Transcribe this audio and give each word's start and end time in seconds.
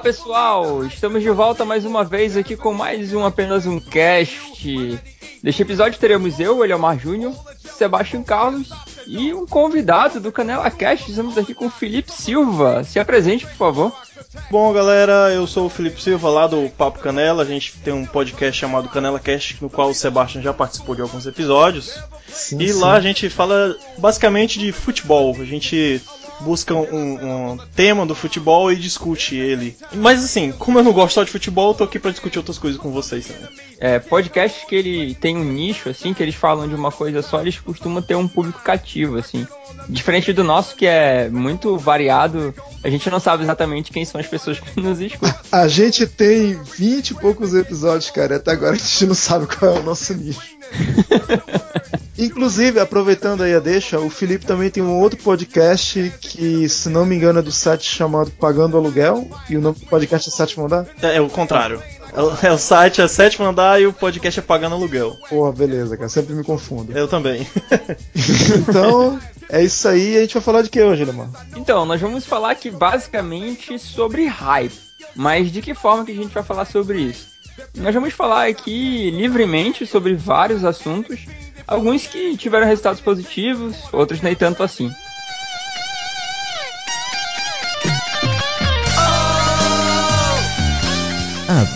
Olá 0.00 0.04
pessoal, 0.04 0.82
estamos 0.86 1.22
de 1.22 1.28
volta 1.28 1.62
mais 1.62 1.84
uma 1.84 2.02
vez 2.02 2.34
aqui 2.34 2.56
com 2.56 2.72
mais 2.72 3.12
um 3.12 3.22
apenas 3.22 3.66
um 3.66 3.78
cast. 3.78 4.98
Neste 5.42 5.60
episódio 5.60 6.00
teremos 6.00 6.40
eu, 6.40 6.64
Eliomar 6.64 6.98
Júnior, 6.98 7.34
Sebastião 7.58 8.22
Carlos 8.22 8.70
e 9.06 9.34
um 9.34 9.46
convidado 9.46 10.18
do 10.18 10.32
Canela 10.32 10.70
Cast. 10.70 11.10
Estamos 11.10 11.36
aqui 11.36 11.52
com 11.52 11.66
o 11.66 11.70
Felipe 11.70 12.10
Silva. 12.10 12.82
Se 12.82 12.98
apresente, 12.98 13.44
por 13.44 13.56
favor. 13.56 13.92
Bom, 14.50 14.72
galera, 14.72 15.34
eu 15.34 15.46
sou 15.46 15.66
o 15.66 15.70
Felipe 15.70 16.02
Silva, 16.02 16.30
lá 16.30 16.46
do 16.46 16.70
Papo 16.70 17.00
Canela. 17.00 17.42
A 17.42 17.46
gente 17.46 17.74
tem 17.84 17.92
um 17.92 18.06
podcast 18.06 18.58
chamado 18.58 18.88
Canela 18.88 19.20
Cast, 19.20 19.58
no 19.60 19.68
qual 19.68 19.90
o 19.90 19.94
Sebastião 19.94 20.42
já 20.42 20.54
participou 20.54 20.94
de 20.94 21.02
alguns 21.02 21.26
episódios. 21.26 22.02
Sim, 22.26 22.56
e 22.58 22.72
sim. 22.72 22.80
lá 22.80 22.94
a 22.94 23.00
gente 23.02 23.28
fala 23.28 23.76
basicamente 23.98 24.58
de 24.58 24.72
futebol. 24.72 25.36
A 25.38 25.44
gente 25.44 26.00
busca 26.40 26.74
um, 26.74 27.52
um, 27.52 27.58
tema 27.74 28.06
do 28.06 28.14
futebol 28.14 28.72
e 28.72 28.76
discute 28.76 29.36
ele. 29.36 29.76
Mas 29.94 30.24
assim, 30.24 30.52
como 30.52 30.78
eu 30.78 30.82
não 30.82 30.92
gosto 30.92 31.14
só 31.14 31.24
de 31.24 31.30
futebol, 31.30 31.70
eu 31.70 31.74
tô 31.74 31.84
aqui 31.84 31.98
pra 31.98 32.10
discutir 32.10 32.38
outras 32.38 32.58
coisas 32.58 32.80
com 32.80 32.90
vocês 32.90 33.26
também. 33.26 33.48
É, 33.78 33.98
podcast 33.98 34.66
que 34.66 34.74
ele 34.74 35.14
tem 35.14 35.36
um 35.36 35.44
nicho, 35.44 35.88
assim, 35.88 36.12
que 36.12 36.22
eles 36.22 36.34
falam 36.34 36.68
de 36.68 36.74
uma 36.74 36.92
coisa 36.92 37.22
só, 37.22 37.40
eles 37.40 37.58
costumam 37.58 38.02
ter 38.02 38.14
um 38.14 38.28
público 38.28 38.60
cativo, 38.62 39.16
assim. 39.16 39.46
Diferente 39.88 40.32
do 40.32 40.44
nosso, 40.44 40.76
que 40.76 40.86
é 40.86 41.28
muito 41.30 41.78
variado, 41.78 42.54
a 42.84 42.90
gente 42.90 43.08
não 43.08 43.18
sabe 43.18 43.42
exatamente 43.42 43.90
quem 43.90 44.04
são 44.04 44.20
as 44.20 44.26
pessoas 44.26 44.60
que 44.60 44.80
nos 44.80 45.00
escutam. 45.00 45.34
A 45.50 45.66
gente 45.66 46.06
tem 46.06 46.62
20 46.62 47.10
e 47.10 47.14
poucos 47.14 47.54
episódios, 47.54 48.10
cara, 48.10 48.36
até 48.36 48.52
agora 48.52 48.74
a 48.74 48.78
gente 48.78 49.06
não 49.06 49.14
sabe 49.14 49.46
qual 49.46 49.76
é 49.76 49.78
o 49.80 49.82
nosso 49.82 50.12
nicho. 50.14 50.59
Inclusive, 52.20 52.78
aproveitando 52.78 53.42
aí 53.42 53.54
a 53.54 53.58
deixa, 53.58 53.98
o 53.98 54.10
Felipe 54.10 54.44
também 54.44 54.68
tem 54.68 54.82
um 54.82 54.98
outro 54.98 55.18
podcast 55.22 56.12
que, 56.20 56.68
se 56.68 56.90
não 56.90 57.06
me 57.06 57.16
engano, 57.16 57.38
é 57.38 57.42
do 57.42 57.50
site 57.50 57.84
chamado 57.84 58.30
Pagando 58.32 58.76
Aluguel. 58.76 59.26
E 59.48 59.56
o 59.56 59.60
nome 59.60 59.78
do 59.78 59.86
podcast 59.86 60.28
é 60.28 60.32
Sétimo 60.32 60.66
Andar? 60.66 60.86
É, 61.00 61.16
é 61.16 61.20
o 61.20 61.30
contrário. 61.30 61.82
É 62.12 62.20
o, 62.20 62.36
é 62.42 62.52
o, 62.52 62.58
site 62.58 63.00
é 63.00 63.08
Sétimo 63.08 63.46
Andar 63.46 63.80
e 63.80 63.86
o 63.86 63.92
podcast 63.92 64.38
é 64.38 64.42
Pagando 64.42 64.74
Aluguel. 64.74 65.16
Porra, 65.30 65.50
beleza, 65.50 65.96
cara. 65.96 66.10
Sempre 66.10 66.34
me 66.34 66.44
confundo. 66.44 66.96
Eu 66.96 67.08
também. 67.08 67.48
então, 68.68 69.18
é 69.48 69.62
isso 69.64 69.88
aí. 69.88 70.18
A 70.18 70.20
gente 70.20 70.34
vai 70.34 70.42
falar 70.42 70.60
de 70.60 70.68
que 70.68 70.82
hoje, 70.82 71.04
Lemar? 71.06 71.30
Então, 71.56 71.86
nós 71.86 72.02
vamos 72.02 72.26
falar 72.26 72.50
aqui 72.50 72.70
basicamente 72.70 73.78
sobre 73.78 74.26
hype. 74.26 74.78
Mas 75.16 75.50
de 75.50 75.62
que 75.62 75.72
forma 75.72 76.04
que 76.04 76.12
a 76.12 76.16
gente 76.16 76.34
vai 76.34 76.42
falar 76.42 76.66
sobre 76.66 77.00
isso? 77.00 77.29
Nós 77.76 77.94
vamos 77.94 78.12
falar 78.12 78.48
aqui 78.48 79.10
livremente 79.10 79.86
sobre 79.86 80.14
vários 80.14 80.64
assuntos 80.64 81.26
Alguns 81.70 82.04
que 82.04 82.36
tiveram 82.36 82.66
resultados 82.66 83.00
positivos, 83.00 83.76
outros 83.92 84.20
nem 84.20 84.34
tanto 84.34 84.60
assim. 84.60 84.90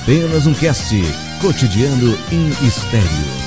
Apenas 0.03 0.49
um 0.49 0.55
cast 0.55 0.97
cotidiano 1.41 2.19
em 2.33 2.49
estéreo. 2.67 3.44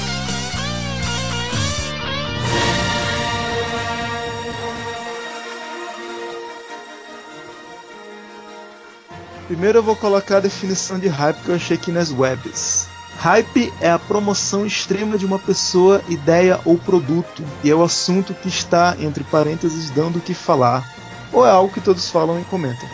Primeiro 9.48 9.78
eu 9.78 9.84
vou 9.84 9.95
colocar 9.95 10.38
a 10.38 10.42
definição 10.42 11.00
de 11.00 11.08
hype 11.08 11.38
que 11.38 11.50
eu 11.50 11.56
achei 11.56 11.78
aqui 11.78 11.90
nas 11.90 12.12
webs. 12.12 12.88
Hype 13.18 13.74
é 13.80 13.90
a 13.90 13.97
promoção 13.97 14.66
extrema 14.66 15.18
de 15.18 15.25
uma 15.25 15.40
pessoa, 15.40 16.02
ideia 16.09 16.59
ou 16.66 16.78
produto, 16.78 17.41
e 17.63 17.72
é 17.72 17.74
o 17.74 17.81
assunto 17.81 18.34
que 18.34 18.50
está, 18.50 18.96
entre 19.00 19.24
parênteses, 19.24 19.90
dando 19.90 20.18
o 20.18 20.22
que 20.22 20.34
falar, 20.34 20.85
ou 21.31 21.46
é 21.46 21.50
algo 21.50 21.74
que 21.74 21.80
todos 21.80 22.09
falam 22.09 22.40
e 22.40 22.44
comentam. 22.44 22.88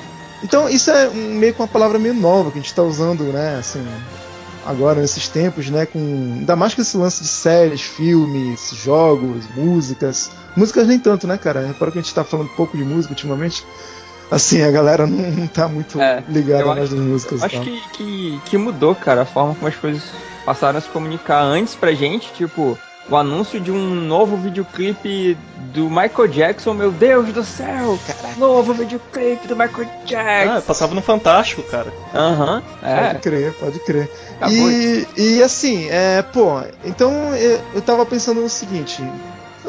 Então, 0.44 0.70
isso 0.70 0.92
é 0.92 1.10
meio 1.10 1.54
que 1.54 1.62
uma 1.62 1.68
palavra 1.68 1.98
meio 1.98 2.14
nova 2.14 2.52
que 2.52 2.60
a 2.60 2.62
gente 2.62 2.70
está 2.70 2.84
usando, 2.84 3.24
né, 3.24 3.58
assim, 3.60 3.86
agora 4.66 5.02
nesses 5.02 5.28
tempos, 5.28 5.70
né, 5.70 5.86
com 5.86 6.00
ainda 6.00 6.56
mais 6.56 6.74
com 6.74 6.82
esse 6.82 6.96
lance 6.96 7.24
de 7.24 7.30
séries, 7.30 7.82
filmes, 7.82 8.70
jogos, 8.84 9.44
músicas. 9.56 10.32
Músicas 10.56 10.88
nem 10.88 11.00
tanto, 11.00 11.26
né, 11.28 11.38
cara? 11.38 11.66
Repara 11.66 11.92
que 11.92 11.98
a 11.98 12.02
gente 12.02 12.10
está 12.10 12.24
falando 12.24 12.50
pouco 12.50 12.78
de 12.78 12.84
música 12.84 13.14
ultimamente 13.14 13.66
assim, 14.32 14.62
a 14.62 14.72
galera 14.72 15.06
não, 15.06 15.32
não 15.32 15.48
tá 15.48 15.68
muito 15.68 16.00
é, 16.00 16.24
ligada 16.28 16.66
mais 16.66 16.92
nas 16.92 17.00
músicas. 17.00 17.44
Acho 17.44 17.62
que, 17.62 17.82
que, 17.94 18.42
que, 18.46 18.58
mudou, 18.58 18.96
cara, 18.96 19.22
a 19.22 19.26
forma 19.26 19.56
como 19.56 19.68
as 19.68 19.76
coisas 19.76 20.04
passaram 20.46 20.78
a 20.78 20.82
se 20.82 20.90
comunicar 20.90 21.42
antes 21.42 21.76
pra 21.76 21.94
gente, 21.94 22.32
tipo, 22.34 22.78
o 23.10 23.18
anúncio 23.18 23.60
de 23.60 23.72
um 23.72 23.96
novo 23.96 24.38
videoclipe 24.38 25.38
do 25.74 25.90
Michael 25.90 26.28
Jackson, 26.28 26.74
meu 26.74 26.92
Deus 26.92 27.34
do 27.34 27.44
céu! 27.44 28.00
Caraca. 28.08 28.40
Novo 28.40 28.74
videoclipe 28.74 29.48
do 29.48 29.56
Michael 29.56 29.90
Jackson! 30.06 30.58
Ah, 30.58 30.62
passava 30.62 30.96
no 30.96 31.02
Fantástico, 31.02 31.64
cara. 31.64 31.92
Aham, 32.14 32.58
uhum, 32.58 32.88
é. 32.88 33.08
Pode 33.08 33.20
crer, 33.20 33.54
pode 33.54 33.80
crer. 33.80 34.10
E, 34.50 35.08
e 35.18 35.44
assim, 35.44 35.88
é, 35.90 36.22
pô, 36.22 36.62
então 36.86 37.12
eu, 37.36 37.62
eu 37.76 37.82
tava 37.82 38.06
pensando 38.06 38.42
no 38.42 38.50
seguinte, 38.50 39.04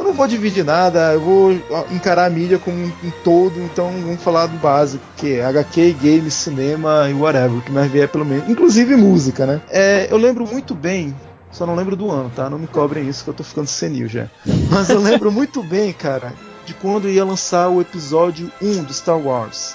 eu 0.04 0.08
não 0.08 0.12
vou 0.14 0.26
dividir 0.26 0.62
nada, 0.62 1.14
eu 1.14 1.20
vou 1.20 1.52
encarar 1.90 2.26
a 2.26 2.30
mídia 2.30 2.58
como 2.58 2.76
um, 2.76 2.92
todo, 3.24 3.58
então 3.62 3.90
vamos 3.90 4.22
falar 4.22 4.46
do 4.46 4.58
básico, 4.58 5.02
que 5.16 5.38
é 5.38 5.44
HQ, 5.46 5.94
games, 5.94 6.34
cinema 6.34 7.08
e 7.08 7.14
whatever, 7.14 7.62
que 7.62 7.72
mais 7.72 7.90
vier 7.90 8.08
pelo 8.08 8.24
menos. 8.24 8.48
Inclusive 8.48 8.96
música, 8.96 9.46
né? 9.46 9.62
É, 9.70 10.06
eu 10.10 10.18
lembro 10.18 10.46
muito 10.46 10.74
bem, 10.74 11.16
só 11.50 11.64
não 11.64 11.74
lembro 11.74 11.96
do 11.96 12.10
ano, 12.10 12.30
tá? 12.36 12.50
Não 12.50 12.58
me 12.58 12.66
cobrem 12.66 13.08
isso 13.08 13.24
que 13.24 13.30
eu 13.30 13.34
tô 13.34 13.42
ficando 13.42 13.66
senil 13.66 14.06
já. 14.06 14.28
Mas 14.70 14.90
eu 14.90 15.00
lembro 15.00 15.32
muito 15.32 15.62
bem, 15.62 15.90
cara, 15.92 16.34
de 16.66 16.74
quando 16.74 17.08
ia 17.08 17.24
lançar 17.24 17.70
o 17.70 17.80
episódio 17.80 18.52
1 18.60 18.84
do 18.84 18.92
Star 18.92 19.18
Wars. 19.18 19.74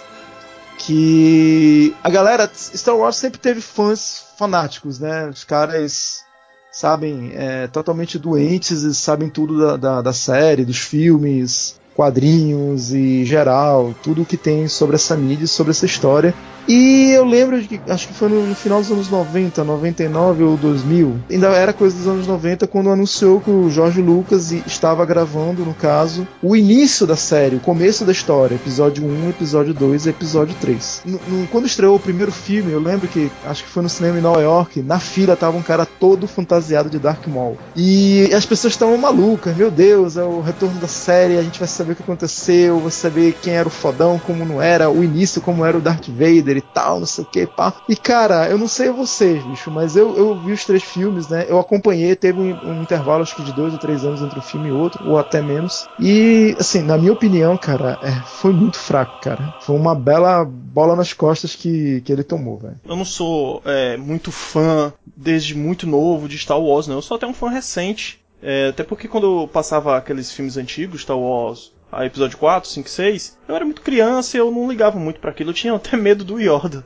Que 0.78 1.94
a 2.04 2.10
galera, 2.10 2.50
Star 2.54 2.96
Wars 2.96 3.16
sempre 3.16 3.40
teve 3.40 3.62
fãs 3.62 4.26
fanáticos, 4.38 5.00
né? 5.00 5.28
Os 5.28 5.44
caras 5.44 6.24
sabem 6.72 7.32
é, 7.34 7.68
totalmente 7.68 8.20
doentes 8.20 8.84
e 8.84 8.94
sabem 8.94 9.30
tudo 9.30 9.60
da, 9.60 9.78
da, 9.78 10.02
da, 10.02 10.14
série, 10.14 10.66
dos 10.66 10.80
filmes, 10.80 11.79
quadrinhos 12.00 12.94
e 12.94 13.26
geral, 13.26 13.94
tudo 14.02 14.24
que 14.24 14.38
tem 14.38 14.70
sobre 14.70 14.96
essa 14.96 15.18
mídia, 15.18 15.46
sobre 15.46 15.72
essa 15.72 15.86
história. 15.86 16.34
E 16.70 17.10
eu 17.16 17.26
lembro 17.26 17.60
de 17.60 17.68
que, 17.68 17.92
acho 17.92 18.08
que 18.08 18.14
foi 18.14 18.30
no, 18.30 18.46
no, 18.46 18.54
final 18.54 18.80
dos 18.80 18.92
anos 18.92 19.10
90, 19.10 19.64
99 19.64 20.44
ou 20.44 20.56
2000, 20.56 21.16
ainda 21.28 21.48
era 21.48 21.74
coisa 21.74 21.98
dos 21.98 22.08
anos 22.08 22.28
90, 22.28 22.68
quando 22.68 22.92
anunciou 22.92 23.42
que 23.42 23.50
o 23.50 23.72
Jorge 23.72 24.04
Lucas 24.04 24.52
estava 24.52 25.04
gravando, 25.04 25.66
no 25.66 25.74
caso, 25.74 26.28
o 26.44 26.56
início 26.56 27.08
da 27.08 27.16
série, 27.16 27.56
o 27.56 27.60
começo 27.60 28.06
da 28.06 28.12
história, 28.12 28.54
episódio 28.54 29.04
1, 29.04 29.30
episódio 29.30 29.74
2 29.74 30.06
e 30.06 30.10
episódio 30.10 30.56
3. 30.62 31.02
No, 31.06 31.20
no, 31.28 31.48
quando 31.48 31.66
estreou 31.66 31.96
o 31.96 32.00
primeiro 32.00 32.32
filme, 32.32 32.72
eu 32.72 32.80
lembro 32.80 33.08
que, 33.08 33.32
acho 33.46 33.64
que 33.64 33.70
foi 33.72 33.82
no 33.82 33.90
cinema 33.90 34.20
em 34.20 34.22
Nova 34.22 34.42
York, 34.42 34.84
na 34.84 35.00
fila 35.00 35.36
tava 35.36 35.58
um 35.58 35.64
cara 35.64 35.88
todo 35.88 36.28
fantasiado 36.28 36.88
de 36.88 37.00
Dark 37.00 37.26
Maul. 37.28 37.58
E 37.76 38.32
as 38.32 38.46
pessoas 38.46 38.74
estavam 38.74 38.96
malucas, 38.96 39.58
meu 39.58 39.72
Deus, 39.72 40.18
é 40.18 40.24
o 40.24 40.40
retorno 40.40 40.80
da 40.80 40.88
série, 40.88 41.36
a 41.40 41.42
gente 41.42 41.58
vai 41.58 41.68
saber 41.68 41.89
o 41.94 41.96
que 41.96 42.04
aconteceu, 42.04 42.80
vai 42.80 42.92
saber 42.92 43.38
quem 43.42 43.54
era 43.54 43.68
o 43.68 43.72
fodão, 43.72 44.20
como 44.20 44.46
não 44.46 44.62
era, 44.62 44.90
o 44.90 45.04
início, 45.04 45.42
como 45.42 45.66
era 45.66 45.78
o 45.78 45.82
Darth 45.82 46.08
Vader 46.08 46.58
e 46.58 46.62
tal, 46.62 47.00
não 47.00 47.06
sei 47.06 47.24
o 47.24 47.28
que, 47.28 47.48
pá. 47.48 47.74
E 47.88 47.96
cara, 47.96 48.50
eu 48.50 48.58
não 48.58 48.68
sei 48.68 48.90
vocês, 48.90 49.44
bicho, 49.44 49.72
mas 49.72 49.96
eu, 49.96 50.16
eu 50.18 50.36
vi 50.40 50.52
os 50.52 50.66
três 50.66 50.84
filmes, 50.84 51.28
né? 51.28 51.46
Eu 51.48 51.60
acompanhei, 51.60 52.16
teve 52.16 52.40
um, 52.40 52.70
um 52.70 52.82
intervalo 52.82 53.24
acho 53.24 53.36
que 53.36 53.44
de 53.44 53.54
dois 53.54 53.74
ou 53.74 53.80
três 53.80 54.04
anos 54.04 54.22
entre 54.22 54.40
um 54.40 54.42
filme 54.42 54.70
e 54.70 54.72
outro, 54.72 55.08
ou 55.08 55.18
até 55.18 55.42
menos. 55.42 55.88
E, 56.00 56.56
assim, 56.60 56.82
na 56.82 56.98
minha 56.98 57.14
opinião, 57.14 57.58
cara, 57.58 58.00
é, 58.02 58.12
foi 58.26 58.54
muito 58.54 58.78
fraco, 58.78 59.20
cara. 59.22 59.54
Foi 59.62 59.76
uma 59.76 59.96
bela 59.96 60.46
bola 60.46 60.96
nas 60.96 61.14
costas 61.14 61.56
que, 61.56 62.02
que 62.02 62.12
ele 62.12 62.24
tomou, 62.24 62.58
velho. 62.58 62.80
Eu 62.86 62.96
não 62.96 63.06
sou 63.06 63.62
é, 63.66 63.98
muito 63.98 64.32
fã, 64.32 64.94
desde 65.16 65.56
muito 65.56 65.88
novo, 65.88 66.28
de 66.28 66.38
Star 66.38 66.60
Wars, 66.60 66.88
não. 66.88 66.96
Eu 66.96 67.02
sou 67.02 67.18
até 67.18 67.28
um 67.28 67.34
fã 67.34 67.50
recente. 67.50 68.20
É, 68.42 68.70
até 68.70 68.84
porque 68.84 69.08
quando 69.08 69.42
eu 69.42 69.48
passava 69.48 69.98
aqueles 69.98 70.32
filmes 70.32 70.58
antigos, 70.58 71.02
Star 71.02 71.18
Wars, 71.18 71.72
a 71.92 72.06
episódio 72.06 72.38
4, 72.38 72.70
5, 72.70 72.90
6, 72.90 73.38
eu 73.50 73.56
era 73.56 73.66
muito 73.66 73.82
criança 73.82 74.38
e 74.38 74.40
eu 74.40 74.52
não 74.52 74.70
ligava 74.70 75.00
muito 75.00 75.20
para 75.20 75.32
aquilo. 75.32 75.50
Eu 75.50 75.56
tinha 75.56 75.74
até 75.74 75.98
medo 75.98 76.24
do 76.24 76.40
Yoda. 76.40 76.86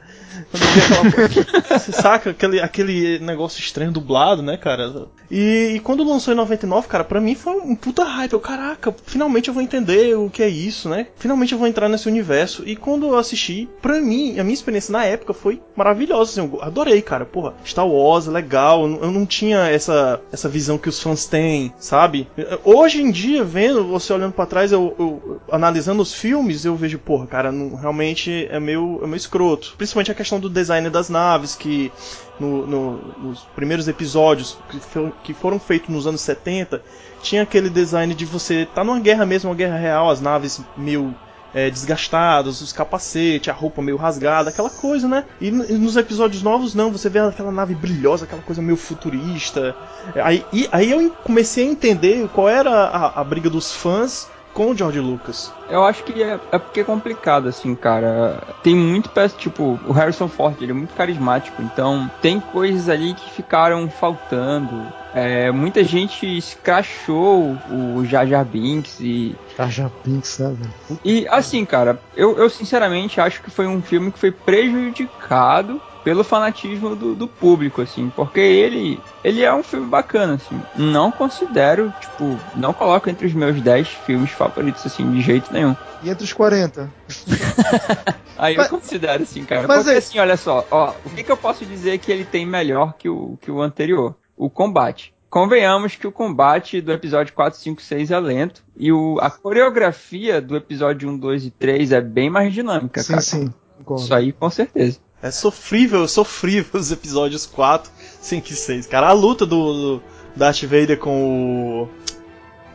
Quando 0.49 0.63
eu 0.63 1.27
via 1.27 1.41
aquela 1.41 1.79
Você 1.79 1.91
saca? 1.93 2.29
Aquele, 2.29 2.61
aquele 2.61 3.19
negócio 3.19 3.59
estranho 3.59 3.91
dublado, 3.91 4.41
né, 4.41 4.55
cara? 4.55 5.07
E, 5.29 5.73
e, 5.75 5.79
quando 5.81 6.03
lançou 6.03 6.33
em 6.33 6.37
99, 6.37 6.87
cara, 6.87 7.03
pra 7.03 7.19
mim 7.19 7.35
foi 7.35 7.53
um 7.53 7.75
puta 7.75 8.03
hype. 8.03 8.33
Eu, 8.33 8.39
caraca, 8.39 8.95
finalmente 9.05 9.49
eu 9.49 9.53
vou 9.53 9.61
entender 9.61 10.15
o 10.15 10.29
que 10.29 10.41
é 10.41 10.47
isso, 10.47 10.87
né? 10.87 11.07
Finalmente 11.17 11.51
eu 11.51 11.59
vou 11.59 11.67
entrar 11.67 11.89
nesse 11.89 12.07
universo. 12.07 12.63
E 12.65 12.75
quando 12.75 13.07
eu 13.07 13.17
assisti, 13.17 13.67
pra 13.81 13.99
mim, 13.99 14.39
a 14.39 14.43
minha 14.43 14.53
experiência 14.53 14.93
na 14.93 15.03
época 15.03 15.33
foi 15.33 15.61
maravilhosa. 15.75 16.31
Assim, 16.31 16.51
eu 16.53 16.61
adorei, 16.61 17.01
cara. 17.01 17.25
Porra, 17.25 17.55
Star 17.65 17.87
Wars, 17.87 18.25
legal. 18.27 18.87
Eu 18.87 19.11
não 19.11 19.25
tinha 19.25 19.67
essa, 19.67 20.21
essa 20.31 20.47
visão 20.47 20.77
que 20.77 20.87
os 20.87 20.99
fãs 20.99 21.25
têm, 21.25 21.73
sabe? 21.77 22.27
Hoje 22.63 23.01
em 23.01 23.11
dia, 23.11 23.43
vendo, 23.43 23.83
você 23.85 24.13
olhando 24.13 24.33
para 24.33 24.45
trás, 24.45 24.71
eu, 24.71 24.92
eu, 24.97 25.41
analisando 25.51 26.01
os 26.01 26.13
filmes, 26.13 26.65
eu 26.65 26.75
vejo, 26.75 26.99
porra, 26.99 27.27
cara, 27.27 27.51
não, 27.51 27.75
realmente 27.75 28.47
é 28.49 28.59
meio, 28.59 28.99
é 29.03 29.07
meio 29.07 29.17
escroto. 29.17 29.73
Principalmente 29.77 30.11
a 30.11 30.15
questão 30.15 30.39
do 30.39 30.49
design 30.49 30.89
das 30.89 31.09
naves, 31.09 31.55
que 31.55 31.91
no, 32.39 32.65
no, 32.65 32.97
nos 33.17 33.39
primeiros 33.55 33.87
episódios 33.87 34.57
que, 34.69 34.79
for, 34.79 35.11
que, 35.23 35.33
foram 35.33 35.59
feitos 35.59 35.89
nos 35.89 36.07
anos 36.07 36.21
70, 36.21 36.81
tinha 37.21 37.43
aquele 37.43 37.69
design 37.69 38.13
de 38.13 38.25
você 38.25 38.67
tá 38.73 38.83
numa 38.83 38.99
guerra 38.99 39.25
mesmo, 39.25 39.49
uma 39.49 39.55
guerra 39.55 39.77
real, 39.77 40.09
as 40.09 40.21
naves 40.21 40.61
meio 40.75 41.15
é, 41.53 41.69
desgastados, 41.69 42.61
os 42.61 42.73
capacetes, 42.73 43.49
a 43.49 43.53
roupa 43.53 43.81
meio 43.81 43.95
rasgada, 43.95 44.49
aquela 44.49 44.69
coisa, 44.69 45.07
né? 45.07 45.25
E, 45.39 45.47
e, 45.47 45.51
nos 45.51 45.95
episódios 45.95 46.41
novos, 46.41 46.73
não, 46.73 46.91
você 46.91 47.09
vê 47.09 47.19
aquela 47.19 47.51
nave 47.51 47.75
brilhosa, 47.75 48.25
aquela 48.25 48.41
coisa 48.41 48.61
meio 48.61 48.75
futurista. 48.77 49.75
Aí, 50.15 50.43
e, 50.51 50.67
aí 50.71 50.91
eu 50.91 51.11
comecei 51.23 51.67
a 51.67 51.71
entender 51.71 52.27
qual 52.29 52.49
era 52.49 52.71
a, 52.71 53.21
a 53.21 53.23
briga 53.23 53.49
dos 53.49 53.71
fãs 53.71 54.27
com 54.53 54.71
o 54.71 54.75
George 54.75 54.99
Lucas. 54.99 55.51
Eu 55.69 55.83
acho 55.83 56.03
que 56.03 56.21
é, 56.21 56.39
é 56.51 56.59
porque 56.59 56.81
é 56.81 56.83
complicado, 56.83 57.47
assim, 57.47 57.73
cara. 57.75 58.41
Tem 58.61 58.75
muito 58.75 59.09
peça, 59.09 59.35
tipo, 59.37 59.79
o 59.85 59.91
Harrison 59.91 60.27
Ford, 60.27 60.55
ele 60.61 60.71
é 60.71 60.75
muito 60.75 60.93
carismático, 60.93 61.61
então 61.61 62.09
tem 62.21 62.39
coisas 62.39 62.89
ali 62.89 63.13
que 63.13 63.29
ficaram 63.29 63.89
faltando. 63.89 64.85
É, 65.15 65.51
muita 65.51 65.83
gente 65.83 66.25
escrachou 66.37 67.55
o 67.69 68.03
Jar 68.03 68.25
Jar 68.25 68.43
Binks 68.43 68.99
e... 68.99 69.35
Jar 69.55 69.69
Jar 69.69 69.91
Binks, 70.03 70.39
né, 70.39 70.55
velho? 70.57 70.99
E, 71.05 71.27
assim, 71.27 71.63
cara, 71.65 72.01
eu, 72.15 72.37
eu 72.37 72.49
sinceramente 72.49 73.21
acho 73.21 73.41
que 73.41 73.51
foi 73.51 73.67
um 73.67 73.81
filme 73.81 74.11
que 74.11 74.17
foi 74.17 74.31
prejudicado 74.31 75.79
pelo 76.03 76.23
fanatismo 76.23 76.95
do, 76.95 77.15
do, 77.15 77.27
público, 77.27 77.81
assim, 77.81 78.11
porque 78.15 78.39
ele 78.39 78.99
ele 79.23 79.41
é 79.41 79.53
um 79.53 79.63
filme 79.63 79.87
bacana, 79.87 80.33
assim. 80.33 80.61
Não 80.75 81.11
considero, 81.11 81.93
tipo, 81.99 82.37
não 82.55 82.73
coloco 82.73 83.09
entre 83.09 83.25
os 83.25 83.33
meus 83.33 83.59
10 83.61 83.87
filmes 83.87 84.31
favoritos, 84.31 84.85
assim, 84.85 85.09
de 85.11 85.21
jeito 85.21 85.51
nenhum. 85.51 85.75
E 86.03 86.09
entre 86.09 86.23
os 86.25 86.33
40? 86.33 86.91
Aí 88.37 88.57
mas, 88.57 88.65
eu 88.65 88.79
considero, 88.79 89.23
assim, 89.23 89.45
cara. 89.45 89.67
Mas 89.67 89.77
porque, 89.77 89.91
é... 89.91 89.97
assim, 89.97 90.19
olha 90.19 90.35
só, 90.35 90.65
ó, 90.69 90.93
o 91.05 91.09
que, 91.09 91.23
que 91.23 91.31
eu 91.31 91.37
posso 91.37 91.65
dizer 91.65 91.97
que 91.99 92.11
ele 92.11 92.25
tem 92.25 92.45
melhor 92.45 92.93
que 92.97 93.07
o, 93.07 93.37
que 93.41 93.49
o 93.49 93.61
anterior? 93.61 94.15
O 94.35 94.49
combate. 94.49 95.13
Convenhamos 95.29 95.95
que 95.95 96.05
o 96.05 96.11
combate 96.11 96.79
do 96.81 96.91
episódio 96.91 97.33
4, 97.33 97.59
5, 97.59 97.81
6 97.81 98.11
é 98.11 98.19
lento. 98.19 98.63
E 98.77 98.91
o, 98.91 99.17
a 99.19 99.31
coreografia 99.31 100.41
do 100.41 100.55
episódio 100.55 101.09
1, 101.09 101.17
2 101.17 101.45
e 101.45 101.51
3 101.51 101.91
é 101.91 102.01
bem 102.01 102.29
mais 102.29 102.53
dinâmica, 102.53 103.01
sim, 103.01 103.13
cara. 103.13 103.21
Sim, 103.21 103.47
sim. 103.47 103.95
Isso 103.95 104.13
aí, 104.13 104.31
com 104.31 104.49
certeza. 104.49 104.99
É 105.23 105.31
sofrível, 105.31 106.05
sofrível 106.07 106.77
os 106.79 106.91
episódios 106.91 107.45
4, 107.45 107.89
5 108.21 108.49
e 108.49 108.55
6. 108.55 108.87
Cara, 108.87 109.07
a 109.07 109.13
luta 109.13 109.45
do, 109.45 109.73
do 109.73 110.03
Darth 110.35 110.63
Vader 110.63 110.99
com 110.99 111.83
o. 111.83 111.89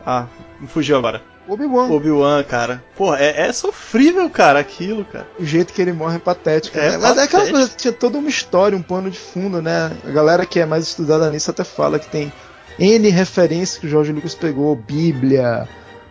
Ah, 0.03 0.25
me 0.59 0.67
fugiu 0.67 0.97
agora. 0.97 1.21
Obi-Wan. 1.47 1.89
Obi-Wan, 1.91 2.43
cara. 2.43 2.83
Pô, 2.95 3.15
é, 3.15 3.47
é, 3.47 3.51
sofrível, 3.51 4.29
cara, 4.29 4.59
aquilo, 4.59 5.03
cara. 5.05 5.27
O 5.39 5.45
jeito 5.45 5.73
que 5.73 5.81
ele 5.81 5.91
morre 5.91 6.17
é 6.17 6.19
patético. 6.19 6.77
É, 6.77 6.91
né? 6.91 6.97
Mas 6.97 7.17
é 7.17 7.23
aquela 7.23 7.49
coisa, 7.49 7.71
tinha 7.75 7.91
toda 7.91 8.17
uma 8.17 8.29
história, 8.29 8.77
um 8.77 8.81
pano 8.81 9.09
de 9.09 9.17
fundo, 9.17 9.61
né? 9.61 9.91
A 10.05 10.11
galera 10.11 10.45
que 10.45 10.59
é 10.59 10.65
mais 10.65 10.85
estudada 10.85 11.29
nisso 11.31 11.49
até 11.49 11.63
fala 11.63 11.97
que 11.97 12.07
tem 12.07 12.31
N 12.77 13.09
referências 13.09 13.79
que 13.79 13.87
o 13.87 13.89
Jorge 13.89 14.11
Lucas 14.11 14.35
pegou, 14.35 14.75
Bíblia, 14.75 15.67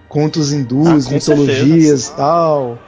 contos 0.08 0.52
hindus, 0.52 1.06
ah, 1.06 1.10
mitologias 1.10 2.08
e 2.08 2.12
tal, 2.16 2.78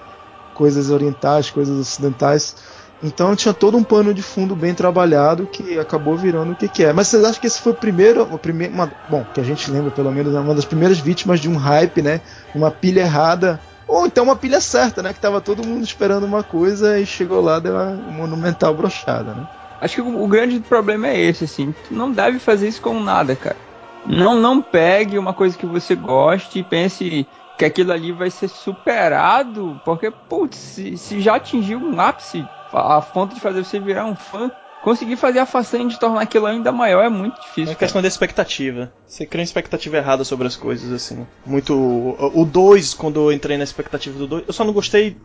coisas 0.55 0.91
orientais, 0.91 1.51
coisas 1.51 1.79
ocidentais. 1.79 2.57
Então 3.03 3.35
tinha 3.35 3.55
todo 3.55 3.77
um 3.77 3.83
pano 3.83 4.13
de 4.13 4.23
fundo 4.23 4.55
bem 4.55 4.75
trabalhado 4.75 5.47
que 5.47 5.79
acabou 5.79 6.17
virando 6.17 6.53
o 6.53 6.57
que, 6.57 6.69
que 6.69 6.85
é. 6.85 6.93
Mas 6.93 7.09
vocês 7.09 7.25
acham 7.25 7.41
que 7.41 7.47
esse 7.47 7.61
foi 7.61 7.73
o 7.73 7.75
primeiro, 7.75 8.23
o 8.23 8.39
primeiro 8.39 8.75
uma, 8.75 8.91
bom, 9.09 9.25
que 9.33 9.41
a 9.41 9.45
gente 9.45 9.71
lembra 9.71 9.91
pelo 9.91 10.13
menos, 10.13 10.35
é 10.35 10.41
uma 10.41 10.55
das 10.55 10.67
primeiras 10.67 10.99
vítimas 10.99 11.41
de 11.41 11.49
um 11.49 11.57
hype, 11.57 12.03
né? 12.03 12.21
Uma 12.55 12.71
pilha 12.71 13.01
errada, 13.01 13.59
ou 13.89 14.07
então 14.07 14.25
uma 14.25 14.37
pilha 14.37 14.61
certa, 14.61 15.03
né? 15.03 15.15
Que 15.15 15.21
tava 15.21 15.41
todo 15.41 15.67
mundo 15.67 15.83
esperando 15.83 16.25
uma 16.25 16.43
coisa 16.43 16.99
e 16.99 17.07
chegou 17.07 17.41
lá 17.41 17.59
deu 17.59 17.73
uma 17.75 17.87
monumental 17.93 18.75
brochada, 18.75 19.33
né? 19.33 19.49
Acho 19.81 19.95
que 19.97 20.03
o, 20.03 20.23
o 20.23 20.29
grande 20.29 20.61
problema 20.61 21.09
é 21.09 21.19
esse, 21.19 21.45
assim, 21.45 21.75
tu 21.89 21.95
não 21.95 22.13
deve 22.13 22.39
fazer 22.39 22.69
isso 22.69 22.83
com 22.83 23.01
nada, 23.01 23.35
cara. 23.35 23.57
Não, 24.05 24.39
não 24.39 24.61
pegue 24.61 25.19
uma 25.19 25.33
coisa 25.33 25.57
que 25.57 25.67
você 25.67 25.95
goste 25.95 26.59
e 26.59 26.63
pense 26.63 27.27
que 27.57 27.65
aquilo 27.65 27.93
ali 27.93 28.13
vai 28.13 28.31
ser 28.31 28.49
superado, 28.49 29.81
porque, 29.85 30.11
putz, 30.11 30.57
se, 30.57 30.97
se 30.97 31.21
já 31.21 31.37
atingiu 31.37 31.79
um 31.79 32.01
ápice 32.01 32.47
a 32.73 33.01
fonte 33.03 33.35
de 33.35 33.41
fazer 33.41 33.65
você 33.65 33.79
virar 33.79 34.07
um 34.07 34.15
fã, 34.15 34.51
conseguir 34.83 35.17
fazer 35.17 35.39
a 35.39 35.47
façanha 35.47 35.87
de 35.87 35.99
tornar 35.99 36.23
aquilo 36.23 36.47
ainda 36.47 36.73
maior 36.73 37.03
é 37.03 37.09
muito 37.09 37.41
difícil. 37.41 37.73
É 37.73 37.75
questão 37.75 38.03
da 38.03 38.09
expectativa. 38.09 38.93
Você 39.07 39.27
cria 39.27 39.43
uma 39.43 39.45
expectativa 39.45 39.97
errada 39.97 40.25
sobre 40.25 40.47
as 40.47 40.57
coisas, 40.57 40.91
assim. 40.93 41.27
Muito. 41.45 41.75
O 41.75 42.45
2, 42.45 42.95
quando 42.95 43.21
eu 43.21 43.33
entrei 43.33 43.57
na 43.57 43.65
expectativa 43.65 44.19
do 44.19 44.27
2, 44.27 44.45
eu 44.47 44.53
só 44.53 44.65
não 44.65 44.73
gostei. 44.73 45.17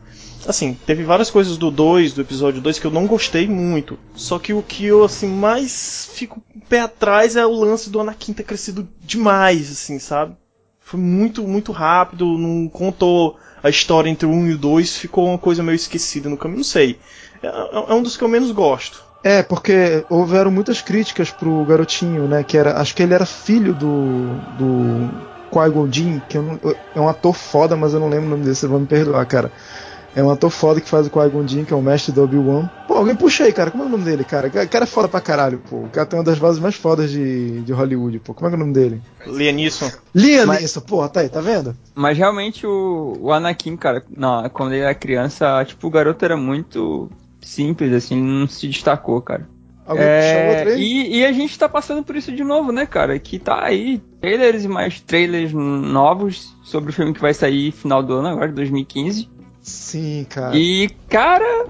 Assim, 0.48 0.78
teve 0.86 1.04
várias 1.04 1.32
coisas 1.32 1.58
do 1.58 1.72
2, 1.72 2.14
do 2.14 2.22
episódio 2.22 2.62
2, 2.62 2.80
que 2.80 2.86
eu 2.86 2.92
não 2.92 3.08
gostei 3.08 3.48
muito. 3.48 3.98
Só 4.14 4.38
que 4.38 4.54
o 4.54 4.62
que 4.62 4.86
eu, 4.86 5.04
assim, 5.04 5.28
mais 5.28 6.10
fico 6.14 6.42
pé 6.70 6.82
atrás 6.82 7.36
é 7.36 7.46
o 7.46 7.52
lance 7.52 7.90
do 7.90 8.00
Anakin 8.00 8.34
ter 8.34 8.44
crescido 8.44 8.88
demais, 9.02 9.72
assim, 9.72 9.98
sabe? 9.98 10.36
Foi 10.80 11.00
muito, 11.00 11.48
muito 11.48 11.72
rápido, 11.72 12.38
não 12.38 12.70
contou 12.70 13.40
a 13.64 13.70
história 13.70 14.08
entre 14.08 14.28
o 14.28 14.32
1 14.32 14.48
e 14.50 14.54
o 14.54 14.58
2, 14.60 14.98
ficou 14.98 15.26
uma 15.28 15.40
coisa 15.40 15.64
meio 15.64 15.76
esquecida 15.76 16.30
no 16.30 16.38
caminho, 16.38 16.58
não 16.58 16.64
sei. 16.64 17.00
É, 17.46 17.92
é, 17.92 17.94
um 17.94 18.02
dos 18.02 18.18
que 18.18 18.24
eu 18.24 18.28
menos 18.28 18.52
gosto. 18.52 19.04
É, 19.24 19.42
porque 19.42 20.06
houveram 20.10 20.52
muitas 20.52 20.82
críticas 20.82 21.32
pro 21.32 21.66
garotinho, 21.66 22.28
né? 22.28 22.44
Que 22.44 22.58
era. 22.58 22.80
Acho 22.80 22.96
que 22.96 23.02
ele 23.02 23.14
era 23.14 23.26
filho 23.26 23.74
do. 23.74 24.36
do 24.58 25.10
Qui-Gon 25.52 25.92
Jinn, 25.92 26.22
que 26.28 26.38
não, 26.38 26.60
é 26.94 27.00
um 27.00 27.08
ator 27.08 27.34
foda, 27.34 27.76
mas 27.76 27.94
eu 27.94 28.00
não 28.00 28.10
lembro 28.10 28.28
o 28.28 28.30
nome 28.30 28.44
dele, 28.44 28.56
você 28.56 28.68
vai 28.68 28.80
me 28.80 28.86
perdoar, 28.86 29.26
cara. 29.26 29.52
É 30.16 30.24
um 30.24 30.30
ator 30.30 30.50
foda 30.50 30.80
que 30.80 30.88
faz 30.88 31.08
o 31.08 31.10
Qui-Gon 31.10 31.46
Jinn, 31.46 31.66
que 31.66 31.74
é 31.74 31.76
o 31.76 31.82
mestre 31.82 32.14
do 32.14 32.24
Obi-Wan. 32.24 32.70
Pô, 32.88 32.94
alguém 32.94 33.16
puxa 33.16 33.44
aí, 33.44 33.52
cara. 33.52 33.70
Como 33.70 33.84
é 33.84 33.86
o 33.86 33.90
nome 33.90 34.06
dele, 34.06 34.24
cara? 34.24 34.48
O 34.48 34.70
cara 34.70 34.86
é 34.86 34.88
foda 34.88 35.10
pra 35.10 35.20
caralho, 35.20 35.62
pô. 35.70 35.78
O 35.78 35.90
cara 35.90 36.06
tem 36.06 36.18
uma 36.18 36.24
das 36.24 36.38
vozes 36.38 36.62
mais 36.62 36.76
fodas 36.76 37.12
de, 37.12 37.62
de 37.62 37.74
Hollywood, 37.74 38.20
pô. 38.20 38.34
Como 38.34 38.48
é 38.48 38.50
que 38.50 38.56
é 38.56 38.58
o 38.58 38.60
nome 38.62 38.74
dele? 38.74 39.02
Liam 40.14 40.46
Neeson, 40.46 40.82
pô, 40.82 41.08
tá 41.10 41.20
aí, 41.20 41.28
tá 41.28 41.42
vendo? 41.42 41.76
Mas 41.94 42.18
realmente 42.18 42.66
o, 42.66 43.18
o 43.20 43.34
Anakin, 43.34 43.76
cara, 43.76 44.06
não, 44.16 44.48
quando 44.50 44.72
ele 44.74 44.84
era 44.84 44.96
criança, 44.96 45.66
tipo, 45.66 45.88
o 45.88 45.92
garoto 45.92 46.24
era 46.24 46.38
muito 46.38 47.10
simples, 47.46 47.94
assim, 47.94 48.22
não 48.22 48.48
se 48.48 48.68
destacou, 48.68 49.22
cara. 49.22 49.48
É, 49.88 50.76
e, 50.78 51.20
e, 51.20 51.26
a 51.26 51.32
gente 51.32 51.60
tá 51.60 51.70
passando 51.70 52.04
por 52.04 52.16
isso 52.16 52.32
de 52.32 52.44
novo, 52.44 52.72
né, 52.72 52.88
cara? 52.88 53.20
Que 53.20 53.38
tá 53.38 53.64
aí 53.64 54.00
trailers 54.20 54.64
e 54.64 54.68
mais 54.68 55.00
trailers 55.00 55.54
novos 55.54 56.58
sobre 56.64 56.90
o 56.90 56.94
filme 56.94 57.14
que 57.14 57.22
vai 57.22 57.36
sair 57.36 57.72
final 57.72 58.02
do 58.02 58.16
ano, 58.16 58.30
agora, 58.30 58.52
2015. 58.52 59.30
Sim, 59.62 60.26
cara. 60.28 60.58
E, 60.58 60.90
cara. 61.08 61.68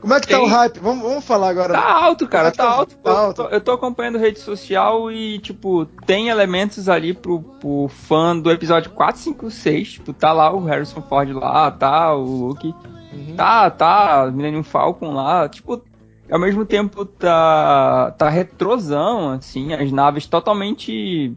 Como 0.00 0.14
é 0.14 0.20
que 0.20 0.28
tá 0.28 0.38
tem... 0.38 0.48
tá 0.48 0.54
o 0.54 0.56
hype? 0.56 0.78
Vamos, 0.78 1.02
vamos 1.02 1.24
falar 1.24 1.50
agora. 1.50 1.74
Tá 1.74 1.92
alto, 1.92 2.26
cara, 2.26 2.48
é 2.48 2.50
tá, 2.50 2.64
tá, 2.64 2.70
alto. 2.70 2.96
Tá 2.96 3.10
alto. 3.10 3.42
Eu, 3.42 3.48
tô, 3.48 3.54
eu 3.54 3.60
tô 3.60 3.72
acompanhando 3.72 4.16
rede 4.16 4.40
social 4.40 5.12
e, 5.12 5.38
tipo, 5.40 5.84
tem 6.06 6.30
elementos 6.30 6.88
ali 6.88 7.12
pro, 7.12 7.42
pro 7.42 7.88
fã 7.88 8.34
do 8.34 8.50
episódio 8.50 8.90
4, 8.92 9.20
5, 9.20 9.50
6. 9.50 9.92
Tipo, 9.92 10.14
tá 10.14 10.32
lá 10.32 10.50
o 10.50 10.64
Harrison 10.64 11.02
Ford 11.02 11.30
lá, 11.32 11.70
tá 11.70 12.14
o 12.14 12.24
Luke. 12.24 12.74
Uhum. 13.12 13.34
Tá, 13.36 13.70
tá, 13.70 14.30
Millennium 14.32 14.62
Falcon 14.62 15.12
lá, 15.12 15.48
tipo, 15.48 15.82
ao 16.30 16.38
mesmo 16.38 16.64
tempo 16.64 17.04
tá, 17.04 18.12
tá 18.16 18.28
retrosão, 18.28 19.32
assim, 19.32 19.72
as 19.72 19.90
naves 19.90 20.26
totalmente, 20.26 21.34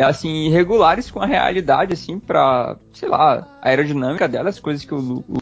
assim, 0.00 0.46
irregulares 0.46 1.10
com 1.10 1.20
a 1.20 1.26
realidade, 1.26 1.92
assim, 1.92 2.18
pra, 2.18 2.76
sei 2.92 3.08
lá, 3.08 3.46
a 3.60 3.68
aerodinâmica 3.68 4.26
delas, 4.26 4.58
coisas 4.58 4.84
que 4.84 4.94
o, 4.94 5.24
o, 5.28 5.38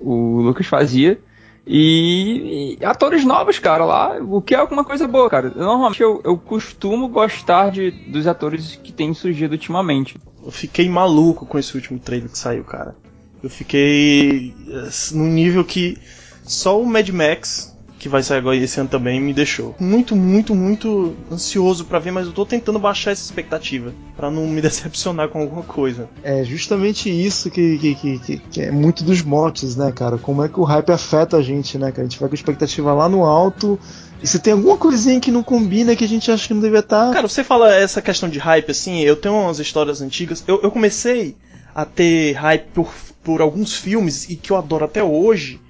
o 0.00 0.40
Lucas 0.40 0.66
fazia. 0.66 1.20
E, 1.64 2.76
e, 2.80 2.84
atores 2.84 3.24
novos, 3.24 3.60
cara, 3.60 3.84
lá, 3.84 4.18
o 4.20 4.42
que 4.42 4.52
é 4.52 4.58
alguma 4.58 4.82
coisa 4.82 5.06
boa, 5.06 5.30
cara. 5.30 5.52
Normalmente 5.54 6.02
eu, 6.02 6.20
eu 6.24 6.36
costumo 6.36 7.06
gostar 7.06 7.70
de, 7.70 7.92
dos 7.92 8.26
atores 8.26 8.74
que 8.82 8.92
têm 8.92 9.14
surgido 9.14 9.52
ultimamente. 9.52 10.18
Eu 10.44 10.50
fiquei 10.50 10.88
maluco 10.88 11.46
com 11.46 11.56
esse 11.56 11.76
último 11.76 12.00
trailer 12.00 12.28
que 12.28 12.36
saiu, 12.36 12.64
cara. 12.64 12.96
Eu 13.42 13.50
fiquei 13.50 14.54
eh, 14.68 14.88
num 15.12 15.26
nível 15.26 15.64
que 15.64 15.98
só 16.44 16.80
o 16.80 16.86
Mad 16.86 17.08
Max, 17.08 17.72
que 17.98 18.08
vai 18.08 18.22
sair 18.22 18.38
agora 18.38 18.56
esse 18.56 18.80
ano 18.80 18.88
também, 18.88 19.20
me 19.20 19.32
deixou 19.32 19.76
muito, 19.78 20.16
muito, 20.16 20.54
muito 20.54 21.14
ansioso 21.30 21.84
para 21.84 22.00
ver, 22.00 22.10
mas 22.10 22.26
eu 22.26 22.32
tô 22.32 22.44
tentando 22.44 22.78
baixar 22.78 23.12
essa 23.12 23.22
expectativa 23.22 23.92
para 24.16 24.30
não 24.30 24.46
me 24.46 24.60
decepcionar 24.62 25.28
com 25.28 25.40
alguma 25.40 25.62
coisa. 25.62 26.08
É 26.22 26.42
justamente 26.44 27.08
isso 27.08 27.50
que, 27.50 27.78
que, 27.78 27.94
que, 27.94 28.38
que, 28.38 28.60
é 28.60 28.70
muito 28.70 29.04
dos 29.04 29.22
motes, 29.22 29.76
né, 29.76 29.92
cara? 29.92 30.18
Como 30.18 30.44
é 30.44 30.48
que 30.48 30.58
o 30.58 30.64
hype 30.64 30.90
afeta 30.90 31.36
a 31.36 31.42
gente, 31.42 31.78
né, 31.78 31.92
cara? 31.92 32.02
A 32.02 32.10
gente 32.10 32.18
vai 32.18 32.28
com 32.28 32.34
a 32.34 32.36
expectativa 32.36 32.92
lá 32.92 33.08
no 33.08 33.24
alto 33.24 33.78
e 34.22 34.26
se 34.26 34.38
tem 34.38 34.52
alguma 34.52 34.76
coisinha 34.76 35.20
que 35.20 35.30
não 35.30 35.42
combina 35.42 35.94
que 35.94 36.04
a 36.04 36.08
gente 36.08 36.30
acha 36.30 36.46
que 36.46 36.54
não 36.54 36.60
devia 36.60 36.80
estar. 36.80 37.08
Tá... 37.08 37.12
Cara, 37.12 37.28
você 37.28 37.44
fala 37.44 37.74
essa 37.74 38.02
questão 38.02 38.28
de 38.28 38.38
hype 38.38 38.70
assim, 38.70 39.00
eu 39.00 39.16
tenho 39.16 39.34
umas 39.34 39.58
histórias 39.58 40.00
antigas. 40.00 40.42
Eu, 40.46 40.60
eu 40.62 40.70
comecei 40.70 41.36
a 41.74 41.84
ter 41.84 42.32
hype 42.32 42.68
por 42.72 42.92
por 43.22 43.40
alguns 43.40 43.76
filmes 43.76 44.28
e 44.28 44.36
que 44.36 44.50
eu 44.50 44.56
adoro 44.56 44.84
até 44.84 45.02
hoje, 45.02 45.60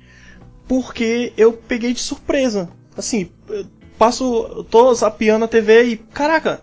porque 0.66 1.32
eu 1.36 1.52
peguei 1.52 1.92
de 1.92 2.00
surpresa. 2.00 2.70
Assim, 2.96 3.30
passo, 3.98 4.64
tô 4.70 4.92
zapeando 4.94 5.44
a 5.44 5.48
TV 5.48 5.84
e, 5.84 5.96
caraca, 5.96 6.62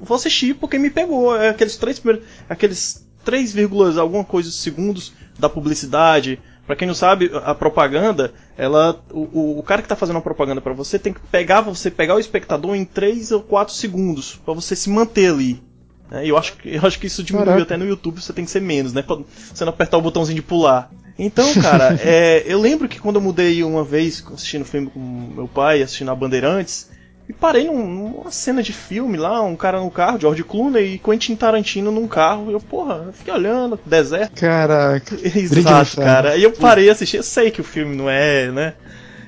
vou 0.00 0.16
assistir 0.16 0.54
porque 0.54 0.78
me 0.78 0.90
pegou. 0.90 1.36
É 1.36 1.48
aqueles 1.48 1.76
três 1.76 2.00
aqueles 2.48 3.06
3, 3.24 3.98
alguma 3.98 4.24
coisa 4.24 4.50
segundos 4.50 5.12
da 5.38 5.48
publicidade. 5.48 6.40
Para 6.66 6.76
quem 6.76 6.86
não 6.86 6.94
sabe, 6.94 7.30
a 7.44 7.54
propaganda, 7.54 8.32
ela, 8.56 9.02
o, 9.10 9.58
o 9.58 9.62
cara 9.62 9.80
que 9.80 9.88
tá 9.88 9.96
fazendo 9.96 10.18
a 10.18 10.22
propaganda 10.22 10.60
para 10.60 10.74
você 10.74 10.98
tem 10.98 11.14
que 11.14 11.20
pegar 11.20 11.62
você 11.62 11.90
pegar 11.90 12.14
o 12.14 12.20
espectador 12.20 12.74
em 12.74 12.84
3 12.84 13.32
ou 13.32 13.42
4 13.42 13.74
segundos 13.74 14.38
para 14.44 14.52
você 14.52 14.76
se 14.76 14.90
manter 14.90 15.30
ali. 15.30 15.62
É, 16.10 16.26
eu, 16.26 16.36
acho, 16.36 16.54
eu 16.64 16.80
acho 16.86 16.98
que 16.98 17.06
isso 17.06 17.22
diminui 17.22 17.62
até 17.62 17.76
no 17.76 17.86
YouTube, 17.86 18.20
você 18.20 18.32
tem 18.32 18.44
que 18.44 18.50
ser 18.50 18.62
menos, 18.62 18.92
né? 18.92 19.02
Pra 19.02 19.18
você 19.52 19.64
não 19.64 19.72
apertar 19.72 19.98
o 19.98 20.02
botãozinho 20.02 20.36
de 20.36 20.42
pular. 20.42 20.90
Então, 21.18 21.52
cara, 21.54 21.98
é, 22.02 22.44
eu 22.46 22.60
lembro 22.60 22.88
que 22.88 23.00
quando 23.00 23.16
eu 23.16 23.22
mudei 23.22 23.62
uma 23.62 23.84
vez 23.84 24.24
assistindo 24.32 24.64
filme 24.64 24.88
com 24.88 25.00
meu 25.00 25.48
pai, 25.48 25.82
assistindo 25.82 26.10
a 26.10 26.14
Bandeirantes, 26.14 26.88
e 27.28 27.32
parei 27.32 27.66
num, 27.66 27.86
numa 27.86 28.30
cena 28.30 28.62
de 28.62 28.72
filme 28.72 29.18
lá, 29.18 29.42
um 29.42 29.54
cara 29.54 29.80
no 29.80 29.90
carro, 29.90 30.18
George 30.18 30.42
Clooney 30.42 30.94
e 30.94 30.98
Quentin 30.98 31.36
Tarantino 31.36 31.90
num 31.90 32.08
carro. 32.08 32.50
E 32.50 32.54
eu, 32.54 32.60
porra, 32.60 33.04
eu 33.06 33.12
fiquei 33.12 33.34
olhando, 33.34 33.78
deserto. 33.84 34.40
Caraca. 34.40 35.14
Exato, 35.22 35.96
cara. 35.96 36.36
E 36.36 36.42
eu 36.42 36.52
parei 36.52 36.88
assistir, 36.88 37.18
eu 37.18 37.22
sei 37.22 37.50
que 37.50 37.60
o 37.60 37.64
filme 37.64 37.94
não 37.94 38.08
é, 38.08 38.50
né? 38.50 38.74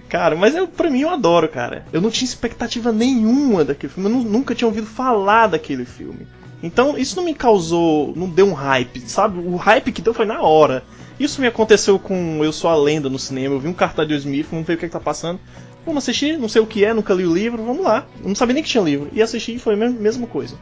Cara, 0.09 0.35
mas 0.35 0.57
eu, 0.57 0.67
pra 0.67 0.89
mim 0.89 1.03
eu 1.03 1.11
adoro, 1.11 1.47
cara. 1.49 1.85
Eu 1.93 2.01
não 2.01 2.11
tinha 2.11 2.27
expectativa 2.27 2.91
nenhuma 2.91 3.65
daquele 3.65 3.93
filme, 3.93 4.11
eu 4.11 4.17
nunca 4.25 4.55
tinha 4.55 4.67
ouvido 4.67 4.87
falar 4.87 5.49
daquele 5.49 5.85
filme. 5.85 6.27
Então 6.62 6.97
isso 6.99 7.17
não 7.17 7.25
me 7.25 7.35
causou, 7.35 8.12
não 8.14 8.29
deu 8.29 8.47
um 8.47 8.52
hype, 8.52 9.00
sabe? 9.07 9.38
O 9.38 9.57
hype 9.57 9.93
que 9.93 10.02
deu 10.02 10.12
foi 10.12 10.26
na 10.26 10.43
hora. 10.43 10.85
Isso 11.19 11.40
me 11.40 11.47
aconteceu 11.47 11.99
com 11.99 12.43
Eu 12.45 12.52
Sou 12.52 12.71
a 12.71 12.76
Lenda 12.76 13.11
no 13.11 13.19
cinema. 13.19 13.55
Eu 13.55 13.61
vi 13.61 13.69
um 13.69 13.75
cartaz 13.75 14.09
de 14.09 14.14
Smith, 14.14 14.47
vamos 14.50 14.67
ver 14.67 14.75
o 14.75 14.79
que, 14.79 14.87
é 14.87 14.88
que 14.88 14.93
tá 14.93 15.00
passando. 15.00 15.38
Vamos 15.85 16.05
assistir, 16.05 16.38
não 16.38 16.49
sei 16.49 16.62
o 16.62 16.67
que 16.67 16.85
é, 16.85 16.93
nunca 16.93 17.14
li 17.14 17.26
o 17.26 17.33
livro, 17.33 17.62
vamos 17.62 17.85
lá. 17.85 18.07
Não 18.25 18.35
sabia 18.35 18.55
nem 18.55 18.62
que 18.62 18.69
tinha 18.69 18.83
livro. 18.83 19.09
E 19.12 19.23
assisti 19.23 19.55
e 19.55 19.59
foi 19.59 19.75
a 19.75 19.76
mesma 19.76 20.26
coisa. 20.26 20.57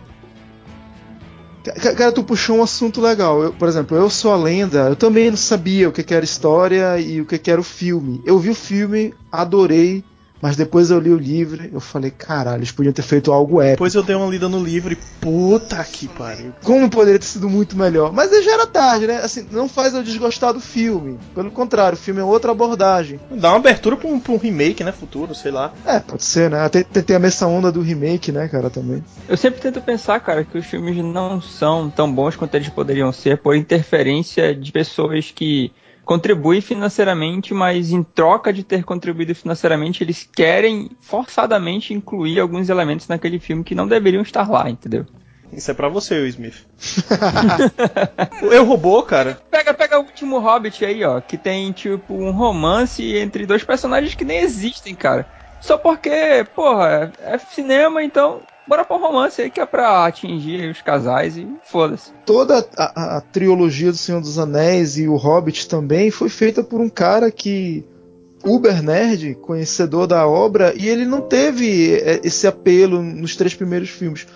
Cara, 1.96 2.12
tu 2.12 2.22
puxou 2.22 2.58
um 2.58 2.62
assunto 2.62 3.00
legal. 3.00 3.42
Eu, 3.42 3.52
por 3.52 3.68
exemplo, 3.68 3.96
Eu 3.96 4.08
Sou 4.08 4.32
a 4.32 4.36
Lenda, 4.36 4.88
eu 4.88 4.96
também 4.96 5.30
não 5.30 5.36
sabia 5.36 5.88
o 5.88 5.92
que, 5.92 6.14
era 6.14 6.24
história 6.24 6.98
e 6.98 7.20
o 7.20 7.26
que, 7.26 7.50
era 7.50 7.60
o 7.60 7.64
filme. 7.64 8.22
Eu 8.24 8.38
vi 8.38 8.50
o 8.50 8.54
filme, 8.54 9.12
adorei, 9.30 10.02
mas 10.40 10.56
depois 10.56 10.90
eu 10.90 10.98
li 10.98 11.10
o 11.10 11.16
livro, 11.16 11.68
eu 11.72 11.80
falei, 11.80 12.10
caralho, 12.10 12.58
eles 12.58 12.72
podiam 12.72 12.92
ter 12.92 13.02
feito 13.02 13.32
algo 13.32 13.60
épico. 13.60 13.76
Depois 13.76 13.94
eu 13.94 14.02
dei 14.02 14.16
uma 14.16 14.26
lida 14.26 14.48
no 14.48 14.62
livro 14.62 14.92
e 14.92 14.96
puta 15.20 15.82
que 15.84 16.08
pariu. 16.08 16.52
Como 16.62 16.88
poderia 16.88 17.18
ter 17.18 17.26
sido 17.26 17.48
muito 17.48 17.76
melhor. 17.76 18.12
Mas 18.12 18.30
já 18.44 18.52
era 18.52 18.66
tarde, 18.66 19.06
né? 19.06 19.16
Assim, 19.16 19.46
não 19.50 19.68
faz 19.68 19.94
eu 19.94 20.02
desgostar 20.02 20.52
do 20.52 20.60
filme. 20.60 21.18
Pelo 21.34 21.50
contrário, 21.50 21.96
o 21.96 22.00
filme 22.00 22.20
é 22.20 22.24
outra 22.24 22.52
abordagem. 22.52 23.20
Dá 23.30 23.50
uma 23.50 23.58
abertura 23.58 23.96
pra 23.96 24.08
um, 24.08 24.20
pra 24.20 24.32
um 24.32 24.36
remake, 24.38 24.84
né? 24.84 24.92
Futuro, 24.92 25.34
sei 25.34 25.50
lá. 25.50 25.72
É, 25.84 25.98
pode 25.98 26.24
ser, 26.24 26.50
né? 26.50 26.68
Tem, 26.68 26.84
tem 26.84 27.16
a 27.16 27.28
essa 27.28 27.46
onda 27.46 27.70
do 27.70 27.82
remake, 27.82 28.32
né, 28.32 28.48
cara, 28.48 28.70
também. 28.70 29.04
Eu 29.28 29.36
sempre 29.36 29.60
tento 29.60 29.80
pensar, 29.80 30.18
cara, 30.20 30.44
que 30.44 30.56
os 30.56 30.66
filmes 30.66 30.96
não 30.96 31.40
são 31.40 31.90
tão 31.90 32.10
bons 32.10 32.36
quanto 32.36 32.54
eles 32.54 32.68
poderiam 32.68 33.12
ser 33.12 33.38
por 33.38 33.54
interferência 33.54 34.54
de 34.54 34.72
pessoas 34.72 35.30
que 35.30 35.72
contribui 36.08 36.62
financeiramente, 36.62 37.52
mas 37.52 37.92
em 37.92 38.02
troca 38.02 38.50
de 38.50 38.64
ter 38.64 38.82
contribuído 38.82 39.34
financeiramente, 39.34 40.02
eles 40.02 40.26
querem 40.34 40.88
forçadamente 41.02 41.92
incluir 41.92 42.40
alguns 42.40 42.70
elementos 42.70 43.06
naquele 43.08 43.38
filme 43.38 43.62
que 43.62 43.74
não 43.74 43.86
deveriam 43.86 44.22
estar 44.22 44.48
lá, 44.50 44.70
entendeu? 44.70 45.04
Isso 45.52 45.70
é 45.70 45.74
para 45.74 45.90
você, 45.90 46.14
Will 46.14 46.28
Smith. 46.28 46.64
Eu 48.40 48.64
roubou, 48.64 49.02
cara. 49.02 49.38
Pega, 49.50 49.74
pega 49.74 49.98
o 49.98 50.02
último 50.02 50.38
Hobbit 50.38 50.82
aí, 50.82 51.04
ó, 51.04 51.20
que 51.20 51.36
tem 51.36 51.72
tipo 51.72 52.14
um 52.14 52.30
romance 52.30 53.04
entre 53.14 53.44
dois 53.44 53.62
personagens 53.62 54.14
que 54.14 54.24
nem 54.24 54.38
existem, 54.38 54.94
cara. 54.94 55.28
Só 55.60 55.76
porque, 55.76 56.46
porra, 56.54 57.12
é 57.20 57.36
cinema, 57.36 58.02
então 58.02 58.40
bora 58.68 58.84
pra 58.84 58.96
um 58.96 59.00
romance 59.00 59.40
aí 59.40 59.50
que 59.50 59.60
é 59.60 59.66
pra 59.66 60.06
atingir 60.06 60.70
os 60.70 60.82
casais 60.82 61.36
e 61.36 61.48
foda-se. 61.64 62.12
Toda 62.26 62.64
a, 62.76 63.16
a, 63.16 63.20
trilogia 63.20 63.90
do 63.90 63.96
Senhor 63.96 64.20
dos 64.20 64.38
Anéis 64.38 64.98
e 64.98 65.08
o 65.08 65.16
Hobbit 65.16 65.68
também 65.68 66.10
foi 66.10 66.28
feita 66.28 66.62
por 66.62 66.80
um 66.80 66.88
cara 66.88 67.30
que. 67.30 67.84
Uber 68.44 68.80
nerd, 68.84 69.34
conhecedor 69.34 70.06
da 70.06 70.24
obra, 70.28 70.72
e 70.76 70.88
ele 70.88 71.04
não 71.04 71.20
teve 71.20 71.94
é, 71.94 72.20
esse 72.22 72.46
apelo 72.46 73.02
nos 73.02 73.34
três 73.34 73.52
primeiros 73.52 73.88
filmes. 73.88 74.28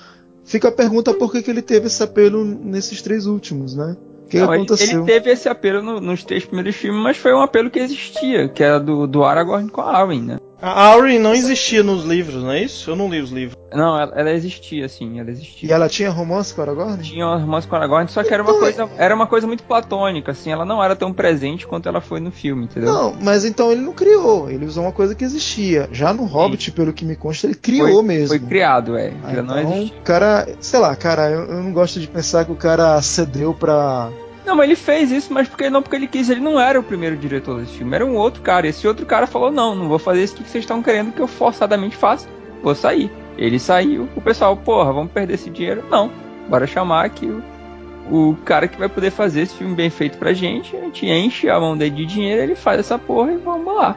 Fica 0.45 0.69
a 0.69 0.73
pergunta 0.73 1.15
por 1.15 1.31
que, 1.31 1.41
que 1.41 1.49
ele 1.49 1.63
teve 1.63 1.87
esse 1.87 2.03
apelo 2.03 2.45
nesses 2.45 3.01
três 3.01 3.27
últimos, 3.27 3.77
né? 3.77 3.97
O 4.25 4.29
que, 4.29 4.41
não, 4.41 4.51
aconteceu? 4.51 4.99
Ele 4.99 5.07
teve 5.07 5.31
esse 5.31 5.49
apelo 5.49 5.83
no, 5.83 6.01
nos 6.01 6.25
três 6.25 6.45
primeiros 6.45 6.75
filmes, 6.75 7.01
mas 7.01 7.17
foi 7.17 7.33
um 7.33 7.43
apelo 7.43 7.71
que 7.71 7.79
existia, 7.79 8.49
que 8.49 8.61
era 8.61 8.81
do, 8.81 9.07
do 9.07 9.23
Aragorn 9.23 9.71
com 9.71 9.81
a 9.81 9.97
Arwen, 9.97 10.23
né? 10.23 10.39
A 10.63 10.93
Aurin 10.93 11.19
não 11.19 11.35
existia 11.35 11.83
nos 11.83 12.05
livros, 12.05 12.41
não 12.41 12.53
é 12.53 12.63
isso? 12.63 12.89
Eu 12.89 12.95
não 12.95 13.11
li 13.11 13.21
os 13.21 13.31
livros. 13.31 13.59
Não, 13.75 13.99
ela, 13.99 14.13
ela 14.15 14.31
existia, 14.31 14.89
sim, 14.89 15.19
ela 15.19 15.29
existia. 15.29 15.69
E 15.69 15.73
ela 15.73 15.89
tinha 15.89 16.09
romance 16.09 16.55
com 16.55 16.61
o 16.61 16.65
Aragorn? 16.65 17.03
Tinha 17.03 17.27
um 17.27 17.39
romance 17.41 17.67
com 17.67 17.75
o 17.75 17.79
Aragorn, 17.79 18.09
só 18.09 18.23
que 18.23 18.33
era 18.33 18.45
uma, 18.45 18.53
então, 18.53 18.61
coisa, 18.61 18.89
era 18.97 19.13
uma 19.13 19.27
coisa 19.27 19.45
muito 19.45 19.65
platônica, 19.65 20.31
assim, 20.31 20.53
ela 20.53 20.65
não 20.65 20.81
era 20.83 20.95
tão 20.95 21.13
presente 21.13 21.67
quanto 21.67 21.89
ela 21.89 22.01
foi 22.01 22.21
no 22.21 22.31
filme, 22.31 22.67
entendeu? 22.67 22.93
Não, 22.93 23.17
mas 23.21 23.45
então 23.45 23.73
ele 23.73 23.81
não 23.81 23.93
criou, 23.93 24.49
ele 24.49 24.65
usou 24.65 24.85
uma 24.85 24.93
coisa 24.93 25.17
que 25.17 25.25
existia. 25.25 25.89
Já 25.91 26.13
no 26.13 26.25
Hobbit, 26.25 26.67
sim. 26.67 26.71
pelo 26.71 26.93
que 26.93 27.05
me 27.05 27.17
consta, 27.17 27.49
ele 27.49 27.57
criou 27.57 27.95
foi, 27.95 28.05
mesmo. 28.05 28.29
Foi 28.29 28.39
criado, 28.39 28.97
é. 28.97 29.13
Ah, 29.25 29.33
então, 29.33 29.45
não 29.45 29.89
cara, 30.05 30.47
sei 30.61 30.79
lá, 30.79 30.95
cara, 30.95 31.29
eu, 31.29 31.45
eu 31.47 31.61
não 31.61 31.73
gosto 31.73 31.99
de 31.99 32.07
pensar 32.07 32.45
que 32.45 32.53
o 32.53 32.57
cara 32.57 33.03
cedeu 33.03 33.53
pra 33.53 34.13
não, 34.45 34.57
mas 34.57 34.67
ele 34.67 34.77
fez 34.77 35.11
isso, 35.11 35.33
mas 35.33 35.49
porque 35.49 35.71
não 35.71 35.83
porque 35.83 35.97
ele 35.97 36.07
quis. 36.07 36.29
Ele 36.29 36.41
não 36.41 36.61
era 36.61 36.79
o 36.79 36.83
primeiro 36.83 37.17
diretor 37.17 37.61
desse 37.61 37.79
filme, 37.79 37.95
era 37.95 38.05
um 38.05 38.17
outro 38.17 38.43
cara. 38.43 38.67
Esse 38.67 38.87
outro 38.87 39.07
cara 39.07 39.27
falou: 39.27 39.51
não, 39.51 39.75
não 39.75 39.89
vou 39.89 39.99
fazer 39.99 40.23
isso 40.23 40.35
que 40.35 40.43
vocês 40.43 40.65
estão 40.65 40.83
querendo 40.83 41.13
que 41.13 41.21
eu 41.21 41.27
forçadamente 41.27 41.97
faça. 41.97 42.29
Vou 42.63 42.75
sair. 42.75 43.11
Ele 43.39 43.59
saiu, 43.59 44.09
o 44.15 44.21
pessoal, 44.21 44.57
porra, 44.57 44.93
vamos 44.93 45.13
perder 45.13 45.35
esse 45.35 45.49
dinheiro? 45.49 45.85
Não. 45.91 46.11
Bora 46.49 46.67
chamar 46.67 47.05
aqui 47.05 47.27
o, 47.27 48.31
o 48.31 48.37
cara 48.45 48.69
que 48.69 48.79
vai 48.79 48.89
poder 48.89 49.11
fazer 49.11 49.43
esse 49.43 49.55
filme 49.55 49.75
bem 49.75 49.91
feito 49.91 50.19
pra 50.19 50.33
gente. 50.33 50.77
A 50.77 50.81
gente 50.81 51.07
enche 51.07 51.49
a 51.49 51.59
mão 51.59 51.77
dele 51.77 51.95
de 51.95 52.07
dinheiro, 52.07 52.43
ele 52.43 52.55
faz 52.55 52.81
essa 52.81 52.99
porra 52.99 53.33
e 53.33 53.39
vamos 53.39 53.75
lá. 53.75 53.97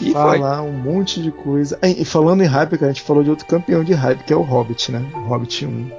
E, 0.00 0.12
falar 0.12 0.58
foi. 0.58 0.68
um 0.68 0.72
monte 0.72 1.20
de 1.20 1.32
coisa. 1.32 1.78
E 1.82 2.04
falando 2.04 2.42
em 2.42 2.46
hype, 2.46 2.78
cara, 2.78 2.90
a 2.90 2.94
gente 2.94 3.02
falou 3.02 3.22
de 3.22 3.30
outro 3.30 3.44
campeão 3.44 3.82
de 3.82 3.92
hype, 3.92 4.22
que 4.22 4.32
é 4.32 4.36
o 4.36 4.42
Hobbit, 4.42 4.92
né? 4.92 5.04
Hobbit 5.12 5.66
1 5.66 5.90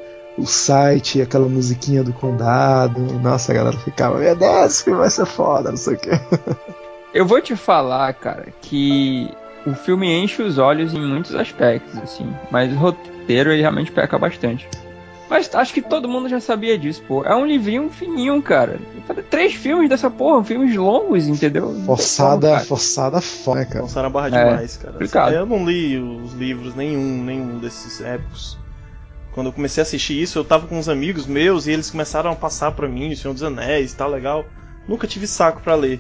o 0.42 0.46
site, 0.48 1.22
aquela 1.22 1.48
musiquinha 1.48 2.04
do 2.04 2.14
condado. 2.14 3.00
Nossa, 3.20 3.52
a 3.52 3.56
galera 3.56 3.78
ficava, 3.78 4.18
meu 4.18 4.36
Deus, 4.36 4.72
esse 4.72 4.84
filme 4.84 5.00
vai 5.00 5.10
ser 5.10 5.26
foda, 5.26 5.70
não 5.70 5.78
sei 5.78 5.96
o 5.96 5.98
quê. 5.98 6.12
Eu 7.14 7.26
vou 7.26 7.42
te 7.42 7.56
falar, 7.58 8.14
cara, 8.14 8.48
que 8.62 9.30
o 9.66 9.74
filme 9.74 10.10
enche 10.10 10.42
os 10.42 10.58
olhos 10.58 10.94
em 10.94 11.02
muitos 11.02 11.36
aspectos, 11.36 11.98
assim, 11.98 12.34
mas 12.50 12.72
o 12.72 12.76
roteiro 12.76 13.52
ele 13.52 13.62
realmente 13.62 13.92
peca 13.92 14.18
bastante. 14.18 14.68
Mas 15.30 15.54
acho 15.56 15.74
que 15.74 15.82
todo 15.82 16.10
mundo 16.10 16.28
já 16.28 16.42
sabia 16.42 16.78
disso, 16.78 17.02
pô. 17.08 17.24
É 17.24 17.34
um 17.34 17.46
livrinho 17.46 17.90
fininho, 17.90 18.42
cara. 18.42 18.78
Fazer 19.08 19.24
três 19.24 19.54
filmes 19.54 19.90
dessa 19.90 20.10
porra, 20.10 20.44
filmes 20.44 20.76
longos, 20.76 21.26
entendeu? 21.26 21.74
Forçada, 21.86 22.50
como, 22.50 22.66
forçada 22.66 23.22
foda, 23.22 23.66
cara. 23.66 23.80
Forçaram 23.80 24.08
a 24.08 24.10
barra 24.10 24.28
é, 24.28 24.44
demais, 24.44 24.76
cara. 24.76 24.92
Complicado. 24.92 25.34
Eu 25.34 25.46
não 25.46 25.66
li 25.66 25.98
os 25.98 26.34
livros, 26.34 26.76
nenhum, 26.76 27.24
nenhum 27.24 27.60
desses 27.60 28.02
épicos. 28.02 28.58
Quando 29.34 29.48
eu 29.48 29.54
comecei 29.54 29.82
a 29.82 29.84
assistir 29.84 30.22
isso, 30.22 30.38
eu 30.38 30.44
tava 30.44 30.68
com 30.68 30.78
uns 30.78 30.90
amigos 30.90 31.26
meus 31.26 31.68
e 31.68 31.72
eles 31.72 31.90
começaram 31.90 32.32
a 32.32 32.36
passar 32.36 32.72
para 32.72 32.88
mim, 32.88 33.12
O 33.12 33.18
Senhor 33.18 33.34
dos 33.34 33.44
Anéis, 33.44 33.94
tá 33.94 34.06
legal. 34.06 34.46
Nunca 34.88 35.08
tive 35.08 35.26
saco 35.28 35.62
para 35.62 35.76
ler. 35.76 36.00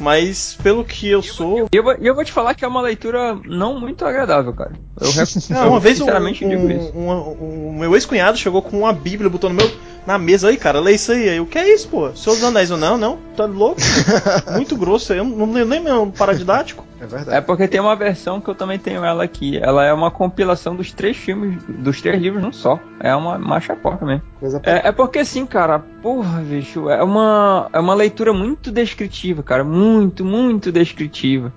Mas 0.00 0.58
pelo 0.62 0.84
que 0.84 1.08
eu 1.08 1.22
sou. 1.22 1.68
E 1.72 1.76
eu, 1.76 1.84
eu, 1.84 1.96
eu, 2.00 2.14
vou 2.14 2.24
te 2.24 2.32
falar 2.32 2.54
que 2.54 2.64
é 2.64 2.68
uma 2.68 2.80
leitura 2.80 3.38
não 3.44 3.78
muito 3.78 4.04
agradável, 4.04 4.52
cara. 4.52 4.72
Eu, 5.00 5.08
não, 5.54 5.68
uma 5.68 5.80
vez 5.80 5.98
sinceramente 5.98 6.44
um, 6.44 6.48
digo 6.48 6.70
isso. 6.70 6.92
Um, 6.96 7.10
um, 7.10 7.68
um 7.68 7.78
meu 7.78 7.94
ex-cunhado 7.94 8.36
chegou 8.38 8.62
com 8.62 8.80
uma 8.80 8.92
Bíblia, 8.92 9.30
botou 9.30 9.50
no 9.50 9.56
meu 9.56 9.70
na 10.06 10.18
mesa 10.18 10.48
aí, 10.48 10.56
cara, 10.56 10.80
lê 10.80 10.94
isso 10.94 11.12
aí. 11.12 11.28
Aí 11.28 11.40
o 11.40 11.46
que 11.46 11.58
é 11.58 11.72
isso, 11.72 11.88
pô? 11.88 12.10
Senhor 12.16 12.34
dos 12.34 12.44
Anéis, 12.44 12.70
não, 12.70 12.96
não, 12.96 13.18
tá 13.36 13.44
louco? 13.44 13.80
Muito 14.54 14.76
grosso, 14.76 15.12
eu 15.12 15.24
não 15.24 15.52
lembro 15.52 15.68
nem 15.68 15.80
meu 15.80 16.06
paradidático. 16.16 16.84
É 17.02 17.06
verdade. 17.06 17.36
É 17.36 17.40
porque 17.40 17.66
tem 17.66 17.80
uma 17.80 17.96
versão 17.96 18.40
que 18.40 18.48
eu 18.48 18.54
também 18.54 18.78
tenho 18.78 19.04
ela 19.04 19.24
aqui. 19.24 19.58
Ela 19.58 19.84
é 19.84 19.92
uma 19.92 20.08
compilação 20.08 20.76
dos 20.76 20.92
três 20.92 21.16
filmes, 21.16 21.60
dos 21.64 22.00
três 22.00 22.22
livros 22.22 22.40
num 22.40 22.52
só. 22.52 22.78
É 23.00 23.12
uma 23.12 23.36
marcha 23.38 23.74
porca 23.74 24.06
mesmo. 24.06 24.22
É, 24.62 24.86
é, 24.88 24.92
porque 24.92 25.18
assim, 25.18 25.44
cara, 25.44 25.80
porra, 25.80 26.40
bicho, 26.42 26.88
é 26.88 27.02
uma, 27.02 27.68
é 27.72 27.80
uma 27.80 27.94
leitura 27.94 28.32
muito 28.32 28.70
descritiva, 28.70 29.42
cara. 29.42 29.64
Muito, 29.64 30.24
muito 30.24 30.70
descritiva. 30.70 31.52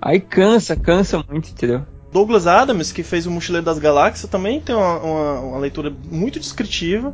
Aí 0.00 0.20
cansa, 0.20 0.76
cansa 0.76 1.24
muito, 1.28 1.50
entendeu? 1.50 1.82
Douglas 2.12 2.46
Adams, 2.46 2.92
que 2.92 3.02
fez 3.02 3.26
o 3.26 3.32
Mochileiro 3.32 3.66
das 3.66 3.80
Galáxias, 3.80 4.30
também 4.30 4.60
tem 4.60 4.76
uma, 4.76 4.98
uma, 4.98 5.40
uma 5.40 5.58
leitura 5.58 5.92
muito 6.08 6.38
descritiva. 6.38 7.12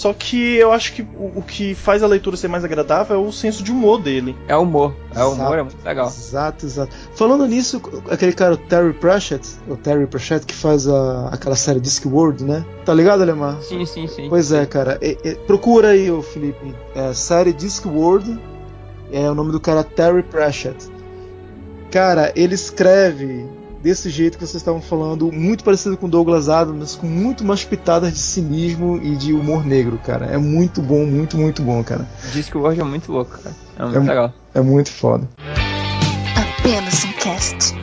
Só 0.00 0.14
que 0.14 0.56
eu 0.56 0.72
acho 0.72 0.94
que 0.94 1.02
o, 1.02 1.40
o, 1.40 1.42
que 1.42 1.74
faz 1.74 2.02
a 2.02 2.06
leitura 2.06 2.34
ser 2.34 2.48
mais 2.48 2.64
agradável 2.64 3.16
é 3.16 3.18
o 3.18 3.30
senso 3.30 3.62
de 3.62 3.70
humor 3.70 4.00
dele. 4.00 4.34
É 4.48 4.56
o 4.56 4.62
humor. 4.62 4.96
É 5.14 5.22
o 5.22 5.32
humor, 5.32 5.58
é 5.58 5.62
muito 5.62 5.84
legal. 5.84 6.06
Exato, 6.06 6.64
exato. 6.64 6.96
Falando 7.14 7.46
nisso, 7.46 7.82
aquele 8.08 8.32
cara, 8.32 8.54
o 8.54 8.56
Terry 8.56 8.94
Pratchett, 8.94 9.46
o 9.68 9.76
Terry 9.76 10.06
Pratchett 10.06 10.46
que 10.46 10.54
faz 10.54 10.88
a, 10.88 11.28
aquela 11.28 11.54
série 11.54 11.80
Discworld, 11.80 12.42
né? 12.42 12.64
Tá 12.82 12.94
ligado, 12.94 13.20
Alemar? 13.20 13.60
Sim, 13.60 13.84
sim, 13.84 14.06
sim. 14.06 14.30
Pois 14.30 14.50
é, 14.52 14.64
cara. 14.64 14.98
É, 15.02 15.18
é, 15.22 15.34
procura 15.34 15.88
aí, 15.88 16.10
ô 16.10 16.22
Felipe. 16.22 16.74
É, 16.94 17.12
série 17.12 17.52
Discworld. 17.52 18.40
É 19.12 19.30
o 19.30 19.34
nome 19.34 19.52
do 19.52 19.60
cara 19.60 19.84
Terry 19.84 20.22
Pratchett. 20.22 20.90
Cara, 21.90 22.32
ele 22.34 22.54
escreve 22.54 23.46
desse 23.82 24.10
jeito 24.10 24.38
que 24.38 24.46
vocês 24.46 24.60
estavam 24.60 24.80
falando, 24.80 25.32
muito 25.32 25.64
parecido 25.64 25.96
com 25.96 26.08
Douglas 26.08 26.48
Adams, 26.48 26.94
com 26.94 27.06
muito 27.06 27.44
mais 27.44 27.64
pitadas 27.64 28.12
de 28.12 28.18
cinismo 28.18 29.00
e 29.02 29.16
de 29.16 29.32
humor 29.32 29.64
negro, 29.64 29.98
cara. 29.98 30.26
É 30.26 30.36
muito 30.36 30.82
bom, 30.82 31.04
muito, 31.06 31.36
muito 31.36 31.62
bom, 31.62 31.82
cara. 31.82 32.06
Diz 32.32 32.48
que 32.48 32.56
o 32.56 32.62
Word 32.62 32.80
é 32.80 32.84
muito 32.84 33.10
louco, 33.10 33.38
cara. 33.38 33.54
É 33.78 33.82
muito 33.84 33.96
é, 33.96 34.08
legal. 34.08 34.34
É 34.54 34.60
muito 34.60 34.90
foda. 34.90 35.28
Apenas 36.36 37.04
um 37.04 37.12
cast. 37.12 37.74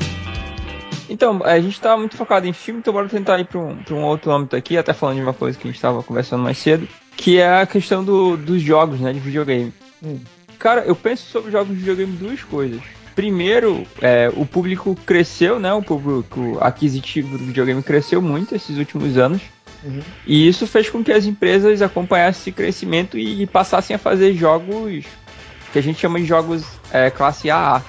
Então, 1.09 1.41
a 1.43 1.59
gente 1.59 1.79
tá 1.79 1.95
muito 1.97 2.17
focado 2.17 2.47
em 2.47 2.53
filme, 2.53 2.81
então 2.81 2.93
bora 2.93 3.07
tentar 3.07 3.39
ir 3.39 3.45
para 3.45 3.59
um, 3.59 3.77
pra 3.77 3.95
um 3.95 4.03
outro 4.03 4.31
âmbito 4.31 4.55
aqui, 4.55 4.77
até 4.77 4.93
falando 4.93 5.17
de 5.17 5.23
uma 5.23 5.33
coisa 5.33 5.57
que 5.57 5.67
a 5.67 5.69
gente 5.69 5.77
estava 5.77 6.03
conversando 6.03 6.43
mais 6.43 6.57
cedo, 6.57 6.87
que 7.15 7.37
é 7.37 7.61
a 7.61 7.65
questão 7.65 8.03
do, 8.03 8.35
dos 8.35 8.61
jogos, 8.61 8.99
né, 8.99 9.13
de 9.13 9.19
videogame. 9.19 9.73
Hum. 10.03 10.19
Cara, 10.59 10.81
eu 10.81 10.95
penso 10.95 11.25
sobre 11.27 11.51
jogos 11.51 11.69
de 11.69 11.75
videogame 11.75 12.11
duas 12.17 12.43
coisas. 12.43 12.81
Primeiro, 13.17 13.83
é, 13.99 14.31
o 14.35 14.45
público 14.45 14.95
cresceu, 15.03 15.59
né? 15.59 15.73
O 15.73 15.81
público 15.81 16.59
aquisitivo 16.61 17.35
do 17.35 17.45
videogame 17.45 17.81
cresceu 17.81 18.21
muito 18.21 18.53
esses 18.53 18.77
últimos 18.77 19.17
anos. 19.17 19.41
Uhum. 19.83 20.01
E 20.27 20.47
isso 20.47 20.67
fez 20.67 20.87
com 20.87 21.03
que 21.03 21.11
as 21.11 21.25
empresas 21.25 21.81
acompanhassem 21.81 22.41
esse 22.41 22.51
crescimento 22.51 23.17
e, 23.17 23.47
passassem 23.47 23.95
a 23.95 23.97
fazer 23.97 24.35
jogos 24.35 25.03
que 25.73 25.79
a 25.79 25.81
gente 25.81 25.99
chama 25.99 26.19
de 26.19 26.27
jogos 26.27 26.63
é, 26.91 27.09
classe 27.09 27.49
AA. 27.49 27.81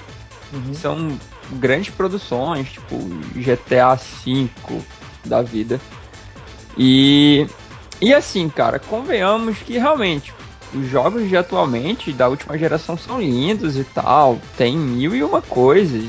Uhum. 0.51 0.73
São 0.73 1.19
grandes 1.51 1.93
produções, 1.93 2.71
tipo 2.71 2.97
GTA 3.35 3.93
V 3.93 4.49
da 5.25 5.43
vida. 5.43 5.79
E, 6.75 7.45
e 8.01 8.11
assim, 8.15 8.49
cara, 8.49 8.79
convenhamos 8.79 9.59
que 9.59 9.77
realmente 9.77 10.33
os 10.73 10.87
jogos 10.87 11.27
de 11.27 11.35
atualmente, 11.35 12.11
da 12.11 12.27
última 12.27 12.57
geração, 12.57 12.97
são 12.97 13.19
lindos 13.19 13.77
e 13.77 13.83
tal. 13.83 14.39
Tem 14.57 14.77
mil 14.77 15.15
e 15.15 15.23
uma 15.23 15.41
coisas. 15.41 16.03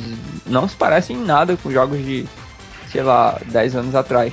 Não 0.46 0.68
se 0.68 0.76
parecem 0.76 1.16
em 1.16 1.24
nada 1.24 1.56
com 1.56 1.70
jogos 1.70 1.98
de, 1.98 2.26
sei 2.90 3.02
lá, 3.02 3.40
10 3.46 3.76
anos 3.76 3.94
atrás. 3.94 4.32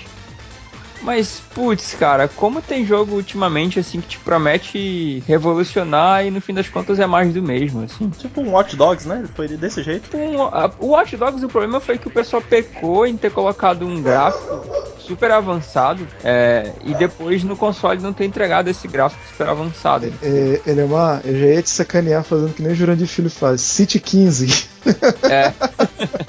Mas, 1.01 1.41
putz, 1.53 1.93
cara, 1.93 2.27
como 2.27 2.61
tem 2.61 2.85
jogo 2.85 3.15
ultimamente, 3.15 3.79
assim, 3.79 4.01
que 4.01 4.07
te 4.07 4.19
promete 4.19 5.23
revolucionar 5.27 6.25
e 6.25 6.31
no 6.31 6.41
fim 6.41 6.53
das 6.53 6.67
contas 6.67 6.99
é 6.99 7.05
mais 7.05 7.33
do 7.33 7.41
mesmo, 7.41 7.83
assim. 7.83 8.09
Tipo 8.09 8.41
um 8.41 8.51
Watch 8.51 8.75
Dogs, 8.75 9.07
né? 9.07 9.23
Foi 9.35 9.47
desse 9.47 9.83
jeito. 9.83 10.15
Um, 10.15 10.41
a, 10.43 10.71
o 10.79 10.87
Watch 10.87 11.15
Dogs, 11.15 11.45
o 11.45 11.49
problema 11.49 11.79
foi 11.79 11.97
que 11.97 12.07
o 12.07 12.11
pessoal 12.11 12.41
pecou 12.41 13.05
em 13.05 13.15
ter 13.15 13.31
colocado 13.31 13.85
um 13.85 14.01
gráfico 14.01 14.65
super 14.99 15.31
avançado 15.31 16.05
é, 16.23 16.73
e 16.83 16.93
depois 16.93 17.43
no 17.43 17.55
console 17.55 18.01
não 18.01 18.11
ter 18.11 18.25
entregado 18.25 18.67
esse 18.67 18.87
gráfico 18.87 19.21
super 19.31 19.47
avançado. 19.47 20.11
É, 20.21 20.61
ele 20.65 20.81
é 20.81 20.83
uma. 20.83 21.21
Eu 21.23 21.39
já 21.39 21.45
ia 21.47 21.63
te 21.63 21.69
sacanear 21.69 22.23
fazendo 22.23 22.53
que 22.53 22.61
nem 22.61 22.73
o 22.73 22.75
Jurandir 22.75 23.07
Filho 23.07 23.29
faz. 23.29 23.61
City 23.61 23.99
15. 23.99 24.76
É. 25.29 25.53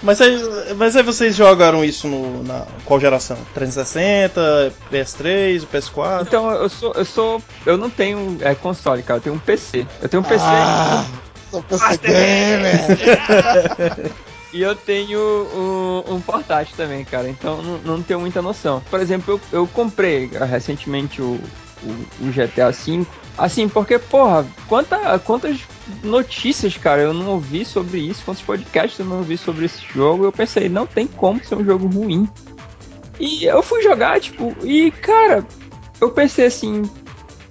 mas, 0.02 0.20
aí, 0.20 0.42
mas 0.76 0.96
aí 0.96 1.02
vocês 1.02 1.36
jogaram 1.36 1.84
isso 1.84 2.08
no, 2.08 2.42
na 2.42 2.66
qual 2.84 2.98
geração? 2.98 3.36
360, 3.54 4.72
PS3, 4.90 5.62
o 5.62 5.66
PS4? 5.66 6.22
Então 6.22 6.50
eu 6.50 6.68
sou. 6.68 6.92
Eu 6.94 7.04
sou. 7.04 7.42
Eu 7.64 7.76
não 7.76 7.90
tenho 7.90 8.38
é, 8.40 8.54
console, 8.54 9.02
cara, 9.02 9.18
eu 9.18 9.22
tenho 9.22 9.36
um 9.36 9.38
PC. 9.38 9.86
Eu 10.02 10.08
tenho 10.08 10.22
um 10.22 10.26
PC. 10.26 10.44
Ah, 10.44 11.06
sou 11.50 11.62
PC 11.62 11.98
gamer! 11.98 12.78
E 14.52 14.62
eu 14.62 14.74
tenho 14.74 15.20
um, 15.20 16.14
um, 16.14 16.20
portátil 16.20 16.74
também, 16.76 17.04
cara. 17.04 17.28
Então 17.28 17.62
não, 17.62 17.78
não 17.78 18.02
tenho 18.02 18.20
muita 18.20 18.40
noção. 18.40 18.82
Por 18.88 19.00
exemplo, 19.00 19.34
eu, 19.34 19.60
eu 19.60 19.66
comprei 19.66 20.30
ah, 20.40 20.44
recentemente 20.44 21.20
o, 21.20 21.38
o, 21.82 22.26
o, 22.26 22.32
GTA 22.32 22.70
V. 22.70 23.06
Assim, 23.36 23.68
porque, 23.68 23.98
porra, 23.98 24.46
quanta, 24.66 25.18
quantas 25.18 25.60
notícias, 26.02 26.76
cara, 26.76 27.02
eu 27.02 27.12
não 27.12 27.30
ouvi 27.30 27.64
sobre 27.64 27.99
isso, 27.99 28.25
quantos 28.25 28.42
podcasts 28.42 28.99
eu 28.99 29.07
não 29.07 29.18
ouvi 29.18 29.37
sobre 29.37 29.64
esse 29.64 29.83
jogo. 29.92 30.25
Eu 30.25 30.33
pensei, 30.33 30.68
não 30.68 30.87
tem 30.87 31.07
como 31.07 31.42
ser 31.45 31.54
um 31.57 31.64
jogo 31.64 31.87
ruim. 31.87 32.28
E 33.18 33.45
eu 33.45 33.62
fui 33.62 33.83
jogar, 33.83 34.21
tipo, 34.21 34.54
e, 34.64 34.90
cara, 34.90 35.45
eu 36.00 36.11
pensei 36.11 36.47
assim, 36.47 36.88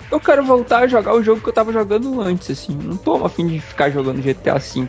eu 0.09 0.19
quero 0.19 0.43
voltar 0.43 0.79
a 0.79 0.87
jogar 0.87 1.13
o 1.13 1.23
jogo 1.23 1.41
que 1.41 1.49
eu 1.49 1.53
tava 1.53 1.73
jogando 1.73 2.21
antes, 2.21 2.49
assim. 2.51 2.73
Não 2.75 2.95
tô 2.95 3.25
afim 3.25 3.47
de 3.47 3.59
ficar 3.59 3.89
jogando 3.89 4.21
GTA 4.21 4.57
V. 4.57 4.87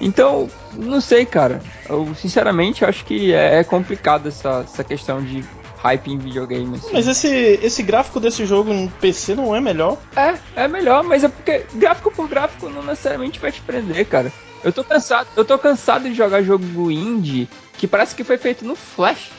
Então, 0.00 0.48
não 0.74 1.00
sei, 1.00 1.24
cara. 1.24 1.60
Eu, 1.88 2.12
sinceramente, 2.14 2.84
acho 2.84 3.04
que 3.04 3.32
é, 3.32 3.60
é 3.60 3.64
complicado 3.64 4.28
essa, 4.28 4.64
essa 4.64 4.82
questão 4.82 5.22
de 5.22 5.44
hype 5.82 6.08
em 6.08 6.18
videogame. 6.18 6.76
Assim. 6.76 6.92
Mas 6.92 7.06
esse, 7.06 7.28
esse 7.62 7.82
gráfico 7.82 8.20
desse 8.20 8.44
jogo 8.44 8.72
no 8.72 8.88
PC 8.88 9.34
não 9.34 9.54
é 9.54 9.60
melhor? 9.60 9.98
É, 10.14 10.34
é 10.64 10.68
melhor, 10.68 11.02
mas 11.02 11.24
é 11.24 11.28
porque 11.28 11.64
gráfico 11.74 12.10
por 12.10 12.28
gráfico 12.28 12.68
não 12.68 12.82
necessariamente 12.82 13.38
vai 13.38 13.50
te 13.50 13.60
prender, 13.60 14.06
cara. 14.06 14.32
Eu 14.62 14.72
tô 14.72 14.84
cansado, 14.84 15.28
eu 15.36 15.44
tô 15.44 15.58
cansado 15.58 16.08
de 16.08 16.14
jogar 16.14 16.42
jogo 16.42 16.90
indie 16.90 17.48
que 17.78 17.86
parece 17.86 18.14
que 18.14 18.22
foi 18.22 18.36
feito 18.36 18.64
no 18.64 18.76
Flash. 18.76 19.30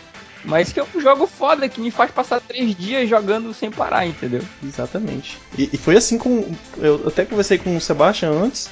Mas 0.43 0.73
que 0.73 0.79
é 0.79 0.83
um 0.83 0.99
jogo 0.99 1.27
foda 1.27 1.69
que 1.69 1.79
me 1.79 1.91
faz 1.91 2.09
passar 2.09 2.41
três 2.41 2.75
dias 2.75 3.07
jogando 3.07 3.53
sem 3.53 3.69
parar, 3.69 4.07
entendeu? 4.07 4.41
Exatamente. 4.63 5.37
E, 5.55 5.69
e 5.71 5.77
foi 5.77 5.95
assim 5.95 6.17
com. 6.17 6.51
Eu 6.77 7.03
até 7.07 7.25
conversei 7.25 7.59
com 7.59 7.77
o 7.77 7.79
Sebastian 7.79 8.31
antes 8.31 8.67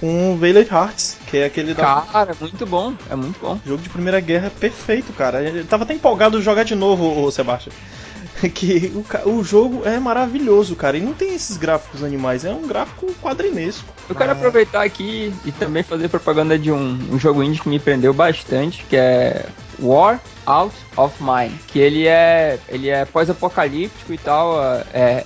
com 0.00 0.36
Valiant 0.36 0.70
Hearts, 0.70 1.18
que 1.26 1.38
é 1.38 1.44
aquele 1.46 1.74
da. 1.74 2.02
Cara, 2.02 2.34
muito 2.40 2.66
bom, 2.66 2.94
é 3.10 3.16
muito 3.16 3.38
bom. 3.40 3.58
Jogo 3.64 3.82
de 3.82 3.88
Primeira 3.88 4.20
Guerra 4.20 4.50
perfeito, 4.50 5.12
cara. 5.12 5.42
Eu 5.42 5.64
tava 5.64 5.84
até 5.84 5.94
empolgado 5.94 6.38
de 6.38 6.44
jogar 6.44 6.64
de 6.64 6.74
novo, 6.74 7.24
o 7.24 7.30
Sebastião. 7.30 7.74
que 8.54 8.92
o, 9.24 9.30
o 9.30 9.44
jogo 9.44 9.82
é 9.84 9.98
maravilhoso, 9.98 10.76
cara. 10.76 10.96
E 10.96 11.00
não 11.00 11.14
tem 11.14 11.34
esses 11.34 11.56
gráficos 11.56 12.02
animais, 12.02 12.44
é 12.44 12.50
um 12.50 12.66
gráfico 12.66 13.06
quadrinesco. 13.22 13.88
Eu 14.08 14.14
quero 14.14 14.30
ah. 14.30 14.34
aproveitar 14.34 14.82
aqui 14.82 15.32
e 15.44 15.52
também 15.52 15.82
fazer 15.82 16.08
propaganda 16.08 16.58
de 16.58 16.70
um, 16.70 16.98
um 17.10 17.18
jogo 17.18 17.42
indie 17.42 17.60
que 17.60 17.68
me 17.68 17.78
prendeu 17.78 18.12
bastante, 18.12 18.84
que 18.84 18.96
é 18.96 19.46
War 19.78 20.20
Out 20.44 20.74
of 20.96 21.14
Mine, 21.22 21.58
que 21.66 21.78
ele 21.78 22.06
é 22.06 22.58
ele 22.68 22.88
é 22.88 23.04
pós-apocalíptico 23.04 24.12
e 24.12 24.18
tal, 24.18 24.60
é, 24.92 25.24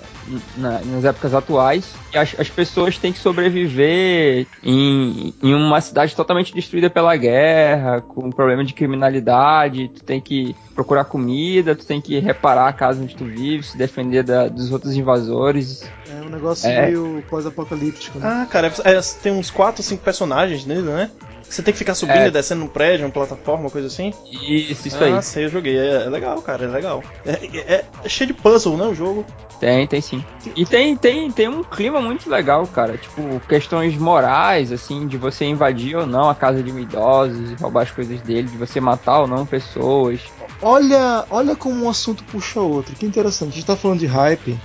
na, 0.56 0.80
nas 0.80 1.04
épocas 1.04 1.34
atuais. 1.34 1.94
As, 2.14 2.34
as 2.38 2.48
pessoas 2.48 2.98
têm 2.98 3.12
que 3.12 3.18
sobreviver 3.18 4.46
em, 4.62 5.34
em 5.42 5.54
uma 5.54 5.80
cidade 5.80 6.14
totalmente 6.14 6.54
destruída 6.54 6.90
pela 6.90 7.16
guerra, 7.16 8.00
com 8.00 8.30
problema 8.30 8.64
de 8.64 8.74
criminalidade. 8.74 9.88
Tu 9.88 10.04
tem 10.04 10.20
que 10.20 10.54
procurar 10.74 11.04
comida, 11.04 11.74
tu 11.74 11.86
tem 11.86 12.00
que 12.00 12.18
reparar 12.18 12.68
a 12.68 12.72
casa 12.72 13.02
onde 13.02 13.16
tu 13.16 13.24
vive, 13.24 13.64
se 13.64 13.76
defender 13.76 14.22
da, 14.22 14.48
dos 14.48 14.72
outros 14.72 14.94
invasores. 14.94 15.90
É 16.10 16.26
um 16.26 16.28
negócio 16.28 16.68
é. 16.68 16.86
meio 16.86 17.22
pós-apocalíptico. 17.28 18.18
Né? 18.18 18.26
Ah, 18.26 18.46
cara, 18.46 18.72
é, 18.84 19.00
tem 19.22 19.32
uns 19.32 19.50
4 19.50 19.80
ou 19.80 19.84
5 19.84 20.02
personagens 20.02 20.64
nele, 20.64 20.82
né? 20.82 21.10
Você 21.50 21.62
tem 21.62 21.72
que 21.72 21.78
ficar 21.78 21.96
subindo 21.96 22.16
é. 22.16 22.28
e 22.28 22.30
descendo 22.30 22.60
num 22.60 22.68
prédio, 22.68 23.04
uma 23.04 23.12
plataforma, 23.12 23.64
uma 23.64 23.70
coisa 23.70 23.88
assim? 23.88 24.14
Isso, 24.30 24.86
isso 24.86 25.02
ah, 25.02 25.06
aí. 25.06 25.12
Ah, 25.14 25.22
sei, 25.22 25.46
eu 25.46 25.48
joguei. 25.48 25.76
É, 25.76 26.04
é, 26.04 26.08
legal, 26.08 26.40
cara, 26.42 26.64
é 26.64 26.68
legal. 26.68 27.02
É, 27.26 27.32
é, 27.32 27.84
é, 28.04 28.08
cheio 28.08 28.28
de 28.28 28.34
puzzle, 28.34 28.76
né, 28.76 28.84
o 28.84 28.94
jogo? 28.94 29.26
Tem, 29.58 29.84
tem 29.86 30.00
sim. 30.00 30.24
E 30.54 30.64
tem, 30.64 30.96
tem, 30.96 31.28
tem 31.30 31.48
um 31.48 31.64
clima 31.64 32.00
muito 32.00 32.30
legal, 32.30 32.64
cara. 32.68 32.96
Tipo, 32.96 33.40
questões 33.48 33.96
morais, 33.96 34.70
assim, 34.70 35.08
de 35.08 35.18
você 35.18 35.44
invadir 35.44 35.96
ou 35.96 36.06
não 36.06 36.30
a 36.30 36.36
casa 36.36 36.62
de 36.62 36.70
um 36.70 36.78
idoso, 36.78 37.42
e 37.42 37.60
roubar 37.60 37.82
as 37.82 37.90
coisas 37.90 38.20
dele, 38.22 38.48
de 38.48 38.56
você 38.56 38.80
matar 38.80 39.22
ou 39.22 39.26
não 39.26 39.44
pessoas. 39.44 40.20
Olha, 40.62 41.24
olha 41.30 41.56
como 41.56 41.84
um 41.84 41.90
assunto 41.90 42.22
puxa 42.24 42.60
outro. 42.60 42.94
Que 42.94 43.04
interessante. 43.04 43.50
A 43.50 43.54
gente 43.56 43.66
tá 43.66 43.76
falando 43.76 43.98
de 43.98 44.06
hype. 44.06 44.56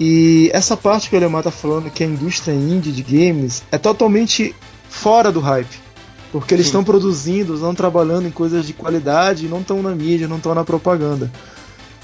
E 0.00 0.50
essa 0.52 0.76
parte 0.76 1.08
que 1.08 1.14
o 1.14 1.18
Alemar 1.18 1.42
tá 1.42 1.50
falando, 1.50 1.90
que 1.90 2.02
é 2.02 2.06
a 2.06 2.10
indústria 2.10 2.54
indie 2.54 2.92
de 2.92 3.02
games, 3.02 3.62
é 3.70 3.78
totalmente 3.78 4.54
fora 4.88 5.30
do 5.30 5.40
hype. 5.40 5.80
Porque 6.30 6.54
eles 6.54 6.66
estão 6.66 6.82
produzindo, 6.82 7.54
estão 7.54 7.74
trabalhando 7.74 8.26
em 8.26 8.30
coisas 8.30 8.66
de 8.66 8.72
qualidade 8.72 9.44
e 9.44 9.48
não 9.48 9.60
estão 9.60 9.82
na 9.82 9.94
mídia, 9.94 10.26
não 10.26 10.38
estão 10.38 10.54
na 10.54 10.64
propaganda. 10.64 11.30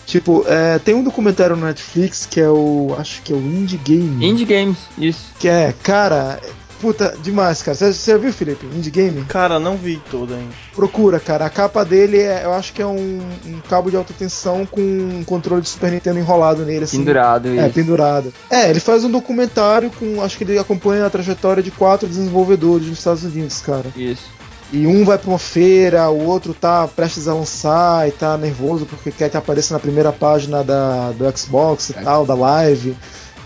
Tipo, 0.04 0.44
é, 0.46 0.78
tem 0.78 0.94
um 0.94 1.02
documentário 1.02 1.54
no 1.56 1.66
Netflix 1.66 2.26
que 2.26 2.40
é 2.40 2.48
o. 2.48 2.94
Acho 2.98 3.20
que 3.22 3.32
é 3.32 3.36
o 3.36 3.38
Indie 3.38 3.76
Game. 3.76 4.26
Indie 4.26 4.44
Games, 4.44 4.78
isso. 4.96 5.32
Que 5.38 5.48
é, 5.48 5.74
cara, 5.82 6.40
Puta, 6.80 7.16
demais, 7.22 7.62
cara. 7.62 7.76
Você, 7.76 7.92
você 7.92 8.18
viu, 8.18 8.32
Felipe? 8.32 8.66
Indie 8.66 8.90
Game? 8.90 9.24
Cara, 9.24 9.58
não 9.58 9.76
vi 9.76 10.00
todo 10.10 10.34
ainda. 10.34 10.52
Procura, 10.74 11.18
cara. 11.18 11.46
A 11.46 11.50
capa 11.50 11.84
dele 11.84 12.18
é, 12.18 12.44
eu 12.44 12.52
acho 12.52 12.72
que 12.72 12.80
é 12.80 12.86
um, 12.86 13.20
um, 13.46 13.60
cabo 13.68 13.90
de 13.90 13.96
alta 13.96 14.14
tensão 14.16 14.64
com 14.64 14.80
um 14.80 15.24
controle 15.24 15.62
de 15.62 15.68
Super 15.68 15.90
Nintendo 15.90 16.18
enrolado 16.18 16.64
nele, 16.64 16.84
assim. 16.84 16.98
Pendurado, 16.98 17.48
isso. 17.48 17.60
É, 17.60 17.68
pendurado. 17.68 18.32
É, 18.50 18.70
ele 18.70 18.80
faz 18.80 19.04
um 19.04 19.10
documentário 19.10 19.90
com. 19.90 20.22
Acho 20.22 20.38
que 20.38 20.44
ele 20.44 20.58
acompanha 20.58 21.06
a 21.06 21.10
trajetória 21.10 21.62
de 21.62 21.70
quatro 21.70 22.08
desenvolvedores 22.08 22.86
nos 22.86 22.98
Estados 22.98 23.24
Unidos, 23.24 23.60
cara. 23.60 23.86
Isso. 23.96 24.38
E 24.70 24.86
um 24.86 25.04
vai 25.04 25.16
pra 25.16 25.30
uma 25.30 25.38
feira, 25.38 26.10
o 26.10 26.26
outro 26.26 26.52
tá 26.52 26.86
prestes 26.86 27.26
a 27.26 27.32
lançar 27.32 28.06
e 28.06 28.12
tá 28.12 28.36
nervoso 28.36 28.84
porque 28.84 29.10
quer 29.10 29.30
que 29.30 29.36
apareça 29.36 29.72
na 29.72 29.80
primeira 29.80 30.12
página 30.12 30.62
da, 30.62 31.10
do 31.12 31.24
Xbox 31.36 31.88
e 31.88 31.98
é. 31.98 32.02
tal, 32.02 32.26
da 32.26 32.34
live. 32.34 32.94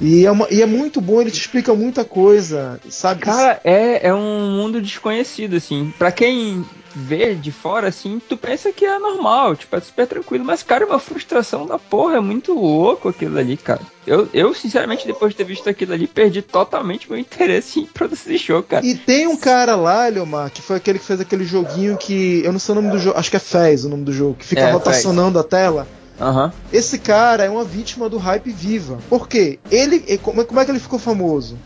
E 0.00 0.24
é, 0.26 0.30
uma, 0.30 0.46
e 0.50 0.62
é 0.62 0.66
muito 0.66 1.00
bom, 1.00 1.20
ele 1.20 1.30
te 1.30 1.40
explica 1.40 1.74
muita 1.74 2.04
coisa, 2.04 2.80
sabe? 2.88 3.20
Cara, 3.20 3.60
é, 3.64 4.08
é 4.08 4.14
um 4.14 4.50
mundo 4.50 4.80
desconhecido, 4.80 5.56
assim. 5.56 5.92
Pra 5.98 6.10
quem 6.10 6.64
vê 6.94 7.34
de 7.34 7.50
fora, 7.50 7.88
assim, 7.88 8.20
tu 8.28 8.36
pensa 8.36 8.72
que 8.72 8.84
é 8.84 8.98
normal, 8.98 9.56
tipo, 9.56 9.74
é 9.76 9.80
super 9.80 10.06
tranquilo. 10.06 10.44
Mas, 10.44 10.62
cara, 10.62 10.84
é 10.84 10.86
uma 10.86 10.98
frustração 10.98 11.66
da 11.66 11.78
porra, 11.78 12.16
é 12.16 12.20
muito 12.20 12.52
louco 12.52 13.08
aquilo 13.08 13.38
ali, 13.38 13.56
cara. 13.56 13.80
Eu, 14.06 14.28
eu, 14.34 14.54
sinceramente, 14.54 15.06
depois 15.06 15.32
de 15.32 15.36
ter 15.36 15.44
visto 15.44 15.68
aquilo 15.68 15.92
ali, 15.92 16.06
perdi 16.06 16.42
totalmente 16.42 17.08
meu 17.10 17.18
interesse 17.18 17.80
em 17.80 17.86
produzir 17.86 18.38
show, 18.38 18.62
cara. 18.62 18.84
E 18.84 18.94
tem 18.94 19.26
um 19.26 19.36
cara 19.36 19.76
lá, 19.76 20.06
Leomar, 20.08 20.50
que 20.50 20.60
foi 20.60 20.76
aquele 20.76 20.98
que 20.98 21.04
fez 21.04 21.20
aquele 21.20 21.44
joguinho 21.44 21.96
que. 21.96 22.42
Eu 22.44 22.52
não 22.52 22.58
sei 22.58 22.72
o 22.72 22.76
nome 22.80 22.90
do 22.90 22.98
jogo, 22.98 23.18
acho 23.18 23.30
que 23.30 23.36
é 23.36 23.42
Fez 23.42 23.84
o 23.84 23.88
nome 23.88 24.04
do 24.04 24.12
jogo, 24.12 24.34
que 24.34 24.46
fica 24.46 24.62
é, 24.62 24.70
rotacionando 24.70 25.38
Fez. 25.38 25.44
a 25.44 25.48
tela. 25.48 25.88
Uhum. 26.22 26.50
Esse 26.72 26.98
cara 26.98 27.44
é 27.44 27.50
uma 27.50 27.64
vítima 27.64 28.08
do 28.08 28.16
hype 28.16 28.50
viva. 28.50 28.98
Por 29.08 29.28
quê? 29.28 29.58
Ele, 29.70 30.18
como 30.18 30.60
é 30.60 30.64
que 30.64 30.70
ele 30.70 30.78
ficou 30.78 30.98
famoso? 30.98 31.58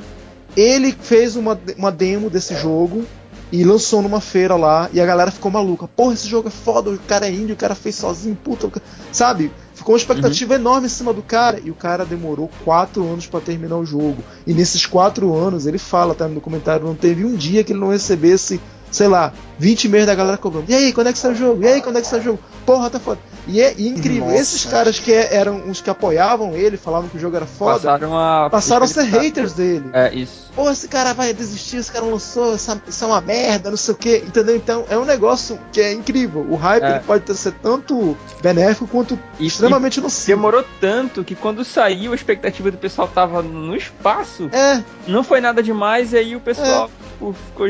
Ele 0.56 0.92
fez 0.92 1.36
uma, 1.36 1.58
uma 1.76 1.92
demo 1.92 2.30
desse 2.30 2.56
jogo 2.56 3.04
e 3.52 3.62
lançou 3.62 4.02
numa 4.02 4.20
feira 4.20 4.56
lá 4.56 4.88
e 4.92 5.00
a 5.00 5.06
galera 5.06 5.30
ficou 5.30 5.50
maluca. 5.50 5.86
Porra, 5.86 6.14
esse 6.14 6.26
jogo 6.26 6.48
é 6.48 6.50
foda, 6.50 6.90
o 6.90 6.98
cara 6.98 7.26
é 7.26 7.30
índio, 7.30 7.54
o 7.54 7.58
cara 7.58 7.74
fez 7.74 7.96
sozinho, 7.96 8.34
puta. 8.34 8.70
Sabe? 9.12 9.52
Ficou 9.74 9.94
uma 9.94 9.98
expectativa 9.98 10.54
uhum. 10.54 10.60
enorme 10.60 10.86
em 10.86 10.90
cima 10.90 11.12
do 11.12 11.22
cara. 11.22 11.60
E 11.62 11.70
o 11.70 11.74
cara 11.74 12.06
demorou 12.06 12.50
quatro 12.64 13.04
anos 13.04 13.26
para 13.26 13.40
terminar 13.40 13.76
o 13.76 13.84
jogo. 13.84 14.24
E 14.46 14.54
nesses 14.54 14.86
quatro 14.86 15.34
anos, 15.34 15.66
ele 15.66 15.78
fala, 15.78 16.14
tá 16.14 16.26
no 16.26 16.40
comentário, 16.40 16.86
não 16.86 16.94
teve 16.94 17.24
um 17.24 17.34
dia 17.36 17.62
que 17.62 17.72
ele 17.72 17.80
não 17.80 17.90
recebesse 17.90 18.58
sei 18.90 19.08
lá, 19.08 19.32
20 19.58 19.84
e-mails 19.84 20.06
da 20.06 20.14
galera 20.14 20.36
cobrando. 20.36 20.66
E 20.68 20.74
aí, 20.74 20.92
quando 20.92 21.08
é 21.08 21.12
que 21.12 21.18
sai 21.18 21.32
o 21.32 21.34
jogo? 21.34 21.62
E 21.62 21.66
aí, 21.66 21.82
quando 21.82 21.98
é 21.98 22.00
que 22.00 22.06
sai 22.06 22.20
o 22.20 22.22
jogo? 22.22 22.38
Porra, 22.64 22.90
tá 22.90 22.98
foda. 22.98 23.20
E 23.46 23.60
é 23.60 23.72
incrível. 23.78 24.26
Nossa. 24.26 24.38
Esses 24.38 24.64
caras 24.64 24.98
que 24.98 25.12
eram 25.12 25.70
os 25.70 25.80
que 25.80 25.88
apoiavam 25.88 26.54
ele, 26.54 26.76
falavam 26.76 27.08
que 27.08 27.16
o 27.16 27.20
jogo 27.20 27.36
era 27.36 27.46
foda, 27.46 27.74
passaram 27.74 28.18
a, 28.18 28.50
passaram 28.50 28.84
a 28.84 28.88
ser 28.88 29.04
haters 29.04 29.52
dele. 29.52 29.88
É, 29.92 30.12
isso. 30.12 30.50
Pô, 30.54 30.68
esse 30.68 30.88
cara 30.88 31.12
vai 31.12 31.32
desistir, 31.32 31.76
esse 31.76 31.92
cara 31.92 32.04
lançou, 32.04 32.54
essa, 32.54 32.80
isso 32.88 33.04
é 33.04 33.06
uma 33.06 33.20
merda, 33.20 33.70
não 33.70 33.76
sei 33.76 33.94
o 33.94 33.96
que, 33.96 34.16
entendeu? 34.16 34.56
Então 34.56 34.84
é 34.88 34.98
um 34.98 35.04
negócio 35.04 35.58
que 35.70 35.80
é 35.80 35.92
incrível. 35.92 36.44
O 36.48 36.56
hype 36.56 36.82
é. 36.82 36.98
pode 36.98 37.24
ter, 37.24 37.34
ser 37.34 37.52
tanto 37.52 38.16
benéfico 38.42 38.88
quanto 38.88 39.18
e, 39.38 39.46
extremamente 39.46 40.00
nocivo. 40.00 40.26
Demorou 40.26 40.64
tanto 40.80 41.22
que 41.22 41.36
quando 41.36 41.64
saiu 41.64 42.12
a 42.12 42.14
expectativa 42.16 42.70
do 42.70 42.78
pessoal 42.78 43.06
tava 43.06 43.42
no 43.42 43.76
espaço. 43.76 44.50
É. 44.52 44.82
Não 45.06 45.22
foi 45.22 45.40
nada 45.40 45.62
demais, 45.62 46.12
e 46.12 46.18
aí 46.18 46.34
o 46.34 46.40
pessoal 46.40 46.86
é. 46.86 47.12
tipo, 47.12 47.32
ficou 47.32 47.68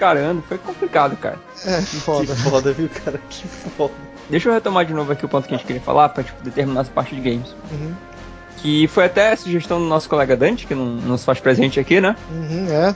carando. 0.00 0.42
Foi 0.48 0.56
complicado, 0.56 1.14
cara. 1.18 1.38
É, 1.66 1.82
foda. 1.82 2.34
Que 2.34 2.40
foda, 2.40 2.72
viu, 2.72 2.88
cara? 2.88 3.20
Que 3.28 3.46
foda. 3.46 3.92
Deixa 4.30 4.48
eu 4.48 4.54
retomar 4.54 4.86
de 4.86 4.94
novo 4.94 5.12
aqui 5.12 5.26
o 5.26 5.28
ponto 5.28 5.46
que 5.46 5.54
a 5.54 5.58
gente 5.58 5.66
queria 5.66 5.82
falar 5.82 6.08
pra 6.08 6.24
tipo, 6.24 6.42
determinar 6.42 6.80
essa 6.80 6.90
parte 6.90 7.14
de 7.14 7.20
games. 7.20 7.54
Uhum. 7.70 7.94
Que 8.56 8.86
foi 8.88 9.06
até 9.06 9.32
a 9.32 9.36
sugestão 9.36 9.78
do 9.78 9.86
nosso 9.86 10.08
colega 10.08 10.36
Dante, 10.36 10.66
que 10.66 10.74
não 10.74 10.84
nos 10.84 11.24
faz 11.24 11.40
presente 11.40 11.80
aqui, 11.80 12.00
né? 12.00 12.14
Uhum, 12.30 12.66
é. 12.70 12.94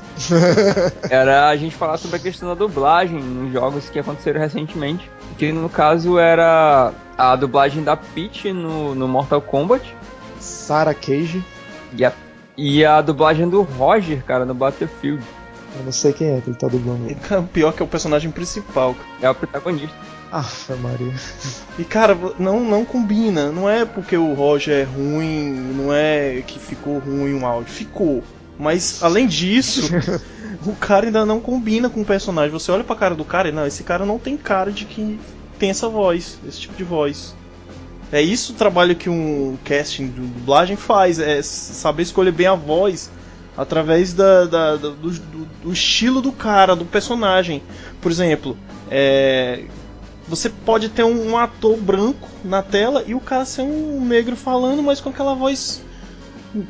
era 1.10 1.48
a 1.48 1.56
gente 1.56 1.74
falar 1.74 1.96
sobre 1.96 2.16
a 2.16 2.20
questão 2.20 2.48
da 2.48 2.54
dublagem 2.54 3.18
nos 3.20 3.52
jogos 3.52 3.88
que 3.90 3.98
aconteceram 3.98 4.40
recentemente. 4.40 5.10
Que 5.36 5.52
no 5.52 5.68
caso 5.68 6.18
era 6.18 6.92
a 7.18 7.36
dublagem 7.36 7.82
da 7.82 7.96
Peach 7.96 8.52
no, 8.52 8.94
no 8.94 9.08
Mortal 9.08 9.42
Kombat. 9.42 9.94
Sarah 10.38 10.94
Cage. 10.94 11.44
E 11.96 12.04
a, 12.04 12.12
e 12.56 12.84
a 12.84 13.00
dublagem 13.00 13.48
do 13.48 13.62
Roger, 13.62 14.22
cara, 14.24 14.44
no 14.44 14.54
Battlefield. 14.54 15.24
Eu 15.76 15.84
não 15.84 15.92
sei 15.92 16.12
quem 16.12 16.28
é 16.28 16.40
que 16.40 16.50
ele 16.50 16.56
tá 16.56 16.68
dublando. 16.68 17.06
O 17.38 17.42
pior 17.48 17.72
que 17.72 17.82
é 17.82 17.84
o 17.84 17.88
personagem 17.88 18.30
principal. 18.30 18.94
É 19.20 19.28
o 19.28 19.34
protagonista. 19.34 19.94
Aff, 20.30 20.72
Maria. 20.74 21.14
E 21.78 21.84
cara, 21.84 22.16
não, 22.38 22.60
não 22.60 22.84
combina. 22.84 23.50
Não 23.50 23.68
é 23.68 23.84
porque 23.84 24.16
o 24.16 24.34
Roger 24.34 24.80
é 24.80 24.82
ruim, 24.82 25.52
não 25.76 25.92
é 25.92 26.42
que 26.46 26.58
ficou 26.58 26.98
ruim 26.98 27.34
o 27.34 27.46
áudio. 27.46 27.72
Ficou. 27.72 28.22
Mas 28.58 29.02
além 29.02 29.26
disso, 29.26 29.90
o 30.66 30.74
cara 30.74 31.06
ainda 31.06 31.24
não 31.24 31.40
combina 31.40 31.88
com 31.88 32.02
o 32.02 32.04
personagem. 32.04 32.50
Você 32.50 32.70
olha 32.70 32.84
pra 32.84 32.96
cara 32.96 33.14
do 33.14 33.24
cara 33.24 33.48
e 33.48 33.52
não, 33.52 33.66
esse 33.66 33.82
cara 33.82 34.04
não 34.04 34.18
tem 34.18 34.36
cara 34.36 34.70
de 34.70 34.84
que 34.84 35.18
tem 35.58 35.70
essa 35.70 35.88
voz, 35.88 36.38
esse 36.46 36.60
tipo 36.60 36.74
de 36.74 36.84
voz. 36.84 37.34
É 38.12 38.20
isso 38.22 38.52
o 38.52 38.56
trabalho 38.56 38.94
que 38.94 39.08
um 39.08 39.56
casting 39.64 40.06
de 40.06 40.20
dublagem 40.20 40.76
faz, 40.76 41.18
é 41.18 41.42
saber 41.42 42.02
escolher 42.02 42.32
bem 42.32 42.46
a 42.46 42.54
voz 42.54 43.10
através 43.56 44.12
da, 44.12 44.44
da, 44.44 44.76
da 44.76 44.88
do, 44.88 45.10
do, 45.10 45.44
do, 45.62 45.72
estilo 45.72 46.20
do 46.20 46.32
cara, 46.32 46.74
do 46.74 46.84
personagem. 46.84 47.62
Por 48.00 48.10
exemplo, 48.10 48.56
é, 48.90 49.64
você 50.28 50.48
pode 50.48 50.88
ter 50.88 51.04
um, 51.04 51.32
um, 51.32 51.38
ator 51.38 51.76
branco 51.76 52.28
na 52.44 52.62
tela 52.62 53.04
e 53.06 53.14
o 53.14 53.20
cara 53.20 53.44
ser 53.44 53.62
um 53.62 54.04
negro 54.04 54.36
falando, 54.36 54.82
mas 54.82 55.00
com 55.00 55.10
aquela 55.10 55.34
voz 55.34 55.82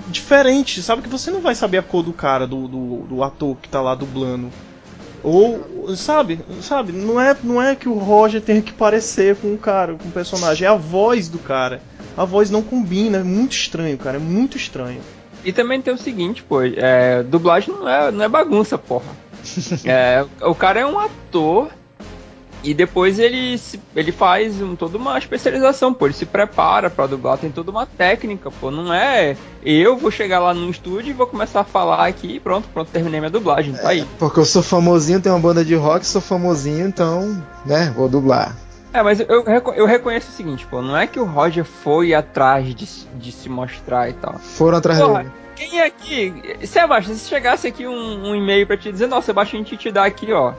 diferente, 0.09 0.83
sabe? 0.83 1.03
Que 1.03 1.09
você 1.09 1.31
não 1.31 1.41
vai 1.41 1.55
saber 1.55 1.79
a 1.79 1.83
cor 1.83 2.03
do 2.03 2.13
cara, 2.13 2.47
do, 2.47 2.67
do, 2.69 2.97
do 3.03 3.23
ator 3.23 3.57
que 3.57 3.69
tá 3.69 3.81
lá 3.81 3.95
dublando. 3.95 4.51
Ou, 5.23 5.97
sabe, 5.97 6.39
sabe, 6.61 6.93
não 6.93 7.19
é, 7.19 7.35
não 7.43 7.63
é 7.63 7.75
que 7.75 7.89
o 7.89 7.95
Roger 7.95 8.43
tenha 8.43 8.61
que 8.61 8.73
parecer 8.73 9.37
com 9.37 9.55
o 9.55 9.59
cara, 9.59 9.95
com 9.95 10.09
o 10.09 10.13
personagem, 10.13 10.67
é 10.67 10.71
a 10.71 10.75
voz 10.75 11.31
do 11.31 11.39
cara. 11.39 11.81
A 12.15 12.27
voz 12.27 12.51
não 12.51 12.63
combina, 12.63 13.19
é 13.19 13.23
muito 13.23 13.53
estranho, 13.53 13.97
cara, 13.97 14.19
é 14.19 14.21
muito 14.21 14.59
estranho. 14.59 15.01
E 15.45 15.53
também 15.53 15.81
tem 15.81 15.93
o 15.93 15.99
seguinte, 15.99 16.43
pô, 16.43 16.63
é, 16.63 17.23
dublagem 17.23 17.75
não 17.75 17.89
é, 17.89 18.11
não 18.11 18.25
é 18.25 18.29
bagunça, 18.29 18.79
porra. 18.79 19.13
é, 19.85 20.25
o 20.43 20.55
cara 20.55 20.81
é 20.81 20.87
um 20.87 20.99
ator 20.99 21.69
e 22.65 22.73
depois 22.73 23.19
ele, 23.19 23.61
ele 23.95 24.11
faz 24.11 24.61
um, 24.63 24.75
toda 24.75 24.97
uma 24.97 25.19
especialização, 25.19 25.93
pô. 25.93 26.07
Ele 26.07 26.15
se 26.15 26.25
prepara 26.25 26.89
para 26.89 27.07
dublar, 27.07 27.37
tem 27.37 27.51
toda 27.51 27.71
uma 27.71 27.85
técnica, 27.85 28.51
pô. 28.51 28.71
Não 28.71 28.93
é 28.93 29.37
eu 29.63 29.97
vou 29.97 30.11
chegar 30.11 30.41
lá 30.41 30.55
no 30.55 30.71
estúdio 30.71 31.11
e 31.11 31.15
vou 31.15 31.27
começar 31.27 31.61
a 31.61 31.65
falar 31.65 32.07
aqui 32.07 32.37
e 32.37 32.41
pronto, 32.41 32.69
pronto, 32.69 32.91
terminei 32.91 33.21
minha 33.21 33.31
dublagem, 33.31 33.75
tá 33.75 33.91
aí. 33.91 34.01
É, 34.01 34.07
porque 34.19 34.41
eu 34.41 34.45
sou 34.45 34.63
famosinho, 34.63 35.21
tenho 35.21 35.35
uma 35.35 35.41
banda 35.41 35.65
de 35.65 35.75
rock, 35.75 36.07
sou 36.07 36.21
famosinho, 36.21 36.87
então, 36.87 37.43
né, 37.65 37.93
vou 37.97 38.09
dublar. 38.09 38.57
É, 38.95 39.03
mas 39.03 39.19
eu, 39.19 39.45
eu 39.75 39.87
reconheço 39.87 40.29
o 40.31 40.33
seguinte, 40.33 40.65
pô, 40.71 40.81
não 40.81 40.97
é 40.97 41.05
que 41.05 41.19
o 41.19 41.25
Roger 41.25 41.65
foi 41.65 42.15
atrás 42.15 42.65
de, 42.73 42.87
de 43.17 43.33
se 43.33 43.49
mostrar 43.49 44.09
e 44.09 44.13
tal. 44.13 44.39
Foram 44.39 44.79
atrás 44.79 45.01
Porra, 45.01 45.19
dele. 45.19 45.33
Quem 45.57 45.81
é 45.81 45.87
aqui? 45.87 46.57
Sebastião, 46.65 47.17
se 47.17 47.29
chegasse 47.29 47.67
aqui 47.67 47.89
um, 47.89 48.29
um 48.29 48.37
e-mail 48.37 48.65
para 48.69 48.77
te 48.77 48.93
dizer, 48.93 49.09
não, 49.09 49.21
Sebastião, 49.21 49.61
a 49.61 49.65
gente 49.65 49.77
te 49.77 49.91
dá 49.91 50.05
aqui, 50.05 50.33
ó. 50.33 50.53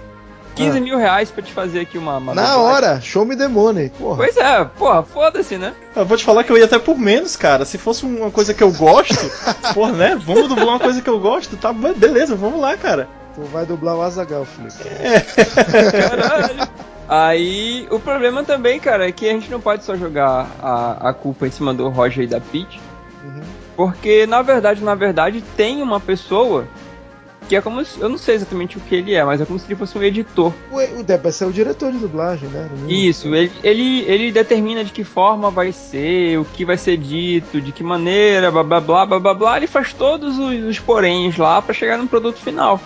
15 0.56 0.78
ah. 0.78 0.82
mil 0.82 0.98
reais 0.98 1.32
pra 1.32 1.42
te 1.42 1.54
fazer 1.54 1.80
aqui 1.80 1.98
uma. 1.98 2.18
uma 2.18 2.34
Na 2.34 2.58
hora, 2.58 3.00
show 3.00 3.24
me 3.26 3.38
the 3.38 3.48
money, 3.48 3.90
porra. 3.90 4.18
Pois 4.18 4.36
é, 4.36 4.66
porra, 4.66 5.02
foda-se, 5.04 5.58
né? 5.58 5.74
Eu 5.96 6.06
vou 6.06 6.18
te 6.18 6.26
falar 6.26 6.44
que 6.44 6.52
eu 6.52 6.58
ia 6.58 6.66
até 6.66 6.78
por 6.78 6.98
menos, 6.98 7.38
cara. 7.38 7.64
Se 7.64 7.78
fosse 7.78 8.06
uma 8.06 8.32
coisa 8.32 8.54
que 8.54 8.64
eu 8.64 8.72
gosto, 8.72 9.32
porra, 9.74 9.94
né? 9.94 10.20
Vamos 10.26 10.50
dublar 10.50 10.68
uma 10.68 10.80
coisa 10.80 11.02
que 11.02 11.10
eu 11.10 11.22
gosto, 11.22 11.56
tá? 11.56 11.72
Beleza, 11.72 12.36
vamos 12.36 12.60
lá, 12.60 12.76
cara. 12.76 13.08
Tu 13.34 13.42
vai 13.44 13.66
dublar 13.66 13.96
o 13.96 14.02
Azagal, 14.02 14.46
Felipe. 14.46 14.76
É. 14.88 15.22
Caralho. 15.22 16.70
Aí, 17.08 17.88
o 17.92 18.00
problema 18.00 18.44
também, 18.44 18.80
cara, 18.80 19.08
é 19.08 19.12
que 19.12 19.28
a 19.30 19.32
gente 19.32 19.50
não 19.52 19.62
pode 19.62 19.84
só 19.84 19.96
jogar 19.96 20.50
a, 20.62 21.10
a 21.10 21.14
culpa 21.14 21.48
em 21.48 21.52
cima 21.52 21.74
do 21.74 21.90
Roger 21.90 22.24
e 22.24 22.28
da 22.28 22.40
Pete. 22.40 22.80
Uhum. 23.24 23.42
Porque, 23.76 24.26
na 24.26 24.42
verdade, 24.42 24.84
na 24.84 24.96
verdade, 24.96 25.44
tem 25.56 25.82
uma 25.82 26.00
pessoa 26.00 26.66
que 27.48 27.56
é 27.56 27.62
como 27.62 27.84
se, 27.86 28.00
eu 28.00 28.10
não 28.10 28.18
sei 28.18 28.36
exatamente 28.36 28.78
o 28.78 28.82
que 28.82 28.96
ele 28.96 29.14
é, 29.14 29.24
mas 29.24 29.40
é 29.40 29.46
como 29.46 29.60
se 29.60 29.68
ele 29.68 29.76
fosse 29.76 29.98
um 29.98 30.04
editor. 30.04 30.52
O, 30.72 31.00
o 31.00 31.04
deve 31.04 31.32
ser 31.32 31.46
o 31.46 31.52
diretor 31.52 31.92
de 31.92 32.00
dublagem, 32.00 32.50
né? 32.50 32.68
Isso, 32.88 33.34
ele, 33.34 33.52
ele, 33.64 34.02
ele 34.02 34.32
determina 34.32 34.84
de 34.84 34.92
que 34.92 35.04
forma 35.04 35.52
vai 35.52 35.72
ser, 35.72 36.40
o 36.40 36.46
que 36.46 36.66
vai 36.66 36.78
ser 36.78 36.98
dito, 36.98 37.62
de 37.62 37.72
que 37.72 37.84
maneira, 37.84 38.52
blá 38.52 38.64
blá 38.64 38.82
blá 38.82 39.06
blá 39.06 39.20
blá, 39.20 39.34
blá. 39.34 39.58
ele 39.58 39.68
faz 39.68 39.94
todos 39.94 40.40
os, 40.40 40.64
os 40.64 40.80
poréns 40.80 41.38
lá 41.38 41.62
para 41.62 41.74
chegar 41.74 41.98
no 41.98 42.08
produto 42.08 42.38
final. 42.38 42.80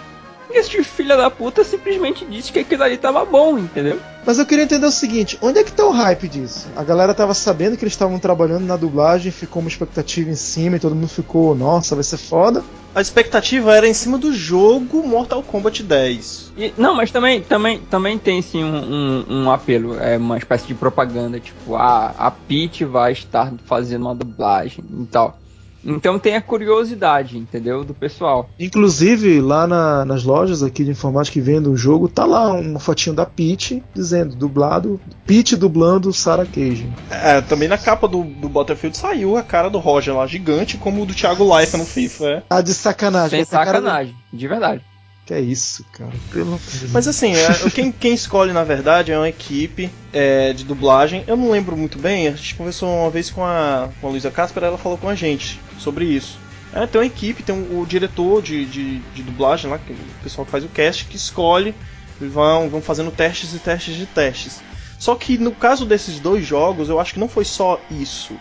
E 0.50 0.60
esse 0.60 0.84
filho 0.84 1.16
da 1.16 1.30
puta 1.30 1.64
simplesmente 1.64 2.26
disse 2.26 2.52
que 2.52 2.60
aquilo 2.60 2.84
ali 2.84 2.98
tava 2.98 3.24
bom, 3.24 3.58
entendeu? 3.58 4.00
Mas 4.26 4.38
eu 4.38 4.46
queria 4.46 4.64
entender 4.64 4.86
o 4.86 4.92
seguinte: 4.92 5.38
onde 5.42 5.60
é 5.60 5.64
que 5.64 5.72
tá 5.72 5.86
o 5.86 5.92
hype 5.92 6.28
disso? 6.28 6.68
A 6.76 6.84
galera 6.84 7.14
tava 7.14 7.34
sabendo 7.34 7.78
que 7.78 7.84
eles 7.84 7.94
estavam 7.94 8.20
trabalhando 8.20 8.66
na 8.66 8.76
dublagem, 8.76 9.32
ficou 9.32 9.62
uma 9.62 9.70
expectativa 9.70 10.30
em 10.30 10.36
cima 10.36 10.76
e 10.76 10.80
todo 10.80 10.96
mundo 10.96 11.08
ficou, 11.08 11.56
nossa, 11.56 11.96
vai 11.96 12.04
ser 12.04 12.18
foda. 12.18 12.64
A 12.94 13.02
expectativa 13.02 13.76
era 13.76 13.88
em 13.88 13.94
cima 13.94 14.18
do 14.18 14.34
jogo 14.34 15.02
Mortal 15.08 15.44
Kombat 15.44 15.84
10. 15.84 16.54
E, 16.58 16.74
não, 16.78 16.96
mas 16.96 17.12
também, 17.12 17.42
também, 17.42 17.80
também 17.80 18.18
tem 18.18 18.42
sim 18.42 18.64
um, 18.64 18.76
um, 18.76 19.26
um, 19.30 19.52
apelo, 19.52 20.00
é 20.00 20.18
uma 20.18 20.38
espécie 20.38 20.66
de 20.66 20.74
propaganda, 20.74 21.40
tipo, 21.40 21.76
ah, 21.76 22.14
a 22.18 22.32
Peach 22.32 22.84
vai 22.86 23.12
estar 23.12 23.54
fazendo 23.66 24.02
uma 24.02 24.16
dublagem 24.16 24.84
e 25.02 25.06
tal. 25.06 25.39
Então 25.84 26.20
tem 26.20 26.36
a 26.36 26.42
curiosidade, 26.42 27.38
entendeu? 27.38 27.84
Do 27.84 27.94
pessoal. 27.94 28.50
Inclusive, 28.60 29.42
lá 29.42 29.66
na, 29.68 30.06
nas 30.06 30.24
lojas 30.24 30.62
aqui 30.64 30.84
de 30.84 30.92
informática 30.92 31.34
que 31.34 31.42
vendem 31.42 31.72
o 31.72 31.78
jogo, 31.78 32.08
tá 32.08 32.26
lá 32.26 32.54
uma 32.54 32.80
fotinho 32.80 33.16
da 33.16 33.26
Peach 33.26 33.82
dizendo 33.94 34.36
dublado, 34.36 35.00
Peach 35.26 35.56
dublando 35.56 36.12
Sarah 36.14 36.46
Cage. 36.46 36.90
É, 37.10 37.42
também 37.42 37.68
na 37.68 37.78
capa 37.78 38.08
do, 38.08 38.24
do 38.24 38.50
Battlefield 38.50 38.98
saiu 38.98 39.38
a 39.38 39.44
cara 39.44 39.70
do 39.70 39.80
Roger 39.80 40.16
lá, 40.16 40.28
gigante, 40.28 40.78
como 40.78 41.04
o 41.04 41.06
do 41.06 41.14
Thiago 41.14 41.58
Life 41.58 41.78
no 41.78 41.86
FIFA, 41.86 42.26
é. 42.26 42.44
Ah, 42.50 42.62
de 42.62 42.74
sacanagem. 42.74 43.30
Sem 43.30 43.46
sacanagem, 43.46 44.16
de 44.32 44.48
verdade. 44.48 44.89
Que 45.30 45.36
é 45.36 45.40
isso, 45.40 45.86
cara. 45.92 46.12
Pelo 46.32 46.60
Mas 46.92 47.08
assim, 47.08 47.36
é, 47.36 47.70
quem, 47.70 47.92
quem, 47.92 48.16
escolhe 48.16 48.52
na 48.52 48.64
verdade 48.64 49.12
é 49.12 49.16
uma 49.16 49.30
equipe 49.30 49.88
é, 50.12 50.54
de 50.54 50.64
dublagem. 50.64 51.24
Eu 51.28 51.38
não 51.38 51.52
lembro 51.52 51.78
muito 51.78 52.00
bem, 52.00 52.28
a 52.28 52.32
gente 52.32 52.56
conversou 52.56 52.90
uma 52.90 53.12
vez 53.12 53.30
com 53.30 53.46
a, 53.46 53.90
com 54.02 54.08
a 54.08 54.10
Luísa 54.10 54.32
Casper, 54.32 54.64
ela 54.64 54.78
falou 54.80 54.98
com 54.98 55.08
a 55.08 55.14
gente 55.14 55.62
sobre 55.78 56.06
isso. 56.06 56.40
É, 56.74 56.88
tem 56.88 57.00
uma 57.00 57.06
equipe, 57.06 57.44
tem 57.44 57.54
um, 57.54 57.80
o 57.80 57.86
diretor 57.86 58.42
de, 58.42 58.66
de, 58.66 58.98
de, 58.98 59.22
dublagem 59.22 59.70
lá, 59.70 59.78
que, 59.78 59.94
o 59.94 60.24
pessoal 60.24 60.46
que 60.46 60.52
faz 60.52 60.64
o 60.64 60.70
cast, 60.70 61.06
que 61.06 61.16
escolhe, 61.16 61.76
vão, 62.20 62.68
vão 62.68 62.82
fazendo 62.82 63.12
testes 63.12 63.54
e 63.54 63.60
testes 63.60 63.96
de 63.98 64.08
testes. 64.08 64.62
Só 64.98 65.14
que 65.14 65.38
no 65.38 65.52
caso 65.52 65.86
desses 65.86 66.20
dois 66.20 66.44
jogos, 66.44 66.90
eu 66.90 67.00
acho 67.00 67.14
que 67.14 67.20
não 67.20 67.30
foi 67.30 67.46
só 67.46 67.80
isso. 67.92 68.34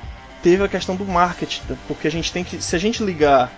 Teve 0.42 0.64
a 0.64 0.68
questão 0.68 0.96
do 0.96 1.04
marketing, 1.04 1.60
porque 1.86 2.08
a 2.08 2.10
gente 2.10 2.32
tem 2.32 2.42
que. 2.42 2.62
Se 2.62 2.74
a 2.74 2.78
gente 2.78 3.04
ligar 3.04 3.52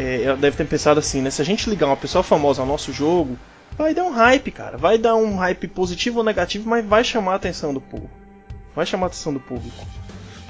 é, 0.00 0.36
deve 0.36 0.56
ter 0.56 0.66
pensado 0.66 0.98
assim, 0.98 1.20
né? 1.20 1.30
Se 1.30 1.42
a 1.42 1.44
gente 1.44 1.68
ligar 1.68 1.86
uma 1.86 1.96
pessoa 1.96 2.22
famosa 2.22 2.62
ao 2.62 2.66
nosso 2.66 2.92
jogo, 2.92 3.38
vai 3.76 3.94
dar 3.94 4.04
um 4.04 4.10
hype, 4.10 4.50
cara. 4.50 4.78
Vai 4.78 4.96
dar 4.96 5.14
um 5.14 5.36
hype 5.36 5.68
positivo 5.68 6.18
ou 6.18 6.24
negativo, 6.24 6.68
mas 6.68 6.84
vai 6.84 7.04
chamar 7.04 7.32
a 7.32 7.36
atenção 7.36 7.74
do 7.74 7.80
povo. 7.80 8.08
Vai 8.74 8.86
chamar 8.86 9.06
a 9.06 9.08
atenção 9.08 9.32
do 9.32 9.40
público. 9.40 9.86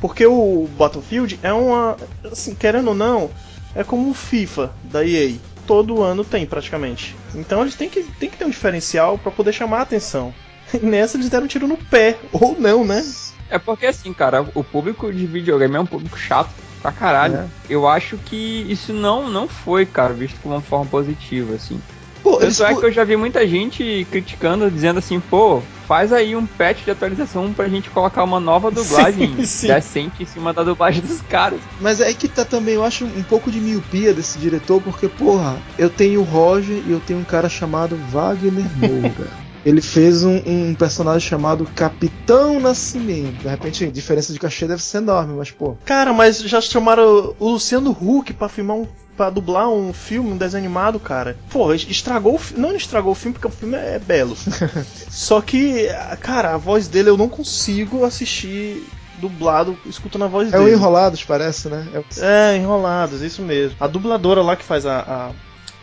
Porque 0.01 0.25
o 0.25 0.69
Battlefield 0.79 1.39
é 1.43 1.53
uma. 1.53 1.97
Assim, 2.25 2.55
querendo 2.55 2.89
ou 2.89 2.95
não, 2.95 3.31
é 3.75 3.83
como 3.83 4.11
o 4.11 4.15
FIFA 4.15 4.73
da 4.85 5.05
EA. 5.05 5.37
Todo 5.67 6.03
ano 6.03 6.25
tem 6.25 6.47
praticamente. 6.47 7.17
Então 7.35 7.63
eles 7.63 7.75
têm 7.75 7.89
que, 7.89 8.03
têm 8.03 8.31
que 8.31 8.37
ter 8.37 8.45
um 8.45 8.51
diferencial 8.51 9.19
para 9.19 9.31
poder 9.31 9.53
chamar 9.53 9.79
a 9.79 9.83
atenção. 9.83 10.33
E 10.73 10.87
nessa 10.87 11.17
eles 11.17 11.29
deram 11.29 11.47
um 11.47 11.49
tiro 11.49 11.67
no 11.67 11.77
pé. 11.77 12.17
Ou 12.33 12.57
não, 12.57 12.85
né? 12.85 13.05
É 13.51 13.59
porque 13.59 13.87
assim, 13.87 14.13
cara, 14.13 14.47
o 14.55 14.63
público 14.63 15.13
de 15.13 15.27
videogame 15.27 15.77
é 15.77 15.81
um 15.81 15.87
público 15.87 16.19
chato 16.19 16.51
pra 16.81 16.93
caralho. 16.93 17.37
É. 17.37 17.47
Eu 17.69 17.87
acho 17.89 18.17
que 18.17 18.65
isso 18.69 18.93
não, 18.93 19.29
não 19.29 19.49
foi, 19.49 19.85
cara, 19.85 20.15
visto 20.15 20.41
como 20.41 20.55
uma 20.55 20.61
forma 20.61 20.87
positiva, 20.87 21.55
assim. 21.55 21.81
Pô, 22.23 22.37
Tanto 22.37 22.65
é 22.65 22.75
que 22.75 22.85
eu 22.85 22.93
já 22.93 23.03
vi 23.03 23.17
muita 23.17 23.47
gente 23.47 24.07
criticando, 24.11 24.71
dizendo 24.71 24.99
assim, 24.99 25.19
pô, 25.21 25.63
faz 25.87 26.13
aí 26.13 26.37
um 26.37 26.47
patch 26.47 26.85
de 26.85 26.91
atualização 26.91 27.53
pra 27.53 27.67
gente 27.67 27.89
colocar 27.89 28.23
uma 28.25 28.39
nova 28.39 28.69
dublagem 28.71 29.37
sim, 29.37 29.45
sim. 29.47 29.67
decente 29.69 30.23
em 30.23 30.27
cima 30.27 30.53
da 30.53 30.63
dublagem 30.63 31.01
dos 31.03 31.21
caras. 31.23 31.61
Mas 31.81 32.01
é 32.01 32.13
que 32.13 32.29
tá 32.29 32.45
também, 32.45 32.75
eu 32.75 32.85
acho 32.85 33.05
um 33.05 33.23
pouco 33.23 33.51
de 33.51 33.59
miopia 33.59 34.13
desse 34.13 34.39
diretor, 34.39 34.83
porque, 34.83 35.09
porra, 35.09 35.59
eu 35.79 35.89
tenho 35.89 36.21
o 36.21 36.25
Roger 36.25 36.83
e 36.87 36.93
eu 36.93 37.01
tenho 37.01 37.21
um 37.21 37.25
cara 37.25 37.49
chamado 37.49 37.97
Wagner 38.11 38.67
Moura. 38.77 39.41
Ele 39.65 39.81
fez 39.81 40.25
um, 40.25 40.41
um, 40.47 40.75
personagem 40.75 41.29
chamado 41.29 41.67
Capitão 41.75 42.59
Nascimento. 42.59 43.43
De 43.43 43.49
repente, 43.49 43.85
a 43.85 43.91
diferença 43.91 44.33
de 44.33 44.39
cachê 44.39 44.67
deve 44.67 44.83
ser 44.83 44.99
enorme, 44.99 45.35
mas 45.37 45.51
pô. 45.51 45.77
Cara, 45.85 46.13
mas 46.13 46.41
já 46.41 46.61
chamaram 46.61 47.35
o 47.39 47.51
Luciano 47.51 47.91
Huck 47.91 48.33
pra 48.33 48.49
filmar 48.49 48.77
um. 48.77 48.87
Pra 49.17 49.29
dublar 49.29 49.69
um 49.69 49.93
filme, 49.93 50.33
um 50.33 50.37
desenho 50.37 50.65
animado, 50.65 50.99
cara. 50.99 51.37
Pô, 51.51 51.75
estragou 51.75 52.37
o 52.37 52.39
filme. 52.39 52.63
Não 52.63 52.75
estragou 52.75 53.13
o 53.13 53.15
filme 53.15 53.35
porque 53.35 53.49
o 53.49 53.51
filme 53.51 53.77
é 53.77 53.99
belo. 53.99 54.35
Só 55.11 55.43
que, 55.43 55.89
cara, 56.21 56.55
a 56.55 56.57
voz 56.57 56.89
dele 56.89 57.11
eu 57.11 57.19
não 57.19 57.29
consigo 57.29 58.05
assistir 58.05 58.83
dublado 59.21 59.77
escutando 59.85 60.25
a 60.25 60.29
voz 60.29 60.49
é 60.49 60.53
dele. 60.53 60.71
É 60.71 60.75
o 60.75 60.75
Enrolados, 60.75 61.23
parece, 61.23 61.69
né? 61.69 61.87
É, 61.93 62.55
é, 62.55 62.57
Enrolados, 62.57 63.21
isso 63.21 63.43
mesmo. 63.43 63.77
A 63.79 63.87
dubladora 63.87 64.41
lá 64.41 64.57
que 64.57 64.65
faz 64.65 64.87
a, 64.87 65.01
a 65.01 65.33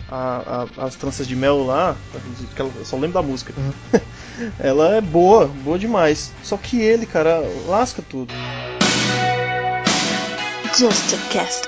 a, 0.10 0.68
a, 0.78 0.86
as 0.86 0.96
tranças 0.96 1.28
de 1.28 1.36
mel 1.36 1.66
lá, 1.66 1.96
que 2.56 2.62
ela, 2.62 2.72
eu 2.76 2.86
só 2.86 2.96
lembro 2.96 3.14
da 3.14 3.22
música. 3.22 3.54
Uhum. 3.58 4.00
ela 4.60 4.96
é 4.96 5.02
boa, 5.02 5.48
boa 5.48 5.78
demais. 5.78 6.32
Só 6.44 6.58
que 6.58 6.80
ele, 6.82 7.06
cara, 7.06 7.42
lasca 7.68 8.02
tudo. 8.02 8.34
Just 10.78 11.14
a 11.14 11.30
cast. 11.32 11.68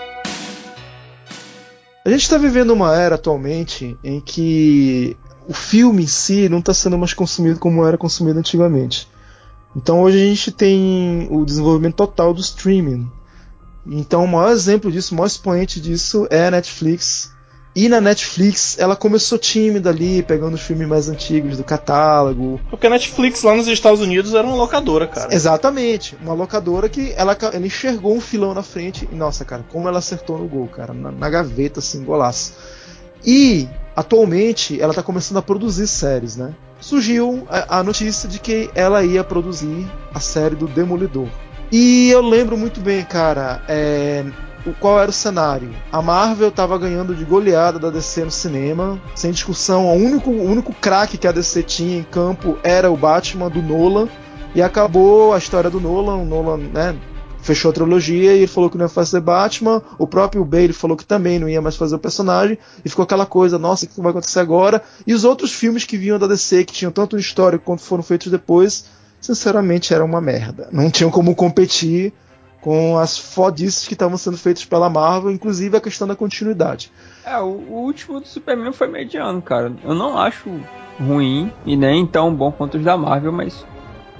A 2.06 2.10
gente 2.10 2.21
está 2.21 2.38
vivendo 2.38 2.71
uma 2.71 2.95
era 2.95 3.15
atualmente 3.15 3.97
em 4.04 4.21
que 4.21 5.17
o 5.47 5.54
filme 5.54 6.04
em 6.04 6.08
si 6.08 6.47
não 6.47 6.60
está 6.60 6.73
sendo 6.73 6.97
mais 6.97 7.13
consumido 7.13 7.60
como 7.60 7.86
era 7.86 7.97
consumido 7.97 8.39
antigamente. 8.39 9.08
Então 9.75 10.02
hoje 10.02 10.17
a 10.17 10.25
gente 10.25 10.52
tem 10.52 11.28
o 11.30 11.43
desenvolvimento 11.43 11.95
total 11.95 12.34
do 12.34 12.41
streaming. 12.41 13.10
Então 13.86 14.23
o 14.23 14.28
maior 14.28 14.52
exemplo 14.52 14.91
disso, 14.91 15.13
o 15.13 15.17
maior 15.17 15.28
expoente 15.28 15.82
disso 15.82 16.28
é 16.30 16.47
a 16.47 16.52
Netflix, 16.52 17.32
e 17.75 17.88
na 17.88 18.01
Netflix, 18.01 18.77
ela 18.79 18.95
começou 18.95 19.38
tímida 19.38 19.89
ali, 19.89 20.23
pegando 20.23 20.55
os 20.55 20.62
filmes 20.62 20.88
mais 20.88 21.08
antigos 21.08 21.58
do 21.58 21.63
catálogo. 21.63 22.60
Porque 22.69 22.88
a 22.88 22.89
Netflix 22.89 23.43
lá 23.43 23.55
nos 23.55 23.67
Estados 23.67 24.01
Unidos 24.01 24.34
era 24.34 24.45
uma 24.45 24.55
locadora, 24.55 25.05
cara. 25.08 25.34
Exatamente. 25.34 26.17
Uma 26.21 26.34
locadora 26.34 26.89
que 26.89 27.13
ela, 27.15 27.38
ela 27.39 27.65
enxergou 27.65 28.15
um 28.15 28.21
filão 28.21 28.53
na 28.53 28.63
frente 28.63 29.08
e, 29.12 29.15
nossa, 29.15 29.45
cara, 29.45 29.63
como 29.69 29.88
ela 29.88 29.99
acertou 29.99 30.39
no 30.39 30.47
gol, 30.47 30.67
cara. 30.67 30.93
Na, 30.93 31.12
na 31.12 31.29
gaveta, 31.29 31.79
assim, 31.79 32.03
golaço. 32.03 32.53
E, 33.23 33.69
atualmente, 33.95 34.82
ela 34.82 34.93
tá 34.93 35.03
começando 35.03 35.38
a 35.38 35.41
produzir 35.41 35.88
séries, 35.88 36.36
né? 36.36 36.55
Surgiu 36.82 37.45
a, 37.49 37.79
a 37.79 37.84
notícia 37.84 38.27
de 38.27 38.39
que 38.39 38.69
ela 38.73 39.03
ia 39.03 39.23
produzir 39.23 39.88
a 40.13 40.19
série 40.19 40.55
do 40.55 40.67
Demolidor. 40.67 41.27
E 41.71 42.10
eu 42.10 42.21
lembro 42.21 42.58
muito 42.58 42.79
bem, 42.79 43.05
cara, 43.05 43.62
é, 43.67 44.25
qual 44.80 45.00
era 45.00 45.10
o 45.10 45.13
cenário? 45.13 45.74
A 45.91 46.02
Marvel 46.02 46.50
estava 46.50 46.78
ganhando 46.78 47.15
de 47.15 47.24
goleada 47.24 47.80
da 47.80 47.89
DC 47.89 48.26
no 48.26 48.32
cinema, 48.32 49.02
sem 49.15 49.32
discussão. 49.32 49.88
O 49.88 49.93
único, 49.93 50.30
o 50.30 50.43
único 50.43 50.74
craque 50.74 51.17
que 51.17 51.28
a 51.28 51.32
DC 51.32 51.63
tinha 51.63 51.98
em 51.98 52.04
campo 52.04 52.58
era 52.63 52.91
o 52.91 52.98
Batman 52.98 53.50
do 53.50 53.62
Nolan. 53.62 54.08
E 54.54 54.62
acabou 54.62 55.34
a 55.34 55.38
história 55.38 55.69
do 55.69 55.80
Nolan. 55.80 56.17
O 56.17 56.26
Nolan, 56.26 56.58
né, 56.58 56.95
fechou 57.41 57.72
a 57.72 57.74
trilogia 57.74 58.34
e 58.34 58.39
ele 58.39 58.48
falou 58.48 58.69
que 58.69 58.78
não 58.78 58.86
ia 58.86 58.89
fazer 58.89 59.22
Batman. 59.22 59.82
O 59.98 60.08
próprio 60.08 60.43
Bale 60.43 60.74
falou 60.74 60.98
que 60.98 61.06
também 61.06 61.39
não 61.39 61.48
ia 61.48 61.62
mais 61.62 61.76
fazer 61.76 61.95
o 61.95 62.00
personagem. 62.00 62.58
E 62.84 62.89
ficou 62.89 63.04
aquela 63.04 63.26
coisa, 63.26 63.58
nossa, 63.58 63.86
o 63.86 63.88
que 63.88 64.02
vai 64.02 64.12
acontecer 64.12 64.39
agora? 64.39 64.82
E 65.06 65.13
os 65.13 65.24
outros 65.24 65.54
filmes 65.54 65.86
que 65.86 65.98
vinham 65.98 66.19
da 66.19 66.28
DC, 66.28 66.65
que 66.65 66.74
tinham 66.74 66.91
tanto 66.91 67.15
um 67.15 67.19
histórico 67.19 67.65
quanto 67.65 67.82
foram 67.82 68.04
feitos 68.04 68.32
depois, 68.32 68.86
sinceramente 69.22 69.93
era 69.93 70.04
uma 70.04 70.22
merda. 70.22 70.69
Não 70.72 70.89
tinham 70.89 71.12
como 71.12 71.36
competir 71.36 72.13
com 72.62 72.98
as 72.98 73.17
fodices 73.17 73.88
que 73.88 73.93
estavam 73.93 74.17
sendo 74.17 74.38
feitas 74.38 74.65
pela 74.65 74.89
Marvel, 74.89 75.32
inclusive 75.32 75.78
a 75.78 75.82
questão 75.82 76.08
da 76.08 76.15
continuidade. 76.15 76.91
É, 77.26 77.38
o, 77.39 77.45
o, 77.45 77.74
último 77.84 78.19
do 78.19 78.28
Superman 78.28 78.74
foi 78.74 78.88
mediano, 78.88 79.41
cara. 79.41 79.74
Eu 79.84 79.95
não 79.95 80.17
acho 80.17 80.50
ruim 81.00 81.52
e 81.65 81.78
nem 81.78 82.06
tão 82.06 82.34
bom 82.34 82.52
quanto 82.52 82.78
os 82.78 82.84
da 82.84 82.98
Marvel, 82.98 83.32
mas 83.32 83.65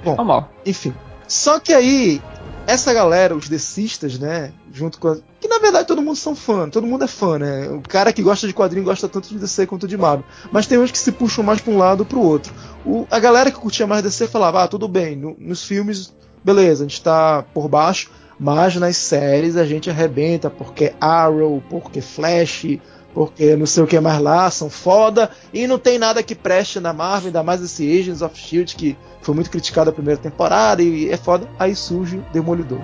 bom, 0.02 0.16
normal. 0.16 0.50
Enfim. 0.64 0.94
Só 1.28 1.60
que 1.60 1.72
aí, 1.72 2.20
essa 2.66 2.92
galera, 2.94 3.36
os 3.36 3.48
decistas, 3.48 4.18
né, 4.18 4.52
junto 4.72 4.98
com 4.98 5.08
a... 5.08 5.16
que 5.38 5.46
na 5.46 5.58
verdade 5.58 5.86
todo 5.86 6.02
mundo 6.02 6.16
são 6.16 6.34
fã, 6.34 6.68
todo 6.68 6.86
mundo 6.86 7.04
é 7.04 7.08
fã, 7.08 7.38
né? 7.38 7.68
O 7.68 7.82
cara 7.82 8.12
que 8.12 8.22
gosta 8.22 8.48
de 8.48 8.54
quadrinho 8.54 8.84
gosta 8.84 9.08
tanto 9.08 9.28
de 9.28 9.38
DC 9.38 9.66
quanto 9.66 9.86
de 9.86 9.96
Marvel, 9.96 10.24
mas 10.50 10.66
tem 10.66 10.78
uns 10.78 10.90
que 10.90 10.98
se 10.98 11.12
puxam 11.12 11.44
mais 11.44 11.60
para 11.60 11.72
um 11.72 11.78
lado 11.78 12.00
ou 12.00 12.06
para 12.06 12.18
o 12.18 12.26
outro. 12.26 12.52
O, 12.84 13.06
a 13.10 13.20
galera 13.20 13.50
que 13.50 13.58
curtia 13.58 13.86
mais 13.86 14.02
DC 14.02 14.26
falava: 14.26 14.64
"Ah, 14.64 14.68
tudo 14.68 14.88
bem, 14.88 15.14
no, 15.14 15.36
nos 15.38 15.62
filmes 15.62 16.12
beleza, 16.42 16.84
a 16.84 16.88
gente 16.88 17.02
tá 17.02 17.44
por 17.54 17.68
baixo, 17.68 18.10
mas 18.40 18.74
nas 18.76 18.96
séries 18.96 19.54
a 19.54 19.66
gente 19.66 19.90
arrebenta 19.90 20.48
porque 20.48 20.94
Arrow, 20.98 21.62
porque 21.68 22.00
Flash, 22.00 22.78
porque 23.12 23.54
não 23.54 23.66
sei 23.66 23.82
o 23.82 23.86
que 23.86 24.00
mais 24.00 24.18
lá, 24.18 24.50
são 24.50 24.70
foda, 24.70 25.30
e 25.52 25.66
não 25.66 25.78
tem 25.78 25.98
nada 25.98 26.22
que 26.22 26.34
preste 26.34 26.80
na 26.80 26.94
Marvel, 26.94 27.26
ainda 27.26 27.42
mais 27.42 27.62
esse 27.62 28.00
Agents 28.00 28.22
of 28.22 28.34
Shield 28.34 28.74
que 28.74 28.96
foi 29.20 29.34
muito 29.34 29.50
criticado 29.50 29.90
a 29.90 29.92
primeira 29.92 30.18
temporada 30.18 30.82
e 30.82 31.10
é 31.10 31.16
foda. 31.18 31.46
Aí 31.58 31.76
surge 31.76 32.22
Demolidor. 32.32 32.80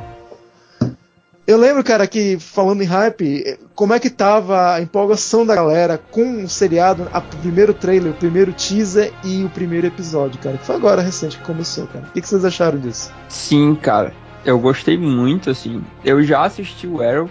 Eu 1.46 1.56
lembro, 1.56 1.82
cara, 1.84 2.08
que 2.08 2.38
falando 2.40 2.82
em 2.82 2.86
hype, 2.86 3.56
como 3.72 3.94
é 3.94 4.00
que 4.00 4.10
tava 4.10 4.74
a 4.74 4.82
empolgação 4.82 5.46
da 5.46 5.54
galera 5.54 5.96
com 5.96 6.42
o 6.42 6.48
seriado, 6.48 7.04
o 7.04 7.36
primeiro 7.36 7.72
trailer, 7.72 8.12
o 8.12 8.16
primeiro 8.16 8.52
teaser 8.52 9.12
e 9.24 9.44
o 9.44 9.48
primeiro 9.48 9.86
episódio, 9.86 10.40
cara. 10.40 10.58
Que 10.58 10.66
foi 10.66 10.74
agora 10.74 11.00
recente 11.00 11.38
que 11.38 11.44
começou, 11.44 11.86
cara. 11.86 12.04
O 12.08 12.10
que, 12.10 12.20
que 12.20 12.28
vocês 12.28 12.44
acharam 12.44 12.80
disso? 12.80 13.12
Sim, 13.28 13.76
cara 13.76 14.25
eu 14.46 14.58
gostei 14.60 14.96
muito, 14.96 15.50
assim. 15.50 15.82
Eu 16.04 16.22
já 16.22 16.44
assisti 16.44 16.86
o 16.86 17.02
Arrow 17.02 17.28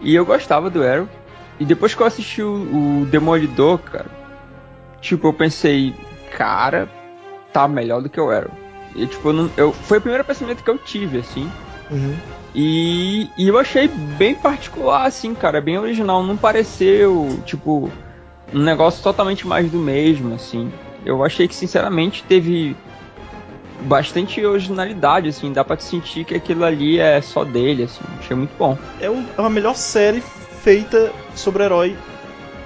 e 0.00 0.14
eu 0.14 0.24
gostava 0.24 0.70
do 0.70 0.82
Arrow. 0.82 1.08
E 1.60 1.64
depois 1.64 1.94
que 1.94 2.02
eu 2.02 2.06
assisti 2.06 2.42
o, 2.42 3.02
o 3.02 3.06
Demolidor, 3.06 3.78
cara, 3.78 4.10
tipo, 5.00 5.28
eu 5.28 5.32
pensei, 5.32 5.94
cara, 6.36 6.88
tá 7.52 7.68
melhor 7.68 8.02
do 8.02 8.08
que 8.08 8.20
o 8.20 8.30
Arrow. 8.30 8.50
E 8.94 9.06
tipo, 9.06 9.28
eu 9.28 9.32
não, 9.34 9.50
eu, 9.56 9.72
foi 9.72 9.98
o 9.98 10.00
primeiro 10.00 10.24
pensamento 10.24 10.64
que 10.64 10.70
eu 10.70 10.78
tive, 10.78 11.18
assim. 11.18 11.50
Uhum. 11.90 12.16
E, 12.54 13.30
e 13.36 13.48
eu 13.48 13.58
achei 13.58 13.86
bem 13.86 14.34
particular, 14.34 15.04
assim, 15.04 15.34
cara, 15.34 15.60
bem 15.60 15.78
original. 15.78 16.22
Não 16.22 16.38
pareceu, 16.38 17.38
tipo, 17.44 17.90
um 18.52 18.62
negócio 18.62 19.02
totalmente 19.02 19.46
mais 19.46 19.70
do 19.70 19.78
mesmo, 19.78 20.34
assim. 20.34 20.72
Eu 21.04 21.22
achei 21.22 21.46
que, 21.46 21.54
sinceramente, 21.54 22.24
teve 22.24 22.74
bastante 23.82 24.44
originalidade, 24.44 25.28
assim, 25.28 25.52
dá 25.52 25.64
pra 25.64 25.76
te 25.76 25.84
sentir 25.84 26.24
que 26.24 26.34
aquilo 26.34 26.64
ali 26.64 26.98
é 26.98 27.20
só 27.20 27.44
dele, 27.44 27.84
assim, 27.84 28.04
achei 28.18 28.36
muito 28.36 28.56
bom. 28.58 28.76
É, 29.00 29.06
é 29.06 29.24
a 29.36 29.48
melhor 29.48 29.74
série 29.74 30.22
feita 30.62 31.12
sobre 31.34 31.64
herói 31.64 31.96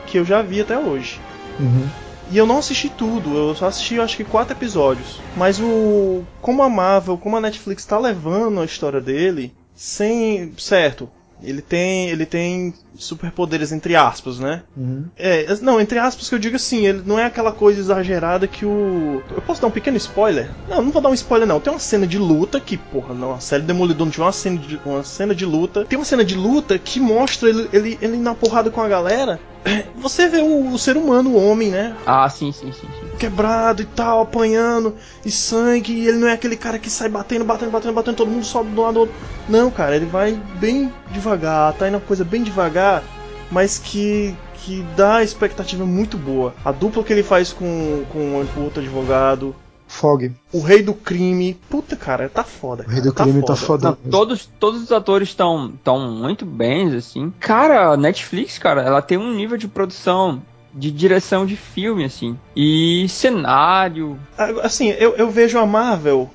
que 0.06 0.18
eu 0.18 0.24
já 0.24 0.42
vi 0.42 0.60
até 0.60 0.78
hoje. 0.78 1.20
Uhum. 1.58 1.88
E 2.30 2.38
eu 2.38 2.46
não 2.46 2.58
assisti 2.58 2.88
tudo, 2.88 3.36
eu 3.36 3.54
só 3.54 3.66
assisti 3.66 3.98
acho 3.98 4.16
que 4.16 4.24
quatro 4.24 4.54
episódios. 4.54 5.20
Mas 5.36 5.58
o. 5.60 6.24
Como 6.40 6.62
a 6.62 6.68
Marvel, 6.68 7.18
como 7.18 7.36
a 7.36 7.40
Netflix 7.40 7.84
tá 7.84 7.98
levando 7.98 8.60
a 8.60 8.64
história 8.64 9.00
dele, 9.00 9.52
sem. 9.74 10.52
Certo, 10.56 11.08
ele 11.42 11.62
tem, 11.62 12.08
ele 12.08 12.26
tem 12.26 12.74
superpoderes 12.94 13.72
entre 13.72 13.96
aspas, 13.96 14.38
né? 14.38 14.62
Uhum. 14.76 15.06
É, 15.16 15.46
não, 15.60 15.80
entre 15.80 15.98
aspas 15.98 16.28
que 16.28 16.34
eu 16.34 16.38
digo 16.38 16.56
assim, 16.56 16.86
ele 16.86 17.02
não 17.04 17.18
é 17.18 17.24
aquela 17.24 17.52
coisa 17.52 17.80
exagerada 17.80 18.46
que 18.46 18.64
o. 18.64 19.22
Eu 19.30 19.42
posso 19.42 19.60
dar 19.60 19.68
um 19.68 19.72
pequeno 19.72 19.96
spoiler? 19.96 20.50
Não, 20.68 20.82
não 20.82 20.90
vou 20.90 21.02
dar 21.02 21.08
um 21.08 21.14
spoiler 21.14 21.46
não. 21.46 21.60
Tem 21.60 21.72
uma 21.72 21.78
cena 21.78 22.06
de 22.06 22.18
luta 22.18 22.60
que, 22.60 22.76
porra, 22.76 23.14
não, 23.14 23.32
a 23.32 23.40
série 23.40 23.62
Demolidor 23.62 24.06
não 24.06 24.12
tinha 24.12 24.24
uma 24.24 24.32
cena 24.32 24.58
de, 24.58 24.80
uma 24.84 25.02
cena 25.02 25.34
de 25.34 25.46
luta. 25.46 25.84
Tem 25.84 25.98
uma 25.98 26.04
cena 26.04 26.24
de 26.24 26.34
luta 26.34 26.78
que 26.78 27.00
mostra 27.00 27.48
ele, 27.48 27.68
ele, 27.72 27.98
ele 28.00 28.16
na 28.16 28.34
porrada 28.34 28.70
com 28.70 28.80
a 28.80 28.88
galera. 28.88 29.40
Você 29.96 30.28
vê 30.28 30.38
o, 30.38 30.72
o, 30.72 30.78
ser 30.78 30.96
humano, 30.96 31.30
o 31.30 31.50
homem, 31.50 31.70
né? 31.70 31.94
Ah, 32.06 32.28
sim, 32.28 32.52
sim, 32.52 32.72
sim, 32.72 32.86
sim. 32.86 33.16
Quebrado 33.18 33.82
e 33.82 33.84
tal, 33.84 34.22
apanhando, 34.22 34.96
e 35.24 35.30
sangue, 35.30 35.92
e 35.92 36.08
ele 36.08 36.18
não 36.18 36.28
é 36.28 36.32
aquele 36.32 36.56
cara 36.56 36.78
que 36.78 36.88
sai 36.88 37.08
batendo, 37.08 37.44
batendo, 37.44 37.70
batendo, 37.70 37.92
batendo, 37.92 38.16
todo 38.16 38.30
mundo 38.30 38.44
sobe 38.44 38.70
do 38.70 38.80
lado 38.80 38.94
do 38.94 39.00
outro. 39.00 39.14
Não, 39.48 39.70
cara, 39.70 39.96
ele 39.96 40.06
vai 40.06 40.40
bem 40.58 40.92
devagar, 41.10 41.29
tá 41.38 41.88
indo 41.88 41.94
uma 41.94 42.00
coisa 42.00 42.24
bem 42.24 42.42
devagar 42.42 43.02
mas 43.50 43.78
que 43.78 44.34
que 44.62 44.84
dá 44.94 45.16
a 45.16 45.24
expectativa 45.24 45.86
muito 45.86 46.18
boa. 46.18 46.54
A 46.64 46.70
dupla 46.70 47.02
que 47.02 47.12
ele 47.12 47.22
faz 47.22 47.52
com, 47.52 48.04
com 48.12 48.18
o 48.18 48.62
outro 48.62 48.80
advogado. 48.80 49.56
Fog. 49.88 50.30
O 50.52 50.60
rei 50.60 50.82
do 50.82 50.92
crime. 50.92 51.58
Puta, 51.68 51.96
cara, 51.96 52.28
tá 52.28 52.44
foda. 52.44 52.84
O 52.86 52.90
rei 52.90 53.00
do 53.00 53.12
tá 53.12 53.24
crime 53.24 53.42
tá 53.42 53.56
foda. 53.56 53.82
tá 53.82 53.88
foda. 53.88 53.98
Não, 54.04 54.10
todos, 54.10 54.50
todos 54.60 54.82
os 54.82 54.92
atores 54.92 55.30
estão 55.30 55.72
tão 55.82 56.12
muito 56.12 56.44
bem, 56.44 56.94
assim. 56.94 57.32
Cara, 57.40 57.88
a 57.88 57.96
Netflix, 57.96 58.58
cara, 58.58 58.82
ela 58.82 59.00
tem 59.00 59.16
um 59.16 59.34
nível 59.34 59.56
de 59.56 59.66
produção 59.66 60.42
de 60.72 60.90
direção 60.90 61.46
de 61.46 61.56
filme, 61.56 62.04
assim. 62.04 62.38
E 62.54 63.06
cenário. 63.08 64.20
Assim, 64.62 64.90
eu, 64.90 65.16
eu 65.16 65.30
vejo 65.30 65.58
a 65.58 65.66
Marvel 65.66 66.30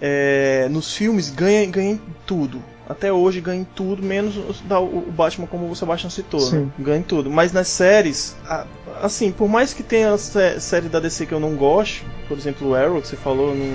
é, 0.00 0.68
nos 0.70 0.94
filmes 0.94 1.30
ganha, 1.30 1.66
ganha 1.66 1.98
tudo. 2.26 2.62
Até 2.90 3.12
hoje 3.12 3.40
ganha 3.40 3.60
em 3.60 3.64
tudo, 3.64 4.02
menos 4.02 4.36
o 4.36 5.10
Batman, 5.12 5.46
como 5.46 5.70
o 5.70 5.76
Sebastian 5.76 6.10
citou. 6.10 6.50
Né? 6.50 6.66
Ganha 6.76 6.98
em 6.98 7.02
tudo. 7.04 7.30
Mas 7.30 7.52
nas 7.52 7.68
séries, 7.68 8.36
assim, 9.00 9.30
por 9.30 9.48
mais 9.48 9.72
que 9.72 9.84
tenha 9.84 10.18
série 10.18 10.88
da 10.88 10.98
DC 10.98 11.26
que 11.26 11.32
eu 11.32 11.38
não 11.38 11.54
gosto, 11.54 12.04
por 12.26 12.36
exemplo, 12.36 12.70
o 12.70 12.74
Arrow, 12.74 13.00
que 13.00 13.06
você 13.06 13.16
falou, 13.16 13.54
não, 13.54 13.66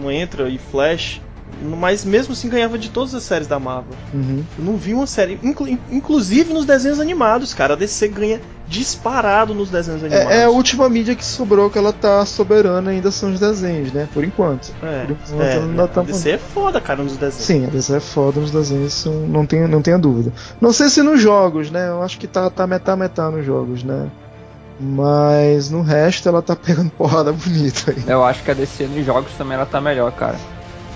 não 0.00 0.10
entra, 0.10 0.48
e 0.48 0.56
Flash, 0.56 1.20
mas 1.60 2.04
mesmo 2.04 2.32
assim 2.32 2.48
ganhava 2.48 2.78
de 2.78 2.88
todas 2.88 3.14
as 3.14 3.22
séries 3.22 3.46
da 3.46 3.58
Marvel. 3.58 3.94
Uhum. 4.12 4.42
Eu 4.58 4.64
não 4.64 4.76
vi 4.76 4.94
uma 4.94 5.06
série, 5.06 5.38
inclu, 5.42 5.68
inclusive 5.90 6.52
nos 6.52 6.64
desenhos 6.64 6.98
animados, 6.98 7.54
cara. 7.54 7.74
A 7.74 7.76
DC 7.76 8.08
ganha 8.08 8.40
disparado 8.66 9.54
nos 9.54 9.70
desenhos 9.70 10.02
animados. 10.02 10.32
É, 10.32 10.40
é, 10.40 10.44
a 10.44 10.50
última 10.50 10.88
mídia 10.88 11.14
que 11.14 11.24
sobrou 11.24 11.68
que 11.68 11.78
ela 11.78 11.92
tá 11.92 12.24
soberana 12.24 12.90
ainda 12.90 13.10
são 13.10 13.30
os 13.30 13.38
desenhos, 13.38 13.92
né? 13.92 14.08
Por 14.12 14.24
enquanto. 14.24 14.72
É, 14.82 15.04
Por 15.04 15.12
enquanto 15.12 15.42
é, 15.42 15.58
ainda 15.58 15.88
tá... 15.88 16.00
a 16.00 16.04
DC 16.04 16.30
é 16.30 16.38
foda, 16.38 16.80
cara, 16.80 17.02
nos 17.02 17.16
desenhos. 17.16 17.44
Sim, 17.44 17.66
a 17.66 17.68
DC 17.68 17.96
é 17.96 18.00
foda 18.00 18.40
nos 18.40 18.50
desenhos, 18.50 19.04
não 19.28 19.46
tenho, 19.46 19.68
não 19.68 19.82
tenho 19.82 19.98
dúvida. 19.98 20.32
Não 20.60 20.72
sei 20.72 20.88
se 20.88 21.02
nos 21.02 21.20
jogos, 21.20 21.70
né? 21.70 21.88
Eu 21.88 22.02
acho 22.02 22.18
que 22.18 22.26
tá, 22.26 22.48
tá 22.48 22.66
metá 22.66 22.96
metá 22.96 23.30
nos 23.30 23.44
jogos, 23.44 23.84
né? 23.84 24.08
Mas 24.80 25.70
no 25.70 25.82
resto 25.82 26.28
ela 26.28 26.42
tá 26.42 26.56
pegando 26.56 26.90
porrada 26.96 27.32
bonita 27.32 27.92
aí. 27.92 28.02
Eu 28.06 28.24
acho 28.24 28.42
que 28.42 28.50
a 28.50 28.54
DC 28.54 28.86
nos 28.86 29.04
jogos 29.04 29.32
também 29.34 29.54
ela 29.54 29.66
tá 29.66 29.80
melhor, 29.80 30.10
cara. 30.12 30.36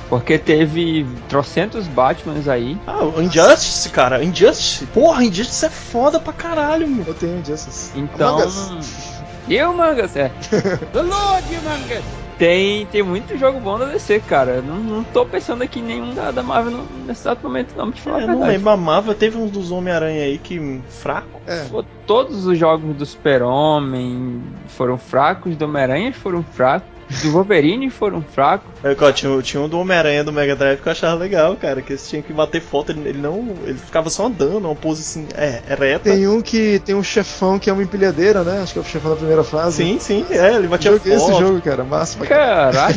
Porque 0.08 0.38
teve 0.38 1.06
trocentos 1.28 1.86
Batmans 1.88 2.48
aí. 2.48 2.78
Ah, 2.86 3.04
o 3.04 3.20
Injustice, 3.20 3.88
cara. 3.88 4.22
Injustice. 4.22 4.86
Porra, 4.86 5.24
Injustice 5.24 5.66
é 5.66 5.70
foda 5.70 6.20
pra 6.20 6.32
caralho, 6.32 6.86
meu. 6.86 7.04
Eu 7.06 7.14
tenho 7.14 7.38
Injustice. 7.38 7.90
Então. 7.96 8.38
E 9.48 9.62
o 9.62 9.72
Mangas, 9.72 10.16
é. 10.16 10.28
The 10.92 11.02
Lord 11.02 11.46
Mangas. 11.64 12.02
Tem, 12.36 12.84
tem 12.86 13.02
muito 13.02 13.38
jogo 13.38 13.60
bom 13.60 13.78
da 13.78 13.86
DC, 13.86 14.20
cara. 14.20 14.60
Não, 14.60 14.76
não 14.76 15.04
tô 15.04 15.24
pensando 15.24 15.62
aqui 15.62 15.78
em 15.78 15.84
nenhum 15.84 16.14
da, 16.14 16.30
da 16.32 16.42
Marvel 16.42 16.72
no, 16.72 16.86
nesse 17.06 17.22
exato 17.22 17.46
momento, 17.46 17.74
não. 17.76 17.90
Te 17.92 18.00
falar 18.00 18.22
é, 18.22 18.26
não 18.26 18.44
lembro. 18.44 18.70
A 18.70 18.76
Marvel 18.76 19.14
teve 19.14 19.38
uns 19.38 19.50
dos 19.50 19.70
Homem-Aranha 19.70 20.24
aí 20.24 20.36
que 20.36 20.82
fraco. 20.88 21.40
É. 21.46 21.64
Pô, 21.70 21.84
todos 22.06 22.44
os 22.44 22.58
jogos 22.58 22.94
do 22.96 23.06
Super-Homem 23.06 24.42
foram 24.66 24.98
fracos, 24.98 25.56
do 25.56 25.64
Homem-Aranha 25.64 26.12
foram 26.12 26.42
fracos 26.42 26.95
do 27.22 27.30
Wolverine 27.30 27.88
foram 27.88 28.20
fracos. 28.22 28.68
É, 28.82 29.12
tinha, 29.12 29.42
tinha 29.42 29.62
um 29.62 29.68
do 29.68 29.78
Homem-Aranha 29.78 30.24
do 30.24 30.32
Mega 30.32 30.56
Drive 30.56 30.80
que 30.80 30.88
eu 30.88 30.92
achava 30.92 31.14
legal, 31.14 31.56
cara. 31.56 31.80
Que 31.80 31.92
eles 31.92 32.08
tinham 32.08 32.22
que 32.22 32.32
bater 32.32 32.60
foto, 32.60 32.90
ele, 32.90 33.08
ele 33.08 33.18
não. 33.18 33.54
Ele 33.64 33.78
ficava 33.78 34.10
só 34.10 34.26
andando, 34.26 34.64
uma 34.64 34.74
pose 34.74 35.02
assim, 35.02 35.26
é, 35.34 35.62
é 35.68 35.74
reta. 35.74 36.10
Tem 36.10 36.26
um 36.26 36.42
que 36.42 36.80
tem 36.80 36.94
um 36.94 37.02
chefão 37.02 37.58
que 37.58 37.70
é 37.70 37.72
uma 37.72 37.82
empilhadeira, 37.82 38.42
né? 38.42 38.60
Acho 38.62 38.72
que 38.72 38.78
é 38.78 38.82
o 38.82 38.84
chefão 38.84 39.12
da 39.12 39.16
primeira 39.16 39.44
fase. 39.44 39.84
Sim, 39.84 39.98
sim, 40.00 40.26
é, 40.30 40.54
ele 40.54 40.66
batia 40.68 40.92
foto. 40.92 41.08
esse 41.08 41.38
jogo, 41.38 41.60
cara, 41.60 41.84
massa 41.84 42.18
pra 42.18 42.26
caralho. 42.26 42.96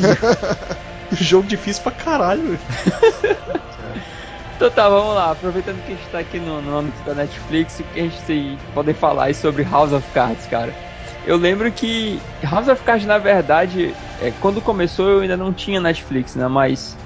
jogo 1.12 1.48
difícil 1.48 1.84
pra 1.84 1.92
caralho, 1.92 2.60
Então 4.56 4.70
tá, 4.70 4.90
vamos 4.90 5.16
lá. 5.16 5.32
Aproveitando 5.32 5.82
que 5.86 5.94
a 5.94 5.96
gente 5.96 6.10
tá 6.10 6.20
aqui 6.20 6.38
no, 6.38 6.62
no 6.62 6.80
âmbito 6.80 7.02
da 7.06 7.14
Netflix, 7.14 7.80
o 7.80 7.84
que 7.84 8.00
a 8.02 8.04
gente 8.04 8.58
pode 8.74 8.94
falar 8.94 9.34
sobre 9.34 9.64
House 9.64 9.94
of 9.94 10.06
Cards, 10.14 10.46
cara. 10.48 10.74
Eu 11.26 11.38
lembro 11.38 11.72
que 11.72 12.22
House 12.44 12.68
of 12.68 12.84
Cards, 12.84 13.06
na 13.06 13.18
verdade, 13.18 13.96
é, 14.20 14.32
quando 14.32 14.62
começou 14.62 15.10
eu 15.10 15.20
ainda 15.22 15.38
não 15.38 15.54
tinha 15.54 15.80
Netflix, 15.80 16.36
né? 16.36 16.48
Mas 16.48 16.98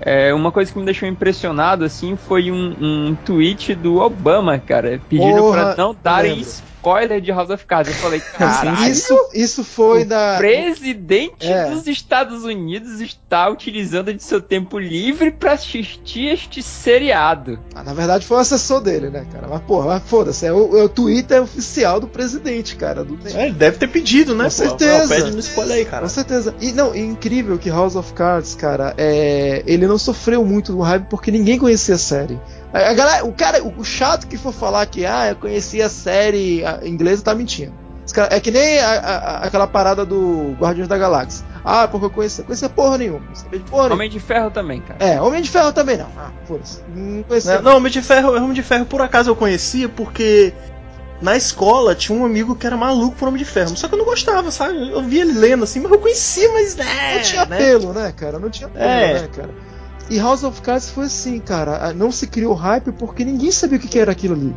é, 0.00 0.32
uma 0.34 0.52
coisa 0.52 0.72
que 0.72 0.78
me 0.78 0.84
deixou 0.84 1.08
impressionado, 1.08 1.84
assim, 1.84 2.16
foi 2.16 2.50
um, 2.50 2.74
um 2.78 3.16
tweet 3.16 3.74
do 3.74 3.96
Obama, 3.96 4.58
cara, 4.58 5.00
pedindo 5.08 5.50
para 5.50 5.74
não 5.76 5.94
darem 5.94 6.38
spoiler 6.40 6.75
de 7.20 7.32
House 7.32 7.50
of 7.50 7.66
Cards. 7.66 7.92
Eu 7.92 8.00
falei, 8.00 8.20
caralho, 8.20 8.92
isso, 8.92 9.28
isso 9.34 9.64
foi 9.64 10.02
o 10.02 10.06
da. 10.06 10.36
presidente 10.38 11.46
é. 11.46 11.68
dos 11.68 11.86
Estados 11.88 12.44
Unidos 12.44 13.00
está 13.00 13.48
utilizando 13.48 14.14
de 14.14 14.22
seu 14.22 14.40
tempo 14.40 14.78
livre 14.78 15.32
para 15.32 15.52
assistir 15.52 16.28
este 16.28 16.62
seriado. 16.62 17.58
Ah, 17.74 17.82
na 17.82 17.92
verdade 17.92 18.24
foi 18.24 18.36
o 18.36 18.40
assessor 18.40 18.80
dele, 18.80 19.10
né, 19.10 19.26
cara? 19.32 19.48
Mas, 19.48 19.62
porra, 19.62 19.98
foda-se, 19.98 20.46
é 20.46 20.52
o, 20.52 20.78
é 20.78 20.84
o 20.84 20.88
Twitter 20.88 21.42
oficial 21.42 21.98
do 21.98 22.06
presidente, 22.06 22.76
cara. 22.76 23.04
Do... 23.04 23.18
É, 23.34 23.46
ele 23.46 23.54
deve 23.54 23.78
ter 23.78 23.88
pedido, 23.88 24.36
né? 24.36 24.44
Com 24.44 24.50
certeza. 24.50 25.12
Pede 25.12 25.32
no 25.32 25.40
spoiler 25.40 25.78
aí, 25.78 25.84
cara. 25.84 26.02
Com 26.02 26.08
certeza. 26.08 26.54
E 26.60 26.70
não, 26.70 26.94
é 26.94 27.00
incrível 27.00 27.58
que 27.58 27.68
House 27.68 27.96
of 27.96 28.12
Cards, 28.12 28.54
cara, 28.54 28.94
é... 28.96 29.64
ele 29.66 29.88
não 29.88 29.98
sofreu 29.98 30.44
muito 30.44 30.70
do 30.70 30.80
hype 30.82 31.06
porque 31.08 31.32
ninguém 31.32 31.58
conhecia 31.58 31.96
a 31.96 31.98
série. 31.98 32.38
A 32.76 32.94
galera, 32.94 33.24
o 33.24 33.32
cara, 33.32 33.64
o 33.64 33.84
chato 33.84 34.26
que 34.26 34.36
for 34.36 34.52
falar 34.52 34.84
que 34.86 35.06
ah, 35.06 35.28
eu 35.30 35.36
conheci 35.36 35.80
a 35.80 35.88
série 35.88 36.62
inglesa 36.84 37.22
tá 37.22 37.34
mentindo. 37.34 37.72
É 38.30 38.38
que 38.38 38.50
nem 38.50 38.78
a, 38.78 38.90
a, 38.90 39.38
aquela 39.46 39.66
parada 39.66 40.04
do 40.04 40.54
Guardiões 40.58 40.88
da 40.88 40.96
Galáxia. 40.96 41.44
Ah, 41.64 41.88
porque 41.88 42.06
eu 42.06 42.10
conhecia. 42.10 42.44
Conhecia 42.44 42.68
porra 42.68 42.98
nenhuma. 42.98 43.20
De 43.50 43.58
porra 43.60 43.92
Homem 43.92 44.08
de 44.08 44.20
Ferro 44.20 44.50
também, 44.50 44.80
cara. 44.80 45.04
É, 45.04 45.20
Homem 45.20 45.42
de 45.42 45.50
Ferro 45.50 45.72
também 45.72 45.96
não. 45.96 46.06
Ah, 46.16 46.30
foda-se. 46.44 46.80
Não 46.94 47.22
conhecia. 47.24 47.56
Não, 47.56 47.62
não, 47.62 47.76
Homem 47.78 47.90
de 47.90 48.00
Ferro, 48.00 48.36
Homem 48.36 48.52
de 48.52 48.62
Ferro 48.62 48.86
por 48.86 49.02
acaso 49.02 49.30
eu 49.30 49.36
conhecia 49.36 49.88
porque 49.88 50.54
na 51.20 51.36
escola 51.36 51.94
tinha 51.94 52.16
um 52.16 52.24
amigo 52.24 52.54
que 52.54 52.66
era 52.66 52.76
maluco 52.76 53.16
por 53.16 53.26
Homem 53.28 53.42
de 53.42 53.44
Ferro. 53.44 53.76
Só 53.76 53.88
que 53.88 53.94
eu 53.94 53.98
não 53.98 54.04
gostava, 54.04 54.50
sabe? 54.52 54.92
Eu 54.92 55.02
via 55.02 55.22
ele 55.22 55.32
lendo 55.32 55.64
assim, 55.64 55.80
mas 55.80 55.90
eu 55.90 55.98
conhecia, 55.98 56.52
mas 56.52 56.76
né, 56.76 57.16
Não 57.16 57.22
tinha 57.22 57.46
né? 57.46 57.56
pelo, 57.56 57.92
né, 57.92 58.12
cara? 58.16 58.38
Não 58.38 58.48
tinha 58.48 58.68
pelo, 58.68 58.84
é. 58.84 59.14
né, 59.14 59.28
cara? 59.34 59.50
E 60.08 60.18
House 60.18 60.44
of 60.44 60.60
Cards 60.62 60.90
foi 60.90 61.06
assim, 61.06 61.38
cara. 61.40 61.92
Não 61.92 62.12
se 62.12 62.26
criou 62.26 62.54
hype 62.54 62.92
porque 62.92 63.24
ninguém 63.24 63.50
sabia 63.50 63.78
o 63.78 63.80
que 63.80 63.98
era 63.98 64.12
aquilo 64.12 64.34
ali. 64.34 64.54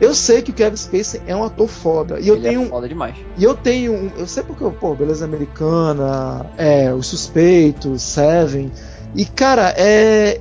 Eu 0.00 0.14
sei 0.14 0.40
que 0.40 0.50
o 0.50 0.54
Kevin 0.54 0.76
Spacey 0.76 1.20
é 1.26 1.36
um 1.36 1.44
ator 1.44 1.68
foda. 1.68 2.18
E 2.18 2.26
eu 2.26 2.36
Ele 2.36 2.46
é 2.46 2.50
tenho. 2.50 2.62
É 2.62 2.68
foda 2.68 2.88
demais. 2.88 3.14
E 3.36 3.44
eu 3.44 3.54
tenho. 3.54 3.92
Um, 3.92 4.10
eu 4.16 4.26
sei 4.26 4.42
porque, 4.42 4.64
pô, 4.78 4.94
Beleza 4.94 5.26
Americana, 5.26 6.46
é, 6.56 6.92
Os 6.92 7.06
Suspeitos, 7.06 8.02
Seven. 8.02 8.72
E, 9.14 9.26
cara, 9.26 9.74
é. 9.76 10.40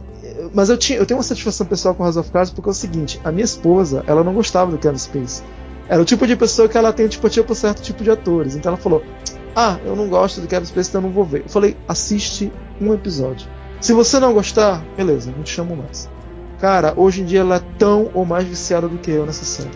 Mas 0.53 0.69
eu, 0.69 0.77
tinha, 0.77 0.97
eu 0.97 1.05
tenho 1.05 1.17
uma 1.17 1.23
satisfação 1.23 1.67
pessoal 1.67 1.93
com 1.93 2.03
House 2.03 2.15
of 2.15 2.31
Cards 2.31 2.51
porque 2.53 2.69
é 2.69 2.71
o 2.71 2.75
seguinte: 2.75 3.19
a 3.23 3.31
minha 3.33 3.43
esposa, 3.43 4.03
ela 4.07 4.23
não 4.23 4.33
gostava 4.33 4.71
do 4.71 4.77
Kevin 4.77 4.97
Spacey. 4.97 5.43
Era 5.89 6.01
o 6.01 6.05
tipo 6.05 6.25
de 6.25 6.37
pessoa 6.37 6.69
que 6.69 6.77
ela 6.77 6.93
tem 6.93 7.07
antipatia 7.07 7.43
por 7.43 7.55
certo 7.55 7.81
tipo 7.81 8.01
de 8.01 8.11
atores. 8.11 8.55
Então 8.55 8.71
ela 8.71 8.81
falou: 8.81 9.03
Ah, 9.53 9.77
eu 9.83 9.93
não 9.93 10.07
gosto 10.07 10.39
do 10.39 10.47
Kevin 10.47 10.65
Spacey, 10.65 10.91
então 10.91 11.01
eu 11.01 11.07
não 11.07 11.13
vou 11.13 11.25
ver. 11.25 11.41
Eu 11.41 11.49
falei: 11.49 11.75
assiste 11.85 12.49
um 12.79 12.93
episódio. 12.93 13.45
Se 13.81 13.93
você 13.93 14.19
não 14.19 14.33
gostar, 14.33 14.83
beleza, 14.97 15.31
não 15.35 15.43
te 15.43 15.51
chamo 15.51 15.75
mais. 15.75 16.09
Cara, 16.59 16.93
hoje 16.97 17.21
em 17.21 17.25
dia 17.25 17.39
ela 17.39 17.55
é 17.55 17.61
tão 17.77 18.11
ou 18.13 18.25
mais 18.25 18.45
viciada 18.45 18.87
do 18.87 18.97
que 18.97 19.09
eu 19.09 19.25
nessa 19.25 19.45
série. 19.45 19.69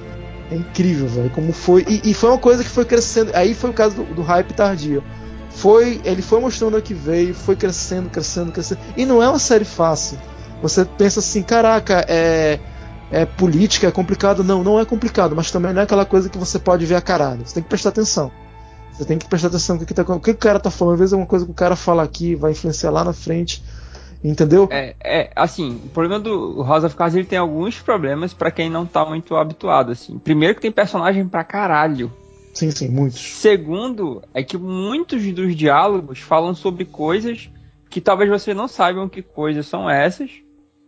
É 0.51 0.55
incrível, 0.55 1.07
velho, 1.07 1.29
como 1.29 1.53
foi. 1.53 1.85
E, 1.87 2.11
e, 2.11 2.13
foi 2.13 2.29
uma 2.29 2.37
coisa 2.37 2.63
que 2.63 2.69
foi 2.69 2.83
crescendo. 2.83 3.31
Aí 3.33 3.53
foi 3.53 3.69
o 3.69 3.73
caso 3.73 3.95
do, 3.95 4.15
do 4.15 4.21
hype 4.21 4.53
tardio. 4.53 5.03
Foi, 5.49 6.01
ele 6.03 6.21
foi 6.21 6.41
mostrando 6.41 6.77
o 6.77 6.81
que 6.81 6.93
veio, 6.93 7.33
foi 7.33 7.55
crescendo, 7.55 8.09
crescendo, 8.09 8.51
crescendo. 8.51 8.81
E 8.97 9.05
não 9.05 9.23
é 9.23 9.29
uma 9.29 9.39
série 9.39 9.63
fácil. 9.63 10.19
Você 10.61 10.83
pensa 10.83 11.19
assim, 11.19 11.41
caraca, 11.41 12.05
é, 12.07 12.59
é 13.11 13.25
política, 13.25 13.87
é 13.87 13.91
complicado. 13.91 14.43
Não, 14.43 14.63
não 14.63 14.79
é 14.79 14.83
complicado, 14.85 15.35
mas 15.35 15.49
também 15.49 15.71
não 15.71 15.81
é 15.81 15.83
aquela 15.85 16.05
coisa 16.05 16.27
que 16.27 16.37
você 16.37 16.59
pode 16.59 16.85
ver 16.85 16.95
a 16.95 17.01
caralho. 17.01 17.45
Você 17.45 17.53
tem 17.53 17.63
que 17.63 17.69
prestar 17.69 17.89
atenção. 17.89 18.31
Você 18.91 19.05
tem 19.05 19.17
que 19.17 19.27
prestar 19.27 19.47
atenção 19.47 19.75
no 19.75 19.79
que, 19.79 19.87
que, 19.87 19.93
tá, 19.93 20.03
o 20.03 20.19
que 20.19 20.31
o 20.31 20.37
cara 20.37 20.59
tá 20.59 20.69
falando. 20.69 20.95
Às 20.95 20.99
vezes 20.99 21.13
é 21.13 21.17
uma 21.17 21.25
coisa 21.25 21.45
que 21.45 21.51
o 21.51 21.55
cara 21.55 21.75
fala 21.75 22.03
aqui 22.03 22.35
vai 22.35 22.51
influenciar 22.51 22.91
lá 22.91 23.03
na 23.03 23.13
frente. 23.13 23.63
Entendeu? 24.23 24.69
É, 24.71 24.95
é, 25.03 25.31
assim, 25.35 25.81
o 25.85 25.89
problema 25.89 26.17
do 26.17 26.63
House 26.63 26.85
of 26.85 26.95
Cards 26.95 27.15
ele 27.15 27.25
tem 27.25 27.37
alguns 27.37 27.79
problemas 27.81 28.33
para 28.33 28.51
quem 28.51 28.69
não 28.69 28.85
tá 28.85 29.03
muito 29.05 29.35
habituado, 29.35 29.91
assim. 29.91 30.17
Primeiro 30.17 30.55
que 30.55 30.61
tem 30.61 30.71
personagem 30.71 31.27
pra 31.27 31.43
caralho. 31.43 32.11
Sim, 32.53 32.71
sim, 32.71 32.87
muitos. 32.87 33.19
Segundo, 33.19 34.21
é 34.33 34.41
que 34.41 34.57
muitos 34.57 35.25
dos 35.33 35.55
diálogos 35.55 36.19
falam 36.19 36.55
sobre 36.55 36.85
coisas 36.85 37.49
que 37.89 37.99
talvez 37.99 38.29
você 38.29 38.53
não 38.53 38.67
saibam 38.67 39.09
que 39.09 39.21
coisas 39.21 39.67
são 39.67 39.89
essas, 39.89 40.31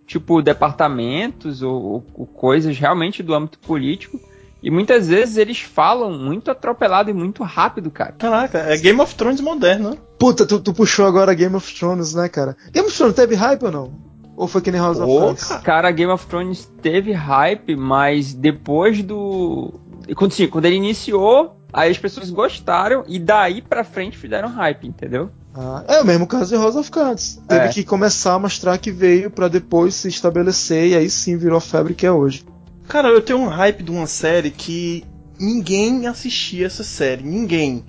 tipo 0.08 0.42
departamentos 0.42 1.62
ou, 1.62 2.06
ou 2.14 2.26
coisas 2.26 2.78
realmente 2.78 3.22
do 3.22 3.34
âmbito 3.34 3.60
político 3.60 4.20
e 4.66 4.72
muitas 4.72 5.08
vezes 5.08 5.38
eles 5.38 5.60
falam 5.60 6.18
muito 6.18 6.50
atropelado 6.50 7.12
e 7.12 7.14
muito 7.14 7.44
rápido, 7.44 7.92
cara. 7.92 8.14
Caraca, 8.14 8.58
é 8.58 8.76
Game 8.76 9.00
of 9.00 9.14
Thrones 9.14 9.40
moderno, 9.40 9.92
né? 9.92 9.98
Puta, 10.18 10.44
tu, 10.44 10.60
tu 10.60 10.74
puxou 10.74 11.06
agora 11.06 11.36
Game 11.36 11.56
of 11.56 11.72
Thrones, 11.72 12.16
né, 12.16 12.28
cara? 12.28 12.58
Game 12.72 12.88
of 12.88 12.98
Thrones 12.98 13.16
teve 13.16 13.36
hype 13.36 13.62
ou 13.62 13.72
não? 13.72 13.94
Ou 14.36 14.48
foi 14.48 14.62
que 14.62 14.72
nem 14.72 14.82
House 14.82 14.98
of 14.98 15.20
Cards? 15.20 15.62
Cara, 15.64 15.92
Game 15.92 16.12
of 16.12 16.26
Thrones 16.26 16.68
teve 16.82 17.12
hype, 17.12 17.76
mas 17.76 18.34
depois 18.34 19.04
do. 19.04 19.72
Quando, 20.16 20.32
sim, 20.32 20.48
quando 20.48 20.66
ele 20.66 20.78
iniciou, 20.78 21.56
aí 21.72 21.92
as 21.92 22.00
pessoas 22.00 22.32
gostaram 22.32 23.04
e 23.08 23.20
daí 23.20 23.62
pra 23.62 23.84
frente 23.84 24.18
fizeram 24.18 24.50
hype, 24.50 24.88
entendeu? 24.88 25.30
Ah, 25.54 25.84
é 25.88 26.02
o 26.02 26.06
mesmo 26.06 26.26
caso 26.26 26.50
de 26.50 26.60
House 26.60 26.76
of 26.76 26.90
Cards. 26.90 27.40
Teve 27.48 27.66
é. 27.66 27.70
que 27.70 27.84
começar 27.84 28.34
a 28.34 28.40
mostrar 28.40 28.80
que 28.80 28.92
veio 28.92 29.30
para 29.30 29.48
depois 29.48 29.94
se 29.94 30.08
estabelecer 30.08 30.88
e 30.88 30.96
aí 30.96 31.08
sim 31.08 31.38
virou 31.38 31.60
a 31.60 31.62
febre 31.62 31.94
que 31.94 32.08
é 32.08 32.12
hoje. 32.12 32.44
Cara, 32.88 33.10
eu 33.10 33.22
tenho 33.22 33.40
um 33.40 33.48
hype 33.48 33.84
de 33.84 33.92
uma 33.92 34.08
série 34.08 34.52
que 34.52 35.04
ninguém 35.40 36.08
assistia 36.08 36.66
essa 36.66 36.84
série, 36.84 37.24
ninguém. 37.24 37.84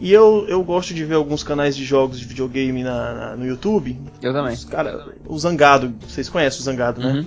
E 0.00 0.12
eu, 0.12 0.44
eu 0.48 0.62
gosto 0.62 0.92
de 0.92 1.04
ver 1.04 1.14
alguns 1.14 1.42
canais 1.42 1.74
de 1.76 1.84
jogos 1.84 2.20
de 2.20 2.26
videogame 2.26 2.82
na, 2.82 3.14
na 3.14 3.36
no 3.36 3.46
YouTube. 3.46 3.98
Eu 4.22 4.32
também. 4.32 4.52
Os, 4.52 4.64
cara, 4.64 5.06
o 5.26 5.38
Zangado, 5.38 5.94
vocês 6.06 6.28
conhecem 6.28 6.60
o 6.60 6.64
Zangado, 6.64 7.00
né? 7.00 7.12
Uhum. 7.12 7.26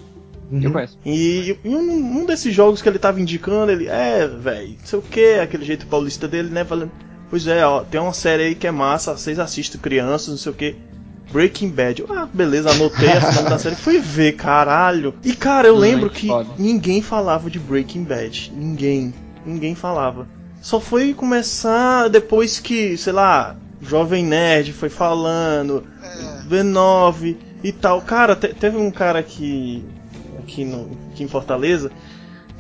Uhum. 0.52 0.64
Eu 0.64 0.72
conheço. 0.72 0.98
E, 1.06 1.58
e 1.64 1.70
um, 1.70 2.20
um, 2.20 2.26
desses 2.26 2.54
jogos 2.54 2.82
que 2.82 2.90
ele 2.90 3.00
tava 3.00 3.20
indicando, 3.20 3.72
ele, 3.72 3.88
é, 3.88 4.28
velho, 4.28 4.76
não 4.80 4.86
sei 4.86 5.00
o 5.00 5.02
que, 5.02 5.34
aquele 5.36 5.66
jeito 5.66 5.88
paulista 5.88 6.28
dele, 6.28 6.50
né? 6.50 6.64
Falando, 6.64 6.92
pois 7.30 7.46
é, 7.48 7.66
ó, 7.66 7.84
tem 7.84 8.00
uma 8.00 8.14
série 8.14 8.44
aí 8.44 8.56
que 8.56 8.68
é 8.68 8.72
massa, 8.72 9.16
vocês 9.16 9.40
assistem 9.40 9.80
crianças, 9.80 10.30
não 10.30 10.38
sei 10.38 10.52
o 10.52 10.56
que. 10.56 10.76
Breaking 11.32 11.70
Bad. 11.70 12.04
Ah, 12.10 12.28
beleza, 12.32 12.72
anotei 12.72 13.10
esse 13.10 13.36
nome 13.36 13.50
da 13.50 13.60
série. 13.60 13.76
Fui 13.76 14.00
ver, 14.00 14.34
caralho. 14.34 15.14
E 15.24 15.34
cara, 15.34 15.68
eu 15.68 15.76
lembro 15.76 16.10
que 16.10 16.28
foda. 16.28 16.50
ninguém 16.58 17.02
falava 17.02 17.50
de 17.50 17.60
Breaking 17.60 18.04
Bad. 18.04 18.52
Ninguém. 18.56 19.14
Ninguém 19.46 19.76
falava. 19.76 20.28
Só 20.62 20.80
foi 20.80 21.14
começar 21.14 22.10
depois 22.10 22.60
que, 22.60 22.98
sei 22.98 23.14
lá, 23.14 23.56
Jovem 23.82 24.26
Nerd 24.26 24.74
foi 24.74 24.90
falando, 24.90 25.84
B9 26.50 27.38
e 27.64 27.72
tal. 27.72 28.02
Cara, 28.02 28.36
te- 28.36 28.54
teve 28.54 28.78
um 28.78 28.92
cara 28.92 29.20
aqui, 29.20 29.86
aqui, 30.40 30.66
no, 30.66 30.90
aqui 31.12 31.24
em 31.24 31.28
Fortaleza 31.28 31.92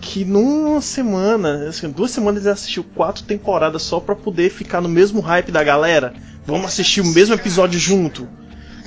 que 0.02 0.24
numa 0.24 0.80
semana, 0.80 1.68
assim, 1.68 1.90
duas 1.90 2.12
semanas 2.12 2.44
ele 2.46 2.54
assistiu 2.54 2.86
quatro 2.96 3.26
temporadas 3.26 3.82
só 3.82 4.00
pra 4.00 4.16
poder 4.16 4.50
ficar 4.50 4.80
no 4.80 4.88
mesmo 4.88 5.20
hype 5.20 5.52
da 5.52 5.62
galera. 5.62 6.14
Vamos 6.46 6.68
assistir 6.68 7.02
o 7.02 7.06
mesmo 7.08 7.36
episódio 7.36 7.78
junto. 7.78 8.26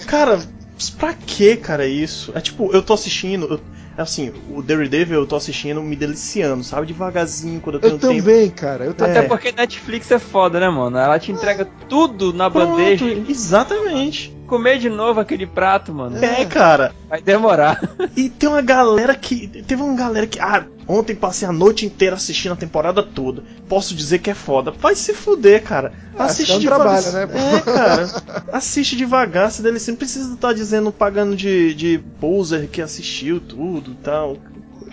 Cara, 0.07 0.41
pra 0.99 1.13
que, 1.15 1.57
cara, 1.57 1.87
isso? 1.87 2.33
É 2.35 2.41
tipo, 2.41 2.71
eu 2.73 2.83
tô 2.83 2.93
assistindo, 2.95 3.47
eu- 3.47 3.61
assim, 3.97 4.33
o 4.51 4.63
Daredevil 4.63 5.21
eu 5.21 5.27
tô 5.27 5.37
assistindo 5.37 5.83
me 5.83 5.95
deliciando, 5.95 6.65
sabe? 6.65 6.87
Devagarzinho, 6.87 7.61
quando 7.61 7.77
eu 7.77 7.81
tenho 7.81 7.95
Eu 7.95 7.99
tempo. 7.99 8.15
também, 8.17 8.51
cara. 8.51 8.85
Eu 8.85 8.95
também. 8.95 9.17
Até 9.17 9.25
É. 9.27 9.29
porque 9.29 9.53
Netflix 9.53 10.11
é 10.11 10.19
foda, 10.19 10.59
né, 10.61 10.69
mano? 10.69 10.97
Ela 10.99 11.19
te 11.19 11.31
entrega 11.33 11.65
tudo 11.89 12.33
na 12.33 12.51
Pronto, 12.51 12.71
bandeja. 12.71 13.05
exatamente. 13.29 14.35
Comer 14.47 14.79
de 14.79 14.91
novo 14.91 15.19
aquele 15.19 15.47
prato, 15.47 15.95
mano. 15.95 16.23
É, 16.23 16.45
cara. 16.45 16.93
Vai 17.09 17.23
demorar. 17.23 17.81
E 18.15 18.29
tem 18.29 18.49
uma 18.49 18.61
galera 18.61 19.15
que. 19.15 19.47
Teve 19.63 19.81
uma 19.83 19.97
galera 19.97 20.27
que. 20.27 20.39
Ah, 20.39 20.65
ontem 20.87 21.15
passei 21.15 21.47
a 21.47 21.53
noite 21.53 21.87
inteira 21.87 22.17
assistindo 22.17 22.53
a 22.53 22.57
temporada 22.57 23.03
toda. 23.03 23.43
Posso 23.69 23.95
dizer 23.95 24.19
que 24.19 24.31
é 24.31 24.35
foda. 24.35 24.71
Vai 24.71 24.95
se 24.95 25.15
fuder, 25.15 25.63
cara. 25.63 25.93
Ah, 26.19 26.25
Assiste 26.25 26.53
é 26.53 26.57
um 26.57 26.59
devagar. 26.59 27.03
trabalho, 27.03 27.29
né? 27.33 27.41
É, 27.57 27.61
cara. 27.61 28.09
Assiste 28.53 28.97
devagar, 28.97 29.51
se 29.51 29.63
dele. 29.63 29.79
Não 29.89 29.97
precisa 29.97 30.35
estar 30.35 30.53
dizendo, 30.53 30.93
pagando 30.93 31.35
de, 31.37 31.75
de 31.75 31.99
poser 32.21 32.69
que 32.69 32.81
assistiu 32.83 33.41
tudo 33.41 33.93
e 33.93 33.95
tal. 33.97 34.37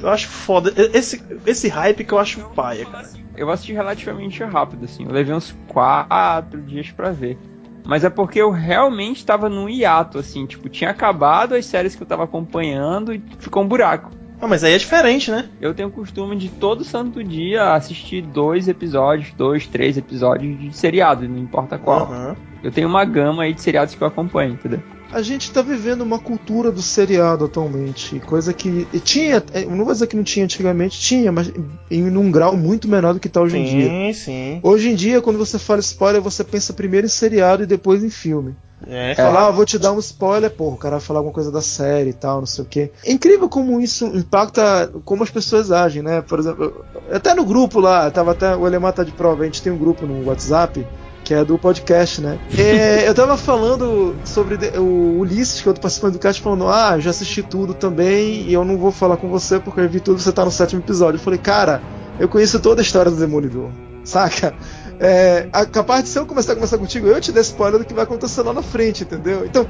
Eu 0.02 0.10
acho 0.10 0.28
foda. 0.30 0.74
Esse, 0.94 1.22
esse 1.46 1.68
hype 1.68 2.04
que 2.06 2.14
eu 2.14 2.20
acho 2.20 2.40
paia, 2.56 2.86
cara. 2.86 3.10
Eu 3.36 3.50
assisti 3.50 3.74
relativamente 3.74 4.44
rápido, 4.44 4.86
assim. 4.86 5.06
Eu 5.06 5.12
levei 5.12 5.34
uns 5.34 5.56
quatro 5.68 6.62
dias 6.62 6.92
pra 6.92 7.12
ver. 7.12 7.38
Mas 7.86 8.04
é 8.04 8.10
porque 8.10 8.40
eu 8.40 8.52
realmente 8.52 9.26
tava 9.26 9.50
num 9.50 9.68
hiato, 9.68 10.20
assim. 10.20 10.46
Tipo, 10.46 10.70
tinha 10.70 10.90
acabado 10.92 11.56
as 11.56 11.66
séries 11.66 11.96
que 11.96 12.04
eu 12.04 12.08
tava 12.08 12.24
acompanhando 12.24 13.14
e 13.14 13.22
ficou 13.40 13.64
um 13.64 13.68
buraco. 13.68 14.12
Ah, 14.42 14.48
mas 14.48 14.64
aí 14.64 14.74
é 14.74 14.78
diferente, 14.78 15.30
né? 15.30 15.50
Eu 15.60 15.74
tenho 15.74 15.90
o 15.90 15.92
costume 15.92 16.36
de 16.36 16.50
todo 16.50 16.84
santo 16.84 17.24
dia 17.24 17.74
assistir 17.74 18.22
dois 18.22 18.68
episódios, 18.68 19.34
dois, 19.38 19.68
três 19.68 19.98
episódios 19.98 20.58
de 20.58 20.74
seriado, 20.74 21.28
não 21.28 21.38
importa 21.38 21.78
qual. 21.78 22.04
Aham. 22.04 22.36
Eu 22.64 22.72
tenho 22.72 22.88
uma 22.88 23.06
gama 23.06 23.44
aí 23.44 23.54
de 23.54 23.62
seriados 23.62 23.96
que 23.96 24.02
eu 24.02 24.08
acompanho, 24.08 24.54
entendeu? 24.54 24.82
A 25.12 25.22
gente 25.22 25.52
tá 25.52 25.62
vivendo 25.62 26.02
uma 26.02 26.20
cultura 26.20 26.72
do 26.72 26.82
seriado 26.82 27.46
atualmente, 27.46 28.20
coisa 28.20 28.54
que 28.54 28.86
tinha, 29.00 29.44
não 29.68 29.84
vou 29.84 29.94
dizer 29.94 30.06
que 30.08 30.16
não 30.16 30.24
tinha 30.24 30.46
antigamente, 30.46 31.00
tinha, 31.00 31.32
mas 31.32 31.52
em 31.90 32.16
um 32.16 32.30
grau 32.30 32.56
muito 32.56 32.88
menor 32.88 33.14
do 33.14 33.20
que 33.20 33.28
tá 33.28 33.42
hoje 33.42 33.58
em 33.58 33.64
dia. 33.64 33.90
Sim, 33.90 34.14
sim. 34.14 34.60
Hoje 34.62 34.90
em 34.90 34.96
dia, 34.96 35.22
quando 35.22 35.40
você 35.40 35.58
fala 35.58 35.80
spoiler, 35.80 36.22
você 36.22 36.44
pensa 36.44 36.74
primeiro 36.74 37.08
em 37.08 37.10
seriado 37.10 37.64
e 37.64 37.66
depois 37.66 38.04
em 38.04 38.10
filme. 38.10 38.56
É, 38.88 39.14
Falar, 39.16 39.48
ah, 39.48 39.52
vou 39.52 39.66
te 39.66 39.78
dar 39.78 39.92
um 39.92 40.00
spoiler, 40.00 40.50
porra, 40.50 40.76
o 40.76 40.78
cara 40.78 40.98
vai 40.98 41.06
falar 41.06 41.20
alguma 41.20 41.34
coisa 41.34 41.52
da 41.52 41.62
série 41.62 42.12
e 42.12 42.14
tal, 42.14 42.40
não 42.40 42.46
sei 42.46 42.64
o 42.64 42.68
quê. 42.68 42.92
É 43.06 43.12
incrível 43.12 43.50
como 43.50 43.80
isso 43.82 44.06
impacta 44.06 44.92
como 45.04 45.24
as 45.24 45.30
pessoas 45.30 45.72
agem, 45.72 46.02
né? 46.02 46.22
Por 46.22 46.40
exemplo, 46.40 46.86
até 47.12 47.34
no 47.34 47.46
grupo 47.46 47.80
lá, 47.80 48.10
tava 48.10 48.32
até, 48.32 48.56
o 48.56 48.66
Elemar 48.66 48.94
tá 48.94 49.04
de 49.04 49.12
prova, 49.12 49.44
a 49.44 49.46
gente 49.46 49.62
tem 49.62 49.72
um 49.72 49.78
grupo 49.78 50.06
no 50.06 50.26
WhatsApp 50.28 50.86
que 51.30 51.34
é 51.36 51.46
do 51.46 51.60
podcast, 51.60 52.22
né? 52.22 52.40
É, 52.58 53.06
eu 53.08 53.14
tava 53.14 53.38
falando 53.38 54.16
sobre 54.26 54.56
o 54.80 55.20
Ulisses, 55.20 55.62
que 55.62 55.68
eu 55.68 55.74
tô 55.76 55.82
participando 55.82 56.14
do 56.14 56.20
cast, 56.20 56.42
falando, 56.42 56.68
ah, 56.68 56.98
já 57.00 57.12
assisti 57.12 57.44
tudo 57.44 57.76
também 57.76 58.48
e 58.48 58.54
eu 58.54 58.66
não 58.66 58.78
vou 58.78 58.92
falar 58.92 59.16
com 59.18 59.30
você 59.30 59.60
porque 59.60 59.80
eu 59.82 59.88
vi 59.90 60.00
tudo, 60.00 60.20
você 60.20 60.32
tá 60.32 60.44
no 60.44 60.50
sétimo 60.50 60.82
episódio. 60.82 61.18
Eu 61.18 61.24
falei, 61.24 61.38
cara, 61.38 61.84
eu 62.20 62.28
conheço 62.28 62.60
toda 62.60 62.82
a 62.82 62.84
história 62.84 63.12
do 63.12 63.18
Demolidor, 63.18 63.70
saca? 64.04 64.56
É, 65.00 65.48
a- 65.54 65.66
capaz 65.66 66.04
de 66.04 66.10
se 66.10 66.20
eu 66.20 66.26
começar 66.26 66.52
a 66.52 66.56
conversar 66.56 66.78
contigo, 66.78 67.08
eu 67.08 67.22
te 67.22 67.32
der 67.32 67.42
spoiler 67.42 67.80
do 67.80 67.86
que 67.86 67.94
vai 67.94 68.04
acontecer 68.04 68.42
lá 68.42 68.54
na 68.54 68.62
frente, 68.62 69.04
entendeu? 69.04 69.46
Então, 69.46 69.66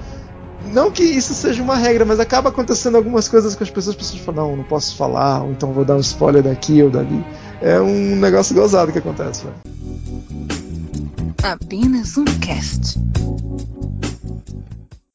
não 0.74 0.92
que 0.92 1.04
isso 1.04 1.34
seja 1.34 1.62
uma 1.62 1.76
regra, 1.76 2.04
mas 2.04 2.20
acaba 2.20 2.50
acontecendo 2.50 2.98
algumas 2.98 3.28
coisas 3.30 3.56
com 3.56 3.64
as 3.64 3.70
pessoas, 3.70 3.96
as 3.96 4.02
pessoas 4.02 4.22
falam, 4.22 4.50
não, 4.50 4.58
não 4.58 4.64
posso 4.64 4.96
falar, 4.96 5.44
ou 5.44 5.52
então 5.52 5.72
vou 5.72 5.86
dar 5.86 5.96
um 5.96 6.00
spoiler 6.00 6.42
daqui 6.42 6.82
ou 6.82 6.90
dali. 6.90 7.24
É 7.62 7.80
um 7.80 8.16
negócio 8.16 8.56
gozado 8.56 8.92
que 8.92 8.98
acontece, 8.98 9.44
velho. 9.46 9.56
Apenas 11.44 12.18
um 12.18 12.26
cast. 12.26 13.00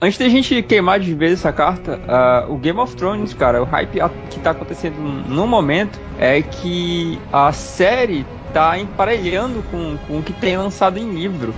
Antes 0.01 0.19
da 0.19 0.29
gente 0.29 0.63
queimar 0.63 1.01
de 1.01 1.15
vez 1.15 1.33
essa 1.33 1.53
carta, 1.53 2.01
ah, 2.07 2.47
o 2.49 2.57
Game 2.59 2.79
of 2.79 2.95
Thrones, 2.95 3.33
cara, 3.33 3.63
o 3.63 3.65
hype 3.65 3.99
que 4.31 4.39
tá 4.41 4.51
acontecendo 4.51 4.97
no 5.01 5.47
momento 5.47 5.99
é 6.19 6.43
que 6.43 7.19
a 7.33 7.53
série 7.53 8.27
tá 8.55 8.79
emparelhando 8.79 9.63
com, 9.71 9.97
com 10.07 10.19
o 10.19 10.23
que 10.23 10.33
tem 10.33 10.57
lançado 10.57 10.97
em 10.99 11.11
livro. 11.13 11.53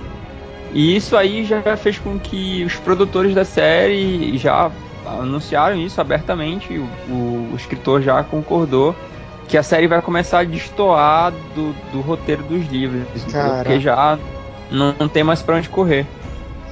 E 0.73 0.95
isso 0.95 1.15
aí 1.15 1.45
já 1.45 1.77
fez 1.77 1.97
com 1.97 2.19
que 2.19 2.63
os 2.65 2.75
produtores 2.75 3.33
da 3.33 3.45
série 3.45 4.37
já 4.37 4.69
anunciaram 5.05 5.77
isso 5.77 6.01
abertamente, 6.01 6.77
o, 6.77 6.83
o- 7.09 7.49
o 7.53 7.55
escritor 7.55 8.01
já 8.01 8.21
concordou 8.23 8.93
que 9.47 9.57
a 9.57 9.63
série 9.63 9.87
vai 9.87 10.01
começar 10.01 10.39
a 10.39 10.43
destoar 10.43 11.31
do, 11.55 11.73
do 11.93 12.01
roteiro 12.01 12.43
dos 12.43 12.67
livros? 12.67 13.03
Caraca. 13.31 13.63
porque 13.63 13.79
já 13.79 14.19
não, 14.69 14.93
não 14.99 15.07
tem 15.07 15.23
mais 15.23 15.41
pra 15.41 15.55
onde 15.55 15.69
correr. 15.69 16.05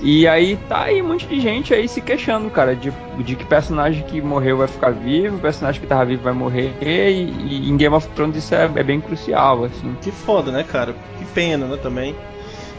E 0.01 0.27
aí 0.27 0.57
tá 0.67 0.83
aí 0.83 1.01
um 1.01 1.07
monte 1.07 1.25
de 1.25 1.39
gente 1.39 1.73
aí 1.73 1.87
se 1.87 2.01
queixando, 2.01 2.49
cara, 2.49 2.75
de, 2.75 2.91
de 3.19 3.35
que 3.35 3.45
personagem 3.45 4.03
que 4.03 4.21
morreu 4.21 4.57
vai 4.57 4.67
ficar 4.67 4.91
vivo, 4.91 5.39
personagem 5.39 5.81
que 5.81 5.87
tava 5.87 6.05
vivo 6.05 6.21
vai 6.21 6.33
morrer, 6.33 6.73
e, 6.81 7.65
e 7.65 7.69
em 7.69 7.77
Game 7.77 7.95
of 7.95 8.07
Thrones 8.09 8.35
isso 8.37 8.53
é, 8.53 8.65
é 8.75 8.83
bem 8.83 8.99
crucial, 8.99 9.63
assim. 9.63 9.95
Que 10.01 10.11
foda, 10.11 10.51
né, 10.51 10.63
cara? 10.63 10.93
Que 11.17 11.25
pena, 11.25 11.65
né, 11.65 11.77
também. 11.81 12.15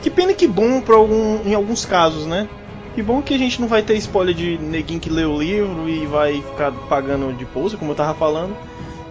Que 0.03 0.11
pena 0.11 0.33
e 0.33 0.35
que 0.35 0.47
bom 0.47 0.81
pra 0.81 0.95
algum, 0.95 1.41
em 1.45 1.55
alguns 1.55 1.85
casos, 1.85 2.27
né? 2.27 2.47
Que 2.95 3.03
bom 3.03 3.21
que 3.21 3.35
a 3.35 3.39
gente 3.39 3.61
não 3.61 3.69
vai 3.69 3.83
ter 3.83 3.95
spoiler 3.95 4.35
de 4.35 4.57
neguinho 4.59 5.01
que 5.01 5.11
lê 5.11 5.25
o 5.25 5.39
livro 5.39 5.89
e 5.89 6.07
vai 6.07 6.41
ficar 6.41 6.73
pagando 6.89 7.33
de 7.37 7.45
pose, 7.45 7.77
como 7.77 7.91
eu 7.91 7.95
tava 7.95 8.15
falando. 8.15 8.57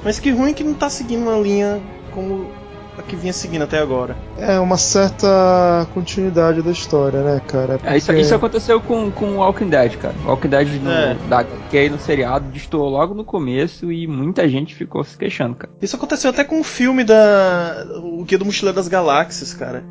Mas 0.04 0.20
que 0.20 0.32
ruim 0.32 0.54
que 0.54 0.64
não 0.64 0.74
tá 0.74 0.90
seguindo 0.90 1.24
uma 1.24 1.38
linha 1.38 1.82
como 2.12 2.48
que 3.04 3.16
vinha 3.16 3.34
seguindo 3.34 3.64
até 3.64 3.80
agora. 3.80 4.16
É 4.38 4.60
uma 4.60 4.78
certa 4.78 5.88
continuidade 5.94 6.62
da 6.62 6.72
história, 6.72 7.22
né, 7.22 7.42
cara? 7.48 7.80
É, 7.84 7.98
isso, 7.98 8.08
Porque- 8.08 8.22
isso 8.22 8.36
aconteceu 8.36 8.80
com, 8.82 9.12
com 9.12 9.26
o 9.26 9.36
Walking 9.38 9.70
Dead, 9.70 9.96
cara. 9.98 10.16
O 10.26 10.30
Walking 10.30 10.48
Dead 10.50 10.68
no, 10.82 10.92
É. 10.92 11.16
da 11.30 11.40
HQ 11.40 11.90
no 11.90 12.00
seriado 12.00 12.46
destoou 12.52 12.90
logo 12.90 13.14
no 13.14 13.24
começo 13.24 13.92
e 13.92 14.08
muita 14.08 14.48
gente 14.48 14.74
ficou 14.76 15.04
se 15.04 15.18
queixando, 15.18 15.56
cara. 15.56 15.74
Isso 15.82 15.96
aconteceu 15.96 16.30
até 16.30 16.44
com 16.44 16.60
o 16.60 16.64
filme 16.64 17.04
da. 17.04 17.86
O 18.04 18.24
Guia 18.24 18.38
do 18.38 18.46
Mochileiro 18.46 18.76
das 18.76 18.88
Galáxias, 18.88 19.54
cara. 19.54 19.84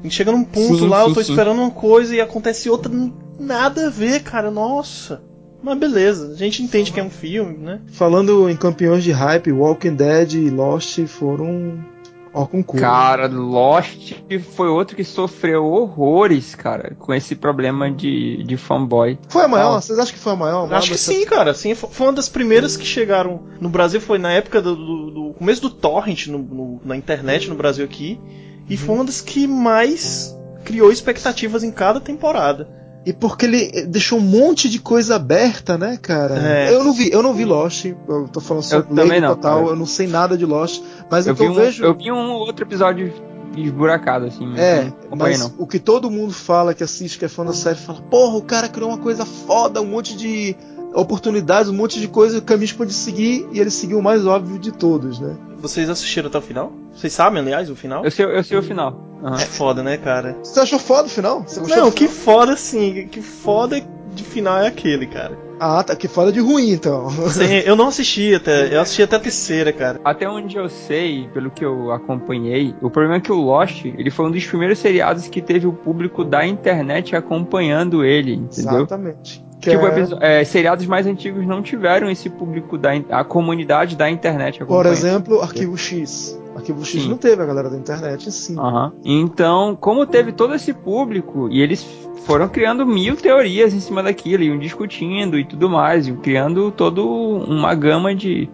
A 0.00 0.02
gente 0.02 0.14
chega 0.14 0.32
num 0.32 0.44
ponto 0.44 0.78
Sim, 0.78 0.88
lá, 0.88 1.02
sim, 1.02 1.08
eu 1.10 1.14
tô 1.14 1.22
sim. 1.22 1.32
esperando 1.32 1.60
uma 1.60 1.70
coisa 1.70 2.14
e 2.14 2.20
acontece 2.20 2.70
outra, 2.70 2.90
nada 3.38 3.88
a 3.88 3.90
ver, 3.90 4.22
cara. 4.22 4.50
Nossa. 4.50 5.22
Mas 5.62 5.76
beleza, 5.78 6.32
a 6.32 6.36
gente 6.36 6.62
entende 6.62 6.90
que 6.90 6.98
é 6.98 7.02
um 7.04 7.10
filme, 7.10 7.58
né? 7.58 7.80
Falando 7.92 8.48
em 8.48 8.56
campeões 8.56 9.04
de 9.04 9.12
hype, 9.12 9.52
Walking 9.52 9.94
Dead 9.94 10.32
e 10.32 10.48
Lost 10.48 10.98
foram 11.06 11.84
ó 12.32 12.46
concurso. 12.46 12.80
Cara, 12.84 13.26
Lost 13.28 14.12
foi 14.54 14.68
outro 14.68 14.96
que 14.96 15.04
sofreu 15.04 15.64
horrores, 15.66 16.54
cara, 16.54 16.94
com 16.98 17.12
esse 17.12 17.34
problema 17.34 17.90
de, 17.90 18.42
de 18.44 18.56
fanboy. 18.56 19.18
Foi 19.28 19.44
a 19.44 19.48
maior? 19.48 19.76
Ah. 19.76 19.80
Vocês 19.80 19.98
acham 19.98 20.14
que 20.14 20.20
foi 20.20 20.32
a 20.32 20.36
maior? 20.36 20.72
Acho 20.72 20.90
que 20.92 20.98
sim, 20.98 21.24
cara. 21.26 21.52
Sim, 21.54 21.74
fo- 21.74 21.88
foi 21.88 22.06
uma 22.06 22.12
das 22.12 22.28
primeiras 22.28 22.76
que 22.76 22.84
chegaram 22.86 23.42
no 23.60 23.68
Brasil. 23.68 24.00
Foi 24.00 24.18
na 24.18 24.32
época 24.32 24.60
do, 24.62 24.74
do- 24.76 25.10
do 25.10 25.34
começo 25.34 25.60
do 25.62 25.70
torrent 25.70 26.26
no- 26.28 26.38
no- 26.38 26.80
na 26.84 26.96
internet 26.96 27.48
no 27.48 27.54
Brasil 27.54 27.84
aqui. 27.84 28.20
E 28.68 28.76
foi 28.76 28.94
uma 28.94 29.04
das 29.04 29.20
que 29.20 29.46
mais 29.46 30.36
criou 30.64 30.92
expectativas 30.92 31.64
em 31.64 31.72
cada 31.72 32.00
temporada. 32.00 32.68
E 33.04 33.12
porque 33.12 33.46
ele 33.46 33.86
deixou 33.86 34.18
um 34.18 34.22
monte 34.22 34.68
de 34.68 34.78
coisa 34.78 35.16
aberta, 35.16 35.78
né, 35.78 35.98
cara? 36.00 36.38
É. 36.38 36.74
Eu 36.74 36.84
não 36.84 36.92
vi, 36.92 37.10
eu 37.10 37.22
não 37.22 37.32
vi 37.32 37.44
Lost. 37.44 37.86
Eu 37.86 38.28
tô 38.28 38.40
falando 38.40 38.62
só 38.62 38.76
leigo 38.76 38.94
também 38.94 39.20
não, 39.20 39.34
total. 39.34 39.58
cara. 39.60 39.70
Eu 39.70 39.76
não 39.76 39.86
sei 39.86 40.06
nada 40.06 40.36
de 40.36 40.44
Lost, 40.44 40.82
mas 41.10 41.26
Eu 41.26 41.32
o 41.32 41.36
que 41.36 41.42
vi, 41.42 41.46
eu 41.48 41.52
um, 41.52 41.54
vejo 41.54 41.84
eu 41.84 41.94
vi 41.94 42.12
um 42.12 42.32
outro 42.32 42.64
episódio 42.64 43.12
esburacado, 43.56 44.26
assim. 44.26 44.54
É, 44.56 44.92
mas 45.16 45.40
não. 45.40 45.52
o 45.58 45.66
que 45.66 45.78
todo 45.78 46.10
mundo 46.10 46.32
fala, 46.32 46.74
que 46.74 46.84
assiste, 46.84 47.18
que 47.18 47.24
é 47.24 47.28
fã 47.28 47.44
da 47.44 47.54
série, 47.54 47.78
fala: 47.78 48.00
Porra, 48.02 48.36
o 48.36 48.42
cara 48.42 48.68
criou 48.68 48.90
uma 48.90 48.98
coisa 48.98 49.24
foda, 49.24 49.80
um 49.80 49.86
monte 49.86 50.14
de 50.14 50.54
oportunidades, 50.94 51.70
um 51.70 51.74
monte 51.74 52.00
de 52.00 52.08
coisa, 52.08 52.40
caminhos 52.40 52.72
pra 52.72 52.84
ele 52.84 52.92
seguir, 52.92 53.48
e 53.52 53.60
ele 53.60 53.70
seguiu 53.70 53.98
o 53.98 54.02
mais 54.02 54.26
óbvio 54.26 54.58
de 54.58 54.72
todos, 54.72 55.20
né? 55.20 55.36
Vocês 55.58 55.88
assistiram 55.88 56.28
até 56.28 56.38
o 56.38 56.42
final? 56.42 56.72
Vocês 56.92 57.12
sabem, 57.12 57.40
aliás, 57.40 57.70
o 57.70 57.76
final? 57.76 58.04
Eu 58.04 58.10
sei, 58.10 58.24
eu 58.24 58.44
sei 58.44 58.58
o 58.58 58.62
final. 58.62 59.09
Aham. 59.22 59.36
É 59.36 59.46
foda, 59.46 59.82
né, 59.82 59.96
cara? 59.96 60.36
Você 60.42 60.60
achou 60.60 60.78
foda 60.78 61.06
o 61.06 61.10
final? 61.10 61.42
Você 61.46 61.60
gostou 61.60 61.78
Não, 61.78 61.90
que 61.90 62.08
final? 62.08 62.24
foda 62.24 62.56
sim. 62.56 63.08
Que 63.10 63.20
foda 63.20 63.82
de 64.14 64.24
final 64.24 64.58
é 64.58 64.66
aquele, 64.66 65.06
cara. 65.06 65.36
Ah, 65.58 65.82
tá. 65.84 65.94
Que 65.94 66.08
fala 66.08 66.32
de 66.32 66.40
ruim, 66.40 66.70
então. 66.70 67.10
Sim, 67.10 67.58
eu 67.66 67.76
não 67.76 67.88
assisti 67.88 68.34
até. 68.34 68.74
Eu 68.74 68.80
assisti 68.80 69.02
até 69.02 69.16
a 69.16 69.20
terceira, 69.20 69.72
cara. 69.72 70.00
Até 70.02 70.26
onde 70.26 70.56
eu 70.56 70.70
sei, 70.70 71.28
pelo 71.34 71.50
que 71.50 71.62
eu 71.62 71.92
acompanhei, 71.92 72.74
o 72.80 72.88
problema 72.88 73.16
é 73.16 73.20
que 73.20 73.30
o 73.30 73.36
Lost, 73.36 73.84
ele 73.84 74.10
foi 74.10 74.26
um 74.26 74.30
dos 74.30 74.46
primeiros 74.46 74.78
seriados 74.78 75.28
que 75.28 75.42
teve 75.42 75.66
o 75.66 75.72
público 75.72 76.24
da 76.24 76.46
internet 76.46 77.14
acompanhando 77.14 78.02
ele, 78.02 78.34
entendeu? 78.34 78.78
Exatamente. 78.78 79.44
Tipo, 79.60 79.86
é... 80.22 80.40
É, 80.40 80.44
seriados 80.44 80.86
mais 80.86 81.06
antigos 81.06 81.46
não 81.46 81.60
tiveram 81.62 82.10
esse 82.10 82.30
público 82.30 82.78
da 82.78 82.92
a 83.10 83.22
comunidade 83.22 83.94
da 83.94 84.08
internet 84.08 84.62
acompanhando. 84.62 84.84
Por 84.84 84.90
exemplo, 84.90 85.42
Arquivo 85.42 85.76
X. 85.76 86.39
Arquivo 86.54 86.84
X 86.84 87.02
Sim. 87.02 87.08
não 87.08 87.16
teve 87.16 87.42
a 87.42 87.46
galera 87.46 87.70
da 87.70 87.76
internet, 87.76 88.30
sim. 88.32 88.58
Uhum. 88.58 88.92
Então, 89.04 89.76
como 89.76 90.06
teve 90.06 90.32
todo 90.32 90.54
esse 90.54 90.72
público 90.72 91.48
e 91.50 91.60
eles 91.60 91.86
foram 92.24 92.48
criando 92.48 92.86
mil 92.86 93.16
teorias 93.16 93.72
em 93.72 93.80
cima 93.80 94.02
daquilo, 94.02 94.42
iam 94.42 94.58
discutindo 94.58 95.38
e 95.38 95.44
tudo 95.44 95.68
mais, 95.68 96.06
iam 96.06 96.16
criando 96.16 96.70
toda 96.70 97.02
uma 97.02 97.74
gama 97.74 98.14
de, 98.14 98.48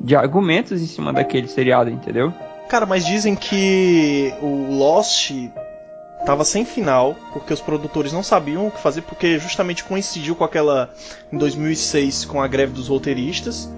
de 0.00 0.14
argumentos 0.14 0.82
em 0.82 0.86
cima 0.86 1.12
daquele 1.12 1.48
seriado, 1.48 1.90
entendeu? 1.90 2.32
Cara, 2.68 2.84
mas 2.84 3.06
dizem 3.06 3.34
que 3.34 4.34
o 4.42 4.76
Lost 4.76 5.30
tava 6.24 6.44
sem 6.44 6.64
final, 6.64 7.14
porque 7.32 7.54
os 7.54 7.60
produtores 7.60 8.12
não 8.12 8.22
sabiam 8.22 8.66
o 8.66 8.70
que 8.70 8.80
fazer, 8.80 9.02
porque 9.02 9.38
justamente 9.38 9.84
coincidiu 9.84 10.34
com 10.34 10.42
aquela 10.42 10.90
em 11.32 11.38
2006 11.38 12.24
com 12.24 12.42
a 12.42 12.48
greve 12.48 12.72
dos 12.72 12.88
roteiristas. 12.88 13.70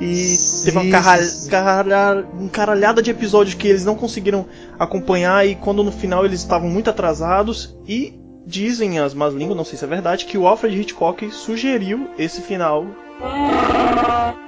E 0.00 0.34
teve 0.64 0.78
uma 0.78 0.90
caralhada, 0.90 2.26
caralhada 2.50 3.02
de 3.02 3.10
episódios 3.10 3.54
que 3.54 3.68
eles 3.68 3.84
não 3.84 3.94
conseguiram 3.94 4.46
acompanhar 4.78 5.46
e 5.46 5.54
quando 5.54 5.84
no 5.84 5.92
final 5.92 6.24
eles 6.24 6.40
estavam 6.40 6.70
muito 6.70 6.88
atrasados 6.88 7.76
e 7.86 8.18
dizem 8.46 8.98
as 8.98 9.12
más 9.12 9.34
línguas, 9.34 9.56
não 9.56 9.64
sei 9.64 9.78
se 9.78 9.84
é 9.84 9.88
verdade, 9.88 10.24
que 10.24 10.38
o 10.38 10.46
Alfred 10.46 10.80
Hitchcock 10.80 11.30
sugeriu 11.30 12.08
esse 12.18 12.40
final 12.40 12.86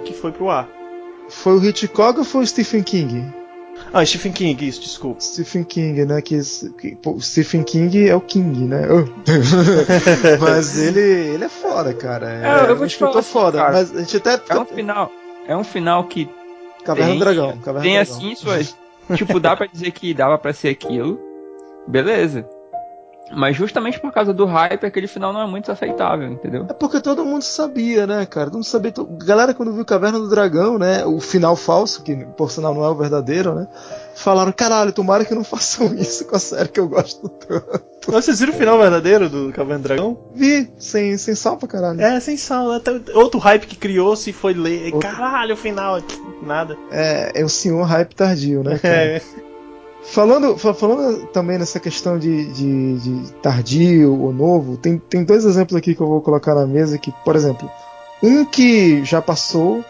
que 0.04 0.14
foi 0.14 0.32
pro 0.32 0.48
ar. 0.48 0.68
Foi 1.28 1.54
o 1.54 1.64
Hitchcock 1.64 2.18
ou 2.18 2.24
foi 2.24 2.42
o 2.42 2.46
Stephen 2.46 2.82
King? 2.82 3.32
Ah, 3.92 4.04
Stephen 4.04 4.32
King, 4.32 4.66
isso, 4.66 4.80
desculpa. 4.80 5.20
Stephen 5.20 5.64
King, 5.64 6.04
né? 6.04 6.20
Que, 6.22 6.40
que 6.78 6.96
pô, 6.96 7.18
Stephen 7.20 7.62
King 7.62 8.08
é 8.08 8.14
o 8.14 8.20
King, 8.20 8.64
né? 8.64 8.82
mas 10.40 10.78
ele, 10.78 11.00
ele 11.00 11.44
é 11.44 11.48
foda, 11.48 11.92
cara. 11.92 12.30
É, 12.30 12.70
eu 12.70 12.76
vou 12.76 12.86
te 12.86 12.96
falar, 12.96 13.22
foda. 13.22 13.58
Cara, 13.58 13.72
mas 13.72 13.94
a 13.94 13.98
gente 14.00 14.16
até. 14.16 14.40
É 14.48 14.58
um 14.58 14.64
final, 14.64 15.10
é 15.46 15.56
um 15.56 15.64
final 15.64 16.04
que. 16.04 16.28
Caverna 16.84 17.10
tem, 17.10 17.18
do 17.18 17.24
Dragão. 17.24 17.58
Caverna 17.58 17.80
tem 17.82 17.94
Dragão. 17.94 18.16
assim 18.16 18.34
suas. 18.34 18.76
tipo, 19.16 19.38
dá 19.38 19.56
pra 19.56 19.66
dizer 19.66 19.90
que 19.92 20.12
dava 20.14 20.38
pra 20.38 20.52
ser 20.52 20.68
aquilo. 20.70 21.18
Beleza. 21.86 22.46
Mas 23.34 23.56
justamente 23.56 23.98
por 23.98 24.12
causa 24.12 24.32
do 24.32 24.44
hype, 24.44 24.84
aquele 24.84 25.06
final 25.06 25.32
não 25.32 25.40
é 25.40 25.46
muito 25.46 25.70
aceitável, 25.72 26.28
entendeu? 26.28 26.66
É 26.68 26.72
porque 26.74 27.00
todo 27.00 27.24
mundo 27.24 27.42
sabia, 27.42 28.06
né, 28.06 28.26
cara? 28.26 28.46
Todo 28.46 28.56
mundo 28.56 28.64
sabia. 28.64 28.92
Galera, 29.24 29.54
quando 29.54 29.72
viu 29.72 29.84
Caverna 29.84 30.18
do 30.18 30.28
Dragão, 30.28 30.78
né? 30.78 31.04
O 31.06 31.18
final 31.18 31.56
falso, 31.56 32.02
que 32.02 32.14
por 32.36 32.50
sinal 32.50 32.74
não 32.74 32.84
é 32.84 32.90
o 32.90 32.94
verdadeiro, 32.94 33.54
né? 33.54 33.66
Falaram, 34.14 34.52
caralho, 34.52 34.92
tomara 34.92 35.24
que 35.24 35.34
não 35.34 35.44
façam 35.44 35.94
isso 35.96 36.24
com 36.26 36.36
a 36.36 36.38
série 36.38 36.68
que 36.68 36.80
eu 36.80 36.88
gosto 36.88 37.28
tanto. 37.28 37.92
Vocês 38.06 38.40
viram 38.40 38.52
o 38.52 38.56
final 38.56 38.78
verdadeiro 38.78 39.28
do 39.28 39.52
do 39.52 39.78
Dragão? 39.78 40.18
Vi, 40.34 40.70
sem, 40.78 41.16
sem 41.16 41.34
sal 41.34 41.56
pra 41.56 41.68
caralho. 41.68 42.00
É, 42.00 42.18
sem 42.20 42.36
sal, 42.36 42.68
né? 42.72 42.80
Outro 43.14 43.38
hype 43.38 43.66
que 43.66 43.76
criou-se 43.76 44.32
foi 44.32 44.54
ler. 44.54 44.92
Outro... 44.92 45.08
Caralho, 45.08 45.54
o 45.54 45.56
final, 45.56 46.00
nada. 46.42 46.76
É, 46.90 47.32
é 47.40 47.44
o 47.44 47.48
senhor 47.48 47.82
hype 47.84 48.14
tardio, 48.14 48.62
né? 48.62 48.78
Cara? 48.82 48.94
É. 48.94 49.22
Falando, 50.04 50.58
falando 50.58 51.26
também 51.28 51.58
nessa 51.58 51.78
questão 51.78 52.18
de, 52.18 52.52
de, 52.52 52.98
de, 52.98 53.32
tardio 53.34 54.20
ou 54.20 54.32
novo, 54.32 54.76
tem, 54.76 54.98
tem 54.98 55.22
dois 55.22 55.44
exemplos 55.44 55.76
aqui 55.76 55.94
que 55.94 56.00
eu 56.00 56.08
vou 56.08 56.20
colocar 56.20 56.56
na 56.56 56.66
mesa 56.66 56.98
que, 56.98 57.12
por 57.24 57.36
exemplo, 57.36 57.70
um 58.20 58.44
que 58.44 59.04
já 59.04 59.22
passou 59.22 59.84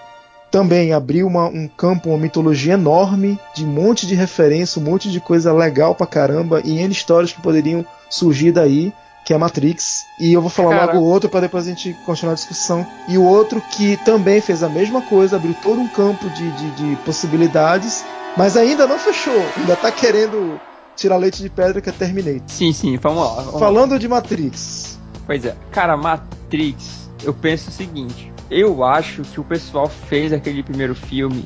também 0.52 0.92
abriu 0.92 1.26
uma, 1.26 1.46
um 1.46 1.66
campo, 1.66 2.10
uma 2.10 2.18
mitologia 2.18 2.74
enorme 2.74 3.40
de 3.56 3.64
um 3.64 3.68
monte 3.68 4.06
de 4.06 4.14
referência, 4.14 4.80
um 4.80 4.84
monte 4.84 5.10
de 5.10 5.18
coisa 5.18 5.52
legal 5.52 5.94
pra 5.94 6.06
caramba 6.06 6.60
e 6.64 6.78
N 6.78 6.92
histórias 6.92 7.32
que 7.32 7.40
poderiam 7.40 7.84
surgir 8.08 8.52
daí, 8.52 8.92
que 9.24 9.34
é 9.34 9.38
Matrix. 9.38 10.04
E 10.20 10.32
eu 10.32 10.40
vou 10.40 10.50
falar 10.50 10.78
Cara. 10.78 10.92
logo 10.92 11.04
o 11.04 11.08
outro 11.08 11.28
para 11.28 11.40
depois 11.40 11.66
a 11.66 11.70
gente 11.70 11.96
continuar 12.06 12.32
a 12.32 12.36
discussão. 12.36 12.86
E 13.08 13.18
o 13.18 13.24
outro 13.24 13.60
que 13.72 13.96
também 14.04 14.40
fez 14.40 14.62
a 14.62 14.68
mesma 14.68 15.02
coisa, 15.02 15.36
abriu 15.36 15.56
todo 15.62 15.80
um 15.80 15.88
campo 15.88 16.28
de, 16.30 16.50
de, 16.52 16.70
de 16.70 16.96
possibilidades 16.96 18.04
mas 18.36 18.56
ainda 18.56 18.86
não 18.86 18.98
fechou. 18.98 19.42
Ainda 19.56 19.76
tá 19.76 19.90
querendo 19.90 20.60
tirar 20.96 21.16
leite 21.16 21.42
de 21.42 21.50
pedra 21.50 21.80
que 21.80 21.88
é 21.88 21.92
Terminator. 21.92 22.42
Sim, 22.46 22.72
sim, 22.72 22.96
vamos 22.96 23.22
lá. 23.22 23.42
Vamos 23.42 23.60
Falando 23.60 23.92
lá. 23.92 23.98
de 23.98 24.08
Matrix. 24.08 24.98
Pois 25.26 25.44
é, 25.44 25.56
cara, 25.70 25.96
Matrix, 25.96 27.10
eu 27.22 27.32
penso 27.32 27.68
o 27.70 27.72
seguinte. 27.72 28.31
Eu 28.52 28.84
acho 28.84 29.22
que 29.22 29.40
o 29.40 29.44
pessoal 29.44 29.88
fez 29.88 30.32
aquele 30.32 30.62
primeiro 30.62 30.94
filme 30.94 31.44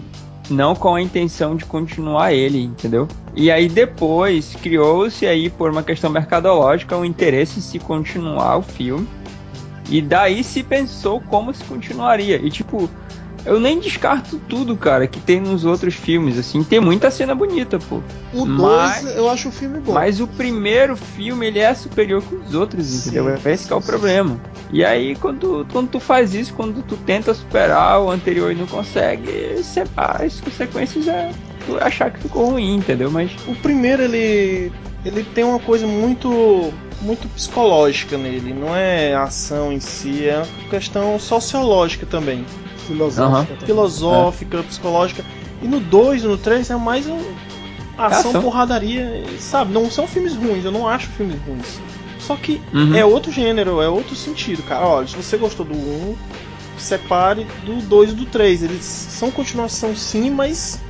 não 0.51 0.75
com 0.75 0.95
a 0.95 1.03
intenção 1.03 1.57
de 1.57 1.65
continuar 1.65 2.33
ele, 2.33 2.65
entendeu? 2.65 3.07
E 3.35 3.51
aí 3.51 3.69
depois 3.69 4.57
criou-se 4.57 5.27
aí 5.27 5.49
por 5.51 5.71
uma 5.71 5.83
questão 5.83 6.11
mercadológica 6.11 6.97
o 6.97 7.01
um 7.01 7.05
interesse 7.05 7.59
em 7.59 7.63
se 7.63 7.79
continuar 7.79 8.57
o 8.57 8.63
filme. 8.63 9.09
E 9.89 10.03
daí 10.03 10.43
se 10.43 10.63
pensou 10.65 11.21
como 11.21 11.55
se 11.55 11.63
continuaria. 11.65 12.37
E 12.37 12.51
tipo, 12.51 12.91
eu 13.47 13.61
nem 13.61 13.79
descarto 13.79 14.41
tudo, 14.49 14.77
cara, 14.77 15.07
que 15.07 15.21
tem 15.21 15.41
nos 15.41 15.65
outros 15.65 15.95
filmes, 15.95 16.37
assim. 16.37 16.65
Tem 16.65 16.81
muita 16.81 17.13
cena 17.13 17.33
bonita, 17.35 17.79
pô. 17.79 18.03
O 18.35 18.45
2 18.45 19.17
eu 19.17 19.31
acho 19.31 19.49
o 19.49 19.53
filme 19.53 19.79
bom. 19.79 19.93
Mas 19.93 20.21
o 20.21 20.27
primeiro 20.27 20.97
filme, 20.97 21.47
ele 21.47 21.61
é 21.61 21.73
superior 21.73 22.23
que 22.23 22.35
os 22.35 22.55
outros, 22.55 22.85
sim, 22.85 23.11
entendeu? 23.11 23.29
É 23.45 23.53
esse 23.53 23.69
que 23.69 23.73
é 23.73 23.77
o 23.77 23.81
problema. 23.81 24.39
E 24.73 24.85
aí, 24.85 25.15
quando, 25.15 25.65
quando 25.71 25.91
tu 25.91 26.01
faz 26.01 26.35
isso, 26.35 26.53
quando 26.55 26.83
tu 26.83 26.97
tenta 26.97 27.33
superar 27.33 28.01
o 28.01 28.11
anterior 28.11 28.51
e 28.51 28.57
não 28.57 28.67
consegue, 28.67 29.31
as 29.97 30.41
consequências 30.41 31.07
é 31.07 31.31
tu 31.65 31.79
achar 31.81 32.11
que 32.11 32.19
ficou 32.21 32.51
ruim, 32.51 32.75
entendeu? 32.75 33.11
Mas... 33.11 33.31
O 33.47 33.55
primeiro, 33.55 34.03
ele... 34.03 34.73
Ele 35.05 35.23
tem 35.23 35.45
uma 35.45 35.61
coisa 35.61 35.87
muito 35.87 36.73
muito 37.01 37.29
psicológica 37.29 38.17
nele, 38.17 38.53
não 38.55 38.75
é 38.75 39.15
ação 39.15 39.71
em 39.71 39.79
si, 39.79 40.27
é 40.27 40.39
uma 40.39 40.71
questão 40.71 41.17
sociológica 41.21 42.07
também 42.07 42.45
filosófica, 42.87 43.53
uhum. 43.53 43.67
filosófica, 43.67 44.59
é. 44.59 44.63
psicológica. 44.63 45.25
E 45.63 45.69
no 45.69 45.81
2 45.81 46.25
e 46.25 46.27
no 46.27 46.37
3 46.37 46.71
é 46.71 46.77
mais 46.77 47.07
um, 47.07 47.19
ação, 47.99 48.31
ação, 48.31 48.43
porradaria, 48.43 49.25
sabe? 49.39 49.73
Não 49.73 49.91
são 49.91 50.07
filmes 50.07 50.35
ruins, 50.35 50.65
eu 50.65 50.73
não 50.73 50.87
acho 50.87 51.09
filmes 51.09 51.41
ruins. 51.47 51.81
Só 52.19 52.37
que 52.37 52.61
uhum. 52.75 52.95
é 52.95 53.05
outro 53.05 53.31
gênero, 53.31 53.81
é 53.81 53.89
outro 53.89 54.15
sentido, 54.15 54.63
cara. 54.63 54.85
Olha, 54.87 55.07
se 55.07 55.17
você 55.17 55.37
gostou 55.37 55.65
do 55.65 55.75
1, 55.75 55.77
um, 55.77 56.17
separe 56.77 57.47
do 57.65 57.77
2 57.83 58.11
e 58.11 58.15
do 58.15 58.27
3. 58.27 58.63
Eles 58.65 58.85
são 58.85 59.31
continuação 59.31 59.95
sim, 59.95 60.31
mas. 60.31 60.81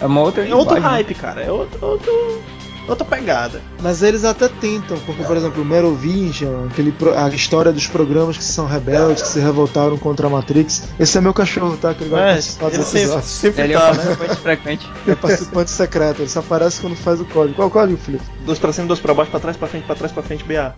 É 0.00 0.06
uma 0.06 0.20
outra 0.20 0.46
É 0.46 0.54
outro 0.54 0.80
hype, 0.80 1.14
cara. 1.14 1.42
É 1.42 1.50
outro, 1.50 1.78
outro 1.84 2.42
outra 2.88 3.04
pegada. 3.04 3.60
Mas 3.80 4.02
eles 4.02 4.24
até 4.24 4.48
tentam, 4.48 4.98
porque, 5.00 5.22
por 5.22 5.36
exemplo, 5.36 5.62
o 5.62 5.64
Merovingian, 5.64 6.66
aquele 6.70 6.94
a 7.16 7.28
história 7.28 7.72
dos 7.72 7.86
programas 7.86 8.36
que 8.36 8.44
são 8.44 8.66
rebeldes, 8.66 9.22
que 9.22 9.28
se 9.28 9.40
revoltaram 9.40 9.96
contra 9.96 10.26
a 10.26 10.30
Matrix. 10.30 10.88
Esse 10.98 11.18
é 11.18 11.20
meu 11.20 11.32
cachorro, 11.34 11.76
tá? 11.76 11.94
Que 11.94 12.04
ele 12.04 12.10
vai 12.10 12.22
é, 12.22 12.32
participar 12.32 12.70
dos 12.70 12.86
sempre, 12.86 13.22
sempre 13.22 13.62
ele 13.62 13.74
é 13.74 13.78
tá, 13.78 13.88
é 13.88 13.94
participante 13.94 14.36
frequente. 14.36 14.90
É 15.10 15.14
participante 15.14 15.70
secreto, 15.70 16.22
ele 16.22 16.28
só 16.28 16.40
aparece 16.40 16.80
quando 16.80 16.94
faz 16.96 17.20
o 17.20 17.24
código. 17.24 17.54
Qual 17.54 17.66
é 17.66 17.68
o 17.68 17.72
código, 17.72 17.98
Felipe? 17.98 18.24
Dois 18.44 18.58
pra 18.58 18.72
cima, 18.72 18.86
dois 18.86 19.00
pra 19.00 19.14
baixo, 19.14 19.30
pra 19.30 19.40
trás, 19.40 19.56
pra 19.56 19.66
frente, 19.66 19.86
pra 19.86 19.94
trás, 19.94 20.12
pra 20.12 20.22
frente, 20.22 20.44
BA. 20.44 20.74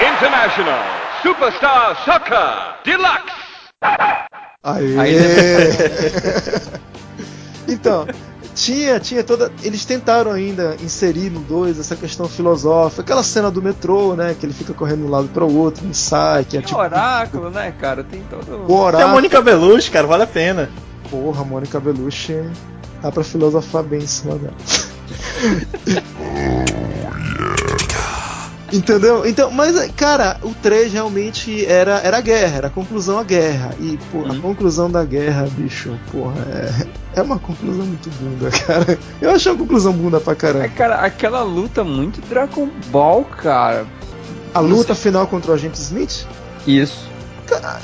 International 0.00 0.98
Superstar 1.22 1.96
Soccer 2.04 2.78
Deluxe! 2.84 3.38
Aê! 4.62 4.98
Aê. 4.98 5.14
então, 7.68 8.06
tinha, 8.58 8.98
tinha 8.98 9.22
toda. 9.22 9.52
Eles 9.62 9.84
tentaram 9.84 10.32
ainda 10.32 10.76
inserir 10.82 11.30
no 11.30 11.40
2 11.40 11.78
essa 11.78 11.94
questão 11.94 12.28
filosófica, 12.28 13.02
aquela 13.02 13.22
cena 13.22 13.50
do 13.50 13.62
metrô, 13.62 14.14
né? 14.14 14.34
Que 14.38 14.44
ele 14.44 14.52
fica 14.52 14.74
correndo 14.74 15.02
de 15.02 15.06
um 15.06 15.10
lado 15.10 15.28
para 15.28 15.44
o 15.44 15.56
outro, 15.56 15.86
um 15.86 15.94
sai, 15.94 16.44
que 16.44 16.58
é 16.58 16.62
tipo. 16.62 16.78
oráculo, 16.78 17.50
né, 17.50 17.72
cara? 17.78 18.02
Tem 18.02 18.22
todo. 18.28 18.64
O 18.68 18.74
oráculo. 18.74 18.96
Tem 18.96 19.04
a 19.04 19.08
Mônica 19.08 19.40
Belushi, 19.40 19.90
cara, 19.90 20.06
vale 20.06 20.24
a 20.24 20.26
pena. 20.26 20.68
Porra, 21.08 21.42
a 21.42 21.44
Mônica 21.44 21.78
Belushi 21.78 22.42
dá 23.00 23.12
pra 23.12 23.22
filosofar 23.22 23.84
bem 23.84 24.00
em 24.00 24.06
cima 24.06 24.34
dela. 24.34 24.54
Entendeu? 28.72 29.26
Então, 29.26 29.50
mas, 29.50 29.90
cara, 29.92 30.38
o 30.42 30.54
3 30.54 30.92
realmente 30.92 31.64
era, 31.66 32.00
era 32.00 32.18
a 32.18 32.20
guerra, 32.20 32.56
era 32.56 32.66
a 32.66 32.70
conclusão 32.70 33.18
à 33.18 33.24
guerra. 33.24 33.74
E, 33.80 33.98
pô, 34.10 34.18
a 34.18 34.32
uhum. 34.32 34.40
conclusão 34.40 34.90
da 34.90 35.04
guerra, 35.04 35.48
bicho, 35.52 35.98
porra, 36.12 36.40
é, 36.50 37.20
é 37.20 37.22
uma 37.22 37.38
conclusão 37.38 37.86
muito 37.86 38.10
bunda, 38.20 38.50
cara. 38.66 38.98
Eu 39.20 39.30
achei 39.30 39.52
a 39.52 39.56
conclusão 39.56 39.92
bunda 39.92 40.20
pra 40.20 40.34
caramba. 40.34 40.66
É, 40.66 40.68
cara, 40.68 40.96
aquela 40.96 41.42
luta 41.42 41.82
muito 41.82 42.20
Dragon 42.28 42.68
Ball, 42.90 43.24
cara. 43.24 43.86
A 44.54 44.60
luta 44.60 44.94
final 44.94 45.26
contra 45.26 45.52
o 45.52 45.54
agente 45.54 45.78
Smith? 45.78 46.26
Isso 46.66 47.08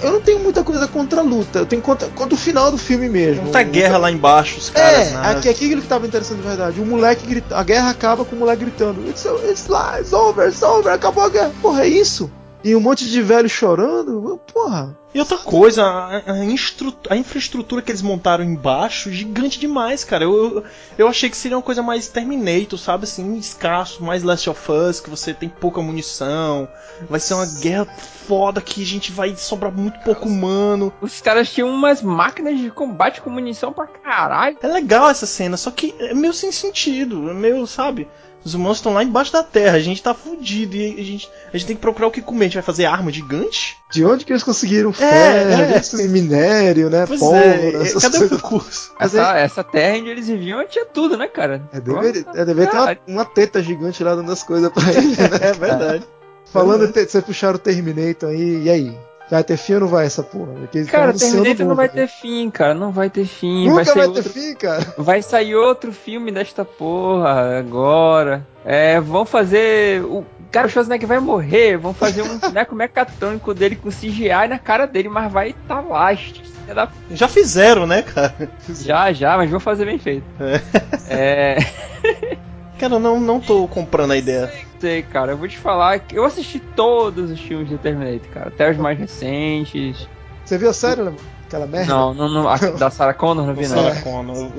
eu 0.03 0.13
não 0.13 0.21
tenho 0.21 0.41
muita 0.41 0.63
coisa 0.63 0.87
contra 0.87 1.21
a 1.21 1.23
luta, 1.23 1.61
eu 1.61 1.67
tenho 1.67 1.83
contra, 1.83 2.09
contra 2.09 2.35
o 2.35 2.37
final 2.39 2.71
do 2.71 2.79
filme 2.79 3.09
mesmo. 3.09 3.43
Muita 3.43 3.63
guerra 3.63 3.99
lá 3.99 4.11
embaixo, 4.11 4.59
os 4.59 4.71
caras. 4.71 5.13
É, 5.13 5.17
aqui, 5.17 5.49
aqui 5.49 5.69
que 5.69 5.83
tava 5.83 6.07
interessante 6.07 6.39
de 6.39 6.47
verdade. 6.47 6.81
O 6.81 6.87
moleque 6.87 7.27
grita, 7.27 7.57
a 7.57 7.63
guerra 7.63 7.91
acaba 7.91 8.25
com 8.25 8.37
o 8.37 8.39
moleque 8.39 8.65
gritando: 8.65 9.09
It's, 9.09 9.25
it's, 9.25 9.69
it's 9.99 10.13
over, 10.13 10.49
it's 10.49 10.63
over, 10.63 10.93
acabou 10.93 11.25
a 11.25 11.29
guerra. 11.29 11.53
Porra, 11.61 11.85
é 11.85 11.89
isso? 11.89 12.31
E 12.65 12.75
um 12.75 12.81
monte 12.81 13.09
de 13.09 13.21
velho 13.21 13.49
chorando. 13.49 14.41
Porra. 14.53 14.97
E 15.15 15.19
outra 15.21 15.39
coisa, 15.39 15.85
a, 15.85 16.17
a, 16.17 16.33
a, 17.11 17.17
infraestrutura 17.17 17.81
que 17.81 17.93
eles 17.93 18.03
montaram 18.03 18.43
embaixo, 18.43 19.13
gigante 19.13 19.61
demais, 19.61 20.03
cara. 20.03 20.25
Eu, 20.25 20.57
eu, 20.57 20.65
eu, 20.99 21.09
achei 21.09 21.31
que 21.31 21.37
seria 21.37 21.57
uma 21.57 21.63
coisa 21.63 21.83
mais 21.85 22.09
Terminator, 22.09 22.77
sabe? 22.77 23.05
Assim, 23.05 23.37
escasso, 23.37 24.03
mais 24.03 24.25
Last 24.25 24.51
of 24.51 24.73
Us, 24.73 24.99
que 24.99 25.09
você 25.09 25.33
tem 25.33 25.49
pouca 25.49 25.81
munição. 25.81 26.67
Vai 27.09 27.21
ser 27.21 27.35
uma 27.35 27.47
guerra 27.47 27.87
foda 28.27 28.61
que 28.61 28.83
a 28.83 28.87
gente 28.87 29.13
vai 29.13 29.37
sobrar 29.37 29.71
muito 29.71 30.01
pouco 30.01 30.27
humano. 30.27 30.93
Os 31.01 31.21
caras 31.21 31.53
tinham 31.53 31.69
umas 31.69 32.03
máquinas 32.03 32.59
de 32.59 32.71
combate 32.71 33.21
com 33.21 33.31
munição 33.31 33.73
pra 33.73 33.87
caralho. 33.87 34.57
É 34.61 34.67
legal 34.67 35.09
essa 35.11 35.27
cena, 35.27 35.57
só 35.57 35.71
que 35.71 35.95
é 36.01 36.13
meio 36.13 36.33
sem 36.33 36.51
sentido. 36.51 37.31
É 37.31 37.35
meio, 37.35 37.65
sabe? 37.69 38.09
Os 38.45 38.53
humanos 38.53 38.79
estão 38.79 38.93
lá 38.93 39.03
embaixo 39.03 39.33
da 39.33 39.43
terra, 39.43 39.77
a 39.77 39.81
gente 39.81 40.03
tá 40.03 40.13
fudido 40.13 40.77
e 40.77 41.01
a 41.01 41.05
gente, 41.05 41.31
a 41.53 41.57
gente 41.57 41.67
tem 41.67 41.77
que 41.77 41.81
procurar 41.81 42.09
o 42.09 42.11
que 42.11 42.21
comer. 42.21 42.45
A 42.45 42.49
gente 42.49 42.55
vai 42.55 42.63
fazer 42.63 42.85
arma 42.85 43.11
gigante? 43.11 43.77
De 43.91 44.05
onde 44.05 44.25
que 44.25 44.33
eles 44.33 44.43
conseguiram 44.43 44.93
ferro, 44.93 45.11
é, 45.13 46.03
é. 46.03 46.09
minério, 46.09 46.91
né? 46.91 47.07
Pois 47.07 47.21
Pólvora, 47.21 47.45
é, 47.45 47.73
cadê 47.73 48.19
coisas. 48.19 48.33
o 48.33 48.37
recurso? 48.37 48.93
Essa, 49.01 49.39
essa 49.39 49.65
terra 49.65 49.97
onde 49.99 50.11
eles 50.11 50.29
viviam 50.29 50.67
tinha 50.67 50.85
tudo, 50.85 51.17
né, 51.17 51.27
cara? 51.27 51.63
É, 51.73 51.81
deveria, 51.81 52.27
é, 52.35 52.45
deveria 52.45 52.71
ter 52.71 52.77
uma, 52.77 52.99
uma, 53.07 53.25
teta 53.25 53.63
gigante 53.63 54.05
lá 54.05 54.15
dando 54.15 54.31
as 54.31 54.43
coisas 54.43 54.71
pra 54.71 54.93
ele, 54.93 55.17
né? 55.17 55.39
é 55.41 55.53
verdade. 55.55 56.05
Falando, 56.53 56.85
é. 56.85 57.07
vocês 57.07 57.25
puxaram 57.25 57.55
o 57.55 57.59
Terminator 57.59 58.29
aí, 58.29 58.65
e 58.65 58.71
aí? 58.71 58.99
Vai 59.31 59.43
ter 59.43 59.57
fim 59.57 59.75
ou 59.75 59.81
não 59.81 59.89
vai 59.89 60.07
essa 60.07 60.23
porra? 60.23 60.53
Porque 60.53 60.85
cara, 60.85 61.13
Terminator 61.13 61.67
não 61.67 61.75
vai 61.75 61.89
ter 61.89 62.07
fim, 62.07 62.51
cara. 62.51 62.75
Não 62.75 62.93
vai 62.93 63.09
ter 63.09 63.25
fim. 63.25 63.69
Nunca 63.69 63.85
vai, 63.85 63.95
vai 63.95 63.95
ter 63.95 64.19
outro... 64.19 64.31
fim, 64.31 64.55
cara. 64.55 64.95
Vai 64.99 65.23
sair 65.23 65.55
outro 65.55 65.93
filme 65.93 66.31
desta 66.31 66.65
porra 66.65 67.59
agora. 67.59 68.47
É, 68.65 69.01
vão 69.01 69.25
fazer. 69.25 70.03
O 70.05 70.25
cara, 70.53 70.67
o 70.67 70.71
Schwarzenegger 70.71 71.09
vai 71.09 71.21
morrer. 71.21 71.79
Vão 71.79 71.95
fazer 71.95 72.23
um 72.23 72.37
boneco 72.39 72.75
mecatrônico 72.75 73.55
dele 73.55 73.77
com 73.77 73.89
CGI 73.89 74.49
na 74.49 74.59
cara 74.59 74.87
dele, 74.87 75.09
mas 75.09 75.33
vai 75.33 75.51
estar 75.51 75.83
tá 75.83 75.89
lá. 75.89 76.17
Já 77.11 77.29
fizeram, 77.29 77.87
né, 77.87 78.03
cara? 78.03 78.35
Já, 78.69 79.13
já, 79.13 79.37
mas 79.37 79.51
vão 79.51 79.61
fazer 79.61 79.85
bem 79.85 79.99
feito. 79.99 80.25
É. 81.09 81.57
é... 81.57 81.59
Cara, 82.79 82.95
eu 82.95 83.01
não, 83.01 83.21
não 83.21 83.41
tô 83.41 83.69
comprando 83.69 84.13
a 84.13 84.17
ideia. 84.17 84.51
Sei, 84.85 85.03
cara, 85.03 85.33
eu 85.33 85.39
vou 85.39 85.49
te 85.49 85.57
falar 85.57 85.99
que 85.99 86.15
eu 86.15 86.27
assisti 86.27 86.61
todos 86.77 87.31
os 87.31 87.41
filmes 87.41 87.71
de 87.71 87.79
Terminator, 87.79 88.29
cara, 88.29 88.49
até 88.49 88.71
os 88.71 88.77
mais 88.77 88.99
recentes. 88.99 90.07
Você 90.45 90.59
viu 90.59 90.69
a 90.69 90.75
série, 90.75 91.01
Aquela 91.47 91.67
merda? 91.67 91.91
Não, 91.91 92.13
não, 92.13 92.29
não 92.29 92.47
a, 92.47 92.59
da 92.79 92.91
Sarah 92.91 93.15
Connor 93.15 93.47
não 93.47 93.55
vi, 93.55 93.67
não. 93.67 93.83
Sarah 93.83 94.03
Connor. 94.03 94.53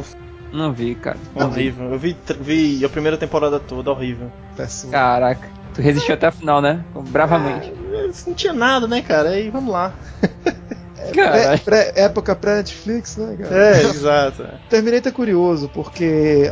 Não 0.51 0.73
vi, 0.73 0.95
cara. 0.95 1.19
Não 1.35 1.45
horrível. 1.45 1.89
Vi. 1.99 2.17
Eu 2.27 2.37
vi, 2.39 2.77
vi 2.79 2.85
a 2.85 2.89
primeira 2.89 3.17
temporada 3.17 3.59
toda, 3.59 3.91
horrível. 3.91 4.31
Péssimo. 4.57 4.91
Caraca. 4.91 5.47
Tu 5.75 5.83
resistiu 5.83 6.15
até 6.15 6.25
a 6.25 6.31
final, 6.31 6.59
né? 6.59 6.83
Bravamente. 6.95 7.71
É, 7.71 8.09
não 8.25 8.33
tinha 8.33 8.53
nada, 8.53 8.87
né, 8.87 9.03
cara? 9.03 9.29
Aí 9.29 9.51
vamos 9.51 9.71
lá. 9.71 9.93
É, 10.97 11.11
pré, 11.11 11.57
pré, 11.57 11.93
época 11.97 12.35
pré-Netflix, 12.35 13.17
né, 13.17 13.37
cara? 13.37 13.55
É, 13.55 13.81
exato. 13.83 14.47
Terminator 14.67 15.11
é 15.11 15.15
curioso, 15.15 15.69
porque 15.69 16.51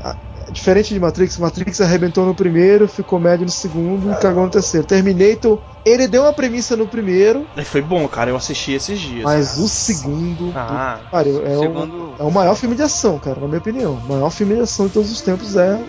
diferente 0.54 0.94
de 0.94 1.00
Matrix, 1.00 1.38
Matrix 1.38 1.82
arrebentou 1.82 2.26
no 2.26 2.34
primeiro, 2.34 2.88
ficou 2.88 3.20
médio 3.20 3.46
no 3.46 3.52
segundo 3.52 4.12
e 4.12 4.16
cagou 4.16 4.44
no 4.44 4.50
terceiro. 4.50 4.86
Terminator, 4.88 5.60
ele 5.86 6.08
deu 6.08 6.24
uma 6.24 6.34
premissa 6.34 6.78
no 6.78 6.88
primeiro. 6.88 7.46
Foi 7.66 7.82
bom, 7.82 8.08
cara, 8.08 8.30
eu 8.30 8.36
assisti 8.36 8.72
esses 8.72 9.00
dias. 9.00 9.24
Mas 9.24 9.50
cara. 9.50 9.62
o 9.62 9.68
segundo. 9.68 10.54
Ah, 10.56 11.00
pariu, 11.12 11.46
é, 11.46 11.58
segundo... 11.58 12.16
O, 12.18 12.22
é 12.22 12.24
o 12.24 12.32
maior 12.32 12.56
filme 12.56 12.76
de 12.76 12.84
ação, 12.84 13.20
cara, 13.20 13.40
na 13.40 13.48
minha 13.48 13.60
opinião. 13.60 13.94
O 13.94 14.08
maior 14.08 14.30
filme 14.30 14.56
de 14.56 14.62
ação 14.62 14.88
de 14.88 14.94
todos 14.94 15.12
os 15.12 15.22
tempos 15.22 15.56
é. 15.56 15.80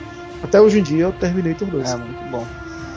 Até 0.42 0.60
hoje 0.60 0.80
em 0.80 0.82
dia 0.82 1.04
é 1.04 1.06
o 1.06 1.12
Terminator 1.12 1.68
2. 1.68 1.90
É, 1.90 1.96
muito 1.96 2.30
bom. 2.30 2.44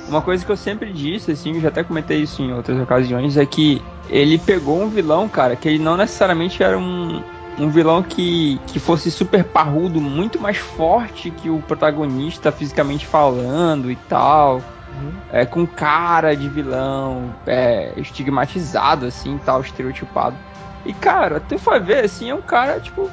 Uma 0.10 0.22
coisa 0.22 0.46
que 0.46 0.52
eu 0.52 0.58
sempre 0.58 0.92
disse, 0.92 1.32
assim, 1.32 1.56
eu 1.56 1.62
já 1.62 1.68
até 1.68 1.84
comentei 1.84 2.22
isso 2.22 2.42
em 2.42 2.54
outras 2.54 2.82
ocasiões, 2.82 3.36
é 3.36 3.46
que 3.46 3.82
ele 4.10 4.38
pegou 4.38 4.82
um 4.82 4.90
vilão, 4.90 5.28
cara, 5.28 5.56
que 5.56 5.68
ele 5.68 5.80
não 5.80 5.98
necessariamente 5.98 6.64
era 6.64 6.78
um, 6.78 7.22
um 7.58 7.70
vilão 7.70 8.04
que, 8.04 8.60
que 8.68 8.80
fosse 8.80 9.10
super 9.10 9.44
parrudo, 9.44 10.00
muito 10.00 10.40
mais 10.40 10.58
forte 10.58 11.32
que 11.32 11.50
o 11.50 11.60
protagonista 11.62 12.52
fisicamente 12.52 13.06
falando 13.06 13.92
e 13.92 13.96
tal. 13.96 14.58
Uhum. 14.58 15.14
É, 15.32 15.46
com 15.46 15.66
cara 15.68 16.36
de 16.36 16.48
vilão, 16.48 17.36
é, 17.46 17.94
estigmatizado, 17.98 19.06
assim, 19.06 19.38
tal, 19.46 19.62
estereotipado. 19.62 20.38
E, 20.86 20.94
cara, 20.94 21.40
tu 21.40 21.58
vai 21.58 21.80
ver, 21.80 22.06
assim, 22.06 22.30
é 22.30 22.36
um 22.36 22.42
cara, 22.42 22.80
tipo, 22.80 23.10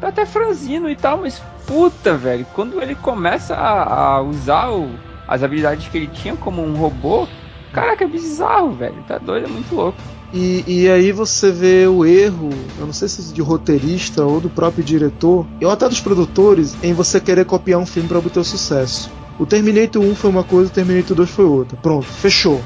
tá 0.00 0.08
até 0.08 0.24
franzino 0.24 0.88
e 0.88 0.96
tal, 0.96 1.18
mas 1.18 1.42
puta, 1.66 2.16
velho, 2.16 2.46
quando 2.54 2.80
ele 2.80 2.94
começa 2.94 3.54
a, 3.54 4.14
a 4.16 4.20
usar 4.22 4.70
o, 4.70 4.90
as 5.26 5.42
habilidades 5.42 5.88
que 5.88 5.98
ele 5.98 6.06
tinha 6.06 6.36
como 6.36 6.62
um 6.62 6.74
robô, 6.76 7.26
caraca, 7.72 8.04
é 8.04 8.08
bizarro, 8.08 8.72
velho, 8.72 9.02
tá 9.06 9.18
doido, 9.18 9.46
é 9.46 9.50
muito 9.50 9.74
louco. 9.74 9.98
E, 10.34 10.64
e 10.66 10.90
aí 10.90 11.12
você 11.12 11.52
vê 11.52 11.86
o 11.86 12.04
erro, 12.04 12.50
eu 12.76 12.86
não 12.86 12.92
sei 12.92 13.06
se 13.06 13.32
de 13.32 13.40
roteirista 13.40 14.24
ou 14.24 14.40
do 14.40 14.50
próprio 14.50 14.82
diretor, 14.82 15.46
ou 15.62 15.70
até 15.70 15.88
dos 15.88 16.00
produtores, 16.00 16.76
em 16.82 16.92
você 16.92 17.20
querer 17.20 17.44
copiar 17.44 17.78
um 17.78 17.86
filme 17.86 18.08
para 18.08 18.18
obter 18.18 18.40
o 18.40 18.44
sucesso. 18.44 19.08
O 19.38 19.46
Terminator 19.46 20.02
1 20.02 20.14
foi 20.16 20.30
uma 20.30 20.42
coisa, 20.42 20.70
o 20.70 20.74
Terminator 20.74 21.16
2 21.16 21.30
foi 21.30 21.44
outra. 21.44 21.76
Pronto, 21.76 22.06
fechou. 22.06 22.60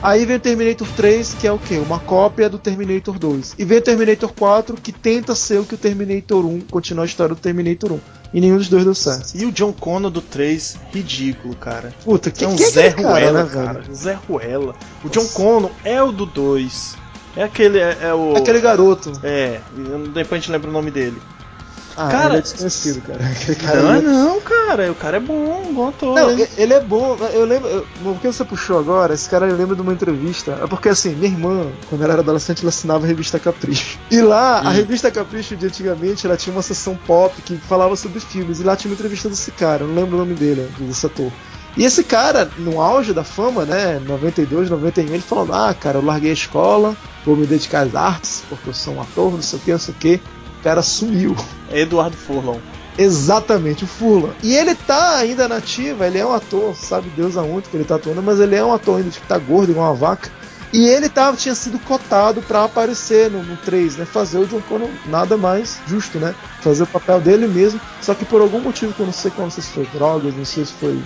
Aí 0.00 0.24
vem 0.24 0.36
o 0.36 0.40
Terminator 0.40 0.86
3, 0.96 1.34
que 1.34 1.46
é 1.48 1.50
o 1.50 1.58
quê? 1.58 1.78
Uma 1.78 1.98
cópia 1.98 2.48
do 2.48 2.56
Terminator 2.56 3.18
2. 3.18 3.56
E 3.58 3.64
vem 3.64 3.78
o 3.78 3.82
Terminator 3.82 4.32
4, 4.32 4.76
que 4.76 4.92
tenta 4.92 5.34
ser 5.34 5.58
o 5.58 5.64
que 5.64 5.74
o 5.74 5.78
Terminator 5.78 6.46
1, 6.46 6.60
continua 6.70 7.04
a 7.04 7.06
história 7.06 7.34
do 7.34 7.40
Terminator 7.40 7.92
1. 7.92 8.00
E 8.32 8.40
nenhum 8.40 8.58
dos 8.58 8.68
dois 8.68 8.84
deu 8.84 8.94
certo. 8.94 9.34
E 9.34 9.44
o 9.44 9.50
John 9.50 9.72
Connor 9.72 10.10
do 10.10 10.20
3, 10.20 10.76
ridículo, 10.92 11.56
cara. 11.56 11.92
Puta, 12.04 12.30
que 12.30 12.44
é 12.44 12.48
um 12.48 12.54
que 12.54 12.64
Zé 12.64 12.86
é 12.86 12.90
Ruela, 12.90 13.44
né, 13.44 13.50
cara. 13.50 13.82
Zé 13.92 14.18
Ruela. 14.28 14.76
O 15.02 15.06
Nossa. 15.06 15.18
John 15.18 15.26
Connor 15.28 15.70
é 15.82 16.00
o 16.02 16.12
do 16.12 16.26
2. 16.26 16.96
É 17.36 17.42
aquele. 17.42 17.78
É, 17.78 17.98
é 18.02 18.14
o. 18.14 18.34
É 18.34 18.38
aquele 18.38 18.60
garoto. 18.60 19.12
É, 19.22 19.60
depois 20.12 20.32
a 20.32 20.36
gente 20.36 20.50
lembra 20.50 20.70
o 20.70 20.72
nome 20.72 20.90
dele. 20.90 21.20
Ah, 21.98 22.08
cara, 22.08 22.28
ele 22.28 22.38
é 22.38 22.42
desconhecido, 22.42 23.02
cara. 23.02 23.18
cara 23.60 23.82
não, 23.82 23.92
é... 23.92 24.00
não, 24.00 24.40
cara. 24.40 24.92
O 24.92 24.94
cara 24.94 25.16
é 25.16 25.20
bom, 25.20 25.72
bom 25.72 25.88
ator. 25.88 26.14
Não, 26.14 26.30
ele 26.56 26.72
é 26.72 26.80
bom. 26.80 27.16
Eu 27.32 27.44
lembro. 27.44 27.68
Eu, 27.68 27.86
por 28.04 28.20
que 28.20 28.28
você 28.28 28.44
puxou 28.44 28.78
agora? 28.78 29.14
Esse 29.14 29.28
cara 29.28 29.46
lembra 29.46 29.74
de 29.74 29.82
uma 29.82 29.92
entrevista. 29.92 30.60
É 30.62 30.66
porque 30.68 30.88
assim, 30.88 31.16
minha 31.16 31.32
irmã, 31.32 31.66
quando 31.88 32.04
ela 32.04 32.12
era 32.12 32.22
adolescente, 32.22 32.60
ela 32.60 32.68
assinava 32.68 33.04
a 33.04 33.08
revista 33.08 33.40
Capricho. 33.40 33.98
E 34.10 34.20
lá, 34.20 34.62
hum. 34.62 34.68
a 34.68 34.70
revista 34.70 35.10
Capricho 35.10 35.56
de 35.56 35.66
antigamente, 35.66 36.24
ela 36.24 36.36
tinha 36.36 36.54
uma 36.54 36.62
sessão 36.62 36.96
pop 36.96 37.42
que 37.42 37.56
falava 37.56 37.96
sobre 37.96 38.20
filmes. 38.20 38.60
E 38.60 38.62
lá 38.62 38.76
tinha 38.76 38.90
uma 38.90 38.94
entrevista 38.94 39.28
desse 39.28 39.50
cara. 39.50 39.82
Eu 39.82 39.88
não 39.88 39.96
lembro 39.96 40.14
o 40.14 40.18
nome 40.20 40.34
dele, 40.34 40.70
desse 40.78 41.04
ator. 41.04 41.32
E 41.78 41.84
esse 41.84 42.02
cara, 42.02 42.50
no 42.58 42.80
auge 42.80 43.12
da 43.12 43.22
fama, 43.22 43.64
né, 43.64 44.00
92, 44.04 44.68
91, 44.68 45.14
ele 45.14 45.20
falou: 45.20 45.54
Ah, 45.54 45.72
cara, 45.72 45.98
eu 45.98 46.04
larguei 46.04 46.30
a 46.30 46.34
escola, 46.34 46.96
vou 47.24 47.36
me 47.36 47.46
dedicar 47.46 47.86
às 47.86 47.94
artes, 47.94 48.42
porque 48.48 48.68
eu 48.68 48.74
sou 48.74 48.94
um 48.94 49.00
ator, 49.00 49.30
não 49.30 49.40
sei 49.40 49.60
o 49.60 49.62
que, 49.62 49.70
não 49.70 49.78
sei 49.78 49.94
o 49.94 49.96
que. 49.96 50.20
O 50.58 50.62
cara 50.64 50.82
sumiu. 50.82 51.36
Eduardo 51.70 52.16
Furlong. 52.16 52.60
Exatamente, 52.98 53.84
o 53.84 53.86
Furlan. 53.86 54.32
E 54.42 54.56
ele 54.56 54.74
tá 54.74 55.18
ainda 55.18 55.46
nativa, 55.46 56.04
ele 56.04 56.18
é 56.18 56.26
um 56.26 56.32
ator, 56.32 56.74
sabe 56.74 57.08
Deus 57.10 57.36
aonde 57.36 57.68
que 57.68 57.76
ele 57.76 57.84
tá 57.84 57.94
atuando, 57.94 58.24
mas 58.24 58.40
ele 58.40 58.56
é 58.56 58.64
um 58.64 58.72
ator 58.72 58.98
ainda 58.98 59.10
que 59.10 59.20
tá 59.20 59.38
gordo 59.38 59.70
igual 59.70 59.86
uma 59.86 59.94
vaca. 59.94 60.28
E 60.72 60.84
ele 60.88 61.08
tava, 61.08 61.36
tinha 61.36 61.54
sido 61.54 61.78
cotado 61.78 62.42
para 62.42 62.64
aparecer 62.64 63.30
no, 63.30 63.40
no 63.44 63.56
3, 63.56 63.98
né? 63.98 64.04
Fazer 64.04 64.38
o 64.38 64.46
John 64.46 64.60
Connor 64.62 64.90
nada 65.06 65.36
mais 65.36 65.78
justo, 65.86 66.18
né? 66.18 66.34
Fazer 66.60 66.82
o 66.82 66.86
papel 66.88 67.20
dele 67.20 67.46
mesmo. 67.46 67.80
Só 68.02 68.14
que 68.14 68.24
por 68.24 68.40
algum 68.40 68.60
motivo 68.60 68.92
que 68.92 69.00
eu 69.00 69.06
não 69.06 69.12
sei 69.12 69.30
qual, 69.30 69.46
não 69.46 69.50
sei 69.52 69.62
se 69.62 69.70
foi 69.70 69.86
drogas, 69.94 70.34
não 70.34 70.44
sei 70.44 70.64
se 70.64 70.72
foi 70.72 71.00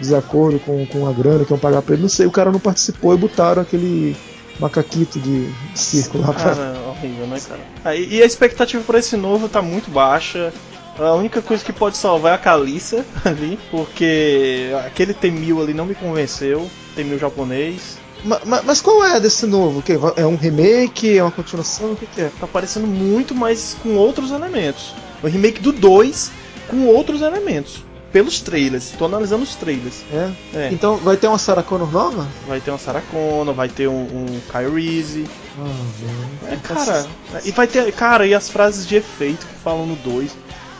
desacordo 0.00 0.58
com, 0.60 0.84
com 0.86 1.06
a 1.08 1.12
grana 1.12 1.44
que 1.44 1.52
iam 1.52 1.58
pagar 1.58 1.82
pra 1.82 1.94
ele, 1.94 2.02
não 2.02 2.08
sei, 2.08 2.26
o 2.26 2.30
cara 2.30 2.50
não 2.50 2.60
participou 2.60 3.14
e 3.14 3.18
botaram 3.18 3.62
aquele 3.62 4.16
macaquito 4.58 5.18
de 5.18 5.52
circo 5.74 6.18
lá 6.18 6.32
pra. 6.32 6.54
Cara, 6.54 6.78
horrível, 6.88 7.26
né, 7.26 7.40
cara? 7.40 7.60
Ah, 7.84 7.94
e 7.94 8.22
a 8.22 8.26
expectativa 8.26 8.82
para 8.84 8.98
esse 8.98 9.16
novo 9.16 9.48
tá 9.48 9.60
muito 9.60 9.90
baixa. 9.90 10.52
A 10.98 11.12
única 11.14 11.42
coisa 11.42 11.64
que 11.64 11.72
pode 11.72 11.96
salvar 11.96 12.32
é 12.32 12.34
a 12.36 12.38
Caliça 12.38 13.04
ali, 13.24 13.58
porque 13.70 14.70
aquele 14.86 15.12
T-1000 15.12 15.62
ali 15.62 15.74
não 15.74 15.86
me 15.86 15.94
convenceu. 15.94 16.68
T-1000 16.94 17.18
japonês. 17.18 17.98
Mas, 18.24 18.64
mas, 18.64 18.80
qual 18.80 19.04
é 19.04 19.20
desse 19.20 19.44
novo? 19.44 19.82
Que 19.82 19.98
é 20.16 20.26
um 20.26 20.36
remake? 20.36 21.18
É 21.18 21.22
uma 21.22 21.32
continuação? 21.32 21.92
O 21.92 21.96
que, 21.96 22.06
que 22.06 22.22
é? 22.22 22.30
Tá 22.40 22.46
parecendo 22.46 22.86
muito, 22.86 23.34
mas 23.34 23.76
com 23.82 23.96
outros 23.96 24.30
elementos. 24.30 24.94
O 25.22 25.26
remake 25.26 25.60
do 25.60 25.72
2 25.72 26.30
com 26.68 26.86
outros 26.86 27.20
elementos 27.20 27.83
pelos 28.14 28.40
trailers. 28.40 28.92
Tô 28.96 29.06
analisando 29.06 29.42
os 29.42 29.56
trailers. 29.56 30.04
É? 30.12 30.30
é. 30.54 30.68
Então 30.70 30.96
vai 30.98 31.16
ter 31.16 31.26
uma 31.26 31.36
Sarah 31.36 31.64
Connor 31.64 31.90
nova? 31.90 32.28
Vai 32.46 32.60
ter 32.60 32.70
uma 32.70 32.78
Sarah 32.78 33.02
Connor, 33.10 33.52
vai 33.52 33.68
ter 33.68 33.88
um, 33.88 34.02
um 34.02 34.40
Kyle 34.52 34.72
Reese. 34.72 35.26
Ah, 35.58 36.52
é, 36.52 36.56
cara, 36.56 37.06
e 37.44 37.50
vai 37.50 37.66
ter. 37.66 37.92
Cara, 37.92 38.24
e 38.24 38.32
as 38.32 38.48
frases 38.48 38.86
de 38.86 38.94
efeito 38.94 39.44
que 39.44 39.54
falam 39.54 39.84
no 39.84 39.96
2 39.96 40.30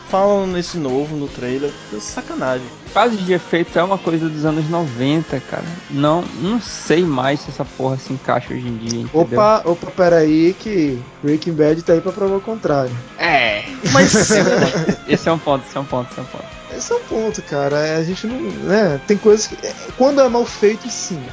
falam 0.09 0.47
nesse 0.47 0.77
novo, 0.77 1.17
no 1.17 1.27
trailer. 1.27 1.71
Sacanagem. 1.99 2.65
Frase 2.93 3.17
de 3.17 3.33
efeito 3.33 3.77
é 3.77 3.83
uma 3.83 3.97
coisa 3.97 4.29
dos 4.29 4.45
anos 4.45 4.69
90, 4.69 5.37
cara. 5.41 5.65
Não, 5.89 6.23
não 6.39 6.61
sei 6.61 7.03
mais 7.03 7.41
se 7.41 7.49
essa 7.49 7.65
porra 7.65 7.97
se 7.97 8.13
encaixa 8.13 8.53
hoje 8.53 8.65
em 8.65 8.77
dia. 8.77 9.01
Entendeu? 9.01 9.21
Opa, 9.21 9.61
opa, 9.65 9.91
peraí 9.91 10.55
que 10.57 10.97
Breaking 11.21 11.53
Bad 11.53 11.81
tá 11.83 11.91
aí 11.91 11.99
pra 11.99 12.13
provar 12.13 12.37
o 12.37 12.41
contrário. 12.41 12.95
É, 13.17 13.65
mas 13.91 14.13
esse 15.09 15.27
é 15.27 15.31
um 15.33 15.39
ponto, 15.39 15.65
esse 15.67 15.77
é 15.77 15.81
um 15.81 15.85
ponto, 15.85 16.09
esse 16.11 16.19
é 16.19 16.23
um 16.23 16.25
ponto. 16.25 16.64
Esse 16.75 16.91
é 16.91 16.95
um 16.95 17.03
ponto, 17.03 17.41
cara. 17.43 17.97
A 17.97 18.03
gente 18.03 18.27
não. 18.27 18.39
Né, 18.39 18.99
tem 19.07 19.17
coisas 19.17 19.47
que. 19.47 19.57
Quando 19.97 20.21
é 20.21 20.27
mal 20.27 20.45
feito, 20.45 20.89
sim. 20.89 21.23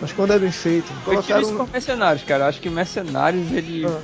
Mas 0.00 0.12
quando 0.12 0.32
é 0.32 0.38
bem 0.38 0.52
feito. 0.52 0.92
Eu 1.06 1.22
tive 1.22 1.40
isso 1.40 1.54
com 1.54 1.66
Mercenários, 1.66 2.24
cara. 2.24 2.44
Eu 2.44 2.48
acho 2.48 2.60
que 2.60 2.70
Mercenários 2.70 3.50
ele. 3.52 3.86
Ah. 3.86 3.98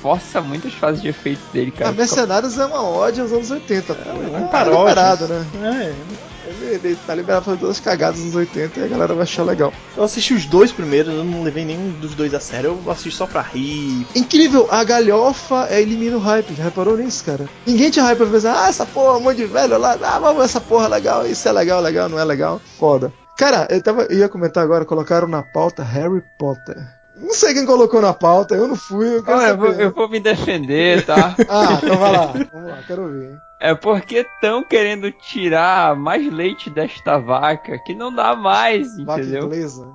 Força 0.00 0.40
muitas 0.40 0.72
fases 0.74 1.00
de 1.00 1.08
efeito 1.08 1.40
dele, 1.52 1.70
cara. 1.70 1.90
Ah, 1.90 1.92
Mercenários 1.92 2.58
é 2.58 2.66
uma 2.66 2.82
ódio 2.82 3.22
aos 3.22 3.32
anos 3.32 3.50
80, 3.52 3.94
pô. 3.94 4.10
É, 4.10 4.38
um 4.40 4.48
tá 4.48 4.64
liberado, 4.64 5.28
né? 5.28 5.46
É. 5.62 6.31
Ele, 6.60 6.96
tá 7.06 7.14
liberado 7.14 7.44
pra 7.44 7.52
fazer 7.52 7.64
duas 7.64 7.80
cagadas 7.80 8.20
nos 8.20 8.34
80 8.34 8.80
e 8.80 8.84
a 8.84 8.88
galera 8.88 9.14
vai 9.14 9.22
achar 9.22 9.42
legal. 9.42 9.72
Eu 9.96 10.04
assisti 10.04 10.34
os 10.34 10.46
dois 10.46 10.72
primeiros, 10.72 11.12
eu 11.12 11.24
não 11.24 11.42
levei 11.42 11.64
nenhum 11.64 11.90
dos 12.00 12.14
dois 12.14 12.34
a 12.34 12.40
sério, 12.40 12.78
eu 12.84 12.90
assisti 12.90 13.10
só 13.10 13.26
pra 13.26 13.42
rir. 13.42 14.06
Incrível, 14.14 14.66
a 14.70 14.82
galhofa 14.84 15.68
elimina 15.70 16.16
o 16.16 16.20
hype, 16.20 16.54
já 16.54 16.64
reparou 16.64 16.96
nisso, 16.96 17.24
cara? 17.24 17.48
Ninguém 17.66 17.90
te 17.90 18.00
hype 18.00 18.18
pra 18.18 18.26
pensar, 18.26 18.64
ah, 18.64 18.68
essa 18.68 18.86
porra, 18.86 19.18
um 19.18 19.20
monte 19.20 19.38
de 19.38 19.46
velho 19.46 19.78
lá, 19.78 19.98
ah, 20.02 20.18
vamos 20.18 20.44
essa 20.44 20.60
porra 20.60 20.88
legal, 20.88 21.26
isso 21.26 21.48
é 21.48 21.52
legal, 21.52 21.80
legal, 21.80 22.08
não 22.08 22.18
é 22.18 22.24
legal. 22.24 22.60
Foda. 22.78 23.12
Cara, 23.36 23.66
eu 23.70 23.82
tava, 23.82 24.02
eu 24.02 24.18
ia 24.18 24.28
comentar 24.28 24.62
agora, 24.62 24.84
colocaram 24.84 25.26
na 25.26 25.42
pauta 25.42 25.82
Harry 25.82 26.22
Potter. 26.38 27.01
Não 27.22 27.34
sei 27.34 27.54
quem 27.54 27.64
colocou 27.64 28.02
na 28.02 28.12
pauta, 28.12 28.56
eu 28.56 28.66
não 28.66 28.74
fui. 28.74 29.16
Eu, 29.16 29.24
Olha, 29.26 29.48
eu, 29.50 29.56
vou, 29.56 29.68
eu, 29.68 29.92
vou, 29.92 30.08
me 30.08 30.18
defender, 30.18 31.06
tá? 31.06 31.36
ah, 31.48 31.78
então 31.80 31.96
vai 31.96 32.12
lá. 32.12 32.26
Vamos 32.52 32.70
lá, 32.70 32.82
quero 32.84 33.02
ouvir. 33.02 33.38
É 33.60 33.74
porque 33.76 34.16
estão 34.16 34.64
querendo 34.64 35.10
tirar 35.12 35.94
mais 35.94 36.30
leite 36.30 36.68
desta 36.68 37.18
vaca 37.18 37.78
que 37.78 37.94
não 37.94 38.12
dá 38.12 38.34
mais, 38.34 38.96
vaca 39.04 39.22
entendeu? 39.22 39.44
Inglesa. 39.44 39.88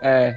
É. 0.00 0.34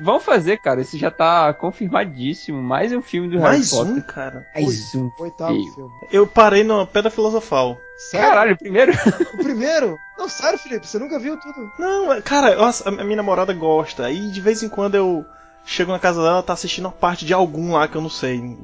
Vão 0.00 0.18
fazer, 0.18 0.58
cara. 0.58 0.80
Esse 0.80 0.96
já 0.96 1.10
tá 1.10 1.52
confirmadíssimo. 1.52 2.62
Mais 2.62 2.92
um 2.92 3.02
filme 3.02 3.28
do 3.28 3.40
mais 3.40 3.70
Harry 3.72 3.84
Potter. 3.84 4.02
Um, 4.02 4.06
cara. 4.06 4.46
Mais 4.54 4.94
um. 4.94 5.10
Oitavo 5.18 5.54
filme. 5.74 5.90
Eu 6.10 6.26
parei 6.26 6.64
na 6.64 6.86
Pedra 6.86 7.10
Filosofal. 7.10 7.76
Sério? 8.10 8.28
Caralho, 8.28 8.54
o 8.54 8.58
primeiro? 8.58 8.92
O 9.34 9.38
primeiro? 9.38 9.96
Não, 10.16 10.28
sério, 10.28 10.58
Felipe, 10.58 10.86
você 10.86 11.00
nunca 11.00 11.18
viu 11.18 11.36
tudo? 11.38 11.72
Não, 11.78 12.22
cara, 12.22 12.56
a 12.84 12.90
minha 13.04 13.16
namorada 13.16 13.52
gosta. 13.52 14.10
E 14.10 14.30
de 14.30 14.40
vez 14.40 14.62
em 14.62 14.68
quando 14.68 14.94
eu 14.94 15.26
chego 15.68 15.92
na 15.92 15.98
casa 15.98 16.20
dela, 16.20 16.34
ela 16.34 16.42
tá 16.42 16.54
assistindo 16.54 16.88
a 16.88 16.90
parte 16.90 17.26
de 17.26 17.34
algum 17.34 17.72
lá 17.72 17.86
que 17.86 17.94
eu 17.94 18.00
não 18.00 18.08
sei. 18.08 18.56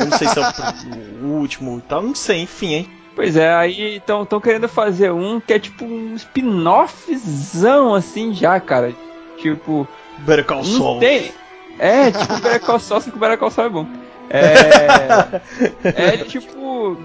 Eu 0.00 0.06
não 0.06 0.18
sei 0.18 0.26
se 0.26 0.38
é 0.38 0.42
o, 0.42 1.26
o 1.28 1.38
último 1.38 1.78
e 1.78 1.82
tal, 1.82 2.02
não 2.02 2.14
sei, 2.14 2.42
enfim, 2.42 2.74
hein. 2.74 2.90
Pois 3.14 3.36
é, 3.36 3.52
aí 3.52 3.96
estão 3.96 4.40
querendo 4.40 4.68
fazer 4.68 5.12
um 5.12 5.40
que 5.40 5.52
é 5.52 5.58
tipo 5.58 5.84
um 5.84 6.14
spin-offzão 6.14 7.94
assim 7.94 8.32
já, 8.32 8.58
cara. 8.60 8.94
Tipo. 9.36 9.86
Better 10.18 10.44
Call 10.44 10.64
Saul. 10.64 11.00
Tem... 11.00 11.32
É, 11.78 12.10
tipo 12.10 12.34
Better 12.40 12.60
Call 12.60 12.78
Saul, 12.78 13.00
só 13.00 13.10
que 13.10 13.16
o 13.16 13.20
Better 13.20 13.38
Call 13.38 13.50
Saul 13.50 13.66
é 13.66 13.70
bom. 13.70 13.86
É. 14.30 15.40
é 16.14 16.16
tipo 16.18 16.96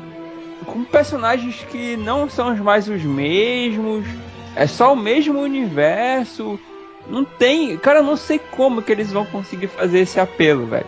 com 0.66 0.84
personagens 0.86 1.66
que 1.70 1.98
não 1.98 2.30
são 2.30 2.56
mais 2.58 2.88
os 2.88 3.04
mesmos, 3.04 4.06
é 4.56 4.66
só 4.68 4.94
o 4.94 4.96
mesmo 4.96 5.40
universo. 5.40 6.60
Não 7.08 7.24
tem. 7.24 7.78
Cara, 7.78 8.00
eu 8.00 8.04
não 8.04 8.18
sei 8.18 8.40
como 8.40 8.82
que 8.82 8.92
eles 8.92 9.12
vão 9.12 9.26
conseguir 9.26 9.68
fazer 9.68 10.00
esse 10.00 10.20
apelo, 10.20 10.66
velho. 10.66 10.88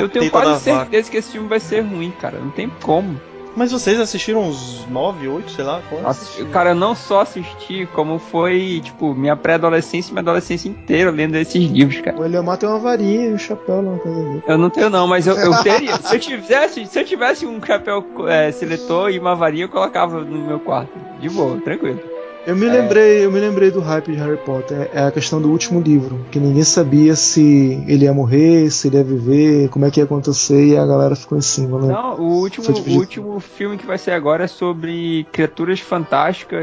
eu 0.00 0.08
tenho 0.08 0.30
quase 0.30 0.64
certeza 0.64 0.78
vaca. 0.78 1.10
que 1.10 1.16
esse 1.16 1.32
filme 1.32 1.48
vai 1.48 1.60
ser 1.60 1.80
ruim, 1.80 2.12
cara. 2.20 2.38
Não 2.38 2.50
tem 2.50 2.70
como. 2.82 3.20
Mas 3.54 3.70
vocês 3.70 4.00
assistiram 4.00 4.48
uns 4.48 4.86
9, 4.88 5.28
8, 5.28 5.50
sei 5.50 5.64
lá? 5.64 5.82
Assisti, 6.06 6.44
cara, 6.46 6.70
eu 6.70 6.74
não 6.74 6.94
só 6.94 7.20
assisti, 7.20 7.86
como 7.92 8.18
foi, 8.18 8.80
tipo, 8.82 9.14
minha 9.14 9.36
pré-adolescência 9.36 10.10
e 10.10 10.12
minha 10.14 10.22
adolescência 10.22 10.68
inteira 10.68 11.10
lendo 11.10 11.36
esses 11.36 11.62
livros, 11.70 12.00
cara. 12.00 12.18
O 12.18 12.24
Eliomar 12.24 12.56
tem 12.56 12.68
uma 12.68 12.78
varinha 12.78 13.26
e 13.26 13.34
um 13.34 13.38
chapéu 13.38 13.82
lá 13.82 13.98
coisa 13.98 14.42
Eu 14.46 14.56
não 14.56 14.70
tenho 14.70 14.88
não, 14.88 15.06
mas 15.06 15.26
eu, 15.26 15.36
eu 15.36 15.52
teria. 15.62 15.96
se, 15.96 16.16
eu 16.16 16.20
tivesse, 16.20 16.86
se 16.86 16.98
eu 16.98 17.04
tivesse 17.04 17.46
um 17.46 17.62
chapéu 17.62 18.04
é, 18.26 18.50
seletor 18.52 19.10
e 19.10 19.18
uma 19.18 19.34
varinha, 19.34 19.64
eu 19.64 19.68
colocava 19.68 20.20
no 20.20 20.46
meu 20.46 20.58
quarto. 20.58 20.92
De 21.20 21.28
boa, 21.28 21.60
tranquilo. 21.60 22.00
Eu 22.44 22.56
me 22.56 22.68
lembrei, 22.68 23.24
eu 23.24 23.30
me 23.30 23.38
lembrei 23.38 23.70
do 23.70 23.80
hype 23.80 24.12
de 24.12 24.18
Harry 24.18 24.36
Potter. 24.38 24.90
É 24.92 25.04
a 25.04 25.12
questão 25.12 25.40
do 25.40 25.48
último 25.48 25.80
livro, 25.80 26.26
que 26.30 26.40
ninguém 26.40 26.64
sabia 26.64 27.14
se 27.14 27.82
ele 27.86 28.04
ia 28.04 28.12
morrer, 28.12 28.68
se 28.70 28.88
ele 28.88 28.96
ia 28.96 29.04
viver, 29.04 29.68
como 29.68 29.84
é 29.84 29.90
que 29.90 30.00
ia 30.00 30.04
acontecer 30.04 30.66
e 30.66 30.76
a 30.76 30.84
galera 30.84 31.14
ficou 31.14 31.38
em 31.38 31.42
cima, 31.42 31.78
né? 31.80 31.92
Não, 31.92 32.16
o 32.16 32.40
último, 32.40 32.66
tipo 32.66 32.80
de... 32.88 32.96
o 32.96 32.98
último 32.98 33.40
filme 33.40 33.76
que 33.76 33.86
vai 33.86 33.96
ser 33.96 34.10
agora 34.10 34.44
é 34.44 34.48
sobre 34.48 35.24
criaturas 35.30 35.78
fantásticas 35.78 36.60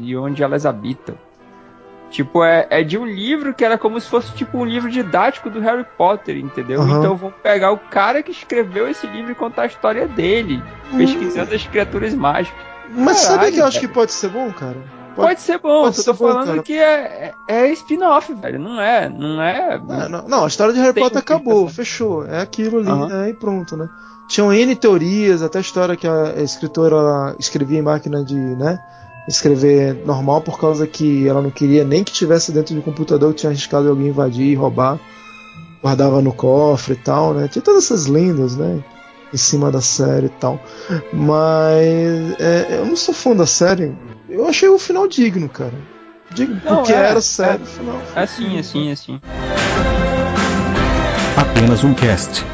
e 0.00 0.16
onde 0.16 0.42
elas 0.42 0.64
habitam. 0.64 1.16
Tipo, 2.10 2.42
é, 2.42 2.66
é 2.70 2.82
de 2.82 2.96
um 2.96 3.04
livro 3.04 3.52
que 3.52 3.64
era 3.64 3.76
como 3.76 4.00
se 4.00 4.08
fosse 4.08 4.32
tipo 4.32 4.56
um 4.56 4.64
livro 4.64 4.88
didático 4.88 5.50
do 5.50 5.60
Harry 5.60 5.84
Potter, 5.96 6.38
entendeu? 6.38 6.80
Uhum. 6.80 6.98
Então 6.98 7.16
vão 7.16 7.34
pegar 7.42 7.72
o 7.72 7.76
cara 7.76 8.22
que 8.22 8.30
escreveu 8.30 8.88
esse 8.88 9.06
livro 9.06 9.32
e 9.32 9.34
contar 9.34 9.62
a 9.62 9.66
história 9.66 10.06
dele, 10.06 10.62
uhum. 10.92 10.98
pesquisando 10.98 11.54
as 11.54 11.66
criaturas 11.66 12.14
mágicas. 12.14 12.58
Mas 12.90 13.22
Caralho, 13.22 13.40
sabe 13.40 13.52
que 13.52 13.58
eu 13.58 13.66
acho 13.66 13.80
que 13.80 13.88
pode 13.88 14.12
ser 14.12 14.28
bom, 14.28 14.50
cara? 14.52 14.97
Pode, 15.22 15.40
ser 15.40 15.58
bom, 15.58 15.82
pode 15.82 15.98
eu 15.98 16.04
tô 16.04 16.14
falando 16.14 16.56
bom, 16.56 16.62
que 16.62 16.74
é, 16.74 17.34
é, 17.48 17.66
é 17.66 17.72
spin-off, 17.72 18.32
velho. 18.34 18.58
Não 18.58 18.80
é, 18.80 19.08
não 19.08 19.42
é. 19.42 19.74
é 19.74 20.08
não, 20.08 20.28
não, 20.28 20.44
a 20.44 20.46
história 20.46 20.72
de 20.72 20.80
Harry 20.80 20.98
Potter 20.98 21.18
acabou, 21.18 21.68
fechou. 21.68 22.24
É 22.24 22.40
aquilo 22.40 22.78
ali, 22.78 22.88
uhum. 22.88 23.22
é, 23.22 23.30
e 23.30 23.34
pronto, 23.34 23.76
né? 23.76 23.88
Tinham 24.28 24.52
N 24.52 24.76
teorias, 24.76 25.42
até 25.42 25.58
a 25.58 25.60
história 25.60 25.96
que 25.96 26.06
a 26.06 26.34
escritora 26.42 27.34
escrevia 27.38 27.78
em 27.78 27.82
máquina 27.82 28.22
de, 28.22 28.34
né? 28.34 28.78
Escrever 29.26 30.06
normal 30.06 30.40
por 30.40 30.58
causa 30.58 30.86
que 30.86 31.26
ela 31.26 31.42
não 31.42 31.50
queria 31.50 31.84
nem 31.84 32.04
que 32.04 32.12
tivesse 32.12 32.52
dentro 32.52 32.74
de 32.74 32.80
um 32.80 32.82
computador 32.82 33.32
que 33.32 33.40
tinha 33.40 33.50
arriscado 33.50 33.88
alguém 33.88 34.08
invadir 34.08 34.46
e 34.46 34.54
roubar. 34.54 34.98
Guardava 35.82 36.20
no 36.20 36.32
cofre 36.32 36.94
e 36.94 36.96
tal, 36.96 37.34
né? 37.34 37.48
Tinha 37.48 37.62
todas 37.62 37.84
essas 37.84 38.06
lendas, 38.06 38.56
né? 38.56 38.82
Em 39.32 39.36
cima 39.36 39.70
da 39.70 39.80
série 39.80 40.26
e 40.26 40.30
tal. 40.30 40.60
Mas 41.12 42.40
é, 42.40 42.78
eu 42.78 42.86
não 42.86 42.96
sou 42.96 43.14
fã 43.14 43.36
da 43.36 43.46
série 43.46 43.94
eu 44.28 44.46
achei 44.46 44.68
o 44.68 44.78
final 44.78 45.08
digno, 45.08 45.48
cara. 45.48 45.72
Digno, 46.30 46.60
Não, 46.62 46.76
porque 46.76 46.92
é, 46.92 46.96
era 46.96 47.20
sério. 47.20 47.62
É, 47.62 47.66
final, 47.66 48.02
é 48.14 48.20
assim, 48.20 48.58
assim, 48.58 48.92
assim. 48.92 49.20
Apenas 51.34 51.82
um 51.82 51.94
cast. 51.94 52.44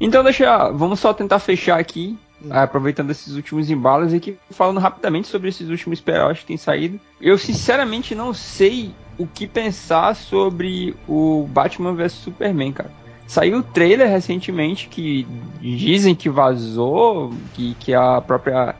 Então 0.00 0.24
deixa, 0.24 0.70
vamos 0.70 0.98
só 0.98 1.12
tentar 1.12 1.38
fechar 1.38 1.78
aqui, 1.78 2.18
hum. 2.42 2.48
aproveitando 2.50 3.10
esses 3.10 3.34
últimos 3.34 3.70
embalos 3.70 4.14
aqui, 4.14 4.38
falando 4.50 4.80
rapidamente 4.80 5.28
sobre 5.28 5.50
esses 5.50 5.68
últimos 5.68 6.02
heróis 6.06 6.38
que 6.38 6.46
têm 6.46 6.56
saído. 6.56 6.98
Eu 7.20 7.36
sinceramente 7.36 8.14
não 8.14 8.32
sei 8.32 8.94
o 9.18 9.26
que 9.26 9.46
pensar 9.46 10.16
sobre 10.16 10.96
o 11.06 11.46
Batman 11.50 11.94
vs 11.94 12.12
Superman, 12.12 12.72
cara. 12.72 12.90
Saiu 13.26 13.58
o 13.58 13.62
trailer 13.62 14.08
recentemente 14.08 14.88
que 14.88 15.26
dizem 15.60 16.14
que 16.14 16.28
vazou, 16.28 17.32
que, 17.54 17.74
que 17.74 17.94
a 17.94 18.20
própria 18.20 18.74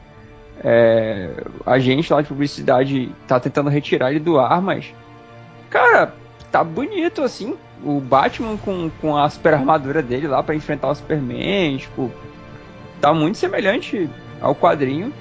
é, 0.63 1.29
a 1.65 1.77
gente 1.79 2.11
lá 2.11 2.21
de 2.21 2.27
publicidade 2.27 3.11
tá 3.27 3.39
tentando 3.39 3.69
retirar 3.69 4.11
ele 4.11 4.19
do 4.19 4.39
ar, 4.39 4.61
mas. 4.61 4.93
Cara, 5.69 6.13
tá 6.51 6.63
bonito 6.63 7.21
assim. 7.21 7.55
O 7.83 7.99
Batman 7.99 8.57
com, 8.57 8.89
com 9.01 9.17
a 9.17 9.29
super 9.29 9.53
armadura 9.53 10.01
dele 10.01 10.27
lá 10.27 10.41
para 10.41 10.55
enfrentar 10.55 10.89
o 10.89 10.95
Superman, 10.95 11.77
tipo. 11.77 12.11
Tá 13.01 13.13
muito 13.13 13.37
semelhante 13.37 14.09
ao 14.41 14.55
quadrinho. 14.55 15.13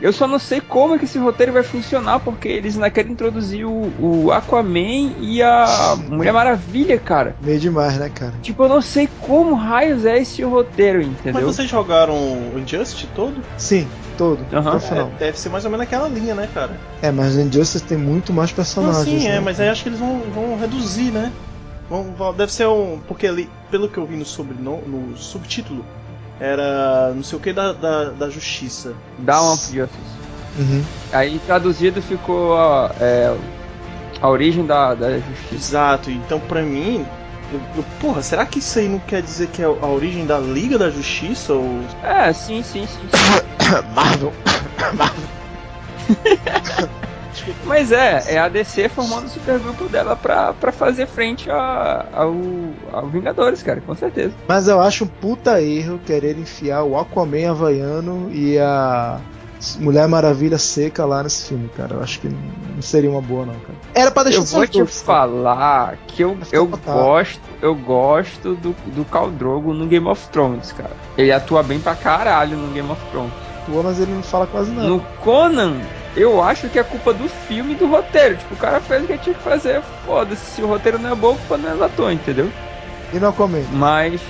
Eu 0.00 0.12
só 0.12 0.28
não 0.28 0.38
sei 0.38 0.60
como 0.60 0.94
é 0.94 0.98
que 0.98 1.04
esse 1.04 1.18
roteiro 1.18 1.52
vai 1.52 1.62
funcionar, 1.62 2.20
porque 2.20 2.48
eles 2.48 2.76
ainda 2.76 2.90
querem 2.90 3.12
introduzir 3.12 3.64
o, 3.64 3.92
o 3.98 4.32
Aquaman 4.32 5.14
e 5.20 5.42
a 5.42 5.96
Mulher 6.08 6.32
Maravilha, 6.32 6.98
cara. 6.98 7.34
Meio 7.42 7.58
demais, 7.58 7.98
né, 7.98 8.08
cara? 8.08 8.34
Tipo, 8.40 8.64
eu 8.64 8.68
não 8.68 8.80
sei 8.80 9.08
como 9.20 9.54
raios 9.54 10.04
é 10.04 10.18
esse 10.18 10.42
roteiro, 10.42 11.02
entendeu? 11.02 11.34
Mas 11.34 11.44
vocês 11.44 11.68
jogaram 11.68 12.14
o 12.14 12.58
Injustice 12.58 13.08
todo? 13.14 13.42
Sim, 13.56 13.88
todo. 14.16 14.40
Uhum. 14.52 14.80
final. 14.80 15.10
É, 15.16 15.18
deve 15.18 15.38
ser 15.38 15.48
mais 15.48 15.64
ou 15.64 15.70
menos 15.70 15.84
aquela 15.84 16.08
linha, 16.08 16.34
né, 16.34 16.48
cara? 16.54 16.78
É, 17.02 17.10
mas 17.10 17.34
o 17.34 17.40
Injustice 17.40 17.82
tem 17.82 17.98
muito 17.98 18.32
mais 18.32 18.52
personagens. 18.52 19.06
Não, 19.06 19.20
sim, 19.20 19.26
é, 19.26 19.30
né? 19.30 19.36
é, 19.36 19.40
mas 19.40 19.58
aí 19.58 19.68
acho 19.68 19.82
que 19.82 19.88
eles 19.88 19.98
vão, 19.98 20.20
vão 20.32 20.56
reduzir, 20.58 21.10
né? 21.10 21.32
Vão, 21.90 22.34
deve 22.34 22.52
ser 22.52 22.68
um. 22.68 23.00
Porque 23.08 23.26
ali, 23.26 23.48
pelo 23.70 23.88
que 23.88 23.98
eu 23.98 24.06
vi 24.06 24.16
no, 24.16 24.24
sobrenome, 24.24 24.82
no 24.86 25.16
subtítulo, 25.16 25.84
era 26.40 27.12
não 27.14 27.22
sei 27.22 27.38
o 27.38 27.40
que 27.40 27.52
da, 27.52 27.72
da, 27.72 28.04
da 28.10 28.30
justiça. 28.30 28.94
Dawn 29.18 29.54
of 29.54 29.64
Justice. 29.64 30.18
Uhum. 30.58 30.84
Aí 31.12 31.38
traduzido 31.46 32.02
ficou 32.02 32.50
ó, 32.50 32.90
é, 33.00 33.36
a 34.20 34.28
origem 34.28 34.66
da, 34.66 34.94
da 34.94 35.18
justiça. 35.18 35.54
Exato, 35.54 36.10
então 36.10 36.40
pra 36.40 36.62
mim. 36.62 37.06
Eu, 37.50 37.60
eu, 37.76 37.84
porra, 37.98 38.22
será 38.22 38.44
que 38.44 38.58
isso 38.58 38.78
aí 38.78 38.86
não 38.88 38.98
quer 38.98 39.22
dizer 39.22 39.48
que 39.48 39.62
é 39.62 39.64
a 39.64 39.86
origem 39.86 40.26
da 40.26 40.38
Liga 40.38 40.76
da 40.76 40.90
Justiça? 40.90 41.54
Ou... 41.54 41.80
É, 42.02 42.30
sim, 42.30 42.62
sim, 42.62 42.86
sim. 42.86 43.08
sim. 43.08 43.88
Marvel! 43.94 44.34
Marvel! 44.94 45.24
Mas 47.64 47.92
é, 47.92 48.34
é 48.34 48.38
a 48.38 48.48
DC 48.48 48.88
formando 48.88 49.26
o 49.26 49.30
supergrupo 49.30 49.88
dela 49.88 50.16
pra, 50.16 50.52
pra 50.52 50.72
fazer 50.72 51.06
frente 51.06 51.50
a, 51.50 52.06
ao, 52.12 52.34
ao 52.92 53.06
Vingadores, 53.06 53.62
cara, 53.62 53.80
com 53.80 53.94
certeza. 53.94 54.34
Mas 54.46 54.68
eu 54.68 54.80
acho 54.80 55.04
um 55.04 55.08
puta 55.08 55.60
erro 55.60 56.00
querer 56.04 56.38
enfiar 56.38 56.82
o 56.82 56.98
Aquaman 56.98 57.50
havaiano 57.50 58.30
e 58.32 58.58
a 58.58 59.20
Mulher 59.80 60.06
Maravilha 60.06 60.56
seca 60.56 61.04
lá 61.04 61.22
nesse 61.22 61.48
filme, 61.48 61.68
cara. 61.76 61.96
Eu 61.96 62.02
acho 62.02 62.20
que 62.20 62.28
não 62.28 62.80
seria 62.80 63.10
uma 63.10 63.20
boa, 63.20 63.44
não, 63.44 63.54
cara. 63.54 63.78
Era 63.94 64.10
pra 64.10 64.22
deixar 64.22 64.40
Eu 64.40 64.46
vou 64.46 64.66
te 64.66 64.84
falar 64.84 65.96
que 66.06 66.22
eu, 66.22 66.38
eu 66.52 66.66
gosto, 66.66 67.40
eu 67.60 67.74
gosto 67.74 68.54
do, 68.54 68.74
do 68.94 69.04
Khal 69.04 69.30
Drogo 69.30 69.74
no 69.74 69.86
Game 69.86 70.06
of 70.06 70.28
Thrones, 70.28 70.72
cara. 70.72 70.92
Ele 71.16 71.32
atua 71.32 71.62
bem 71.62 71.80
pra 71.80 71.96
caralho 71.96 72.56
no 72.56 72.72
Game 72.72 72.90
of 72.90 73.04
Thrones. 73.10 73.32
Atua, 73.68 73.82
mas 73.82 74.00
ele 74.00 74.12
não 74.12 74.22
fala 74.22 74.46
quase 74.46 74.70
nada. 74.70 74.88
No 74.88 75.00
Conan, 75.22 75.80
eu 76.16 76.42
acho 76.42 76.68
que 76.68 76.78
é 76.78 76.82
culpa 76.84 77.12
do 77.12 77.28
filme 77.28 77.72
e 77.74 77.76
do 77.76 77.86
roteiro. 77.86 78.36
Tipo, 78.36 78.54
o 78.54 78.58
cara 78.58 78.80
fez 78.80 79.04
o 79.04 79.06
que 79.06 79.18
tinha 79.18 79.34
que 79.34 79.42
fazer, 79.42 79.82
foda-se. 80.04 80.42
Se 80.56 80.62
o 80.62 80.66
roteiro 80.66 80.98
não 80.98 81.12
é 81.12 81.14
bom, 81.14 81.36
culpa 81.36 81.56
não 81.58 81.82
é 81.82 81.84
ator, 81.86 82.10
entendeu? 82.12 82.50
E 83.12 83.18
no 83.18 83.28
Aquaman? 83.28 83.62
Mas. 83.72 84.20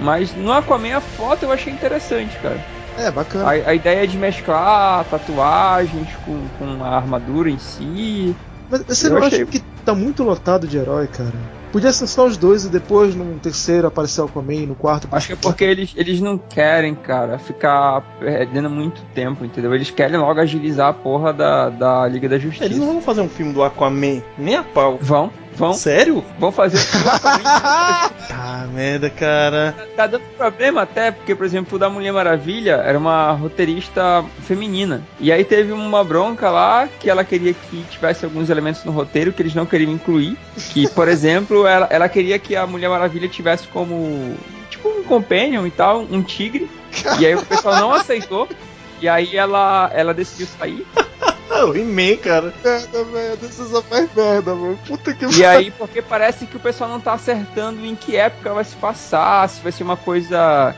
Mas 0.00 0.34
no 0.34 0.52
Aquaman 0.52 0.96
a 0.96 1.00
foto 1.00 1.44
eu 1.44 1.52
achei 1.52 1.72
interessante, 1.72 2.36
cara. 2.38 2.58
É, 2.98 3.10
bacana. 3.10 3.44
A, 3.44 3.50
a 3.70 3.74
ideia 3.74 4.06
de 4.06 4.18
mesclar 4.18 5.04
tatuagens 5.04 6.08
com, 6.24 6.46
com 6.58 6.84
a 6.84 6.88
armadura 6.96 7.48
em 7.50 7.58
si. 7.58 8.34
Mas 8.70 8.82
você 8.86 9.06
Eu 9.06 9.12
não 9.12 9.18
achei- 9.18 9.42
acha 9.42 9.46
que 9.50 9.60
tá 9.84 9.94
muito 9.94 10.22
lotado 10.22 10.66
de 10.66 10.76
herói, 10.78 11.06
cara? 11.08 11.32
Podia 11.72 11.92
ser 11.92 12.06
só 12.06 12.26
os 12.26 12.36
dois 12.36 12.66
e 12.66 12.68
depois 12.68 13.14
no 13.14 13.38
terceiro 13.38 13.86
aparecer 13.86 14.20
o 14.20 14.24
Aquaman, 14.24 14.66
no 14.66 14.74
quarto. 14.74 15.08
Acho 15.10 15.28
que 15.28 15.32
é 15.32 15.36
porque 15.36 15.64
eles, 15.64 15.94
eles 15.96 16.20
não 16.20 16.36
querem, 16.36 16.94
cara, 16.94 17.38
ficar 17.38 18.02
perdendo 18.20 18.68
muito 18.68 19.02
tempo, 19.14 19.42
entendeu? 19.44 19.74
Eles 19.74 19.90
querem 19.90 20.18
logo 20.18 20.38
agilizar 20.38 20.90
a 20.90 20.92
porra 20.92 21.32
da, 21.32 21.70
da 21.70 22.06
Liga 22.06 22.28
da 22.28 22.38
Justiça. 22.38 22.66
Eles 22.66 22.76
não 22.76 22.86
vão 22.86 23.00
fazer 23.00 23.22
um 23.22 23.28
filme 23.28 23.54
do 23.54 23.62
Aquaman, 23.62 24.22
nem 24.36 24.54
a 24.54 24.62
pau. 24.62 24.98
Vão, 25.00 25.30
vão, 25.56 25.72
Sério? 25.72 26.24
vão 26.38 26.52
fazer. 26.52 26.78
Tá, 28.28 28.66
merda, 28.72 29.10
cara. 29.10 29.74
tá 29.94 30.06
dando 30.06 30.22
problema 30.36 30.82
até, 30.82 31.10
porque, 31.10 31.34
por 31.34 31.44
exemplo, 31.44 31.76
o 31.76 31.78
da 31.78 31.90
Mulher 31.90 32.12
Maravilha 32.12 32.82
era 32.84 32.96
uma 32.98 33.32
roteirista 33.32 34.24
feminina. 34.46 35.02
E 35.20 35.30
aí 35.30 35.44
teve 35.44 35.72
uma 35.72 36.02
bronca 36.02 36.50
lá 36.50 36.88
que 37.00 37.10
ela 37.10 37.24
queria 37.24 37.52
que 37.52 37.82
tivesse 37.90 38.24
alguns 38.24 38.48
elementos 38.48 38.84
no 38.84 38.92
roteiro 38.92 39.32
que 39.32 39.42
eles 39.42 39.54
não 39.54 39.66
queriam 39.66 39.92
incluir. 39.92 40.36
Que, 40.72 40.88
por 40.88 41.08
exemplo, 41.08 41.66
ela, 41.66 41.86
ela 41.90 42.08
queria 42.08 42.38
que 42.38 42.56
a 42.56 42.66
Mulher 42.66 42.88
Maravilha 42.88 43.28
tivesse 43.28 43.66
como. 43.68 44.34
Tipo 44.70 44.88
um 44.88 45.02
companion 45.02 45.66
e 45.66 45.70
tal, 45.70 46.00
um 46.10 46.22
tigre. 46.22 46.70
E 47.18 47.26
aí 47.26 47.34
o 47.34 47.44
pessoal 47.44 47.76
não 47.76 47.92
aceitou. 47.92 48.48
E 49.00 49.08
aí 49.08 49.36
ela, 49.36 49.90
ela 49.92 50.14
decidiu 50.14 50.46
sair. 50.46 50.86
Ah, 51.52 51.66
o 51.66 51.76
He-Man, 51.76 52.16
cara. 52.16 52.52
Merda, 52.64 53.04
velho. 53.04 53.52
Só 53.52 53.82
faz 53.82 54.08
merda, 54.14 54.54
mano. 54.54 54.78
Puta 54.86 55.12
que 55.12 55.26
E 55.26 55.44
aí, 55.44 55.70
porque 55.70 56.00
parece 56.00 56.46
que 56.46 56.56
o 56.56 56.60
pessoal 56.60 56.88
não 56.88 56.98
tá 56.98 57.12
acertando 57.12 57.84
em 57.84 57.94
que 57.94 58.16
época 58.16 58.54
vai 58.54 58.64
se 58.64 58.74
passar, 58.76 59.48
se 59.48 59.60
vai 59.60 59.70
ser 59.70 59.82
uma 59.82 59.96
coisa 59.96 60.74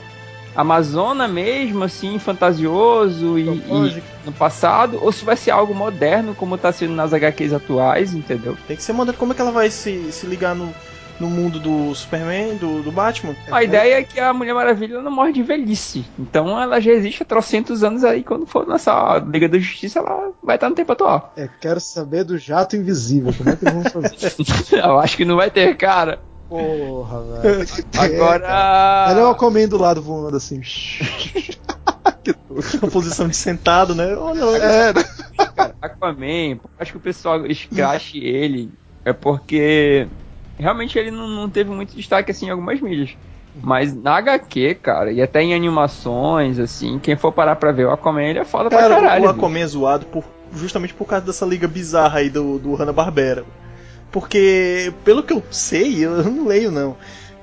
amazona 0.57 1.27
mesmo, 1.27 1.85
assim, 1.85 2.19
fantasioso 2.19 3.39
e, 3.39 3.49
e 3.49 4.03
no 4.25 4.33
passado, 4.33 4.99
ou 5.03 5.11
se 5.11 5.25
vai 5.25 5.37
ser 5.37 5.51
algo 5.51 5.75
moderno, 5.75 6.35
como 6.35 6.57
tá 6.57 6.73
sendo 6.73 6.95
nas 6.95 7.13
HQs 7.13 7.53
atuais, 7.53 8.15
entendeu? 8.15 8.57
Tem 8.67 8.77
que 8.77 8.83
ser 8.83 8.93
mandado. 8.93 9.17
Como 9.17 9.33
é 9.33 9.35
que 9.35 9.43
ela 9.43 9.53
vai 9.53 9.71
se, 9.71 10.13
se 10.13 10.27
ligar 10.27 10.55
no, 10.55 10.73
no 11.19 11.29
mundo 11.29 11.59
do 11.59 11.95
Superman, 11.95 12.57
do, 12.57 12.83
do 12.83 12.91
Batman? 12.91 13.35
A 13.51 13.63
ideia 13.63 14.01
é 14.01 14.03
que 14.03 14.19
a 14.19 14.33
Mulher 14.33 14.55
Maravilha 14.55 15.01
não 15.01 15.11
morre 15.11 15.33
de 15.33 15.43
velhice. 15.43 16.05
Então 16.19 16.61
ela 16.61 16.81
já 16.81 16.93
existe 16.93 17.23
há 17.23 17.27
trocentos 17.27 17.85
anos 17.85 18.05
aí, 18.05 18.23
quando 18.23 18.47
for 18.47 18.67
lançar 18.67 18.95
a 18.95 19.19
Liga 19.19 19.49
da 19.49 19.59
Justiça, 19.59 20.01
ela 20.01 20.33
vai 20.43 20.57
estar 20.57 20.69
no 20.69 20.75
tempo 20.75 20.93
atual. 20.93 21.33
É, 21.37 21.49
quero 21.61 21.81
saber 21.81 22.25
do 22.25 22.37
jato 22.37 22.77
invisível. 22.77 23.33
Como 23.37 23.51
é 23.51 23.57
que 23.57 23.65
eles 23.65 23.93
vão 23.93 24.03
fazer? 24.03 24.79
Eu 24.85 24.99
acho 24.99 25.17
que 25.17 25.25
não 25.25 25.37
vai 25.37 25.51
ter, 25.51 25.77
cara. 25.77 26.21
Porra, 26.49 27.23
velho. 27.23 27.67
Agora. 27.99 29.07
Olha 29.11 29.25
o 29.25 29.31
Aquaman 29.31 29.69
do 29.69 29.79
lado 29.79 30.03
voando 30.03 30.37
assim. 30.37 30.61
A 32.83 32.87
posição 32.87 33.29
de 33.29 33.37
sentado, 33.37 33.95
né? 33.95 34.15
Olha, 34.17 34.47
olha. 34.47 34.63
É, 34.63 34.93
né? 34.93 35.05
Cara, 35.55 35.75
Aquaman, 35.81 36.61
acho 36.79 36.93
que 36.93 36.99
o 36.99 37.01
pessoal 37.01 37.45
escrache 37.47 38.19
ele 38.19 38.71
é 39.05 39.13
porque 39.13 40.07
realmente 40.59 40.99
ele 40.99 41.11
não, 41.11 41.27
não 41.29 41.49
teve 41.51 41.71
muito 41.71 41.95
destaque 41.97 42.31
assim 42.31 42.47
em 42.47 42.51
algumas 42.51 42.81
mídias. 42.81 43.17
Mas 43.63 43.95
na 43.95 44.17
HQ, 44.17 44.75
cara, 44.83 45.13
e 45.13 45.23
até 45.23 45.41
em 45.43 45.55
animações, 45.55 46.59
assim, 46.59 46.99
quem 46.99 47.15
for 47.17 47.31
parar 47.33 47.55
pra 47.57 47.71
ver 47.71 47.87
o 47.87 47.91
Aquaman, 47.93 48.23
ele 48.25 48.39
é 48.41 48.45
foda 48.45 48.69
pra 48.69 48.81
Cara, 48.81 48.95
caralho. 48.97 49.25
o. 49.27 49.29
Aquaman 49.29 49.61
é 49.61 49.67
zoado 49.67 50.07
por, 50.07 50.25
justamente 50.55 50.93
por 50.93 51.07
causa 51.07 51.25
dessa 51.25 51.47
liga 51.47 51.69
bizarra 51.69 52.19
aí 52.19 52.29
do, 52.31 52.59
do 52.59 52.75
Hanna-Barbera. 52.75 53.45
Porque, 54.11 54.93
pelo 55.05 55.23
que 55.23 55.33
eu 55.33 55.43
sei, 55.51 56.05
eu 56.05 56.23
não 56.31 56.47
leio 56.47 56.71
não, 56.71 56.97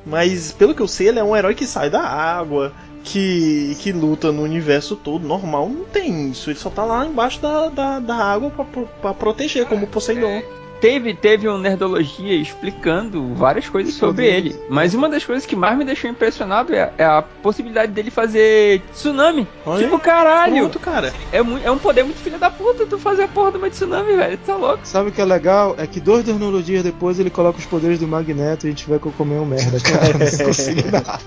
mas 0.05 0.51
pelo 0.51 0.73
que 0.75 0.81
eu 0.81 0.87
sei, 0.87 1.09
ele 1.09 1.19
é 1.19 1.23
um 1.23 1.35
herói 1.35 1.53
que 1.55 1.65
sai 1.65 1.89
da 1.89 2.01
água, 2.01 2.73
que, 3.03 3.75
que 3.79 3.91
luta 3.91 4.31
no 4.31 4.41
universo 4.43 4.95
todo, 4.95 5.25
normal, 5.27 5.67
não 5.69 5.85
tem 5.85 6.29
isso. 6.29 6.49
Ele 6.49 6.59
só 6.59 6.69
tá 6.69 6.83
lá 6.83 7.05
embaixo 7.05 7.41
da, 7.41 7.69
da, 7.69 7.99
da 7.99 8.15
água 8.15 8.49
pra, 8.49 8.65
pro- 8.65 8.89
pra 9.01 9.13
proteger, 9.13 9.65
como 9.65 9.85
o 9.85 9.87
Poseidon. 9.87 10.41
Teve, 10.81 11.13
teve 11.13 11.47
um 11.47 11.59
Nerdologia 11.59 12.33
explicando 12.33 13.35
várias 13.35 13.69
coisas 13.69 13.93
sobre 13.93 14.25
ele. 14.25 14.59
Mas 14.67 14.95
uma 14.95 15.07
das 15.07 15.23
coisas 15.23 15.45
que 15.45 15.55
mais 15.55 15.77
me 15.77 15.85
deixou 15.85 16.09
impressionado 16.09 16.73
é, 16.73 16.91
é 16.97 17.05
a 17.05 17.21
possibilidade 17.21 17.91
dele 17.91 18.09
fazer 18.09 18.81
tsunami. 18.91 19.47
Olha 19.63 19.83
tipo, 19.83 19.99
caralho! 19.99 20.55
Pronto, 20.55 20.79
cara. 20.79 21.13
É, 21.31 21.37
é 21.37 21.71
um 21.71 21.77
poder 21.77 22.03
muito 22.03 22.17
filho 22.17 22.39
da 22.39 22.49
puta 22.49 22.87
tu 22.87 22.97
fazer 22.97 23.23
a 23.23 23.27
porra 23.27 23.51
de 23.51 23.57
uma 23.59 23.69
tsunami, 23.69 24.15
velho. 24.15 24.37
Tu 24.39 24.45
tá 24.47 24.55
louco? 24.55 24.79
Sabe 24.83 25.09
o 25.09 25.11
que 25.11 25.21
é 25.21 25.25
legal? 25.25 25.75
É 25.77 25.85
que 25.85 25.99
dois 25.99 26.25
terminologias 26.25 26.83
depois 26.83 27.19
ele 27.19 27.29
coloca 27.29 27.59
os 27.59 27.65
poderes 27.65 27.99
do 27.99 28.07
Magneto 28.07 28.65
e 28.65 28.69
a 28.69 28.71
gente 28.71 28.89
vai 28.89 28.97
comer 28.97 29.35
um 29.35 29.45
merda, 29.45 29.79
cara. 29.79 30.17
Não 30.17 30.45
consegui 30.45 30.91
nada. 30.91 31.19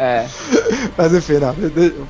É. 0.00 0.26
Mas 0.96 1.12
enfim, 1.12 1.34
não. 1.34 1.54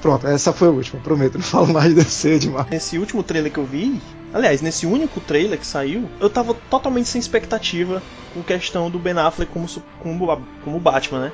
Pronto, 0.01 0.26
essa 0.28 0.53
foi 0.53 0.68
a 0.68 0.70
última. 0.70 1.01
Prometo, 1.03 1.34
não 1.34 1.43
falo 1.45 1.66
mais 1.72 1.88
de 1.88 1.95
DC 1.97 2.38
demais. 2.38 2.68
Nesse 2.70 2.99
último 2.99 3.22
trailer 3.24 3.51
que 3.53 3.59
eu 3.59 3.64
vi, 3.64 4.01
aliás, 4.32 4.62
nesse 4.62 4.86
único 4.86 5.18
trailer 5.20 5.59
que 5.59 5.66
saiu, 5.66 6.09
eu 6.20 6.30
tava 6.30 6.55
totalmente 6.70 7.09
sem 7.09 7.18
expectativa 7.18 8.01
com 8.32 8.43
questão 8.45 8.88
do 8.88 8.99
Ben 8.99 9.18
Affleck 9.18 9.51
como, 9.51 9.66
como, 10.01 10.43
como 10.64 10.78
Batman, 10.78 11.20
né? 11.22 11.32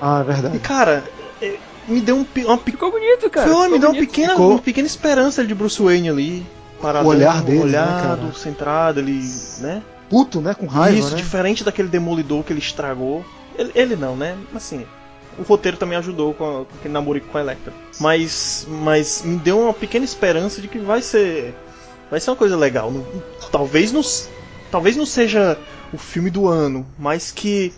Ah, 0.00 0.18
é 0.18 0.22
E 0.22 0.32
verdade. 0.32 0.58
cara, 0.58 1.04
é, 1.40 1.54
me 1.86 2.00
deu 2.00 2.16
um, 2.16 2.26
uma, 2.44 2.58
Ficou 2.58 2.90
bonito, 2.90 3.30
cara. 3.30 3.46
Foi, 3.46 3.54
ficou 3.56 3.70
me 3.70 3.78
deu 3.78 3.90
uma 3.90 3.98
pequena, 4.00 4.30
Ficou. 4.32 4.50
uma 4.50 4.58
pequena 4.58 4.86
esperança 4.88 5.46
de 5.46 5.54
Bruce 5.54 5.80
Wayne 5.80 6.08
ali. 6.10 6.46
Paradão, 6.82 7.06
O 7.06 7.10
olhar 7.14 7.40
dele, 7.42 7.58
né, 7.60 7.64
olhado, 7.64 8.20
cara? 8.20 8.32
centrado, 8.34 8.98
ele, 9.00 9.22
né? 9.60 9.80
Puto, 10.10 10.40
né? 10.40 10.54
Com 10.54 10.66
raiva, 10.66 10.98
Isso, 10.98 11.10
né? 11.12 11.16
diferente 11.16 11.62
daquele 11.62 11.88
demolidor 11.88 12.42
que 12.42 12.52
ele 12.52 12.58
estragou. 12.60 13.24
Ele, 13.56 13.70
ele 13.76 13.96
não, 13.96 14.16
né? 14.16 14.36
Assim, 14.54 14.84
o 15.38 15.42
roteiro 15.42 15.76
também 15.76 15.98
ajudou 15.98 16.34
com, 16.34 16.66
aquele 16.78 16.92
namorico 16.94 17.28
com 17.28 17.38
a 17.38 17.40
Electra. 17.40 17.72
Mas, 18.00 18.66
mas 18.68 19.22
me 19.22 19.36
deu 19.36 19.60
uma 19.60 19.74
pequena 19.74 20.04
esperança 20.04 20.60
de 20.60 20.68
que 20.68 20.78
vai 20.78 21.02
ser, 21.02 21.54
vai 22.10 22.20
ser 22.20 22.30
uma 22.30 22.36
coisa 22.36 22.56
legal. 22.56 22.92
Talvez 23.50 23.92
não, 23.92 24.02
talvez 24.70 24.96
não 24.96 25.06
seja 25.06 25.58
o 25.92 25.98
filme 25.98 26.30
do 26.30 26.48
ano, 26.48 26.86
mas 26.98 27.30
que 27.30 27.72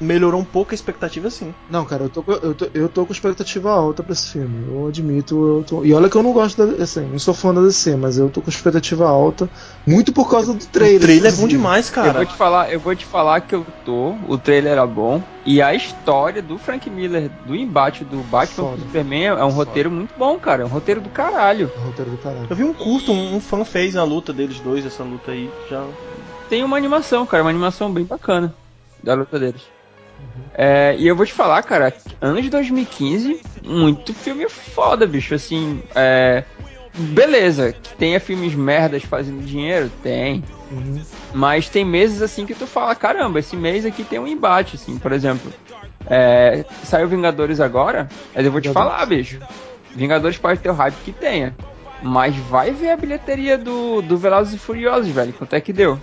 melhorou 0.00 0.40
um 0.40 0.44
pouco 0.44 0.72
a 0.72 0.74
expectativa, 0.74 1.30
sim. 1.30 1.54
Não, 1.70 1.84
cara, 1.84 2.04
eu 2.04 2.08
tô, 2.10 2.22
com- 2.22 2.32
eu, 2.32 2.54
tô, 2.54 2.66
eu 2.74 2.88
tô 2.88 3.06
com 3.06 3.12
expectativa 3.12 3.70
alta 3.70 4.02
pra 4.02 4.12
esse 4.12 4.28
filme. 4.30 4.64
Eu 4.66 4.86
admito. 4.88 5.34
Eu 5.58 5.64
tô- 5.64 5.84
E 5.84 5.92
olha 5.94 6.08
que 6.08 6.16
eu 6.16 6.22
não 6.22 6.32
gosto 6.32 6.64
da 6.66 6.82
assim, 6.82 7.06
não 7.06 7.18
sou 7.18 7.32
fã 7.34 7.52
da 7.54 7.62
DC, 7.62 7.96
mas 7.96 8.18
eu 8.18 8.28
tô 8.28 8.40
com 8.42 8.50
expectativa 8.50 9.08
alta. 9.08 9.48
Muito 9.86 10.12
por 10.12 10.30
causa 10.30 10.52
do 10.54 10.66
trailer. 10.66 10.96
o 10.98 11.00
trailer 11.00 11.32
é 11.32 11.36
bom 11.36 11.48
demais, 11.48 11.88
Eu 11.88 11.94
cara. 11.94 12.12
vou 12.18 12.26
te 12.26 12.34
falar, 12.34 12.72
eu 12.72 12.80
vou 12.80 12.94
te 12.94 13.04
falar 13.06 13.40
que 13.40 13.54
eu 13.54 13.66
tô. 13.84 14.16
O 14.26 14.36
trailer 14.38 14.72
era 14.72 14.86
bom. 14.86 15.22
E 15.44 15.62
a 15.62 15.72
história 15.74 16.42
do 16.42 16.58
Frank 16.58 16.90
Miller, 16.90 17.30
do 17.46 17.54
embate 17.54 18.04
do 18.04 18.18
Batman 18.18 18.64
Foda. 18.64 18.76
com 18.76 18.82
Superman, 18.88 19.26
é 19.26 19.44
um 19.44 19.50
roteiro 19.50 19.90
muito 19.90 20.12
bom, 20.18 20.36
cara. 20.38 20.62
É 20.62 20.66
um 20.66 20.68
roteiro 20.68 21.00
do 21.00 21.08
caralho. 21.08 21.70
É 21.74 21.78
o 21.80 21.84
roteiro 21.84 22.10
do 22.10 22.18
caralho. 22.18 22.46
Eu 22.50 22.56
vi 22.56 22.64
um 22.64 22.74
curto, 22.74 23.12
um, 23.12 23.36
um 23.36 23.40
fã 23.40 23.64
fez 23.64 23.94
a 23.96 24.02
luta 24.02 24.32
deles 24.32 24.58
dois, 24.60 24.84
essa 24.84 25.04
luta 25.04 25.30
aí. 25.30 25.48
Já 25.70 25.86
Tem 26.48 26.64
uma 26.64 26.76
animação, 26.76 27.24
cara, 27.26 27.44
uma 27.44 27.50
animação 27.50 27.92
bem 27.92 28.04
bacana 28.04 28.52
da 29.04 29.14
luta 29.14 29.38
deles. 29.38 29.62
É, 30.54 30.96
e 30.98 31.06
eu 31.06 31.14
vou 31.14 31.26
te 31.26 31.32
falar, 31.32 31.62
cara, 31.62 31.92
ano 32.20 32.40
de 32.40 32.48
2015, 32.48 33.40
muito 33.62 34.14
filme 34.14 34.48
foda, 34.48 35.06
bicho. 35.06 35.34
Assim, 35.34 35.82
é. 35.94 36.44
Beleza, 36.98 37.72
que 37.72 37.94
tenha 37.96 38.18
filmes 38.18 38.54
merdas 38.54 39.02
fazendo 39.02 39.44
dinheiro? 39.44 39.90
Tem. 40.02 40.42
Uhum. 40.70 41.02
Mas 41.34 41.68
tem 41.68 41.84
meses 41.84 42.22
assim 42.22 42.46
que 42.46 42.54
tu 42.54 42.66
fala, 42.66 42.94
caramba, 42.94 43.38
esse 43.38 43.54
mês 43.54 43.84
aqui 43.84 44.02
tem 44.02 44.18
um 44.18 44.26
embate, 44.26 44.76
assim, 44.76 44.98
por 44.98 45.12
exemplo. 45.12 45.52
É, 46.08 46.64
saiu 46.84 47.06
Vingadores 47.06 47.60
agora, 47.60 48.08
mas 48.34 48.46
eu 48.46 48.50
vou 48.50 48.62
te 48.62 48.68
Vingadores. 48.68 48.94
falar, 48.94 49.06
bicho. 49.06 49.38
Vingadores 49.94 50.38
pode 50.38 50.60
ter 50.60 50.70
o 50.70 50.74
hype 50.74 50.96
que 51.04 51.12
tenha. 51.12 51.54
Mas 52.02 52.34
vai 52.36 52.70
ver 52.70 52.90
a 52.90 52.96
bilheteria 52.96 53.58
do, 53.58 54.00
do 54.02 54.16
Velozes 54.16 54.54
e 54.54 54.58
Furiosos, 54.58 55.08
velho. 55.10 55.32
Quanto 55.32 55.54
é 55.54 55.60
que 55.60 55.72
deu? 55.72 55.98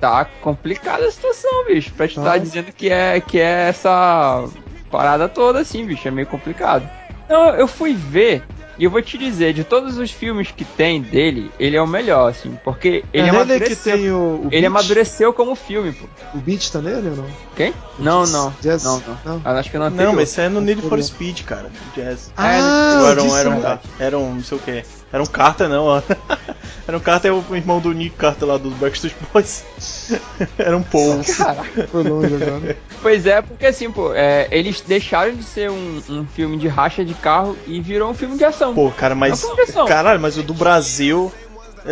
Tá 0.00 0.24
complicada 0.40 1.04
a 1.06 1.10
situação, 1.10 1.64
bicho. 1.66 1.92
Pra 1.92 2.06
te 2.08 2.14
Tá. 2.16 2.20
estar 2.22 2.38
dizendo 2.38 2.72
que 2.72 2.88
é, 2.90 3.20
que 3.20 3.38
é 3.38 3.68
essa 3.68 4.44
parada 4.90 5.28
toda, 5.28 5.60
assim, 5.60 5.84
bicho. 5.84 6.06
É 6.06 6.10
meio 6.10 6.26
complicado. 6.26 6.88
Então 7.24 7.54
eu 7.54 7.66
fui 7.68 7.94
ver. 7.94 8.42
E 8.78 8.84
eu 8.84 8.90
vou 8.90 9.02
te 9.02 9.18
dizer, 9.18 9.52
de 9.52 9.64
todos 9.64 9.98
os 9.98 10.10
filmes 10.10 10.50
que 10.50 10.64
tem 10.64 11.00
dele, 11.02 11.50
ele 11.60 11.76
é 11.76 11.82
o 11.82 11.86
melhor, 11.86 12.30
assim, 12.30 12.58
porque 12.64 13.04
ele 13.12 13.26
é 13.26 13.30
amadureceu. 13.30 13.92
tem 13.98 14.10
o. 14.10 14.16
o 14.16 14.48
Ele 14.50 14.64
amadureceu 14.64 15.32
como 15.32 15.54
filme, 15.54 15.92
pô. 15.92 16.06
O 16.34 16.38
Beat 16.38 16.70
tá 16.70 16.80
nele 16.80 17.10
ou 17.10 17.16
não? 17.16 17.26
Quem? 17.54 17.74
Não, 17.98 18.26
não. 18.26 18.52
Jazz? 18.62 18.82
Não, 18.82 19.00
não. 19.06 19.18
Não. 19.26 19.42
Ah, 19.44 19.52
Acho 19.58 19.70
que 19.70 19.76
não 19.76 19.90
Não, 19.90 20.14
mas 20.14 20.30
isso 20.30 20.40
é 20.40 20.48
no 20.48 20.60
Need 20.62 20.80
for. 20.88 21.00
Speed, 21.02 21.42
cara. 21.44 21.70
Jazz. 21.94 22.32
Ah, 22.34 22.98
o 23.02 23.06
Aaron, 23.06 23.22
disso 23.24 23.36
Aaron, 23.36 23.50
mesmo. 23.50 23.78
Aaron, 24.00 24.34
não 24.36 24.42
sei 24.42 24.56
o 24.56 24.60
que. 24.62 24.84
Era 25.12 25.22
um 25.22 25.26
Carter, 25.26 25.68
não, 25.68 25.84
ó. 25.84 26.02
Era 26.88 26.96
um 26.96 27.00
Carter, 27.00 27.32
o 27.32 27.54
irmão 27.54 27.80
do 27.80 27.92
Nick 27.92 28.16
Carter 28.16 28.48
lá 28.48 28.56
dos 28.56 28.72
Backstreet 28.74 29.14
Boys. 29.32 29.64
Era 30.58 30.76
um 30.76 30.82
Paul. 30.82 31.20
Caraca, 31.36 31.86
foi 31.86 32.02
longe 32.02 32.34
agora. 32.34 32.76
Pois 33.00 33.26
é, 33.26 33.42
porque 33.42 33.66
assim, 33.66 33.90
pô, 33.90 34.12
é, 34.14 34.48
eles 34.50 34.80
deixaram 34.80 35.34
de 35.34 35.44
ser 35.44 35.70
um, 35.70 36.02
um, 36.08 36.26
filme 36.26 36.56
de 36.56 36.66
racha 36.66 37.04
de 37.04 37.14
carro 37.14 37.56
e 37.66 37.80
virou 37.80 38.10
um 38.10 38.14
filme 38.14 38.38
de 38.38 38.44
ação. 38.44 38.74
Pô, 38.74 38.90
cara, 38.90 39.14
mas. 39.14 39.44
É 39.44 39.86
caralho, 39.86 40.20
mas 40.20 40.38
o 40.38 40.42
do 40.42 40.54
Brasil 40.54 41.32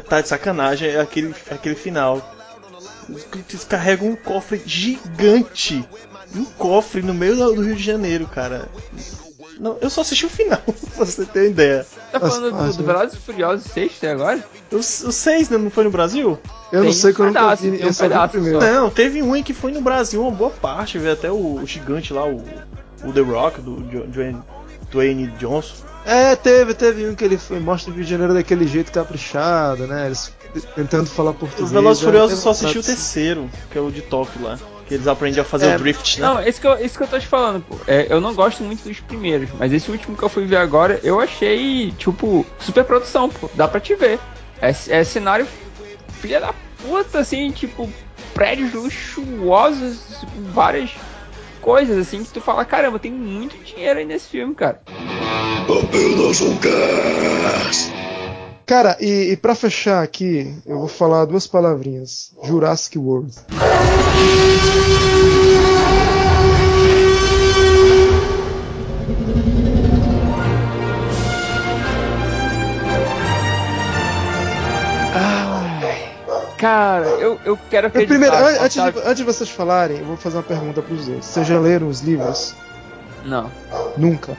tá 0.09 0.21
de 0.21 0.29
sacanagem, 0.29 0.89
é 0.89 1.01
aquele, 1.01 1.35
aquele 1.51 1.75
final. 1.75 2.37
Eles 3.09 3.65
carregam 3.65 4.09
um 4.09 4.17
cofre 4.17 4.63
gigante. 4.65 5.85
Um 6.35 6.45
cofre 6.45 7.03
no 7.03 7.13
meio 7.13 7.37
do 7.37 7.63
Rio 7.63 7.75
de 7.75 7.83
Janeiro, 7.83 8.27
cara. 8.27 8.69
Não, 9.61 9.77
eu 9.79 9.91
só 9.91 10.01
assisti 10.01 10.25
o 10.25 10.31
final, 10.31 10.59
pra 10.97 11.05
você 11.05 11.27
ter 11.27 11.51
ideia. 11.51 11.87
Tá 12.11 12.19
falando 12.19 12.51
do, 12.51 12.77
do 12.79 12.83
Velozes 12.83 13.15
e 13.15 13.19
Furiosos 13.19 13.71
6 13.73 13.93
até 13.99 14.11
agora? 14.13 14.43
O, 14.73 14.77
o 14.77 14.83
6 14.83 15.51
né, 15.51 15.59
não 15.59 15.71
foi 15.71 15.85
no 15.85 15.91
Brasil? 15.91 16.39
Eu 16.73 16.81
tem 16.81 16.89
não 16.89 16.93
sei 16.93 17.11
um 17.11 17.15
quando 17.15 17.35
pedaço, 17.35 17.67
eu 17.67 17.73
vi, 17.73 17.87
um 17.87 17.93
pedaço 17.93 18.33
primeiro. 18.33 18.59
Não, 18.59 18.89
teve 18.89 19.23
um 19.23 19.37
em 19.37 19.43
que 19.43 19.53
foi 19.53 19.71
no 19.71 19.83
Brasil 19.83 20.23
uma 20.23 20.31
boa 20.31 20.51
parte, 20.51 20.99
veio 20.99 21.13
até 21.13 21.31
o, 21.31 21.57
o 21.57 21.67
gigante 21.67 22.11
lá, 22.11 22.27
o, 22.27 22.43
o 23.05 23.13
The 23.13 23.21
Rock, 23.21 23.61
do 23.61 23.77
Dwayne, 23.77 24.43
Dwayne 24.91 25.27
Johnson. 25.39 25.75
É, 26.07 26.35
teve, 26.35 26.73
teve 26.73 27.07
um 27.07 27.15
que 27.15 27.23
ele 27.23 27.37
foi, 27.37 27.61
mostra 27.61 27.93
o 27.93 27.95
Rio 27.95 28.05
de 28.05 28.11
Janeiro 28.11 28.33
daquele 28.33 28.67
jeito 28.67 28.91
caprichado, 28.91 29.87
né? 29.87 30.07
Eles 30.07 30.33
tentando 30.75 31.07
falar 31.07 31.35
português. 31.35 31.67
Os 31.67 31.73
Velozes 31.73 32.03
Furiosos 32.03 32.39
eu 32.39 32.43
só 32.43 32.51
assisti 32.51 32.79
o 32.79 32.83
terceiro, 32.83 33.51
que 33.71 33.77
é 33.77 33.81
o 33.81 33.91
de 33.91 34.01
Tóquio 34.01 34.43
lá. 34.43 34.59
Que 34.91 34.95
eles 34.95 35.07
aprendem 35.07 35.41
a 35.41 35.45
fazer 35.45 35.67
é, 35.69 35.77
o 35.77 35.79
drift, 35.79 36.21
né? 36.21 36.27
Não, 36.27 36.43
isso 36.43 36.61
que 36.61 36.67
eu, 36.67 36.85
isso 36.85 36.99
que 36.99 37.05
eu 37.05 37.07
tô 37.07 37.17
te 37.17 37.27
falando, 37.29 37.63
pô. 37.63 37.77
É, 37.87 38.09
eu 38.11 38.21
não 38.21 38.35
gosto 38.35 38.65
muito 38.65 38.83
dos 38.83 38.99
primeiros, 38.99 39.49
mas 39.57 39.73
esse 39.73 39.89
último 39.89 40.17
que 40.17 40.23
eu 40.25 40.29
fui 40.29 40.47
ver 40.47 40.57
agora, 40.57 40.99
eu 41.05 41.21
achei, 41.21 41.93
tipo, 41.93 42.45
super 42.59 42.83
produção, 42.83 43.29
pô. 43.29 43.49
Dá 43.55 43.69
pra 43.69 43.79
te 43.79 43.95
ver. 43.95 44.19
É, 44.61 44.71
é 44.71 45.05
cenário 45.05 45.47
filha 46.21 46.41
da 46.41 46.53
puta, 46.83 47.21
assim, 47.21 47.53
tipo, 47.53 47.89
prédios 48.35 48.73
luxuosos, 48.75 50.25
várias 50.53 50.91
coisas, 51.61 51.97
assim, 51.97 52.25
que 52.25 52.33
tu 52.33 52.41
fala, 52.41 52.65
caramba, 52.65 52.99
tem 52.99 53.13
muito 53.13 53.57
dinheiro 53.59 54.01
aí 54.01 54.05
nesse 54.05 54.29
filme, 54.29 54.57
cara. 54.57 54.83
Apenas 55.69 56.41
um 56.41 56.57
cast. 56.57 58.10
Cara, 58.71 58.97
e, 59.01 59.33
e 59.33 59.37
para 59.37 59.57
fechar 59.57 60.01
aqui, 60.01 60.55
eu 60.65 60.79
vou 60.79 60.87
falar 60.87 61.25
duas 61.25 61.45
palavrinhas: 61.45 62.31
Jurassic 62.45 62.97
World. 62.97 63.35
Cara, 76.57 77.07
eu, 77.19 77.41
eu 77.45 77.59
quero 77.69 77.89
acreditar. 77.89 78.15
Primeiro, 78.15 78.37
antes, 78.37 78.81
de, 78.81 79.01
antes 79.01 79.17
de 79.17 79.25
vocês 79.25 79.51
falarem, 79.51 79.99
eu 79.99 80.05
vou 80.05 80.17
fazer 80.17 80.37
uma 80.37 80.45
pergunta 80.45 80.81
pros 80.81 81.07
dois. 81.07 81.25
Vocês 81.25 81.45
já 81.45 81.59
leram 81.59 81.89
os 81.89 82.03
livros? 82.03 82.55
Não. 83.25 83.51
Nunca. 83.97 84.37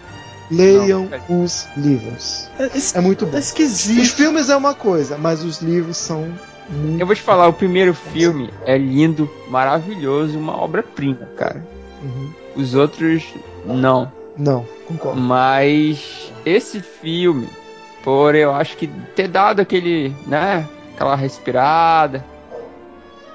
Leiam 0.51 1.09
não, 1.29 1.43
os 1.43 1.67
livros. 1.77 2.49
É, 2.59 2.97
é, 2.97 3.01
muito 3.01 3.25
bom. 3.25 3.37
É 3.37 3.39
esquisito. 3.39 4.01
Os 4.01 4.11
filmes 4.11 4.49
é 4.49 4.55
uma 4.55 4.75
coisa, 4.75 5.17
mas 5.17 5.43
os 5.43 5.61
livros 5.61 5.97
são 5.97 6.33
muito 6.69 6.99
Eu 6.99 7.05
vou 7.05 7.15
te 7.15 7.21
falar, 7.21 7.47
o 7.47 7.53
primeiro 7.53 7.93
filme 7.93 8.49
é 8.65 8.77
lindo, 8.77 9.29
maravilhoso, 9.49 10.37
uma 10.37 10.55
obra-prima, 10.55 11.27
cara. 11.35 11.65
Uhum. 12.03 12.29
Os 12.55 12.75
outros, 12.75 13.23
não. 13.65 14.11
Não, 14.37 14.65
concordo. 14.87 15.19
Mas 15.19 16.31
esse 16.45 16.81
filme, 16.81 17.47
por 18.03 18.35
eu 18.35 18.53
acho 18.53 18.77
que 18.77 18.87
ter 18.87 19.27
dado 19.27 19.59
aquele, 19.59 20.15
né, 20.25 20.67
aquela 20.93 21.15
respirada 21.15 22.25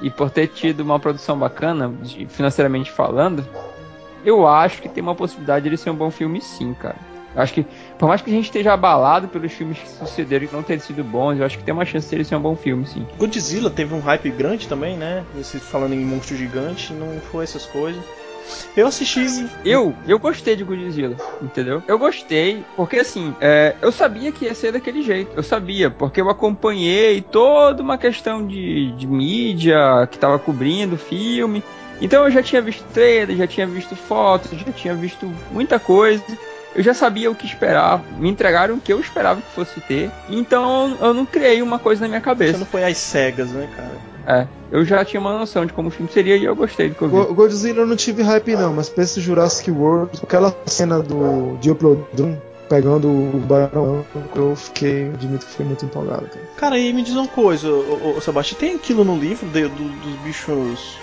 e 0.01 0.11
por 0.11 0.31
ter 0.31 0.49
tido 0.49 0.81
uma 0.81 0.99
produção 0.99 1.39
bacana, 1.39 1.93
financeiramente 2.29 2.91
falando, 2.91 3.47
eu 4.27 4.47
acho 4.47 4.83
que 4.83 4.89
tem 4.89 5.03
uma 5.03 5.15
possibilidade 5.15 5.63
de 5.63 5.69
ele 5.69 5.77
ser 5.77 5.91
um 5.91 5.95
bom 5.95 6.11
filme 6.11 6.41
sim, 6.41 6.75
cara. 6.75 6.97
Eu 7.35 7.43
acho 7.43 7.53
que, 7.53 7.67
por 7.99 8.09
mais 8.09 8.23
que 8.23 8.31
a 8.31 8.33
gente 8.33 8.47
esteja 8.47 8.73
abalado 8.73 9.29
pelos 9.29 9.53
filmes 9.53 9.79
que 9.79 9.89
sucederam 9.89 10.49
e 10.51 10.53
não 10.53 10.63
terem 10.63 10.81
sido 10.81 11.05
bons, 11.05 11.39
eu 11.39 11.45
acho 11.45 11.59
que 11.59 11.65
tem 11.65 11.73
uma 11.73 11.85
chance 11.85 12.09
de 12.09 12.17
ele 12.17 12.25
ser 12.25 12.35
um 12.35 12.41
bom 12.41 12.57
filme, 12.57 12.87
sim. 12.87 13.07
Godzilla 13.19 13.71
teve 13.71 13.95
um 13.95 14.01
hype 14.01 14.31
grande 14.31 14.67
também, 14.67 14.97
né? 14.97 15.23
Esse, 15.39 15.61
falando 15.61 15.93
em 15.93 16.05
monstro 16.05 16.35
gigante, 16.35 16.93
não 16.95 17.21
foi 17.31 17.45
essas 17.45 17.67
coisas. 17.67 18.03
Eu 18.77 18.87
assisti. 18.87 19.47
Eu, 19.65 19.95
eu 20.07 20.19
gostei 20.19 20.57
de 20.57 20.65
Godzilla, 20.65 21.17
entendeu? 21.43 21.83
Eu 21.87 21.99
gostei, 21.99 22.65
porque 22.77 22.99
assim, 23.01 23.35
é, 23.41 23.75
eu 23.83 23.91
sabia 23.91 24.33
que 24.33 24.45
ia 24.45 24.55
ser 24.55 24.73
daquele 24.73 25.03
jeito. 25.03 25.33
Eu 25.37 25.43
sabia, 25.43 25.91
porque 25.91 26.21
eu 26.21 26.31
acompanhei 26.31 27.21
toda 27.21 27.83
uma 27.83 27.99
questão 27.99 28.47
de, 28.47 28.93
de 28.93 29.07
mídia 29.07 29.79
que 30.11 30.19
tava 30.19 30.39
cobrindo 30.39 30.95
o 30.95 30.99
filme. 30.99 31.63
Então 32.01 32.25
eu 32.25 32.31
já 32.31 32.43
tinha 32.43 32.61
visto 32.61 32.85
trailer, 32.93 33.37
já 33.37 33.47
tinha 33.47 33.67
visto 33.67 33.97
fotos, 33.97 34.59
já 34.59 34.73
tinha 34.73 34.95
visto 34.95 35.33
muita 35.51 35.79
coisa. 35.79 36.23
Eu 36.75 36.83
já 36.83 36.93
sabia 36.93 37.31
o 37.31 37.35
que 37.35 37.47
esperar, 37.47 38.03
me 38.19 38.29
entregaram 38.29 38.75
o 38.75 38.81
que 38.81 38.93
eu 38.93 39.01
esperava 39.01 39.41
que 39.41 39.51
fosse 39.53 39.81
ter. 39.81 40.11
Então 40.29 40.97
eu 41.01 41.15
não 41.15 41.25
criei 41.25 41.63
uma 41.63 41.79
coisa 41.79 42.03
na 42.03 42.09
minha 42.09 42.21
cabeça. 42.21 42.53
Você 42.53 42.59
não 42.59 42.67
foi 42.67 42.85
às 42.85 42.99
cegas, 42.99 43.51
né, 43.51 43.67
cara? 43.75 44.17
É, 44.27 44.47
eu 44.71 44.85
já 44.85 45.05
tinha 45.05 45.21
uma 45.21 45.39
noção 45.39 45.65
de 45.65 45.73
como 45.73 45.89
o 45.89 45.91
filme 45.91 46.11
seria 46.13 46.37
e 46.37 46.45
eu 46.45 46.55
gostei 46.55 46.89
do 46.89 46.95
que 46.95 47.03
eu 47.03 47.09
vi. 47.09 47.17
O 47.17 47.35
Godzilla 47.35 47.81
eu 47.81 47.87
não 47.87 47.97
tive 47.97 48.23
hype 48.23 48.57
não, 48.57 48.75
mas 48.75 48.89
pensa 48.89 49.21
Jurassic 49.21 49.71
World, 49.71 50.21
aquela 50.23 50.55
cena 50.67 51.01
do 51.01 51.57
Diplodon 51.61 52.37
pegando 52.69 53.09
o 53.09 53.41
barão, 53.47 54.05
eu 54.35 54.57
fiquei, 54.57 55.09
admito 55.15 55.47
que 55.47 55.53
fiquei 55.53 55.67
muito 55.67 55.85
empolgado, 55.85 56.27
cara. 56.27 56.47
Cara, 56.57 56.79
e 56.79 56.93
me 56.93 57.03
diz 57.03 57.15
uma 57.15 57.29
coisa, 57.29 57.71
o, 57.71 58.21
Sebastião, 58.21 58.59
tem 58.59 58.75
aquilo 58.75 59.05
no 59.05 59.17
livro 59.17 59.47
de, 59.49 59.69
do, 59.69 59.85
dos 59.85 60.15
bichos 60.25 60.99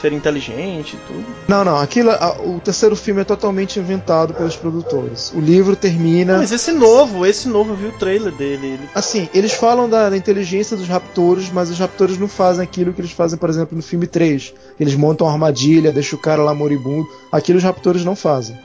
ser 0.00 0.12
inteligente 0.12 0.94
e 0.94 0.98
tudo. 1.06 1.24
Não, 1.48 1.64
não. 1.64 1.78
Aquilo, 1.78 2.10
a, 2.10 2.36
o 2.40 2.60
terceiro 2.60 2.94
filme 2.94 3.22
é 3.22 3.24
totalmente 3.24 3.78
inventado 3.78 4.34
pelos 4.34 4.56
produtores. 4.56 5.32
O 5.34 5.40
livro 5.40 5.74
termina. 5.74 6.38
Mas 6.38 6.52
esse 6.52 6.72
novo, 6.72 7.24
esse 7.24 7.48
novo, 7.48 7.72
eu 7.72 7.76
vi 7.76 7.86
o 7.86 7.92
trailer 7.92 8.32
dele. 8.32 8.66
Ele... 8.66 8.88
Assim, 8.94 9.28
eles 9.34 9.52
falam 9.52 9.88
da, 9.88 10.10
da, 10.10 10.16
inteligência 10.16 10.76
dos 10.76 10.88
raptores, 10.88 11.50
mas 11.50 11.70
os 11.70 11.78
raptores 11.78 12.18
não 12.18 12.28
fazem 12.28 12.62
aquilo 12.62 12.92
que 12.92 13.00
eles 13.00 13.12
fazem, 13.12 13.38
por 13.38 13.48
exemplo, 13.48 13.76
no 13.76 13.82
filme 13.82 14.06
3. 14.06 14.52
Eles 14.78 14.94
montam 14.94 15.26
uma 15.26 15.32
armadilha, 15.32 15.92
deixam 15.92 16.18
o 16.18 16.22
cara 16.22 16.42
lá 16.42 16.54
moribundo. 16.54 17.08
Aquilo 17.32 17.58
os 17.58 17.64
raptores 17.64 18.04
não 18.04 18.14
fazem. 18.14 18.56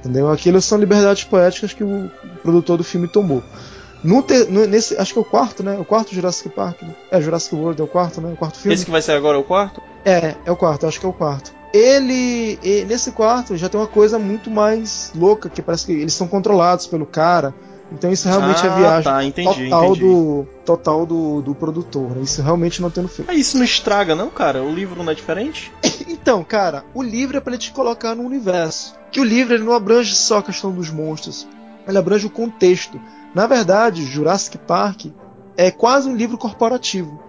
Entendeu? 0.00 0.30
Aquilo 0.30 0.60
são 0.62 0.78
liberdades 0.78 1.24
poéticas 1.24 1.74
que 1.74 1.84
o 1.84 2.10
produtor 2.42 2.78
do 2.78 2.84
filme 2.84 3.06
tomou. 3.06 3.42
No, 4.02 4.24
no, 4.48 4.66
nesse, 4.66 4.96
acho 4.96 5.12
que 5.12 5.18
é 5.18 5.22
o 5.22 5.24
quarto, 5.24 5.62
né? 5.62 5.76
O 5.78 5.84
quarto 5.84 6.14
Jurassic 6.14 6.48
Park. 6.50 6.82
Né? 6.82 6.94
É, 7.10 7.20
Jurassic 7.20 7.54
World 7.54 7.80
é 7.80 7.84
o 7.84 7.88
quarto, 7.88 8.20
né? 8.20 8.32
O 8.32 8.36
quarto 8.36 8.58
filme. 8.58 8.74
Esse 8.74 8.84
que 8.84 8.90
vai 8.90 9.02
ser 9.02 9.12
agora 9.12 9.36
é 9.36 9.40
o 9.40 9.44
quarto? 9.44 9.82
É, 10.04 10.34
é 10.44 10.50
o 10.50 10.56
quarto, 10.56 10.86
acho 10.86 10.98
que 10.98 11.06
é 11.06 11.08
o 11.08 11.12
quarto. 11.12 11.52
Ele, 11.72 12.58
ele, 12.62 12.84
nesse 12.86 13.12
quarto 13.12 13.56
já 13.56 13.68
tem 13.68 13.80
uma 13.80 13.86
coisa 13.86 14.18
muito 14.18 14.50
mais 14.50 15.12
louca, 15.14 15.48
que 15.48 15.62
parece 15.62 15.86
que 15.86 15.92
eles 15.92 16.14
são 16.14 16.26
controlados 16.26 16.86
pelo 16.86 17.06
cara. 17.06 17.54
Então 17.92 18.10
isso 18.10 18.28
realmente 18.28 18.64
é 18.64 18.68
ah, 18.68 18.72
é 18.72 18.78
viagem 18.78 19.04
tá, 19.04 19.24
entendi, 19.24 19.64
total 19.64 19.84
entendi. 19.84 20.00
do 20.00 20.46
total 20.64 21.06
do, 21.06 21.42
do 21.42 21.54
produtor. 21.54 22.10
Né? 22.10 22.22
Isso 22.22 22.40
realmente 22.40 22.80
não 22.80 22.90
tendo 22.90 23.08
feito. 23.08 23.30
Ah, 23.30 23.34
isso 23.34 23.56
não 23.56 23.64
estraga 23.64 24.14
não, 24.14 24.30
cara? 24.30 24.62
O 24.62 24.72
livro 24.72 25.02
não 25.02 25.10
é 25.10 25.14
diferente? 25.14 25.72
então, 26.08 26.42
cara, 26.44 26.84
o 26.94 27.02
livro 27.02 27.36
é 27.36 27.40
para 27.40 27.54
ele 27.54 27.62
te 27.62 27.72
colocar 27.72 28.14
no 28.14 28.22
universo. 28.22 28.94
Que 29.10 29.20
o 29.20 29.24
livro 29.24 29.54
ele 29.54 29.64
não 29.64 29.72
abrange 29.72 30.14
só 30.14 30.38
a 30.38 30.42
questão 30.42 30.70
dos 30.70 30.88
monstros, 30.88 31.48
ele 31.86 31.98
abrange 31.98 32.26
o 32.26 32.30
contexto. 32.30 33.00
Na 33.34 33.46
verdade, 33.46 34.04
Jurassic 34.04 34.58
Park 34.58 35.06
é 35.56 35.70
quase 35.70 36.08
um 36.08 36.16
livro 36.16 36.36
corporativo, 36.36 37.22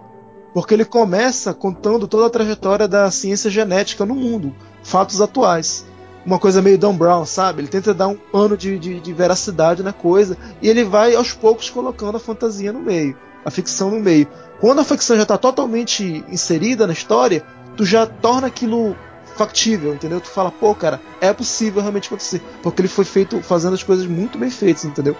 porque 0.52 0.74
ele 0.74 0.84
começa 0.84 1.54
contando 1.54 2.08
toda 2.08 2.26
a 2.26 2.30
trajetória 2.30 2.88
da 2.88 3.10
ciência 3.10 3.50
genética 3.50 4.04
no 4.04 4.14
mundo, 4.14 4.54
fatos 4.82 5.20
atuais. 5.20 5.86
Uma 6.24 6.38
coisa 6.38 6.62
meio 6.62 6.78
Dan 6.78 6.94
Brown, 6.94 7.24
sabe? 7.24 7.60
Ele 7.60 7.68
tenta 7.68 7.92
dar 7.92 8.08
um 8.08 8.16
pano 8.16 8.56
de, 8.56 8.78
de, 8.78 9.00
de 9.00 9.12
veracidade 9.12 9.82
na 9.82 9.92
coisa 9.92 10.36
e 10.60 10.68
ele 10.68 10.84
vai 10.84 11.14
aos 11.14 11.32
poucos 11.32 11.68
colocando 11.68 12.16
a 12.16 12.20
fantasia 12.20 12.72
no 12.72 12.80
meio, 12.80 13.16
a 13.44 13.50
ficção 13.50 13.90
no 13.90 14.00
meio. 14.00 14.28
Quando 14.60 14.80
a 14.80 14.84
ficção 14.84 15.16
já 15.16 15.22
está 15.22 15.36
totalmente 15.36 16.24
inserida 16.28 16.86
na 16.86 16.92
história, 16.92 17.44
tu 17.76 17.84
já 17.84 18.06
torna 18.06 18.46
aquilo 18.46 18.96
factível, 19.36 19.94
entendeu? 19.94 20.20
Tu 20.20 20.28
fala, 20.28 20.50
pô, 20.50 20.74
cara, 20.74 21.00
é 21.20 21.32
possível 21.32 21.80
realmente 21.80 22.06
acontecer, 22.06 22.40
porque 22.62 22.80
ele 22.80 22.88
foi 22.88 23.04
feito 23.04 23.42
fazendo 23.42 23.74
as 23.74 23.82
coisas 23.82 24.06
muito 24.06 24.38
bem 24.38 24.50
feitas, 24.50 24.84
entendeu? 24.84 25.16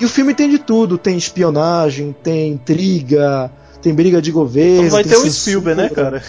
E 0.00 0.04
o 0.04 0.08
filme 0.08 0.34
tem 0.34 0.48
de 0.48 0.58
tudo, 0.58 0.96
tem 0.96 1.16
espionagem, 1.16 2.14
tem 2.22 2.52
intriga, 2.52 3.50
tem 3.82 3.94
briga 3.94 4.22
de 4.22 4.30
governo. 4.30 4.86
Então 4.86 4.90
vai 4.90 5.04
ter 5.04 5.16
o 5.16 5.30
Spielberg, 5.30 5.80
né, 5.80 5.88
cara? 5.88 6.22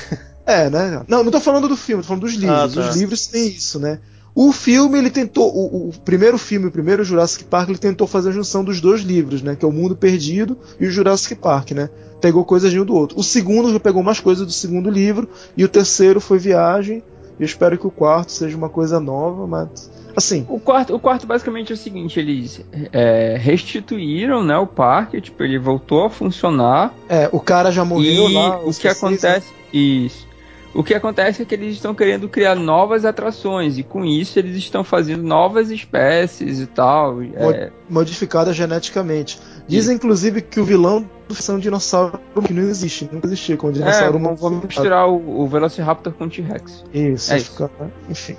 É, 0.46 0.68
né? 0.68 1.04
Não, 1.08 1.24
não 1.24 1.32
tô 1.32 1.40
falando 1.40 1.68
do 1.68 1.78
filme, 1.78 2.02
tô 2.02 2.08
falando 2.08 2.24
dos 2.24 2.34
livros. 2.34 2.78
Ah, 2.78 2.82
tá. 2.82 2.90
Os 2.90 2.96
livros 2.96 3.28
tem 3.28 3.48
isso, 3.48 3.80
né? 3.80 4.00
O 4.34 4.52
filme, 4.52 4.98
ele 4.98 5.10
tentou. 5.10 5.48
O, 5.54 5.90
o, 5.90 5.94
primeiro 6.04 6.38
filme, 6.38 6.68
o 6.68 6.72
primeiro 6.72 7.04
Jurassic 7.04 7.44
Park, 7.44 7.70
ele 7.70 7.78
tentou 7.78 8.08
fazer 8.08 8.30
a 8.30 8.32
junção 8.32 8.64
dos 8.64 8.80
dois 8.80 9.02
livros, 9.02 9.42
né? 9.42 9.56
Que 9.56 9.66
é 9.66 9.68
o 9.68 9.72
Mundo 9.72 9.96
Perdido 9.96 10.58
e 10.80 10.88
o 10.88 10.92
Jurassic 10.92 11.36
Park, 11.36 11.72
né? 11.72 11.90
Pegou 12.22 12.44
coisas 12.46 12.72
de 12.72 12.80
um 12.80 12.86
do 12.86 12.96
outro. 12.96 13.20
O 13.20 13.24
segundo 13.24 13.72
já 13.72 13.80
pegou 13.80 14.02
mais 14.02 14.20
coisas 14.20 14.46
do 14.46 14.52
segundo 14.52 14.90
livro, 14.90 15.30
e 15.56 15.64
o 15.64 15.70
terceiro 15.70 16.20
foi 16.20 16.40
Viagem, 16.40 17.04
Eu 17.40 17.46
espero 17.46 17.78
que 17.78 17.86
o 17.86 17.92
quarto 17.92 18.32
seja 18.32 18.58
uma 18.58 18.70
coisa 18.70 19.00
nova, 19.00 19.46
mas 19.46 19.90
assim. 20.20 20.46
O 20.48 20.60
quarto, 20.60 20.96
o 20.96 21.00
quarto 21.00 21.26
basicamente 21.26 21.72
é 21.72 21.76
o 21.76 21.78
seguinte: 21.78 22.20
eles 22.20 22.64
é, 22.94 23.36
restituíram, 23.40 24.44
né, 24.44 24.58
o 24.58 24.68
parque, 24.68 25.20
tipo, 25.20 25.44
ele 25.44 25.58
voltou 25.58 26.06
a 26.06 26.10
funcionar. 26.10 26.94
É, 27.08 27.28
o 27.32 27.40
cara 27.40 27.72
já 27.72 27.84
morreu 27.84 28.30
e 28.30 28.34
lá. 28.34 28.60
o 28.60 28.72
que 28.74 28.88
P6, 28.88 28.92
acontece? 28.92 29.48
Isso. 29.74 30.30
O 30.72 30.84
que 30.84 30.94
acontece 30.94 31.42
é 31.42 31.46
que 31.46 31.56
eles 31.56 31.74
estão 31.74 31.96
querendo 31.96 32.30
criar 32.30 32.54
novas 32.54 33.04
atrações 33.04 33.80
e 33.80 33.84
com 33.84 34.06
isso 34.06 34.38
eles 34.38 34.56
estão 34.56 34.84
fazendo 34.84 35.24
novas 35.24 35.72
espécies 35.72 36.60
e 36.60 36.68
tal. 36.68 37.24
É, 37.24 37.72
modificada 37.90 38.54
geneticamente. 38.54 39.40
Dizem, 39.68 39.96
inclusive, 39.96 40.42
que 40.44 40.60
o 40.60 40.64
vilão 40.64 41.10
é 41.28 41.52
um 41.52 41.60
dinossauro 41.60 42.20
que 42.46 42.54
não 42.54 42.64
existe, 42.64 43.10
nunca 43.12 43.26
existiu, 43.28 43.58
com 43.58 43.68
um 43.68 43.70
é, 43.72 43.74
dinossauro 43.74 44.20
vão 44.36 44.62
misturar 44.64 45.08
o, 45.10 45.42
o 45.42 45.48
Velociraptor 45.48 46.14
com 46.14 46.26
o 46.26 46.30
T-Rex. 46.30 46.84
Isso, 46.94 47.32
É 47.32 47.36
é 47.36 47.38
isso. 47.40 47.52
fica- 47.52 47.72
enfim, 48.08 48.36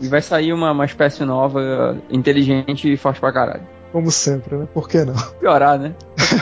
E 0.00 0.08
vai 0.08 0.22
sair 0.22 0.52
uma, 0.52 0.72
uma 0.72 0.84
espécie 0.84 1.24
nova, 1.24 1.96
inteligente 2.10 2.92
e 2.92 2.96
forte 2.96 3.20
pra 3.20 3.32
caralho. 3.32 3.66
como 3.92 4.10
sempre, 4.10 4.56
né? 4.56 4.68
Por 4.72 4.88
que 4.88 5.04
não? 5.04 5.14
Piorar, 5.40 5.78
né? 5.78 5.94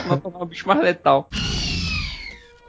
Não 0.07 0.17
tornar 0.17 0.39
o 0.39 0.45
bicho 0.45 0.67
mais 0.67 0.81
letal. 0.81 1.29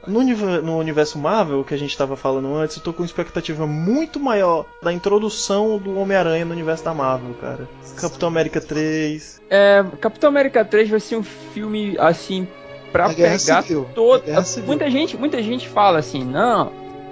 No, 0.07 0.21
no 0.21 0.77
universo 0.77 1.17
Marvel, 1.17 1.63
que 1.63 1.73
a 1.73 1.77
gente 1.77 1.97
tava 1.97 2.15
falando 2.15 2.53
antes, 2.53 2.77
eu 2.77 2.83
tô 2.83 2.93
com 2.93 3.01
uma 3.01 3.07
expectativa 3.07 3.65
muito 3.65 4.19
maior 4.19 4.65
da 4.83 4.93
introdução 4.93 5.79
do 5.79 5.97
Homem-Aranha 5.99 6.45
no 6.45 6.51
universo 6.51 6.83
da 6.83 6.93
Marvel, 6.93 7.33
cara. 7.41 7.67
Capitão 7.99 8.27
América 8.27 8.61
3. 8.61 9.41
É, 9.49 9.83
Capitão 9.99 10.29
América 10.29 10.63
3 10.63 10.89
vai 10.89 10.99
ser 10.99 11.15
um 11.15 11.23
filme 11.23 11.95
assim 11.97 12.47
pra 12.91 13.05
A 13.05 13.13
Guerra 13.13 13.37
pegar 13.39 13.63
todo. 13.95 14.23
Civil. 14.45 14.67
Muita 14.67 14.89
gente, 14.91 15.17
muita 15.17 15.41
gente 15.41 15.67
fala 15.67 15.97
assim, 15.97 16.23
não. 16.23 16.71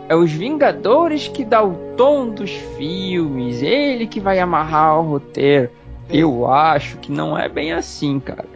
É 0.09 0.15
os 0.15 0.31
Vingadores 0.31 1.27
que 1.27 1.45
dá 1.45 1.63
o 1.63 1.75
tom 1.95 2.29
dos 2.29 2.51
filmes, 2.77 3.61
ele 3.61 4.05
que 4.05 4.19
vai 4.19 4.39
amarrar 4.39 4.99
o 4.99 5.03
roteiro. 5.03 5.69
Eu 6.09 6.51
acho 6.51 6.97
que 6.97 7.11
não 7.11 7.37
é 7.37 7.47
bem 7.47 7.71
assim, 7.71 8.19
cara. 8.19 8.52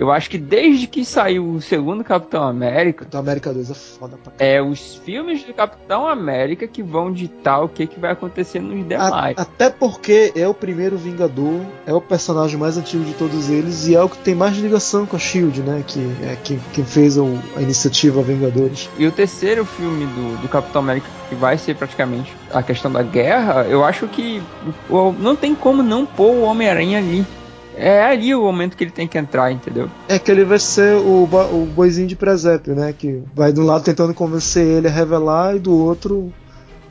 Eu 0.00 0.10
acho 0.10 0.30
que 0.30 0.38
desde 0.38 0.86
que 0.86 1.04
saiu 1.04 1.46
o 1.46 1.60
segundo 1.60 2.02
Capitão 2.02 2.42
América, 2.42 3.00
Capitão 3.00 3.20
América 3.20 3.52
2 3.52 3.70
é 3.70 3.74
foda 3.74 4.16
pra 4.16 4.32
caralho. 4.32 4.56
é 4.56 4.62
os 4.62 4.94
filmes 5.04 5.44
do 5.44 5.52
Capitão 5.52 6.08
América 6.08 6.66
que 6.66 6.82
vão 6.82 7.12
ditar 7.12 7.62
o 7.62 7.68
que, 7.68 7.86
que 7.86 8.00
vai 8.00 8.12
acontecer 8.12 8.60
nos 8.60 8.82
demais. 8.88 9.36
A- 9.36 9.42
até 9.42 9.68
porque 9.68 10.32
é 10.34 10.48
o 10.48 10.54
primeiro 10.54 10.96
Vingador, 10.96 11.60
é 11.86 11.92
o 11.92 12.00
personagem 12.00 12.58
mais 12.58 12.78
antigo 12.78 13.04
de 13.04 13.12
todos 13.12 13.50
eles 13.50 13.88
e 13.88 13.94
é 13.94 14.02
o 14.02 14.08
que 14.08 14.16
tem 14.18 14.34
mais 14.34 14.56
ligação 14.56 15.04
com 15.04 15.16
a 15.16 15.18
Shield, 15.18 15.60
né? 15.60 15.84
Que 15.86 16.00
é 16.22 16.36
quem, 16.42 16.58
quem 16.72 16.84
fez 16.84 17.18
o- 17.18 17.38
a 17.54 17.60
iniciativa 17.60 18.22
Vingadores. 18.22 18.88
E 18.98 19.06
o 19.06 19.12
terceiro 19.12 19.66
filme 19.66 20.06
do, 20.06 20.40
do 20.40 20.48
Capitão 20.48 20.80
América, 20.80 21.06
que 21.28 21.34
vai 21.34 21.58
ser 21.58 21.76
praticamente 21.76 22.32
a 22.54 22.62
questão 22.62 22.90
da 22.90 23.02
guerra, 23.02 23.66
eu 23.68 23.84
acho 23.84 24.08
que 24.08 24.42
não 25.18 25.36
tem 25.36 25.54
como 25.54 25.82
não 25.82 26.06
pôr 26.06 26.30
o 26.36 26.40
Homem-Aranha 26.42 26.96
ali. 26.98 27.22
É 27.76 28.04
ali 28.04 28.34
o 28.34 28.42
momento 28.42 28.76
que 28.76 28.84
ele 28.84 28.90
tem 28.90 29.06
que 29.08 29.16
entrar, 29.16 29.50
entendeu? 29.52 29.88
É 30.08 30.18
que 30.18 30.30
ele 30.30 30.44
vai 30.44 30.58
ser 30.58 30.96
o, 30.96 31.24
o 31.24 31.66
boizinho 31.74 32.06
de 32.06 32.16
presépio, 32.16 32.74
né? 32.74 32.92
Que 32.96 33.22
vai 33.34 33.52
de 33.52 33.60
um 33.60 33.64
lado 33.64 33.84
tentando 33.84 34.12
convencer 34.12 34.64
ele 34.66 34.88
a 34.88 34.90
revelar 34.90 35.56
e 35.56 35.58
do 35.58 35.72
outro 35.72 36.32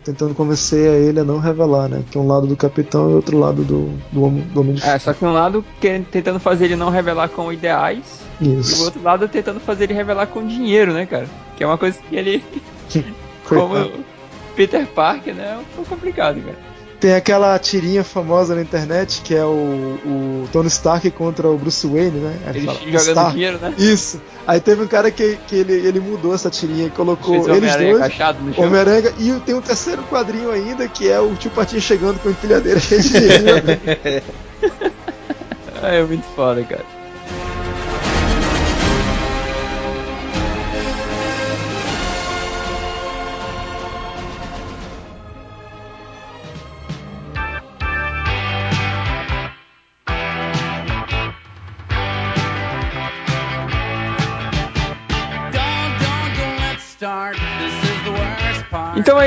tentando 0.03 0.34
convencer 0.34 0.89
a 0.89 0.93
ele 0.95 1.19
a 1.19 1.23
não 1.23 1.38
revelar, 1.39 1.88
né? 1.89 2.03
Que 2.09 2.17
é 2.17 2.21
um 2.21 2.25
lado 2.27 2.47
do 2.47 2.55
capitão 2.55 3.11
e 3.11 3.13
outro 3.13 3.38
lado 3.38 3.63
do, 3.63 3.89
do, 4.11 4.23
homem, 4.23 4.41
do 4.41 4.61
homem 4.61 4.73
de 4.75 4.84
É, 4.84 4.97
só 4.97 5.13
que 5.13 5.23
um 5.23 5.34
lado 5.34 5.63
que- 5.80 5.99
tentando 6.11 6.39
fazer 6.39 6.65
ele 6.65 6.75
não 6.75 6.89
revelar 6.89 7.27
com 7.30 7.51
ideais, 7.51 8.21
e 8.41 8.47
o 8.47 8.59
Isso. 8.61 8.84
outro 8.84 9.03
lado 9.03 9.27
tentando 9.27 9.59
fazer 9.59 9.84
ele 9.84 9.93
revelar 9.93 10.27
com 10.27 10.45
dinheiro, 10.47 10.93
né, 10.93 11.05
cara? 11.05 11.27
Que 11.57 11.63
é 11.63 11.67
uma 11.67 11.77
coisa 11.77 11.99
que 12.09 12.15
ele, 12.15 12.43
como. 13.47 13.75
Peter 14.55 14.86
Parker, 14.88 15.34
né, 15.36 15.53
é 15.53 15.57
um 15.57 15.63
pouco 15.75 15.89
complicado, 15.91 16.41
cara. 16.41 16.57
Tem 17.00 17.14
aquela 17.16 17.58
tirinha 17.58 18.04
famosa 18.04 18.54
na 18.56 18.62
internet 18.62 19.22
que 19.24 19.34
é 19.34 19.45
o, 19.45 19.97
o 20.06 20.50
Tony 20.52 20.68
Stark 20.68 21.10
contra 21.12 21.47
o 21.47 21.58
Bruce 21.58 21.88
Wayne, 21.88 22.20
né? 22.20 22.38
Aí 22.45 22.58
Ele 22.58 22.66
fala, 22.66 22.80
jogando 22.80 23.00
"Stark". 23.08 23.32
dinheiro, 23.32 23.58
né? 23.58 23.74
Isso. 23.78 24.22
Aí 24.45 24.60
teve 24.60 24.84
um 24.84 24.88
cara 24.88 25.10
que, 25.10 25.38
que 25.47 25.56
ele, 25.56 25.74
ele 25.74 26.00
mudou 26.02 26.36
essa 26.36 26.50
tirinha 26.50 26.88
e 26.88 26.89
colocou 26.89 27.36
Fez 27.36 27.47
eles 27.47 27.58
Homem-Aranha 27.58 27.91
dois. 27.91 28.04
agachado 28.04 28.43
no 28.43 28.54
chão. 28.54 28.64
Homem-Aranha 28.66 29.14
e 29.18 29.32
tem 29.45 29.56
um 29.56 29.62
terceiro 29.62 30.04
quadrinho 30.04 30.52
ainda 30.52 30.88
que 30.89 31.08
é 31.10 31.20
o 31.22 31.34
tio 31.36 31.52
Patinho 31.52 31.82
chegando 31.82 32.20
com 32.20 32.28
a 32.28 32.32
empilhadeira 32.32 32.80
cheia 32.80 33.02
de 33.02 33.10
dinheiro. 33.10 34.24
É 35.82 36.04
muito 36.04 36.26
foda, 36.36 36.62
cara. 36.64 36.84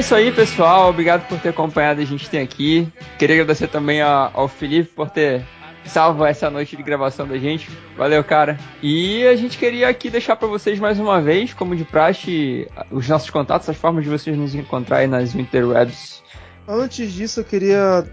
Isso 0.03 0.17
aí, 0.17 0.33
pessoal. 0.33 0.91
Obrigado 0.91 1.29
por 1.29 1.39
ter 1.39 1.51
acompanhado 1.51 2.01
a 2.01 2.05
gente 2.05 2.29
tem 2.29 2.41
aqui. 2.41 2.89
Queria 3.17 3.37
agradecer 3.37 3.69
também 3.69 4.03
ao 4.03 4.49
Felipe 4.49 4.91
por 4.91 5.09
ter 5.09 5.45
salvo 5.85 6.25
essa 6.25 6.51
noite 6.51 6.77
de 6.77 6.83
gravação 6.83 7.25
da 7.25 7.39
gente. 7.39 7.71
Valeu, 7.97 8.25
cara. 8.25 8.59
E 8.83 9.25
a 9.29 9.37
gente 9.37 9.57
queria 9.57 9.89
aqui 9.89 10.11
deixar 10.11 10.35
para 10.35 10.49
vocês 10.49 10.81
mais 10.81 10.99
uma 10.99 11.21
vez, 11.21 11.55
como 11.55 11.77
de 11.77 11.85
praxe, 11.85 12.69
os 12.91 13.09
nossos 13.09 13.31
contatos, 13.31 13.69
as 13.69 13.77
formas 13.77 14.03
de 14.03 14.11
vocês 14.11 14.37
nos 14.37 14.57
encontrarem 14.57 15.07
nas 15.07 15.37
interwebs. 15.37 16.21
Antes 16.67 17.13
disso, 17.13 17.41
eu 17.41 17.45
queria 17.45 18.05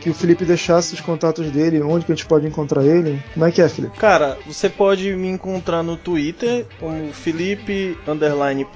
que 0.00 0.08
o 0.10 0.14
Felipe 0.14 0.44
deixasse 0.44 0.94
os 0.94 1.00
contatos 1.00 1.50
dele, 1.50 1.82
onde 1.82 2.06
que 2.06 2.12
a 2.12 2.14
gente 2.14 2.26
pode 2.26 2.46
encontrar 2.46 2.84
ele. 2.84 3.22
Como 3.34 3.44
é 3.44 3.52
que 3.52 3.60
é, 3.60 3.68
Felipe? 3.68 3.98
Cara, 3.98 4.38
você 4.46 4.68
pode 4.68 5.14
me 5.14 5.28
encontrar 5.28 5.82
no 5.82 5.96
Twitter 5.96 6.66
como 6.80 7.12
Felipe 7.12 7.98
underline. 8.06 8.66